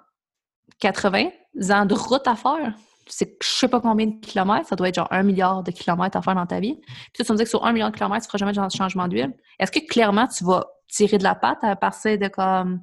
80 0.81 1.31
ans 1.71 1.87
de 1.87 1.95
route 1.95 2.27
à 2.27 2.37
faire 2.37 2.75
c'est 3.07 3.37
je 3.43 3.49
sais 3.49 3.69
pas 3.69 3.81
combien 3.81 4.07
de 4.07 4.21
kilomètres, 4.21 4.69
ça 4.69 4.77
doit 4.77 4.89
être 4.89 4.97
genre 4.97 5.09
un 5.11 5.23
milliard 5.23 5.63
de 5.63 5.71
kilomètres 5.71 6.17
à 6.17 6.23
faire 6.23 6.35
dans 6.35 6.47
ta 6.47 6.61
vie. 6.61 6.79
Puis 7.15 7.25
tu 7.25 7.33
me 7.33 7.37
dis 7.37 7.45
que 7.45 7.51
sur 7.51 7.65
un 7.65 7.73
milliard 7.73 7.91
de 7.91 7.97
kilomètres, 7.97 8.27
tu 8.27 8.29
feras 8.29 8.39
jamais 8.39 8.53
de 8.53 8.77
changement 8.77 9.09
d'huile. 9.09 9.33
Est-ce 9.59 9.73
que 9.73 9.79
clairement 9.87 10.27
tu 10.27 10.45
vas 10.45 10.67
tirer 10.89 11.19
de 11.19 11.25
la 11.25 11.35
pâte 11.35 11.63
à 11.63 11.77
partir 11.77 12.19
de 12.19 12.29
comme 12.29 12.81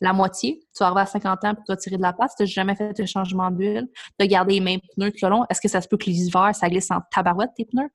la 0.00 0.12
moitié? 0.12 0.60
Tu 0.74 0.80
vas 0.80 0.86
arriver 0.86 1.02
à 1.02 1.06
50 1.06 1.44
ans 1.44 1.52
et 1.52 1.56
tu 1.56 1.62
vas 1.68 1.76
tirer 1.76 1.96
de 1.96 2.02
la 2.02 2.12
pâte? 2.12 2.30
Si 2.30 2.36
tu 2.36 2.42
n'as 2.42 2.48
jamais 2.48 2.74
fait 2.74 2.92
de 2.92 3.06
changement 3.06 3.50
d'huile, 3.50 3.88
de 4.18 4.24
garder 4.26 4.54
les 4.54 4.60
mêmes 4.60 4.80
pneus 4.94 5.10
tout 5.10 5.24
le 5.24 5.30
long? 5.30 5.44
Est-ce 5.48 5.60
que 5.60 5.68
ça 5.68 5.80
se 5.80 5.88
peut 5.88 5.96
que 5.96 6.06
l'hiver, 6.06 6.54
ça 6.54 6.68
glisse 6.68 6.90
en 6.90 7.00
tabarouette 7.10 7.50
tes 7.56 7.64
pneus? 7.64 7.90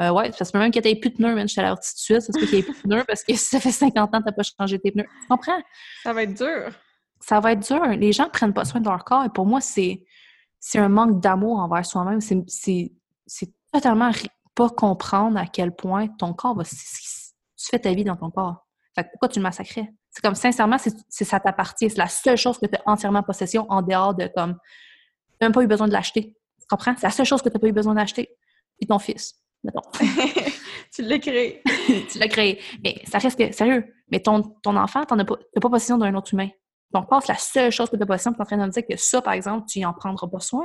Euh, 0.00 0.10
ouais, 0.10 0.30
ça 0.32 0.44
se 0.44 0.52
peut 0.52 0.58
même 0.58 0.70
que 0.70 0.78
tu 0.78 1.00
plus 1.00 1.10
de 1.10 1.16
pneus, 1.16 1.34
même 1.34 1.48
suis 1.48 1.60
à 1.60 1.64
l'altitude. 1.64 2.20
Ça 2.20 2.32
se 2.32 2.38
peut 2.38 2.46
qu'il 2.46 2.54
n'y 2.54 2.60
ait 2.60 2.62
plus 2.62 2.74
de 2.74 2.82
pneus 2.82 3.04
parce 3.04 3.24
que 3.24 3.32
si 3.36 3.44
ça 3.44 3.60
fait 3.60 3.72
50 3.72 4.14
ans 4.14 4.18
que 4.18 4.24
tu 4.24 4.28
n'as 4.28 4.32
pas 4.32 4.42
changé 4.42 4.78
tes 4.78 4.92
pneus. 4.92 5.06
Tu 5.22 5.28
comprends? 5.28 5.60
Ça 6.02 6.12
va 6.12 6.22
être 6.22 6.34
dur. 6.34 6.70
Ça 7.20 7.40
va 7.40 7.52
être 7.52 7.66
dur. 7.66 7.84
Les 7.84 8.12
gens 8.12 8.26
ne 8.26 8.30
prennent 8.30 8.54
pas 8.54 8.64
soin 8.64 8.80
de 8.80 8.88
leur 8.88 9.04
corps 9.04 9.24
et 9.24 9.28
pour 9.28 9.46
moi, 9.46 9.60
c'est 9.60 10.04
c'est 10.60 10.78
un 10.78 10.88
manque 10.88 11.20
d'amour 11.20 11.58
envers 11.58 11.84
soi-même. 11.84 12.20
C'est 12.20 13.52
totalement 13.72 14.10
pas 14.54 14.70
comprendre 14.70 15.38
à 15.38 15.46
quel 15.46 15.74
point 15.74 16.08
ton 16.18 16.32
corps 16.32 16.56
va. 16.56 16.64
Tu 16.64 17.66
fais 17.70 17.78
ta 17.78 17.92
vie 17.92 18.04
dans 18.04 18.16
ton 18.16 18.30
corps. 18.30 18.66
Fait 18.94 19.04
que 19.04 19.08
pourquoi 19.12 19.28
tu 19.28 19.38
le 19.38 19.44
massacrais? 19.44 19.92
C'est 20.10 20.22
comme, 20.22 20.34
sincèrement, 20.34 20.78
c'est 20.78 21.24
ça 21.24 21.38
t'appartient. 21.38 21.90
C'est 21.90 21.98
la 21.98 22.08
seule 22.08 22.36
chose 22.36 22.58
que 22.58 22.66
tu 22.66 22.74
as 22.74 22.82
entièrement 22.86 23.22
possession 23.22 23.66
en 23.68 23.82
dehors 23.82 24.14
de 24.14 24.28
comme. 24.34 24.54
Tu 24.54 25.36
n'as 25.40 25.46
même 25.46 25.52
pas 25.52 25.62
eu 25.62 25.66
besoin 25.66 25.86
de 25.86 25.92
l'acheter. 25.92 26.36
Tu 26.60 26.66
comprends? 26.68 26.94
C'est 26.96 27.06
la 27.06 27.12
seule 27.12 27.26
chose 27.26 27.42
que 27.42 27.48
tu 27.48 27.54
n'as 27.54 27.60
pas 27.60 27.68
eu 27.68 27.72
besoin 27.72 27.94
d'acheter. 27.94 28.28
Puis 28.78 28.86
ton 28.86 28.98
fils, 28.98 29.34
mettons. 29.64 29.80
tu 30.92 31.02
l'as 31.02 31.18
créé. 31.18 31.62
tu 32.10 32.18
l'as 32.18 32.28
créé. 32.28 32.60
Mais 32.82 33.02
ça 33.10 33.18
reste 33.18 33.38
que, 33.38 33.52
sérieux, 33.52 33.84
mais 34.10 34.20
ton, 34.20 34.42
ton 34.62 34.76
enfant, 34.76 35.04
tu 35.04 35.14
n'as 35.14 35.24
pas, 35.24 35.36
pas 35.60 35.70
possession 35.70 35.98
d'un 35.98 36.14
autre 36.14 36.32
humain. 36.34 36.48
Donc, 36.92 37.06
c'est 37.20 37.28
la 37.28 37.38
seule 37.38 37.70
chose 37.70 37.90
que 37.90 37.96
tu 37.96 38.02
as 38.02 38.06
possible, 38.06 38.34
tu 38.34 38.38
es 38.38 38.42
en 38.42 38.46
train 38.46 38.56
de 38.56 38.64
me 38.64 38.70
dire 38.70 38.82
que 38.88 38.96
ça, 38.96 39.20
par 39.20 39.34
exemple, 39.34 39.66
tu 39.68 39.84
en 39.84 39.92
prendras 39.92 40.26
pas 40.26 40.40
soin. 40.40 40.64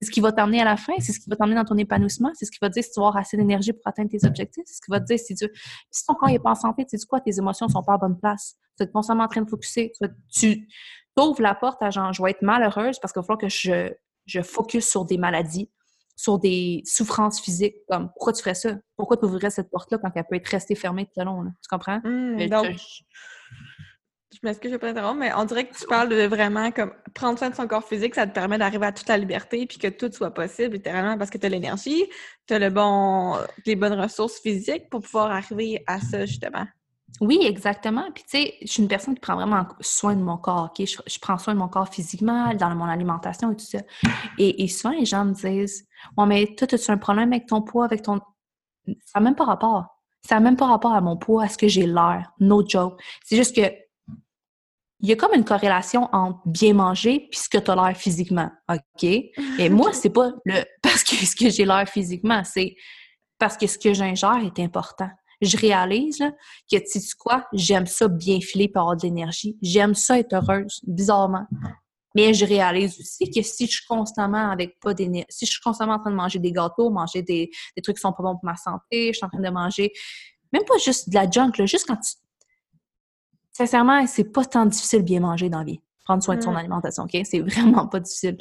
C'est 0.00 0.06
ce 0.06 0.10
qui 0.10 0.20
va 0.20 0.32
t'amener 0.32 0.60
à 0.60 0.64
la 0.64 0.76
fin, 0.76 0.94
c'est 0.98 1.12
ce 1.12 1.20
qui 1.20 1.30
va 1.30 1.36
t'amener 1.36 1.54
dans 1.54 1.64
ton 1.64 1.76
épanouissement, 1.76 2.30
c'est 2.34 2.46
ce 2.46 2.50
qui 2.50 2.58
va 2.60 2.68
te 2.68 2.74
dire 2.74 2.82
si 2.82 2.90
tu 2.90 2.98
vas 2.98 3.06
avoir 3.06 3.22
assez 3.22 3.36
d'énergie 3.36 3.72
pour 3.72 3.82
atteindre 3.86 4.10
tes 4.10 4.26
objectifs, 4.26 4.64
c'est 4.66 4.74
ce 4.74 4.80
qui 4.80 4.90
va 4.90 4.98
te 4.98 5.04
dire 5.04 5.18
si 5.20 5.36
tu. 5.36 5.48
Si 5.90 6.04
ton 6.04 6.14
corps 6.14 6.30
n'est 6.30 6.40
pas 6.40 6.50
en 6.50 6.54
santé, 6.56 6.84
tu 6.84 6.98
sais 6.98 7.06
quoi, 7.06 7.20
tes 7.20 7.38
émotions 7.38 7.68
sont 7.68 7.82
pas 7.84 7.94
à 7.94 7.98
bonne 7.98 8.18
place. 8.18 8.56
Tu 8.76 8.84
es 8.84 8.90
constamment 8.90 9.24
en 9.24 9.28
train 9.28 9.42
de 9.42 9.48
focuser. 9.48 9.92
Tu, 10.30 10.68
ouvres 11.16 11.42
la 11.42 11.54
porte 11.54 11.80
à 11.82 11.90
genre, 11.90 12.12
je 12.12 12.22
vais 12.22 12.30
être 12.30 12.42
malheureuse 12.42 12.98
parce 12.98 13.12
qu'il 13.12 13.20
va 13.20 13.26
falloir 13.26 13.38
que 13.38 13.48
je, 13.48 13.92
je 14.26 14.42
focus 14.42 14.88
sur 14.88 15.04
des 15.04 15.18
maladies, 15.18 15.70
sur 16.22 16.38
des 16.38 16.82
souffrances 16.86 17.40
physiques. 17.40 17.74
Comme, 17.88 18.10
pourquoi 18.14 18.32
tu 18.32 18.42
ferais 18.42 18.54
ça? 18.54 18.76
Pourquoi 18.96 19.16
tu 19.16 19.24
ouvrirais 19.24 19.50
cette 19.50 19.70
porte-là 19.70 19.98
quand 19.98 20.10
elle 20.14 20.24
peut 20.24 20.36
être 20.36 20.46
restée 20.46 20.76
fermée 20.76 21.06
tout 21.06 21.12
le 21.16 21.24
long? 21.24 21.44
Tu 21.44 21.68
comprends? 21.68 22.00
Mmh, 22.04 22.46
donc 22.48 22.68
je 24.32 24.38
m'excuse, 24.44 24.70
je 24.70 24.76
vais 24.76 24.78
pas 24.78 24.88
t'interrompre, 24.88 25.18
mais 25.18 25.32
on 25.34 25.44
dirait 25.44 25.66
que 25.66 25.76
tu 25.76 25.86
parles 25.86 26.08
de 26.08 26.22
vraiment 26.26 26.70
comme 26.70 26.94
prendre 27.12 27.38
soin 27.38 27.50
de 27.50 27.54
son 27.54 27.66
corps 27.66 27.86
physique, 27.86 28.14
ça 28.14 28.26
te 28.26 28.32
permet 28.32 28.56
d'arriver 28.56 28.86
à 28.86 28.92
toute 28.92 29.08
la 29.08 29.18
liberté 29.18 29.66
puis 29.66 29.78
que 29.78 29.88
tout 29.88 30.10
soit 30.10 30.32
possible, 30.32 30.76
littéralement, 30.76 31.18
parce 31.18 31.28
que 31.28 31.36
tu 31.36 31.44
as 31.44 31.50
l'énergie, 31.50 32.06
tu 32.46 32.54
as 32.54 32.58
le 32.58 32.70
bon, 32.70 33.36
les 33.66 33.76
bonnes 33.76 34.00
ressources 34.00 34.40
physiques 34.40 34.88
pour 34.90 35.02
pouvoir 35.02 35.30
arriver 35.32 35.84
à 35.86 36.00
ça, 36.00 36.24
justement. 36.24 36.66
Oui, 37.20 37.40
exactement. 37.42 38.04
Puis, 38.14 38.24
tu 38.24 38.30
sais, 38.30 38.54
je 38.62 38.66
suis 38.66 38.82
une 38.82 38.88
personne 38.88 39.14
qui 39.14 39.20
prend 39.20 39.36
vraiment 39.36 39.66
soin 39.80 40.14
de 40.14 40.22
mon 40.22 40.36
corps, 40.38 40.70
OK? 40.72 40.86
Je, 40.86 41.18
prends 41.20 41.38
soin 41.38 41.54
de 41.54 41.58
mon 41.58 41.68
corps 41.68 41.88
physiquement, 41.88 42.52
dans 42.54 42.74
mon 42.74 42.86
alimentation 42.86 43.52
et 43.52 43.56
tout 43.56 43.64
ça. 43.64 43.78
Et, 44.38 44.66
souvent, 44.68 44.94
les 44.94 45.04
gens 45.04 45.24
me 45.24 45.32
disent 45.32 45.86
Ouais, 46.16 46.26
mais 46.26 46.46
toi, 46.56 46.66
as-tu 46.72 46.90
un 46.90 46.98
problème 46.98 47.32
avec 47.32 47.46
ton 47.46 47.62
poids, 47.62 47.84
avec 47.84 48.02
ton. 48.02 48.20
Ça 48.86 49.20
n'a 49.20 49.20
même 49.20 49.36
pas 49.36 49.44
rapport. 49.44 49.86
Ça 50.26 50.36
n'a 50.36 50.40
même 50.40 50.56
pas 50.56 50.66
rapport 50.66 50.94
à 50.94 51.00
mon 51.00 51.16
poids, 51.16 51.44
à 51.44 51.48
ce 51.48 51.58
que 51.58 51.68
j'ai 51.68 51.86
l'air. 51.86 52.32
No 52.40 52.66
joke. 52.66 53.00
C'est 53.24 53.36
juste 53.36 53.54
que 53.54 53.70
il 55.02 55.08
y 55.08 55.12
a 55.12 55.16
comme 55.16 55.34
une 55.34 55.44
corrélation 55.44 56.08
entre 56.12 56.38
bien 56.46 56.74
manger 56.74 57.26
puis 57.30 57.40
ce 57.40 57.48
que 57.48 57.58
tu 57.58 57.70
as 57.70 57.74
l'air 57.74 57.96
physiquement. 57.96 58.50
OK? 58.70 59.02
Et 59.04 59.68
moi, 59.68 59.92
c'est 59.92 60.10
pas 60.10 60.32
le 60.44 60.64
parce 60.82 61.02
que 61.02 61.16
ce 61.16 61.34
que 61.36 61.50
j'ai 61.50 61.64
l'air 61.64 61.88
physiquement, 61.88 62.42
c'est 62.44 62.76
parce 63.38 63.56
que 63.56 63.66
ce 63.66 63.78
que 63.78 63.92
j'ingère 63.92 64.38
est 64.44 64.60
important. 64.60 65.10
Je 65.42 65.56
réalise 65.56 66.18
que, 66.70 66.76
tu 66.76 67.00
sais 67.00 67.16
quoi, 67.18 67.46
j'aime 67.52 67.86
ça 67.86 68.08
bien 68.08 68.40
filer 68.40 68.68
pour 68.68 68.82
avoir 68.82 68.96
de 68.96 69.02
l'énergie. 69.02 69.58
J'aime 69.60 69.94
ça 69.94 70.18
être 70.18 70.32
heureuse, 70.32 70.80
bizarrement. 70.86 71.46
Mais 72.14 72.32
je 72.32 72.44
réalise 72.44 72.98
aussi 73.00 73.30
que 73.30 73.42
si 73.42 73.66
je 73.66 73.72
suis 73.72 73.86
constamment 73.86 74.50
avec 74.50 74.78
pas 74.80 74.94
d'énergie, 74.94 75.26
si 75.28 75.46
je 75.46 75.52
suis 75.52 75.60
constamment 75.60 75.94
en 75.94 75.98
train 75.98 76.10
de 76.10 76.16
manger 76.16 76.38
des 76.38 76.52
gâteaux, 76.52 76.90
manger 76.90 77.22
des, 77.22 77.50
des, 77.76 77.82
trucs 77.82 77.96
qui 77.96 78.02
sont 78.02 78.12
pas 78.12 78.22
bons 78.22 78.34
pour 78.34 78.44
ma 78.44 78.56
santé, 78.56 79.08
je 79.08 79.12
suis 79.12 79.24
en 79.24 79.28
train 79.28 79.40
de 79.40 79.50
manger, 79.50 79.92
même 80.52 80.64
pas 80.64 80.78
juste 80.78 81.08
de 81.08 81.14
la 81.14 81.28
junk, 81.28 81.52
là, 81.58 81.66
juste 81.66 81.86
quand 81.86 81.96
tu 81.96 82.12
sincèrement, 83.52 84.06
c'est 84.06 84.24
pas 84.32 84.44
tant 84.44 84.66
difficile 84.66 85.00
de 85.00 85.04
bien 85.04 85.20
manger 85.20 85.48
dans 85.48 85.58
la 85.58 85.64
vie. 85.64 85.80
Prendre 86.04 86.22
soin 86.22 86.36
de 86.36 86.42
son 86.42 86.52
mm. 86.52 86.56
alimentation, 86.56 87.04
OK? 87.04 87.16
C'est 87.24 87.40
vraiment 87.40 87.86
pas 87.86 88.00
difficile. 88.00 88.38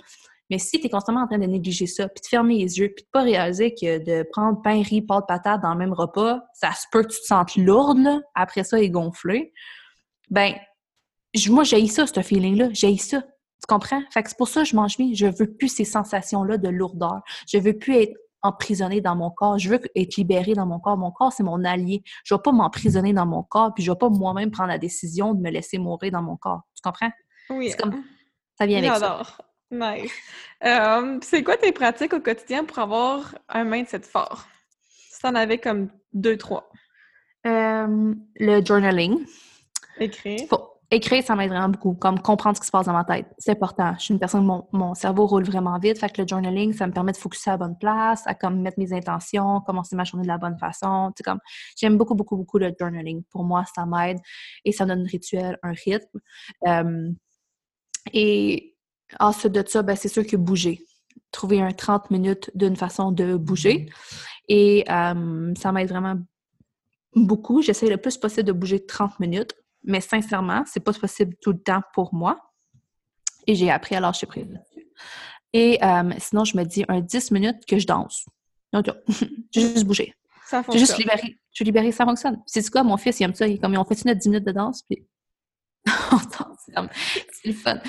Mais 0.51 0.59
si 0.59 0.79
tu 0.81 0.87
es 0.87 0.89
constamment 0.89 1.21
en 1.21 1.27
train 1.27 1.39
de 1.39 1.45
négliger 1.45 1.87
ça, 1.87 2.09
puis 2.09 2.21
de 2.21 2.27
fermer 2.27 2.57
les 2.57 2.77
yeux, 2.77 2.91
puis 2.93 3.05
de 3.05 3.09
pas 3.09 3.21
réaliser 3.21 3.73
que 3.73 4.03
de 4.03 4.27
prendre 4.31 4.61
pain, 4.61 4.83
riz, 4.83 5.01
pâte, 5.01 5.25
patate 5.25 5.61
dans 5.61 5.71
le 5.71 5.79
même 5.79 5.93
repas, 5.93 6.41
ça 6.53 6.73
se 6.73 6.85
peut 6.91 7.03
que 7.03 7.07
tu 7.07 7.21
te 7.21 7.25
sentes 7.25 7.55
lourde, 7.55 7.99
là, 7.99 8.19
après 8.35 8.65
ça, 8.65 8.77
et 8.77 8.89
gonflé, 8.89 9.53
ben, 10.29 10.53
moi, 11.49 11.63
j'ai 11.63 11.87
ça, 11.87 12.05
ce 12.05 12.21
feeling-là. 12.21 12.67
J'ai 12.73 12.97
ça. 12.97 13.21
Tu 13.21 13.67
comprends? 13.67 14.01
Fait 14.11 14.23
que 14.23 14.29
c'est 14.29 14.37
pour 14.37 14.49
ça 14.49 14.63
que 14.63 14.67
je 14.67 14.75
mange 14.75 14.97
bien. 14.97 15.11
Je 15.13 15.27
veux 15.27 15.53
plus 15.53 15.69
ces 15.69 15.85
sensations-là 15.85 16.57
de 16.57 16.67
lourdeur. 16.67 17.21
Je 17.47 17.57
veux 17.57 17.77
plus 17.77 17.95
être 17.95 18.13
emprisonné 18.41 18.99
dans 18.99 19.15
mon 19.15 19.29
corps. 19.29 19.57
Je 19.57 19.69
veux 19.69 19.79
être 19.95 20.15
libéré 20.17 20.53
dans 20.53 20.65
mon 20.65 20.79
corps. 20.79 20.97
Mon 20.97 21.11
corps, 21.11 21.31
c'est 21.31 21.43
mon 21.43 21.63
allié. 21.63 22.01
Je 22.25 22.33
ne 22.33 22.37
vais 22.37 22.41
pas 22.41 22.51
m'emprisonner 22.51 23.13
dans 23.13 23.25
mon 23.25 23.43
corps, 23.43 23.73
puis 23.73 23.83
je 23.83 23.91
ne 23.91 23.95
vais 23.95 23.99
pas 23.99 24.09
moi-même 24.09 24.51
prendre 24.51 24.69
la 24.69 24.79
décision 24.79 25.33
de 25.33 25.39
me 25.39 25.49
laisser 25.49 25.77
mourir 25.77 26.11
dans 26.11 26.23
mon 26.23 26.35
corps. 26.35 26.61
Tu 26.75 26.81
comprends? 26.83 27.11
Oui. 27.51 27.69
C'est 27.69 27.77
comme... 27.77 28.03
Ça 28.57 28.65
vient 28.65 28.79
avec 28.79 28.91
ça. 28.91 29.23
Nice. 29.71 30.11
Euh, 30.63 31.17
c'est 31.21 31.43
quoi 31.43 31.57
tes 31.57 31.71
pratiques 31.71 32.13
au 32.13 32.19
quotidien 32.19 32.65
pour 32.65 32.79
avoir 32.79 33.35
un 33.49 33.63
mindset 33.63 34.01
fort? 34.01 34.45
Si 35.09 35.19
tu 35.19 35.27
en 35.27 35.35
avais 35.35 35.57
comme 35.57 35.89
deux, 36.13 36.37
trois. 36.37 36.69
Euh, 37.47 38.13
le 38.35 38.65
journaling. 38.65 39.25
Écrire. 39.97 40.47
écrire, 40.89 41.23
ça 41.23 41.35
m'aide 41.35 41.49
vraiment 41.49 41.69
beaucoup, 41.69 41.93
comme 41.93 42.19
comprendre 42.19 42.57
ce 42.57 42.61
qui 42.61 42.67
se 42.67 42.71
passe 42.71 42.85
dans 42.85 42.93
ma 42.93 43.05
tête. 43.05 43.27
C'est 43.37 43.51
important. 43.51 43.93
Je 43.97 44.03
suis 44.03 44.13
une 44.13 44.19
personne, 44.19 44.45
mon, 44.45 44.67
mon 44.71 44.93
cerveau 44.93 45.25
roule 45.25 45.43
vraiment 45.43 45.77
vite, 45.79 45.99
fait 45.99 46.09
que 46.09 46.21
le 46.21 46.27
journaling, 46.27 46.73
ça 46.73 46.85
me 46.85 46.91
permet 46.91 47.13
de 47.13 47.17
focuser 47.17 47.49
à 47.49 47.53
la 47.53 47.57
bonne 47.57 47.77
place, 47.77 48.27
à 48.27 48.35
comme 48.35 48.61
mettre 48.61 48.77
mes 48.77 48.93
intentions, 48.93 49.61
commencer 49.61 49.95
ma 49.95 50.03
journée 50.03 50.23
de 50.23 50.27
la 50.27 50.37
bonne 50.37 50.57
façon. 50.57 51.11
comme, 51.23 51.39
j'aime 51.77 51.97
beaucoup, 51.97 52.15
beaucoup, 52.15 52.35
beaucoup 52.35 52.57
le 52.57 52.73
journaling. 52.77 53.23
Pour 53.31 53.43
moi, 53.43 53.63
ça 53.73 53.85
m'aide 53.85 54.19
et 54.65 54.71
ça 54.71 54.85
donne 54.85 55.01
un 55.01 55.09
rituel, 55.09 55.57
un 55.63 55.71
rythme. 55.71 56.19
Euh, 56.67 57.09
et 58.13 58.70
ensuite 59.19 59.53
de 59.53 59.63
ça, 59.67 59.81
ben, 59.81 59.95
c'est 59.95 60.09
sûr 60.09 60.25
que 60.25 60.35
bouger. 60.35 60.85
Trouver 61.31 61.61
un 61.61 61.71
30 61.71 62.11
minutes 62.11 62.51
d'une 62.55 62.75
façon 62.75 63.11
de 63.11 63.35
bouger. 63.35 63.89
Et 64.47 64.83
euh, 64.89 65.53
ça 65.55 65.71
m'aide 65.71 65.89
vraiment 65.89 66.15
beaucoup. 67.15 67.61
J'essaie 67.61 67.89
le 67.89 67.97
plus 67.97 68.17
possible 68.17 68.43
de 68.43 68.51
bouger 68.51 68.85
30 68.85 69.19
minutes, 69.19 69.53
mais 69.83 70.01
sincèrement, 70.01 70.63
c'est 70.65 70.79
pas 70.79 70.93
possible 70.93 71.35
tout 71.41 71.51
le 71.51 71.59
temps 71.59 71.81
pour 71.93 72.13
moi. 72.13 72.37
Et 73.47 73.55
j'ai 73.55 73.71
appris 73.71 73.95
à 73.95 73.99
lâcher 73.99 74.27
prise 74.27 74.47
Et 75.53 75.79
euh, 75.83 76.11
sinon, 76.19 76.45
je 76.45 76.57
me 76.57 76.63
dis 76.63 76.85
un 76.87 76.99
10 76.99 77.31
minutes 77.31 77.65
que 77.65 77.79
je 77.79 77.87
danse. 77.87 78.25
Donc, 78.73 78.85
j'ai 79.51 79.61
juste 79.61 79.85
bouger. 79.85 80.13
Ça 80.45 80.63
fonctionne. 80.63 80.73
J'ai 80.73 80.85
juste 80.85 80.97
libéré. 80.97 81.37
Je 81.51 81.55
suis 81.55 81.65
libérée, 81.65 81.91
ça 81.91 82.05
fonctionne. 82.05 82.41
C'est 82.45 82.69
quoi, 82.69 82.83
mon 82.83 82.97
fils, 82.97 83.19
il 83.19 83.23
aime 83.23 83.33
ça. 83.33 83.47
Il 83.47 83.55
est 83.55 83.57
comme, 83.57 83.75
on 83.75 83.83
fait 83.83 84.05
notre 84.05 84.19
10 84.19 84.29
minutes 84.29 84.45
de 84.45 84.51
danse, 84.51 84.83
puis 84.83 85.05
c'est 87.31 87.47
le 87.47 87.53
fun. 87.53 87.79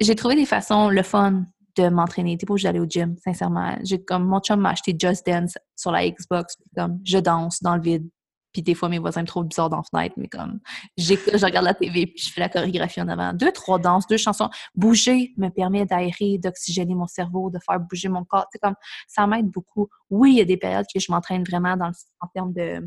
J'ai 0.00 0.14
trouvé 0.14 0.34
des 0.34 0.46
façons, 0.46 0.88
le 0.88 1.02
fun, 1.02 1.44
de 1.76 1.88
m'entraîner. 1.88 2.36
T'es 2.36 2.46
pas 2.46 2.52
obligé 2.52 2.68
d'aller 2.68 2.80
au 2.80 2.86
gym, 2.86 3.16
sincèrement. 3.24 3.76
J'ai 3.82 4.02
comme 4.02 4.24
mon 4.26 4.40
chum 4.40 4.60
m'a 4.60 4.70
acheté 4.70 4.94
Just 4.98 5.26
Dance 5.26 5.56
sur 5.76 5.90
la 5.90 6.08
Xbox, 6.08 6.56
comme 6.76 7.00
je 7.04 7.18
danse 7.18 7.62
dans 7.62 7.76
le 7.76 7.82
vide. 7.82 8.08
Puis 8.52 8.62
des 8.62 8.74
fois, 8.74 8.90
mes 8.90 8.98
voisins 8.98 9.22
me 9.22 9.26
trouvent 9.26 9.46
bizarre 9.46 9.70
dans 9.70 9.78
la 9.78 9.82
fenêtre, 9.82 10.14
mais 10.18 10.28
comme 10.28 10.60
je 10.98 11.44
regarde 11.44 11.64
la 11.64 11.72
TV 11.72 12.06
puis 12.06 12.22
je 12.22 12.30
fais 12.30 12.40
la 12.40 12.50
chorégraphie 12.50 13.00
en 13.00 13.08
avant. 13.08 13.32
Deux, 13.32 13.50
trois 13.50 13.78
danses, 13.78 14.06
deux 14.06 14.18
chansons. 14.18 14.50
Bouger 14.74 15.32
me 15.38 15.48
permet 15.48 15.86
d'aérer, 15.86 16.36
d'oxygéner 16.38 16.94
mon 16.94 17.06
cerveau, 17.06 17.50
de 17.50 17.58
faire 17.64 17.80
bouger 17.80 18.08
mon 18.08 18.24
corps. 18.24 18.46
C'est 18.52 18.58
comme 18.58 18.74
ça 19.08 19.26
m'aide 19.26 19.48
beaucoup. 19.48 19.88
Oui, 20.10 20.32
il 20.32 20.38
y 20.38 20.40
a 20.42 20.44
des 20.44 20.58
périodes 20.58 20.84
que 20.92 21.00
je 21.00 21.10
m'entraîne 21.10 21.44
vraiment 21.44 21.76
dans 21.78 21.92
en 22.20 22.26
termes 22.28 22.52
de 22.52 22.86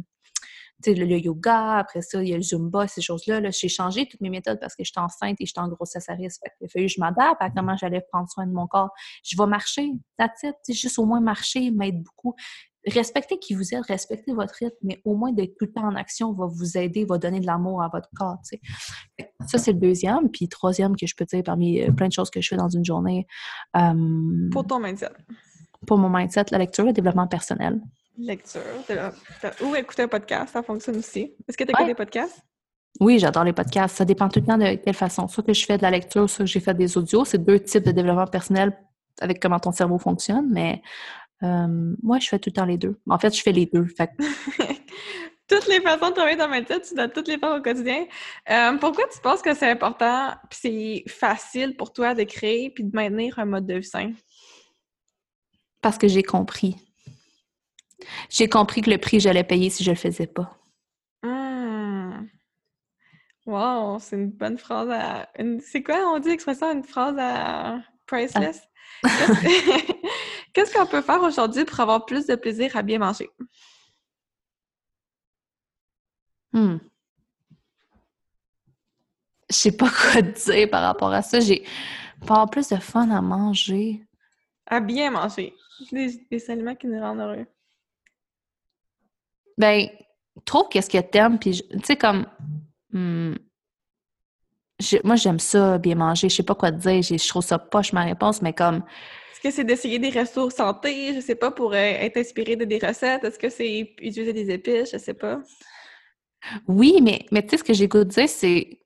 le, 0.85 1.05
le, 1.05 1.19
yoga, 1.19 1.77
après 1.77 2.01
ça, 2.01 2.21
il 2.21 2.29
y 2.29 2.33
a 2.33 2.37
le 2.37 2.43
Zumba, 2.43 2.87
ces 2.87 3.01
choses-là. 3.01 3.39
Là, 3.39 3.49
j'ai 3.51 3.69
changé 3.69 4.07
toutes 4.07 4.21
mes 4.21 4.29
méthodes 4.29 4.59
parce 4.59 4.75
que 4.75 4.83
je 4.83 4.91
suis 4.91 4.99
enceinte 4.99 5.37
et 5.39 5.45
je 5.45 5.51
suis 5.51 5.59
en 5.59 5.67
grossesse 5.67 6.09
à 6.09 6.13
risque. 6.13 6.41
il 6.61 6.65
a 6.65 6.67
fallu 6.67 6.85
que 6.85 6.91
je 6.91 6.99
m'adapte 6.99 7.41
à 7.41 7.49
comment 7.49 7.75
j'allais 7.77 8.01
prendre 8.11 8.29
soin 8.29 8.45
de 8.45 8.51
mon 8.51 8.67
corps. 8.67 8.91
Je 9.23 9.37
vais 9.37 9.47
marcher, 9.47 9.91
that's 10.17 10.43
it. 10.43 10.55
Juste 10.69 10.99
au 10.99 11.05
moins 11.05 11.21
marcher 11.21 11.71
m'aide 11.71 12.03
beaucoup. 12.03 12.35
Respectez 12.87 13.39
qui 13.39 13.55
vous 13.55 13.73
êtes, 13.73 13.85
respectez 13.87 14.31
votre 14.31 14.53
rythme, 14.59 14.77
mais 14.83 15.01
au 15.05 15.15
moins 15.15 15.31
d'être 15.31 15.55
tout 15.57 15.65
le 15.65 15.71
temps 15.71 15.87
en 15.87 15.95
action 15.95 16.31
va 16.33 16.45
vous 16.45 16.77
aider, 16.77 17.03
va 17.03 17.17
donner 17.17 17.39
de 17.39 17.47
l'amour 17.47 17.81
à 17.81 17.89
votre 17.91 18.09
corps. 18.15 18.37
Ça, 19.47 19.57
c'est 19.57 19.71
le 19.71 19.79
deuxième. 19.79 20.29
Puis 20.29 20.47
troisième 20.47 20.95
que 20.95 21.07
je 21.07 21.15
peux 21.15 21.25
dire 21.25 21.41
parmi 21.43 21.81
euh, 21.81 21.91
plein 21.91 22.07
de 22.07 22.13
choses 22.13 22.29
que 22.29 22.41
je 22.41 22.49
fais 22.49 22.57
dans 22.57 22.69
une 22.69 22.85
journée. 22.85 23.25
Euh, 23.75 24.49
pour 24.51 24.67
ton 24.67 24.79
mindset. 24.79 25.09
Pour 25.87 25.97
mon 25.97 26.09
mindset, 26.09 26.45
la 26.51 26.59
lecture, 26.59 26.85
le 26.85 26.93
développement 26.93 27.27
personnel. 27.27 27.81
Lecture. 28.17 28.61
Ou 29.61 29.75
écouter 29.75 30.03
un 30.03 30.07
podcast, 30.07 30.53
ça 30.53 30.63
fonctionne 30.63 30.97
aussi. 30.97 31.33
Est-ce 31.47 31.57
que 31.57 31.63
tu 31.63 31.71
écoutes 31.71 31.87
des 31.87 31.95
podcasts? 31.95 32.41
Oui, 32.99 33.19
j'adore 33.19 33.43
les 33.43 33.53
podcasts. 33.53 33.97
Ça 33.97 34.05
dépend 34.05 34.29
tout 34.29 34.39
le 34.39 34.45
temps 34.45 34.57
de 34.57 34.75
quelle 34.75 34.95
façon. 34.95 35.27
Soit 35.27 35.43
que 35.43 35.53
je 35.53 35.65
fais 35.65 35.77
de 35.77 35.83
la 35.83 35.91
lecture, 35.91 36.29
soit 36.29 36.45
que 36.45 36.51
j'ai 36.51 36.61
fait 36.61 36.73
des 36.73 36.97
audios. 36.97 37.25
C'est 37.25 37.43
deux 37.43 37.59
types 37.59 37.83
de 37.83 37.91
développement 37.91 38.27
personnel 38.27 38.77
avec 39.19 39.41
comment 39.41 39.59
ton 39.59 39.71
cerveau 39.71 39.97
fonctionne, 39.97 40.49
mais 40.51 40.81
euh, 41.43 41.95
moi, 42.01 42.19
je 42.19 42.27
fais 42.27 42.39
tout 42.39 42.49
le 42.49 42.53
temps 42.53 42.65
les 42.65 42.77
deux. 42.77 42.99
En 43.09 43.19
fait, 43.19 43.35
je 43.35 43.41
fais 43.41 43.51
les 43.51 43.65
deux. 43.65 43.85
toutes 45.47 45.67
les 45.67 45.81
façons 45.81 46.09
de 46.09 46.13
travailler 46.13 46.37
dans 46.37 46.47
ma 46.47 46.61
tête, 46.61 46.87
tu 46.87 46.95
dois 46.95 47.07
toutes 47.07 47.27
les 47.27 47.37
faire 47.37 47.55
au 47.55 47.61
quotidien. 47.61 48.05
Euh, 48.49 48.77
pourquoi 48.77 49.05
tu 49.13 49.19
penses 49.21 49.41
que 49.41 49.53
c'est 49.53 49.69
important 49.69 50.33
puis 50.49 50.59
c'est 50.61 51.11
facile 51.11 51.75
pour 51.75 51.93
toi 51.93 52.13
de 52.15 52.23
créer 52.23 52.69
puis 52.69 52.83
de 52.83 52.95
maintenir 52.95 53.37
un 53.39 53.45
mode 53.45 53.65
de 53.65 53.75
vie 53.75 53.83
sain? 53.83 54.11
Parce 55.81 55.97
que 55.97 56.07
j'ai 56.07 56.23
compris. 56.23 56.75
J'ai 58.29 58.49
compris 58.49 58.81
que 58.81 58.89
le 58.89 58.97
prix, 58.97 59.19
j'allais 59.19 59.43
payer 59.43 59.69
si 59.69 59.83
je 59.83 59.91
le 59.91 59.97
faisais 59.97 60.27
pas. 60.27 60.57
Mmh. 61.23 62.27
Wow, 63.45 63.99
c'est 63.99 64.15
une 64.15 64.31
bonne 64.31 64.57
phrase 64.57 64.89
à. 64.91 65.29
C'est 65.61 65.83
quoi, 65.83 65.97
on 66.13 66.19
dit 66.19 66.29
l'expression, 66.29 66.71
une 66.71 66.83
phrase 66.83 67.15
à 67.19 67.79
priceless? 68.07 68.61
Ah. 69.03 69.09
Qu'est-ce 70.53 70.73
qu'on 70.73 70.85
peut 70.85 71.01
faire 71.01 71.21
aujourd'hui 71.21 71.65
pour 71.65 71.79
avoir 71.79 72.05
plus 72.05 72.25
de 72.25 72.35
plaisir 72.35 72.75
à 72.75 72.81
bien 72.81 72.99
manger? 72.99 73.29
Hmm. 76.53 76.77
Je 79.49 79.55
sais 79.55 79.75
pas 79.75 79.89
quoi 80.11 80.21
dire 80.21 80.69
par 80.69 80.83
rapport 80.83 81.11
à 81.11 81.21
ça. 81.21 81.39
J'ai 81.39 81.65
pour 82.21 82.31
avoir 82.31 82.49
plus 82.49 82.69
de 82.69 82.77
fun 82.77 83.09
à 83.11 83.21
manger. 83.21 84.03
À 84.65 84.79
bien 84.79 85.11
manger. 85.11 85.53
Des, 85.91 86.49
aliments 86.49 86.75
qui 86.75 86.87
nous 86.87 86.99
rendent 86.99 87.19
heureux. 87.19 87.45
Ben, 89.57 89.87
trouve 90.45 90.67
qu'est-ce 90.69 90.89
que 90.89 90.97
t'aimes, 90.97 91.39
puis 91.39 91.63
tu 91.71 91.79
sais, 91.83 91.95
comme. 91.95 92.25
Hmm, 92.91 93.35
moi, 95.03 95.15
j'aime 95.15 95.39
ça, 95.39 95.77
bien 95.77 95.95
manger. 95.95 96.29
Je 96.29 96.35
sais 96.35 96.43
pas 96.43 96.55
quoi 96.55 96.71
te 96.71 96.77
dire. 96.77 97.01
Je 97.01 97.27
trouve 97.27 97.43
ça 97.43 97.57
poche, 97.57 97.93
ma 97.93 98.03
réponse, 98.03 98.41
mais 98.41 98.53
comme. 98.53 98.83
Est-ce 99.31 99.41
que 99.41 99.51
c'est 99.51 99.63
d'essayer 99.63 99.99
des 99.99 100.09
ressources 100.09 100.55
santé? 100.55 101.13
Je 101.13 101.21
sais 101.21 101.35
pas, 101.35 101.51
pour 101.51 101.73
euh, 101.73 101.75
être 101.77 102.17
inspiré 102.17 102.55
de 102.55 102.65
des 102.65 102.79
recettes? 102.79 103.23
Est-ce 103.23 103.39
que 103.39 103.49
c'est 103.49 103.93
utiliser 103.99 104.33
des 104.33 104.51
épices? 104.51 104.91
Je 104.91 104.97
sais 104.97 105.13
pas. 105.13 105.41
Oui, 106.67 106.99
mais, 107.01 107.25
mais 107.31 107.41
tu 107.43 107.49
sais, 107.49 107.57
ce 107.57 107.63
que 107.63 107.73
j'ai 107.73 107.87
goût 107.87 108.03
de 108.03 108.09
dire, 108.09 108.29
c'est 108.29 108.79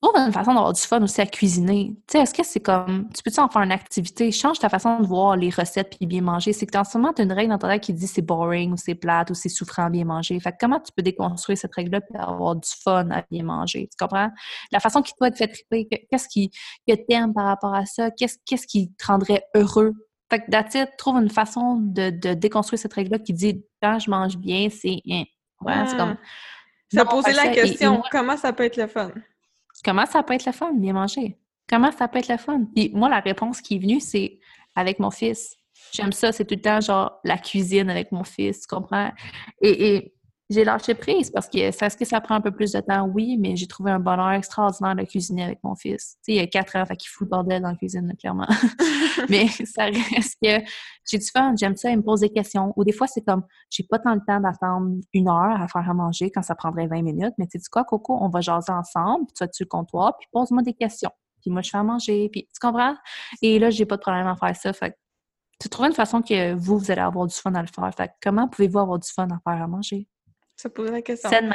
trouve 0.00 0.16
une 0.16 0.32
façon 0.32 0.54
d'avoir 0.54 0.72
du 0.72 0.80
fun 0.80 1.02
aussi 1.02 1.20
à 1.20 1.26
cuisiner. 1.26 1.94
Tu 2.06 2.12
sais, 2.12 2.18
est-ce 2.20 2.32
que 2.32 2.44
c'est 2.44 2.60
comme, 2.60 3.08
tu 3.14 3.22
peux-tu 3.22 3.40
en 3.40 3.48
faire 3.48 3.62
une 3.62 3.72
activité? 3.72 4.30
Change 4.30 4.58
ta 4.58 4.68
façon 4.68 5.00
de 5.00 5.06
voir 5.06 5.36
les 5.36 5.50
recettes 5.50 5.96
puis 5.96 6.06
bien 6.06 6.20
manger. 6.20 6.52
C'est 6.52 6.66
que 6.66 6.78
en 6.78 6.84
ce 6.84 6.96
moment, 6.98 7.12
tu 7.12 7.22
as 7.22 7.24
une 7.24 7.32
règle 7.32 7.50
dans 7.50 7.58
ta 7.58 7.68
tête 7.68 7.82
qui 7.82 7.92
dit 7.92 8.06
c'est 8.06 8.22
boring 8.22 8.72
ou 8.72 8.76
c'est 8.76 8.94
plate 8.94 9.30
ou 9.30 9.34
c'est 9.34 9.48
souffrant 9.48 9.90
bien 9.90 10.04
manger. 10.04 10.38
Fait 10.40 10.52
que 10.52 10.56
comment 10.60 10.80
tu 10.80 10.92
peux 10.96 11.02
déconstruire 11.02 11.58
cette 11.58 11.74
règle-là 11.74 12.00
et 12.14 12.16
avoir 12.16 12.56
du 12.56 12.68
fun 12.82 13.10
à 13.10 13.24
bien 13.30 13.42
manger? 13.42 13.88
Tu 13.90 13.96
comprends? 13.98 14.30
La 14.72 14.80
façon 14.80 15.02
qui 15.02 15.12
toi 15.18 15.30
te 15.30 15.36
fait 15.36 15.48
triper, 15.48 15.88
qu'est-ce 16.10 16.28
qui, 16.28 16.50
que 16.86 16.94
t'aimes 16.94 17.34
par 17.34 17.46
rapport 17.46 17.74
à 17.74 17.84
ça? 17.86 18.10
Qu'est-ce, 18.10 18.36
qu'est-ce 18.46 18.66
qui 18.66 18.92
te 18.94 19.06
rendrait 19.06 19.44
heureux? 19.54 19.92
Fait 20.30 20.40
que 20.40 20.50
that's 20.50 20.76
trouve 20.98 21.16
une 21.16 21.30
façon 21.30 21.76
de, 21.80 22.10
de 22.10 22.34
déconstruire 22.34 22.78
cette 22.78 22.92
règle-là 22.92 23.18
qui 23.18 23.32
dit 23.32 23.64
quand 23.82 23.98
je 23.98 24.10
mange 24.10 24.36
bien, 24.36 24.68
c'est, 24.70 25.00
hein. 25.10 25.24
ouais, 25.62 25.86
c'est 25.86 25.96
comme, 25.96 26.16
ça 26.92 27.04
poser 27.04 27.32
la 27.32 27.48
question, 27.48 28.02
comment 28.10 28.36
ça 28.36 28.52
peut 28.52 28.64
être 28.64 28.76
le 28.76 28.86
fun? 28.86 29.10
Comment 29.84 30.06
ça 30.06 30.22
peut 30.22 30.34
être 30.34 30.46
le 30.46 30.52
fun, 30.52 30.72
bien 30.74 30.92
manger? 30.92 31.38
Comment 31.68 31.92
ça 31.92 32.08
peut 32.08 32.18
être 32.18 32.28
le 32.28 32.38
fun? 32.38 32.64
Puis 32.74 32.90
moi, 32.94 33.08
la 33.08 33.20
réponse 33.20 33.60
qui 33.60 33.76
est 33.76 33.78
venue, 33.78 34.00
c'est 34.00 34.38
avec 34.74 34.98
mon 34.98 35.10
fils. 35.10 35.56
J'aime 35.92 36.12
ça, 36.12 36.32
c'est 36.32 36.44
tout 36.44 36.54
le 36.54 36.60
temps 36.60 36.80
genre 36.80 37.20
la 37.24 37.38
cuisine 37.38 37.88
avec 37.88 38.12
mon 38.12 38.24
fils, 38.24 38.62
tu 38.62 38.66
comprends? 38.66 39.10
et 39.62 40.12
j'ai 40.50 40.64
lâché 40.64 40.94
prise 40.94 41.30
parce 41.30 41.48
que 41.48 41.58
est-ce 41.58 41.96
que 41.96 42.04
ça 42.04 42.20
prend 42.20 42.34
un 42.34 42.40
peu 42.40 42.50
plus 42.50 42.72
de 42.72 42.80
temps? 42.80 43.06
Oui, 43.06 43.36
mais 43.38 43.54
j'ai 43.54 43.66
trouvé 43.66 43.90
un 43.90 43.98
bonheur 43.98 44.30
extraordinaire 44.32 44.96
de 44.96 45.02
cuisiner 45.02 45.44
avec 45.44 45.62
mon 45.62 45.74
fils. 45.74 46.16
Tu 46.16 46.18
sais, 46.22 46.32
il 46.32 46.36
y 46.36 46.40
a 46.40 46.46
quatre 46.46 46.76
ans, 46.76 46.86
fait 46.86 46.96
qu'il 46.96 47.08
fout 47.10 47.26
le 47.26 47.30
bordel 47.30 47.62
dans 47.62 47.68
la 47.68 47.76
cuisine, 47.76 48.14
clairement. 48.18 48.48
mais 49.28 49.48
ça 49.48 49.84
reste 49.84 50.38
que 50.42 50.64
j'ai 51.04 51.18
du 51.18 51.26
fun, 51.26 51.54
j'aime 51.56 51.76
ça, 51.76 51.90
il 51.90 51.98
me 51.98 52.02
pose 52.02 52.20
des 52.20 52.30
questions. 52.30 52.72
Ou 52.76 52.84
des 52.84 52.92
fois, 52.92 53.06
c'est 53.06 53.22
comme, 53.22 53.44
j'ai 53.68 53.84
pas 53.84 53.98
tant 53.98 54.14
le 54.14 54.22
temps 54.26 54.40
d'attendre 54.40 54.96
une 55.12 55.28
heure 55.28 55.60
à 55.60 55.68
faire 55.68 55.88
à 55.88 55.94
manger 55.94 56.30
quand 56.30 56.42
ça 56.42 56.54
prendrait 56.54 56.86
20 56.86 57.02
minutes. 57.02 57.34
Mais 57.36 57.46
tu 57.46 57.58
sais 57.58 57.68
quoi, 57.70 57.84
Coco, 57.84 58.16
on 58.20 58.28
va 58.30 58.40
jaser 58.40 58.72
ensemble, 58.72 59.26
puis 59.26 59.34
tu 59.36 59.44
vas-tu 59.44 59.64
le 59.64 59.68
comptoir, 59.68 60.16
puis 60.18 60.28
pose-moi 60.32 60.62
des 60.62 60.74
questions. 60.74 61.10
Puis 61.42 61.50
moi, 61.50 61.60
je 61.62 61.70
fais 61.70 61.78
à 61.78 61.82
manger, 61.82 62.28
puis 62.30 62.48
tu 62.52 62.60
comprends? 62.60 62.96
Et 63.42 63.58
là, 63.58 63.70
j'ai 63.70 63.84
pas 63.84 63.96
de 63.96 64.00
problème 64.00 64.26
à 64.26 64.36
faire 64.36 64.56
ça. 64.56 64.72
Fait 64.72 64.96
tu 65.60 65.68
trouves 65.68 65.86
une 65.86 65.92
façon 65.92 66.22
que 66.22 66.54
vous, 66.54 66.78
vous 66.78 66.90
allez 66.90 67.00
avoir 67.00 67.26
du 67.26 67.34
fun 67.34 67.52
à 67.54 67.62
le 67.62 67.68
faire. 67.68 67.92
Fait 67.94 68.12
comment 68.22 68.48
pouvez-vous 68.48 68.78
avoir 68.78 68.98
du 68.98 69.08
fun 69.08 69.26
à 69.26 69.38
faire 69.44 69.62
à 69.62 69.66
manger? 69.66 70.06
Ça 70.58 70.68
pose 70.68 70.90
la 70.90 71.02
question. 71.02 71.30
Sainement. 71.30 71.54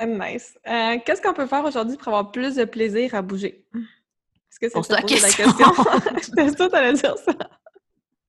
nice. 0.00 0.56
Euh, 0.66 0.98
qu'est-ce 1.04 1.20
qu'on 1.20 1.34
peut 1.34 1.46
faire 1.46 1.64
aujourd'hui 1.64 1.96
pour 1.96 2.08
avoir 2.08 2.30
plus 2.30 2.54
de 2.54 2.64
plaisir 2.64 3.14
à 3.16 3.20
bouger? 3.20 3.66
Est-ce 3.74 4.60
que 4.60 4.68
c'est 4.68 4.82
ça 4.82 4.94
la 4.94 5.02
question? 5.02 5.46
J'étais 6.22 6.48
sûre 6.48 6.56
que 6.56 6.70
t'allais 6.70 6.92
dire 6.92 7.16
ça. 7.18 7.32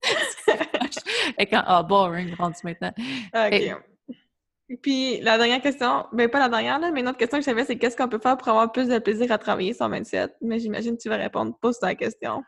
Et 1.38 1.46
quand, 1.46 1.62
oh, 1.68 1.84
boring, 1.84 2.34
rendu 2.34 2.58
maintenant. 2.64 2.92
OK. 3.34 3.76
Et 4.68 4.76
puis, 4.76 5.20
la 5.20 5.38
dernière 5.38 5.62
question, 5.62 6.06
ben 6.12 6.28
pas 6.28 6.40
la 6.40 6.48
dernière, 6.48 6.80
là, 6.80 6.90
mais 6.90 7.00
une 7.00 7.08
autre 7.08 7.18
question 7.18 7.38
que 7.38 7.44
j'avais, 7.44 7.64
c'est 7.64 7.78
qu'est-ce 7.78 7.96
qu'on 7.96 8.08
peut 8.08 8.18
faire 8.18 8.36
pour 8.36 8.48
avoir 8.48 8.72
plus 8.72 8.88
de 8.88 8.98
plaisir 8.98 9.30
à 9.30 9.38
travailler 9.38 9.72
son 9.72 9.88
mindset? 9.88 10.34
Mais 10.40 10.58
j'imagine 10.58 10.96
que 10.96 11.02
tu 11.02 11.08
vas 11.08 11.18
répondre, 11.18 11.56
pose 11.60 11.78
ta 11.78 11.94
question. 11.94 12.42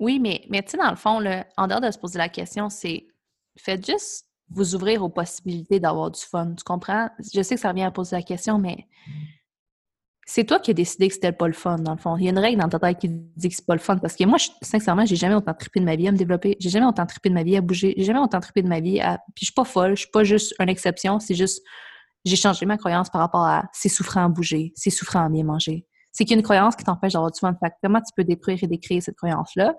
Oui, 0.00 0.18
mais, 0.18 0.46
mais 0.48 0.62
tu 0.62 0.70
sais, 0.70 0.76
dans 0.78 0.88
le 0.88 0.96
fond, 0.96 1.20
là, 1.20 1.46
en 1.58 1.66
dehors 1.66 1.82
de 1.82 1.90
se 1.90 1.98
poser 1.98 2.18
la 2.18 2.30
question, 2.30 2.70
c'est 2.70 3.06
faites 3.58 3.84
juste 3.84 4.26
vous 4.54 4.74
ouvrir 4.74 5.02
aux 5.02 5.08
possibilités 5.08 5.80
d'avoir 5.80 6.10
du 6.10 6.20
fun. 6.20 6.54
Tu 6.54 6.64
comprends? 6.64 7.08
Je 7.32 7.42
sais 7.42 7.54
que 7.54 7.60
ça 7.60 7.70
revient 7.70 7.82
à 7.82 7.90
poser 7.90 8.16
la 8.16 8.22
question, 8.22 8.58
mais 8.58 8.86
c'est 10.24 10.44
toi 10.44 10.60
qui 10.60 10.70
as 10.70 10.74
décidé 10.74 11.08
que 11.08 11.14
c'était 11.14 11.32
pas 11.32 11.46
le 11.46 11.52
fun, 11.52 11.78
dans 11.78 11.92
le 11.92 11.98
fond. 11.98 12.16
Il 12.16 12.24
y 12.24 12.28
a 12.28 12.30
une 12.30 12.38
règle 12.38 12.60
dans 12.60 12.68
ta 12.68 12.78
tête 12.78 12.98
qui 12.98 13.08
dit 13.08 13.48
que 13.48 13.54
c'est 13.54 13.66
pas 13.66 13.74
le 13.74 13.80
fun. 13.80 13.98
Parce 13.98 14.14
que 14.14 14.24
moi, 14.24 14.38
je, 14.38 14.48
sincèrement, 14.62 15.04
j'ai 15.04 15.16
jamais 15.16 15.34
autant 15.34 15.54
trippé 15.54 15.80
de 15.80 15.84
ma 15.84 15.96
vie 15.96 16.08
à 16.08 16.12
me 16.12 16.16
développer. 16.16 16.56
J'ai 16.60 16.70
jamais 16.70 16.86
autant 16.86 17.06
trippé 17.06 17.28
de 17.28 17.34
ma 17.34 17.42
vie 17.42 17.56
à 17.56 17.60
bouger. 17.60 17.94
J'ai 17.96 18.04
jamais 18.04 18.20
autant 18.20 18.40
trippé 18.40 18.62
de 18.62 18.68
ma 18.68 18.80
vie 18.80 19.00
à. 19.00 19.18
Puis 19.34 19.40
je 19.40 19.44
suis 19.46 19.54
pas 19.54 19.64
folle, 19.64 19.96
je 19.96 20.02
suis 20.02 20.10
pas 20.10 20.24
juste 20.24 20.54
une 20.60 20.68
exception. 20.68 21.18
C'est 21.18 21.34
juste. 21.34 21.62
j'ai 22.24 22.36
changé 22.36 22.64
ma 22.66 22.78
croyance 22.78 23.10
par 23.10 23.20
rapport 23.20 23.44
à 23.44 23.64
c'est 23.72 23.88
souffrant 23.88 24.24
à 24.24 24.28
bouger, 24.28 24.72
c'est 24.76 24.90
souffrant 24.90 25.26
à 25.26 25.28
bien 25.28 25.44
manger. 25.44 25.86
C'est 26.12 26.24
qu'il 26.24 26.32
y 26.32 26.34
a 26.34 26.38
une 26.38 26.44
croyance 26.44 26.76
qui 26.76 26.84
t'empêche 26.84 27.14
d'avoir 27.14 27.32
du 27.32 27.40
fun. 27.40 27.54
Fait 27.58 27.72
comment 27.82 28.00
tu 28.00 28.12
peux 28.14 28.24
détruire 28.24 28.58
et 28.62 28.66
décrire 28.66 29.02
cette 29.02 29.16
croyance-là? 29.16 29.74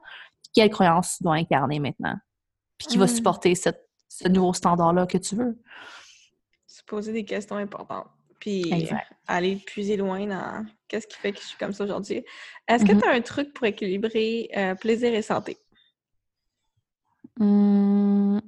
Quelle 0.53 0.69
croyance 0.69 1.15
tu 1.17 1.23
dois 1.23 1.35
incarner 1.35 1.79
maintenant? 1.79 2.15
Puis 2.77 2.87
qui 2.87 2.97
va 2.97 3.05
hmm. 3.05 3.09
supporter 3.09 3.55
ce 4.17 4.27
nouveau 4.27 4.53
standard-là 4.53 5.07
que 5.07 5.17
tu 5.17 5.35
veux? 5.35 5.57
Se 6.67 6.83
poser 6.83 7.13
des 7.13 7.25
questions 7.25 7.55
importantes. 7.55 8.07
Puis 8.39 8.89
aller 9.27 9.55
puiser 9.55 9.95
loin 9.95 10.27
dans 10.27 10.65
qu'est-ce 10.87 11.07
qui 11.07 11.17
fait 11.17 11.31
que 11.31 11.39
je 11.39 11.45
suis 11.45 11.57
comme 11.57 11.71
ça 11.71 11.85
aujourd'hui. 11.85 12.25
Est-ce 12.67 12.83
que 12.83 12.91
mm-hmm. 12.91 13.01
tu 13.01 13.07
as 13.07 13.11
un 13.11 13.21
truc 13.21 13.53
pour 13.53 13.65
équilibrer 13.65 14.49
euh, 14.55 14.75
plaisir 14.75 15.13
et 15.13 15.21
santé? 15.21 15.57
Mmh. 17.39 18.39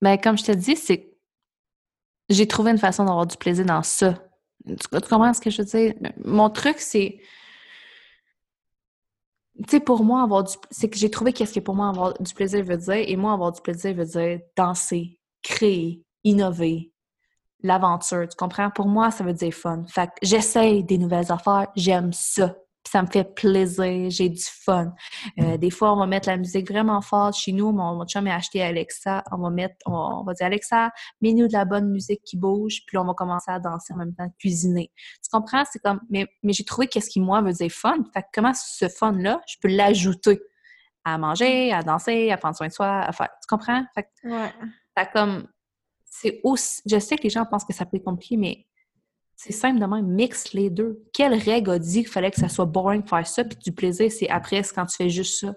Ben, 0.00 0.16
comme 0.16 0.38
je 0.38 0.44
te 0.44 0.52
dis, 0.52 0.74
c'est 0.74 1.10
j'ai 2.30 2.46
trouvé 2.46 2.70
une 2.70 2.78
façon 2.78 3.04
d'avoir 3.04 3.26
du 3.26 3.36
plaisir 3.36 3.66
dans 3.66 3.82
ça. 3.82 4.14
Tu, 4.66 4.76
comprends 4.90 5.34
ce 5.34 5.40
que 5.40 5.50
je 5.50 5.62
veux 5.62 5.68
dire? 5.68 5.94
Mon 6.24 6.48
truc, 6.48 6.78
c'est. 6.78 7.20
Tu 9.62 9.76
sais, 9.76 9.80
pour 9.80 10.04
moi, 10.04 10.22
avoir 10.22 10.44
du. 10.44 10.54
C'est 10.70 10.88
que 10.88 10.96
j'ai 10.96 11.10
trouvé 11.10 11.32
qu'est-ce 11.32 11.54
que 11.54 11.60
pour 11.60 11.74
moi 11.74 11.88
avoir 11.88 12.14
du 12.20 12.32
plaisir 12.34 12.64
veut 12.64 12.76
dire. 12.76 13.04
Et 13.06 13.16
moi, 13.16 13.32
avoir 13.32 13.52
du 13.52 13.60
plaisir 13.60 13.94
veut 13.94 14.06
dire 14.06 14.40
danser, 14.56 15.20
créer, 15.42 16.02
innover, 16.24 16.92
l'aventure. 17.62 18.26
Tu 18.28 18.36
comprends? 18.36 18.70
Pour 18.70 18.88
moi, 18.88 19.10
ça 19.10 19.24
veut 19.24 19.34
dire 19.34 19.52
fun. 19.52 19.84
Fait 19.88 20.06
que 20.06 20.12
j'essaye 20.22 20.82
des 20.84 20.98
nouvelles 20.98 21.30
affaires, 21.30 21.68
j'aime 21.76 22.12
ça 22.12 22.54
ça 22.90 23.02
me 23.02 23.06
fait 23.06 23.34
plaisir, 23.34 24.10
j'ai 24.10 24.28
du 24.28 24.42
fun. 24.42 24.92
Euh, 25.38 25.56
des 25.56 25.70
fois, 25.70 25.92
on 25.92 25.96
va 25.96 26.06
mettre 26.06 26.28
la 26.28 26.36
musique 26.36 26.68
vraiment 26.68 27.00
forte 27.00 27.36
chez 27.36 27.52
nous. 27.52 27.70
Mon, 27.70 28.04
chum 28.04 28.26
a 28.26 28.34
acheté 28.34 28.62
Alexa. 28.62 29.22
On 29.30 29.38
va 29.38 29.50
mettre, 29.50 29.76
on, 29.86 30.24
va 30.24 30.32
dire 30.32 30.46
Alexa, 30.46 30.90
mets-nous 31.20 31.46
de 31.46 31.52
la 31.52 31.64
bonne 31.64 31.88
musique 31.90 32.20
qui 32.24 32.36
bouge, 32.36 32.80
puis 32.86 32.96
là, 32.96 33.02
on 33.02 33.06
va 33.06 33.14
commencer 33.14 33.50
à 33.52 33.60
danser 33.60 33.94
en 33.94 33.96
même 33.96 34.12
temps, 34.14 34.28
cuisiner. 34.40 34.90
Tu 35.22 35.30
comprends? 35.30 35.62
C'est 35.70 35.78
comme, 35.78 36.00
mais, 36.10 36.26
mais 36.42 36.52
j'ai 36.52 36.64
trouvé 36.64 36.88
qu'est-ce 36.88 37.10
qui, 37.10 37.20
moi, 37.20 37.40
veut 37.42 37.52
dire 37.52 37.70
fun. 37.70 37.98
Fait 38.12 38.22
que 38.22 38.26
comment 38.34 38.52
ce 38.54 38.88
fun-là, 38.88 39.40
je 39.46 39.56
peux 39.62 39.68
l'ajouter 39.68 40.40
à 41.04 41.16
manger, 41.16 41.72
à 41.72 41.82
danser, 41.82 42.32
à 42.32 42.38
prendre 42.38 42.56
soin 42.56 42.66
de 42.66 42.72
soi, 42.72 43.02
à 43.02 43.12
faire. 43.12 43.28
Tu 43.40 43.46
comprends? 43.48 43.84
Fait 43.94 44.02
que, 44.02 44.28
ouais. 44.28 45.08
comme, 45.12 45.46
c'est 46.04 46.40
aussi, 46.42 46.82
je 46.86 46.98
sais 46.98 47.16
que 47.16 47.22
les 47.22 47.30
gens 47.30 47.46
pensent 47.46 47.64
que 47.64 47.72
ça 47.72 47.86
peut 47.86 47.98
être 47.98 48.04
compliqué, 48.04 48.36
mais 48.36 48.66
c'est 49.42 49.52
simple 49.52 49.80
de 49.80 49.86
même, 49.86 50.06
mixe 50.06 50.52
les 50.52 50.68
deux. 50.68 51.02
Quelle 51.14 51.32
règle 51.32 51.70
a 51.70 51.78
dit 51.78 52.02
qu'il 52.02 52.12
fallait 52.12 52.30
que 52.30 52.38
ça 52.38 52.50
soit 52.50 52.66
boring 52.66 53.02
de 53.02 53.08
faire 53.08 53.26
ça, 53.26 53.42
puis 53.42 53.56
du 53.56 53.72
plaisir, 53.72 54.12
c'est 54.12 54.28
après, 54.28 54.60
quand 54.74 54.84
tu 54.84 54.96
fais 54.96 55.08
juste 55.08 55.40
ça? 55.40 55.54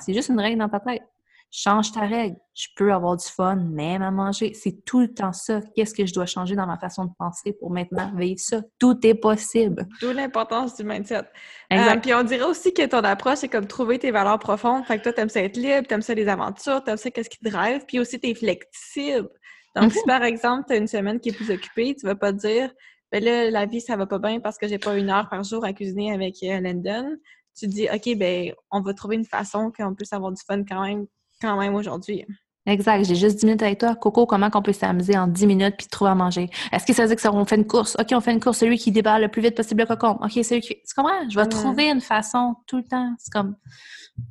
C'est 0.00 0.12
juste 0.12 0.28
une 0.28 0.38
règle 0.38 0.58
dans 0.58 0.68
ta 0.68 0.78
tête. 0.78 1.02
Change 1.50 1.92
ta 1.92 2.00
règle. 2.00 2.36
Je 2.52 2.66
peux 2.76 2.92
avoir 2.92 3.16
du 3.16 3.24
fun, 3.24 3.56
même 3.56 4.02
à 4.02 4.10
manger. 4.10 4.52
C'est 4.52 4.84
tout 4.84 5.00
le 5.00 5.14
temps 5.14 5.32
ça. 5.32 5.62
Qu'est-ce 5.74 5.94
que 5.94 6.04
je 6.04 6.12
dois 6.12 6.26
changer 6.26 6.54
dans 6.54 6.66
ma 6.66 6.76
façon 6.76 7.06
de 7.06 7.10
penser 7.18 7.54
pour 7.54 7.70
maintenant 7.70 8.12
vivre 8.14 8.40
ça? 8.40 8.60
Tout 8.78 8.98
est 9.06 9.14
possible. 9.14 9.86
D'où 10.02 10.12
l'importance 10.12 10.76
du 10.76 10.84
mindset. 10.84 11.22
Exact. 11.70 11.96
Euh, 11.96 12.00
puis 12.00 12.12
on 12.12 12.24
dirait 12.24 12.44
aussi 12.44 12.74
que 12.74 12.84
ton 12.84 12.98
approche, 12.98 13.38
c'est 13.38 13.48
comme 13.48 13.66
trouver 13.66 13.98
tes 13.98 14.10
valeurs 14.10 14.38
profondes. 14.38 14.84
Fait 14.84 14.98
que 14.98 15.04
toi, 15.04 15.14
t'aimes 15.14 15.30
ça 15.30 15.40
être 15.40 15.56
libre, 15.56 15.86
t'aimes 15.86 16.02
ça 16.02 16.12
les 16.12 16.28
aventures, 16.28 16.84
t'aimes 16.84 16.98
ça 16.98 17.10
qu'est-ce 17.10 17.30
qui 17.30 17.38
te 17.38 17.48
drive, 17.48 17.86
puis 17.86 18.00
aussi 18.00 18.20
t'es 18.20 18.34
flexible. 18.34 19.30
Donc, 19.74 19.92
si 19.92 20.00
mhm. 20.00 20.04
par 20.06 20.24
exemple, 20.24 20.64
tu 20.66 20.74
as 20.74 20.76
une 20.76 20.86
semaine 20.88 21.20
qui 21.20 21.30
est 21.30 21.32
plus 21.32 21.50
occupée, 21.50 21.94
tu 21.98 22.04
vas 22.04 22.16
pas 22.16 22.32
dire 22.32 22.70
ben 23.10 23.24
là, 23.24 23.50
la 23.50 23.66
vie, 23.66 23.80
ça 23.80 23.96
va 23.96 24.06
pas 24.06 24.18
bien 24.18 24.40
parce 24.40 24.58
que 24.58 24.68
j'ai 24.68 24.78
pas 24.78 24.96
une 24.98 25.10
heure 25.10 25.28
par 25.28 25.42
jour 25.44 25.64
à 25.64 25.72
cuisiner 25.72 26.12
avec 26.12 26.42
euh, 26.42 26.60
Landon. 26.60 27.16
Tu 27.56 27.66
dis, 27.66 27.88
OK, 27.92 28.16
ben, 28.16 28.52
on 28.70 28.80
va 28.82 28.94
trouver 28.94 29.16
une 29.16 29.24
façon 29.24 29.72
qu'on 29.76 29.94
puisse 29.94 30.12
avoir 30.12 30.30
du 30.32 30.42
fun 30.46 30.64
quand 30.64 30.84
même, 30.84 31.06
quand 31.40 31.58
même 31.58 31.74
aujourd'hui. 31.74 32.24
Exact. 32.68 33.04
J'ai 33.04 33.14
juste 33.14 33.36
10 33.36 33.46
minutes 33.46 33.62
avec 33.62 33.78
toi. 33.78 33.94
Coco, 33.94 34.26
comment 34.26 34.50
qu'on 34.50 34.60
peut 34.60 34.74
s'amuser 34.74 35.16
en 35.16 35.26
10 35.26 35.46
minutes 35.46 35.74
puis 35.78 35.86
trouver 35.86 36.10
à 36.10 36.14
manger? 36.14 36.50
Est-ce 36.70 36.84
que 36.84 36.92
ça 36.92 37.02
veut 37.02 37.08
dire 37.08 37.16
que 37.16 37.22
ça, 37.22 37.32
on 37.32 37.44
fait 37.46 37.56
une 37.56 37.66
course? 37.66 37.96
OK, 37.98 38.08
on 38.12 38.20
fait 38.20 38.32
une 38.32 38.40
course. 38.40 38.58
Celui 38.58 38.76
qui 38.76 38.92
débarre 38.92 39.18
le 39.18 39.28
plus 39.28 39.40
vite 39.40 39.56
possible 39.56 39.80
le 39.80 39.86
cocon. 39.86 40.18
OK, 40.22 40.44
celui 40.44 40.60
qui. 40.60 40.74
Tu 40.74 40.94
comprends? 40.94 41.28
Je 41.30 41.38
vais 41.38 41.46
trouver 41.46 41.88
une 41.88 42.02
façon 42.02 42.56
tout 42.66 42.76
le 42.76 42.84
temps. 42.84 43.14
C'est 43.18 43.32
comme, 43.32 43.56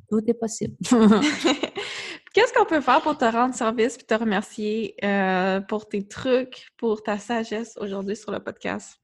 tout 0.08 0.20
est 0.24 0.34
possible. 0.34 0.76
Qu'est-ce 2.32 2.52
qu'on 2.52 2.64
peut 2.64 2.80
faire 2.80 3.00
pour 3.00 3.18
te 3.18 3.24
rendre 3.24 3.54
service 3.54 3.96
et 3.96 4.04
te 4.04 4.14
remercier 4.14 4.94
euh, 5.02 5.60
pour 5.60 5.88
tes 5.88 6.06
trucs, 6.06 6.68
pour 6.76 7.02
ta 7.02 7.18
sagesse 7.18 7.76
aujourd'hui 7.80 8.14
sur 8.14 8.30
le 8.30 8.38
podcast? 8.38 9.00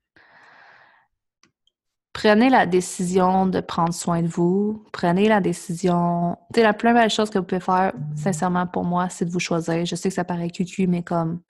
Prenez 2.15 2.49
la 2.49 2.65
décision 2.65 3.47
de 3.47 3.61
prendre 3.61 3.93
soin 3.93 4.23
de 4.23 4.29
vous. 4.29 4.85
Prenez 4.93 5.29
la 5.29 5.41
décision. 5.41 6.39
Sais, 6.55 6.63
la 6.63 6.73
plus 6.73 6.95
belle 6.95 7.11
chose 7.11 7.29
que 7.29 7.39
vous 7.39 7.45
pouvez 7.45 7.61
faire, 7.61 7.93
sincèrement, 8.17 8.69
pour 8.69 8.85
moi, 8.85 9.09
c'est 9.11 9.25
de 9.25 9.31
vous 9.31 9.41
choisir. 9.41 9.85
Je 9.85 9.97
sais 9.97 10.11
que 10.11 10.15
ça 10.15 10.25
paraît 10.25 10.49
cucu, 10.49 10.87
mais 10.87 11.03
comme 11.03 11.41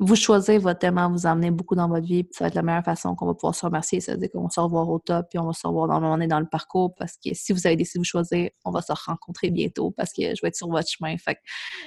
vous 0.00 0.14
choisir 0.14 0.60
va 0.60 0.76
tellement 0.76 1.10
vous 1.10 1.26
amener 1.26 1.50
beaucoup 1.50 1.74
dans 1.74 1.88
votre 1.88 2.06
vie, 2.06 2.22
puis 2.22 2.32
ça 2.32 2.44
va 2.44 2.48
être 2.48 2.54
la 2.54 2.62
meilleure 2.62 2.84
façon 2.84 3.16
qu'on 3.16 3.26
va 3.26 3.34
pouvoir 3.34 3.54
se 3.54 3.66
remercier. 3.66 4.00
Ça 4.00 4.12
veut 4.12 4.18
dire 4.18 4.30
qu'on 4.30 4.44
va 4.44 4.50
se 4.50 4.60
revoir 4.60 4.88
au 4.88 5.00
top, 5.00 5.26
puis 5.28 5.40
on 5.40 5.46
va 5.46 5.52
se 5.52 5.66
revoir 5.66 5.88
dans, 5.88 6.02
on 6.02 6.20
est 6.20 6.28
dans 6.28 6.38
le 6.38 6.46
parcours, 6.46 6.94
parce 6.94 7.14
que 7.14 7.34
si 7.34 7.52
vous 7.52 7.66
avez 7.66 7.74
décidé 7.74 7.98
de 7.98 8.00
vous 8.02 8.08
choisir, 8.08 8.50
on 8.64 8.70
va 8.70 8.80
se 8.80 8.92
rencontrer 8.92 9.50
bientôt, 9.50 9.90
parce 9.90 10.12
que 10.12 10.22
je 10.22 10.40
vais 10.40 10.48
être 10.48 10.56
sur 10.56 10.68
votre 10.68 10.88
chemin. 10.88 11.16
Fait 11.18 11.34
que, 11.34 11.40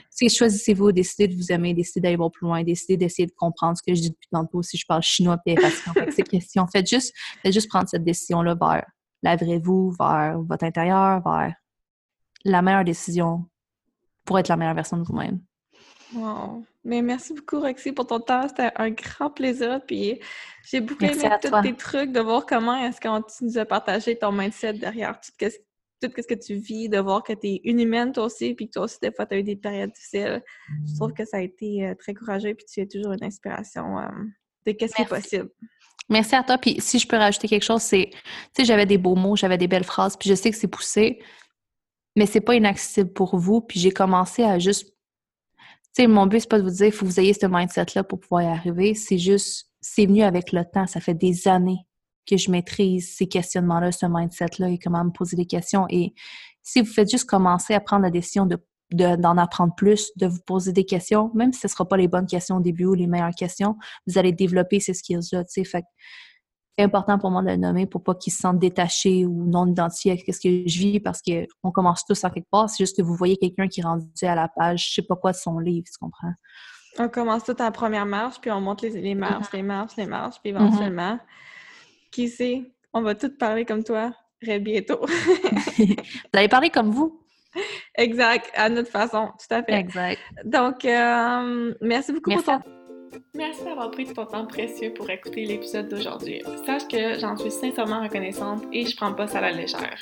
si 0.09 0.30
choisissez-vous, 0.30 0.91
décidez 0.91 1.30
de 1.30 1.36
vous 1.36 1.51
aimer, 1.53 1.74
décidez 1.74 2.01
d'aller 2.01 2.18
voir 2.18 2.32
plus 2.32 2.45
loin, 2.45 2.64
décidez 2.64 2.97
d'essayer 2.97 3.28
de 3.28 3.34
comprendre 3.34 3.78
ce 3.78 3.82
que 3.82 3.95
je 3.95 4.01
dis 4.01 4.09
depuis 4.09 4.30
tantôt, 4.30 4.62
si 4.62 4.78
je 4.78 4.86
parle 4.86 5.03
chinois, 5.03 5.38
puis 5.45 5.55
fait 5.55 6.12
ces 6.12 6.24
questions. 6.24 6.68
Faites 6.68 6.88
juste, 6.88 7.14
faites 7.41 7.53
juste 7.53 7.70
prendre 7.70 7.88
cette 7.88 8.03
décision-là 8.03 8.55
vers 8.55 8.86
lavrez-vous, 9.24 9.95
vers 9.97 10.41
votre 10.41 10.66
intérieur, 10.66 11.22
vers 11.24 11.53
la 12.43 12.62
meilleure 12.62 12.84
décision 12.84 13.45
pour 14.26 14.38
être 14.39 14.49
la 14.49 14.57
meilleure 14.57 14.76
version 14.76 14.97
de 14.97 15.03
vous-même. 15.03 15.39
Wow. 16.14 16.64
Mais 16.84 17.01
merci 17.01 17.34
beaucoup, 17.34 17.59
Roxy, 17.59 17.91
pour 17.91 18.07
ton 18.07 18.20
temps. 18.20 18.47
C'était 18.47 18.72
un 18.76 18.89
grand 18.89 19.30
plaisir. 19.30 19.82
Puis 19.86 20.20
j'ai 20.70 20.82
beaucoup 20.82 21.05
aimé 21.05 21.30
tous 21.41 21.62
tes 21.62 21.76
trucs, 21.76 22.12
de 22.12 22.20
voir 22.20 22.45
comment 22.45 22.76
est-ce 22.76 22.99
que 22.99 23.38
tu 23.38 23.45
nous 23.45 23.57
as 23.57 23.66
partagé 23.66 24.18
ton 24.18 24.32
mindset 24.32 24.74
derrière 24.74 25.20
tout 25.20 25.32
ce, 25.39 25.47
tout 26.01 26.12
ce 26.18 26.28
que 26.28 26.34
tu 26.34 26.55
vis, 26.55 26.89
de 26.89 26.97
voir 26.97 27.24
que 27.24 27.34
tu 27.34 27.47
es 27.47 27.62
une 27.64 27.80
humaine 27.80 28.12
toi 28.12 28.26
aussi, 28.26 28.53
puis 28.53 28.68
que 28.68 28.74
toi 28.74 28.84
aussi, 28.84 28.97
des 29.01 29.12
fois, 29.12 29.26
tu 29.26 29.36
as 29.36 29.38
eu 29.39 29.43
des 29.43 29.55
périodes 29.55 29.91
difficiles. 29.91 30.43
Je 30.88 30.95
trouve 30.95 31.14
que 31.14 31.26
ça 31.26 31.38
a 31.38 31.41
été 31.41 31.86
euh, 31.86 31.95
très 31.95 32.14
courageux, 32.14 32.53
puis 32.55 32.66
tu 32.66 32.82
es 32.82 32.88
toujours 32.88 33.14
une 33.14 33.24
inspiration 33.24 33.99
euh, 33.99 34.07
de 34.66 34.72
qu'est-ce 34.72 34.95
qui 34.95 35.03
est 35.03 35.09
possible. 35.09 35.49
Merci 36.09 36.36
à 36.36 36.43
toi. 36.43 36.57
Puis 36.57 36.82
si 36.82 36.99
je 36.99 37.07
peux 37.07 37.16
rajouter 37.16 37.47
quelque 37.47 37.64
chose, 37.64 37.82
c'est, 37.82 38.09
tu 38.12 38.20
sais, 38.57 38.66
j'avais 38.66 38.86
des 38.86 38.97
beaux 38.97 39.16
mots, 39.16 39.36
j'avais 39.36 39.57
des 39.57 39.68
belles 39.68 39.86
phrases, 39.86 40.18
puis 40.18 40.30
je 40.30 40.36
sais 40.36 40.49
que 40.49 40.57
c'est 40.57 40.68
poussé, 40.68 41.20
mais 42.16 42.26
c'est 42.26 42.41
pas 42.41 42.55
inaccessible 42.55 43.14
pour 43.14 43.38
vous. 43.38 43.62
Puis 43.62 43.80
j'ai 43.80 43.91
commencé 43.91 44.43
à 44.43 44.59
juste 44.59 44.93
sais, 45.94 46.08
mon 46.08 46.26
but, 46.26 46.42
c'est 46.42 46.50
pas 46.50 46.60
de 46.60 46.64
vous 46.64 46.70
dire 46.70 46.88
il 46.88 46.92
faut 46.92 47.06
que 47.06 47.12
vous 47.12 47.20
ayez 47.20 47.34
ce 47.34 47.46
mindset-là 47.46 48.04
pour 48.04 48.20
pouvoir 48.20 48.44
y 48.44 48.48
arriver. 48.48 48.94
C'est 48.94 49.18
juste, 49.18 49.70
c'est 49.82 50.06
venu 50.06 50.24
avec 50.24 50.52
le 50.52 50.64
temps. 50.66 50.88
Ça 50.88 51.00
fait 51.00 51.14
des 51.14 51.48
années 51.48 51.80
que 52.30 52.38
je 52.38 52.52
maîtrise 52.52 53.16
ces 53.16 53.28
questionnements-là, 53.28 53.92
ce 53.92 54.06
mindset-là 54.06 54.70
et 54.70 54.78
comment 54.78 55.04
me 55.04 55.12
poser 55.12 55.36
des 55.36 55.46
questions. 55.46 55.86
Et 55.89 56.14
si 56.62 56.82
vous 56.82 56.92
faites 56.92 57.10
juste 57.10 57.26
commencer 57.26 57.74
à 57.74 57.80
prendre 57.80 58.04
la 58.04 58.12
décision 58.12 58.46
de 58.46 58.58
d'en 58.94 59.38
apprendre 59.38 59.74
plus, 59.74 60.12
de 60.18 60.28
vous 60.28 60.42
poser 60.46 60.74
des 60.74 60.84
questions, 60.84 61.32
même 61.34 61.54
si 61.54 61.62
ce 61.62 61.68
ne 61.68 61.70
sera 61.72 61.88
pas 61.88 61.96
les 61.96 62.10
bonnes 62.10 62.26
questions 62.26 62.58
au 62.58 62.60
début 62.60 62.84
ou 62.84 62.94
les 62.94 63.08
meilleures 63.08 63.34
questions, 63.34 63.78
vous 64.06 64.18
allez 64.18 64.34
développer 64.34 64.82
ces 64.82 64.94
skills-là, 64.94 65.46
tu 65.46 65.52
sais. 65.52 65.64
Fait 65.64 65.86
c'est 66.78 66.86
important 66.86 67.19
pour 67.19 67.32
moi 67.32 67.41
de 67.41 67.49
le 67.49 67.57
nommer 67.57 67.86
pour 67.86 68.03
pas 68.03 68.15
qu'ils 68.15 68.32
se 68.34 68.39
sentent 68.39 68.59
détachés 68.59 69.26
ou 69.26 69.45
non 69.45 69.67
identifiés 69.67 70.11
avec 70.11 70.34
ce 70.34 70.39
que 70.39 70.67
je 70.67 70.80
vis 70.80 70.99
parce 70.99 71.22
qu'on 71.22 71.72
commence 71.72 72.05
tous 72.05 72.24
en 72.24 72.30
quelque 72.30 72.49
part. 72.49 72.69
C'est 72.69 72.84
juste 72.84 72.97
que 72.97 73.01
vous 73.01 73.15
voyez 73.15 73.38
quelqu'un 73.38 73.67
qui 73.67 73.82
est 73.82 73.84
rendu 73.84 74.07
à 74.24 74.36
la 74.36 74.47
page, 74.47 74.88
je 74.89 74.93
sais 74.95 75.01
pas 75.01 75.15
quoi 75.15 75.32
de 75.32 75.38
son 75.38 75.59
livre, 75.59 75.86
tu 75.86 75.97
comprends? 75.99 76.34
On 76.99 77.09
commence 77.09 77.43
tout 77.43 77.55
à 77.59 77.63
la 77.63 77.72
première 77.72 78.05
marche, 78.05 78.39
puis 78.41 78.51
on 78.51 78.61
monte 78.61 78.82
les, 78.82 79.15
marches, 79.15 79.51
les 79.53 79.63
marches, 79.63 79.95
les 79.97 80.05
marches, 80.05 80.38
puis 80.41 80.51
mm-hmm. 80.51 80.67
éventuellement, 80.67 81.19
qui 82.11 82.30
sait, 82.30 82.63
on 82.93 83.01
va 83.01 83.15
tous 83.15 83.30
parler 83.38 83.65
comme 83.65 83.84
toi 83.84 84.13
très 84.41 84.59
bientôt. 84.59 85.05
vous 85.78 85.95
allez 86.34 86.49
parler 86.49 86.69
comme 86.69 86.91
vous. 86.91 87.22
Exact, 87.95 88.49
à 88.55 88.69
notre 88.69 88.89
façon, 88.89 89.30
tout 89.39 89.53
à 89.53 89.63
fait. 89.63 89.74
Exact. 89.74 90.19
Donc, 90.45 90.86
euh, 90.86 91.74
merci 91.82 92.13
beaucoup 92.13 92.32
pour 92.32 92.43
ton 92.43 92.59
Merci 93.34 93.64
d'avoir 93.64 93.91
pris 93.91 94.05
ton 94.05 94.26
temps 94.26 94.45
précieux 94.45 94.93
pour 94.93 95.09
écouter 95.09 95.45
l'épisode 95.45 95.89
d'aujourd'hui. 95.89 96.41
Sache 96.66 96.88
que 96.88 97.20
j'en 97.20 97.36
suis 97.38 97.51
sincèrement 97.51 98.01
reconnaissante 98.03 98.64
et 98.72 98.86
je 98.86 98.95
prends 98.95 99.14
pas 99.14 99.28
ça 99.28 99.39
à 99.39 99.41
la 99.41 99.51
légère. 99.51 99.97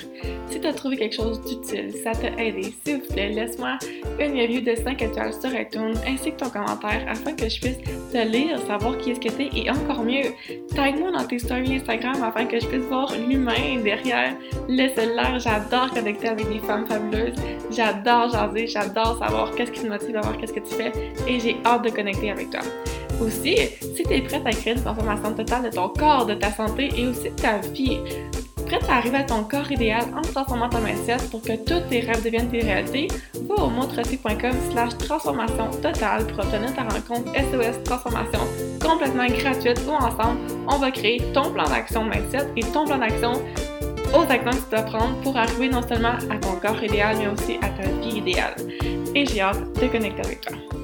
Si 0.48 0.60
tu 0.60 0.66
as 0.66 0.72
trouvé 0.72 0.96
quelque 0.96 1.14
chose 1.14 1.40
d'utile, 1.42 1.92
ça 1.92 2.12
t'a 2.12 2.30
aidé, 2.42 2.74
s'il 2.84 2.98
vous 2.98 3.06
plaît, 3.12 3.30
laisse-moi 3.30 3.78
une 4.18 4.32
review 4.32 4.60
de 4.60 4.74
5 4.74 5.00
étoiles 5.02 5.32
sur 5.32 5.54
iTunes 5.54 5.94
ainsi 6.06 6.32
que 6.32 6.38
ton 6.38 6.50
commentaire 6.50 7.06
afin 7.08 7.32
que 7.32 7.48
je 7.48 7.60
puisse 7.60 7.78
te 8.12 8.26
lire, 8.26 8.58
savoir 8.66 8.98
qui 8.98 9.12
est-ce 9.12 9.20
que 9.20 9.30
t'es 9.30 9.48
et 9.54 9.70
encore 9.70 10.02
mieux, 10.02 10.34
tag-moi 10.74 11.10
dans 11.12 11.24
tes 11.24 11.38
stories 11.38 11.76
Instagram 11.76 12.22
afin 12.22 12.46
que 12.46 12.60
je 12.60 12.66
puisse 12.66 12.84
voir 12.84 13.12
l'humain 13.16 13.80
derrière 13.82 14.36
le 14.68 14.88
cellulaire. 14.88 15.38
J'adore 15.38 15.90
connecter 15.90 16.28
avec 16.28 16.48
des 16.48 16.58
femmes 16.58 16.86
fabuleuses. 16.86 17.36
J'adore 17.70 18.30
jaser, 18.30 18.66
j'adore 18.66 19.18
savoir 19.18 19.54
qu'est-ce 19.54 19.72
qui 19.72 19.80
te 19.80 19.86
motive 19.86 20.16
à 20.16 20.20
voir 20.20 20.36
qu'est-ce 20.36 20.52
que 20.52 20.60
tu 20.60 20.74
fais 20.74 20.92
et 21.28 21.40
j'ai 21.40 21.56
hâte 21.64 21.84
de 21.84 21.90
connecter 21.90 22.30
avec 22.30 22.50
toi. 22.50 22.60
Aussi, 23.20 23.56
si 23.80 24.02
tu 24.02 24.12
es 24.12 24.22
prête 24.22 24.46
à 24.46 24.50
créer 24.50 24.74
une 24.74 24.82
transformation 24.82 25.32
totale 25.32 25.64
de 25.64 25.70
ton 25.70 25.88
corps, 25.88 26.26
de 26.26 26.34
ta 26.34 26.50
santé 26.50 26.90
et 26.96 27.06
aussi 27.06 27.30
de 27.30 27.36
ta 27.36 27.58
vie, 27.58 27.98
Prête 28.70 28.88
à 28.88 28.98
arriver 28.98 29.16
à 29.16 29.24
ton 29.24 29.42
corps 29.42 29.72
idéal 29.72 30.04
en 30.16 30.22
transformant 30.22 30.68
ton 30.68 30.78
mindset 30.78 31.16
pour 31.32 31.42
que 31.42 31.56
tous 31.56 31.80
tes 31.90 31.98
rêves 31.98 32.22
deviennent 32.22 32.50
des 32.50 32.60
réalités? 32.60 33.08
Va 33.48 33.64
au 33.64 33.68
montrecy.com 33.68 34.52
slash 34.70 34.96
transformation 34.96 35.70
totale 35.82 36.24
pour 36.28 36.44
obtenir 36.44 36.72
ta 36.76 36.82
rencontre 36.82 37.32
SOS 37.34 37.82
Transformation 37.82 38.38
complètement 38.80 39.26
gratuite 39.26 39.80
où 39.88 39.90
ensemble, 39.90 40.38
on 40.68 40.78
va 40.78 40.92
créer 40.92 41.20
ton 41.34 41.50
plan 41.50 41.64
d'action 41.64 42.04
mindset 42.04 42.46
et 42.56 42.60
ton 42.60 42.84
plan 42.84 42.98
d'action 42.98 43.32
aux 44.14 44.30
actions 44.30 44.52
que 44.52 44.64
tu 44.64 44.70
dois 44.70 44.82
prendre 44.82 45.20
pour 45.22 45.36
arriver 45.36 45.68
non 45.68 45.82
seulement 45.82 46.14
à 46.30 46.38
ton 46.38 46.54
corps 46.62 46.80
idéal, 46.80 47.16
mais 47.18 47.26
aussi 47.26 47.56
à 47.62 47.70
ta 47.70 47.90
vie 48.00 48.18
idéale. 48.18 48.54
Et 49.16 49.26
j'ai 49.26 49.40
hâte 49.40 49.80
de 49.80 49.88
connecter 49.88 50.22
avec 50.22 50.42
toi. 50.42 50.79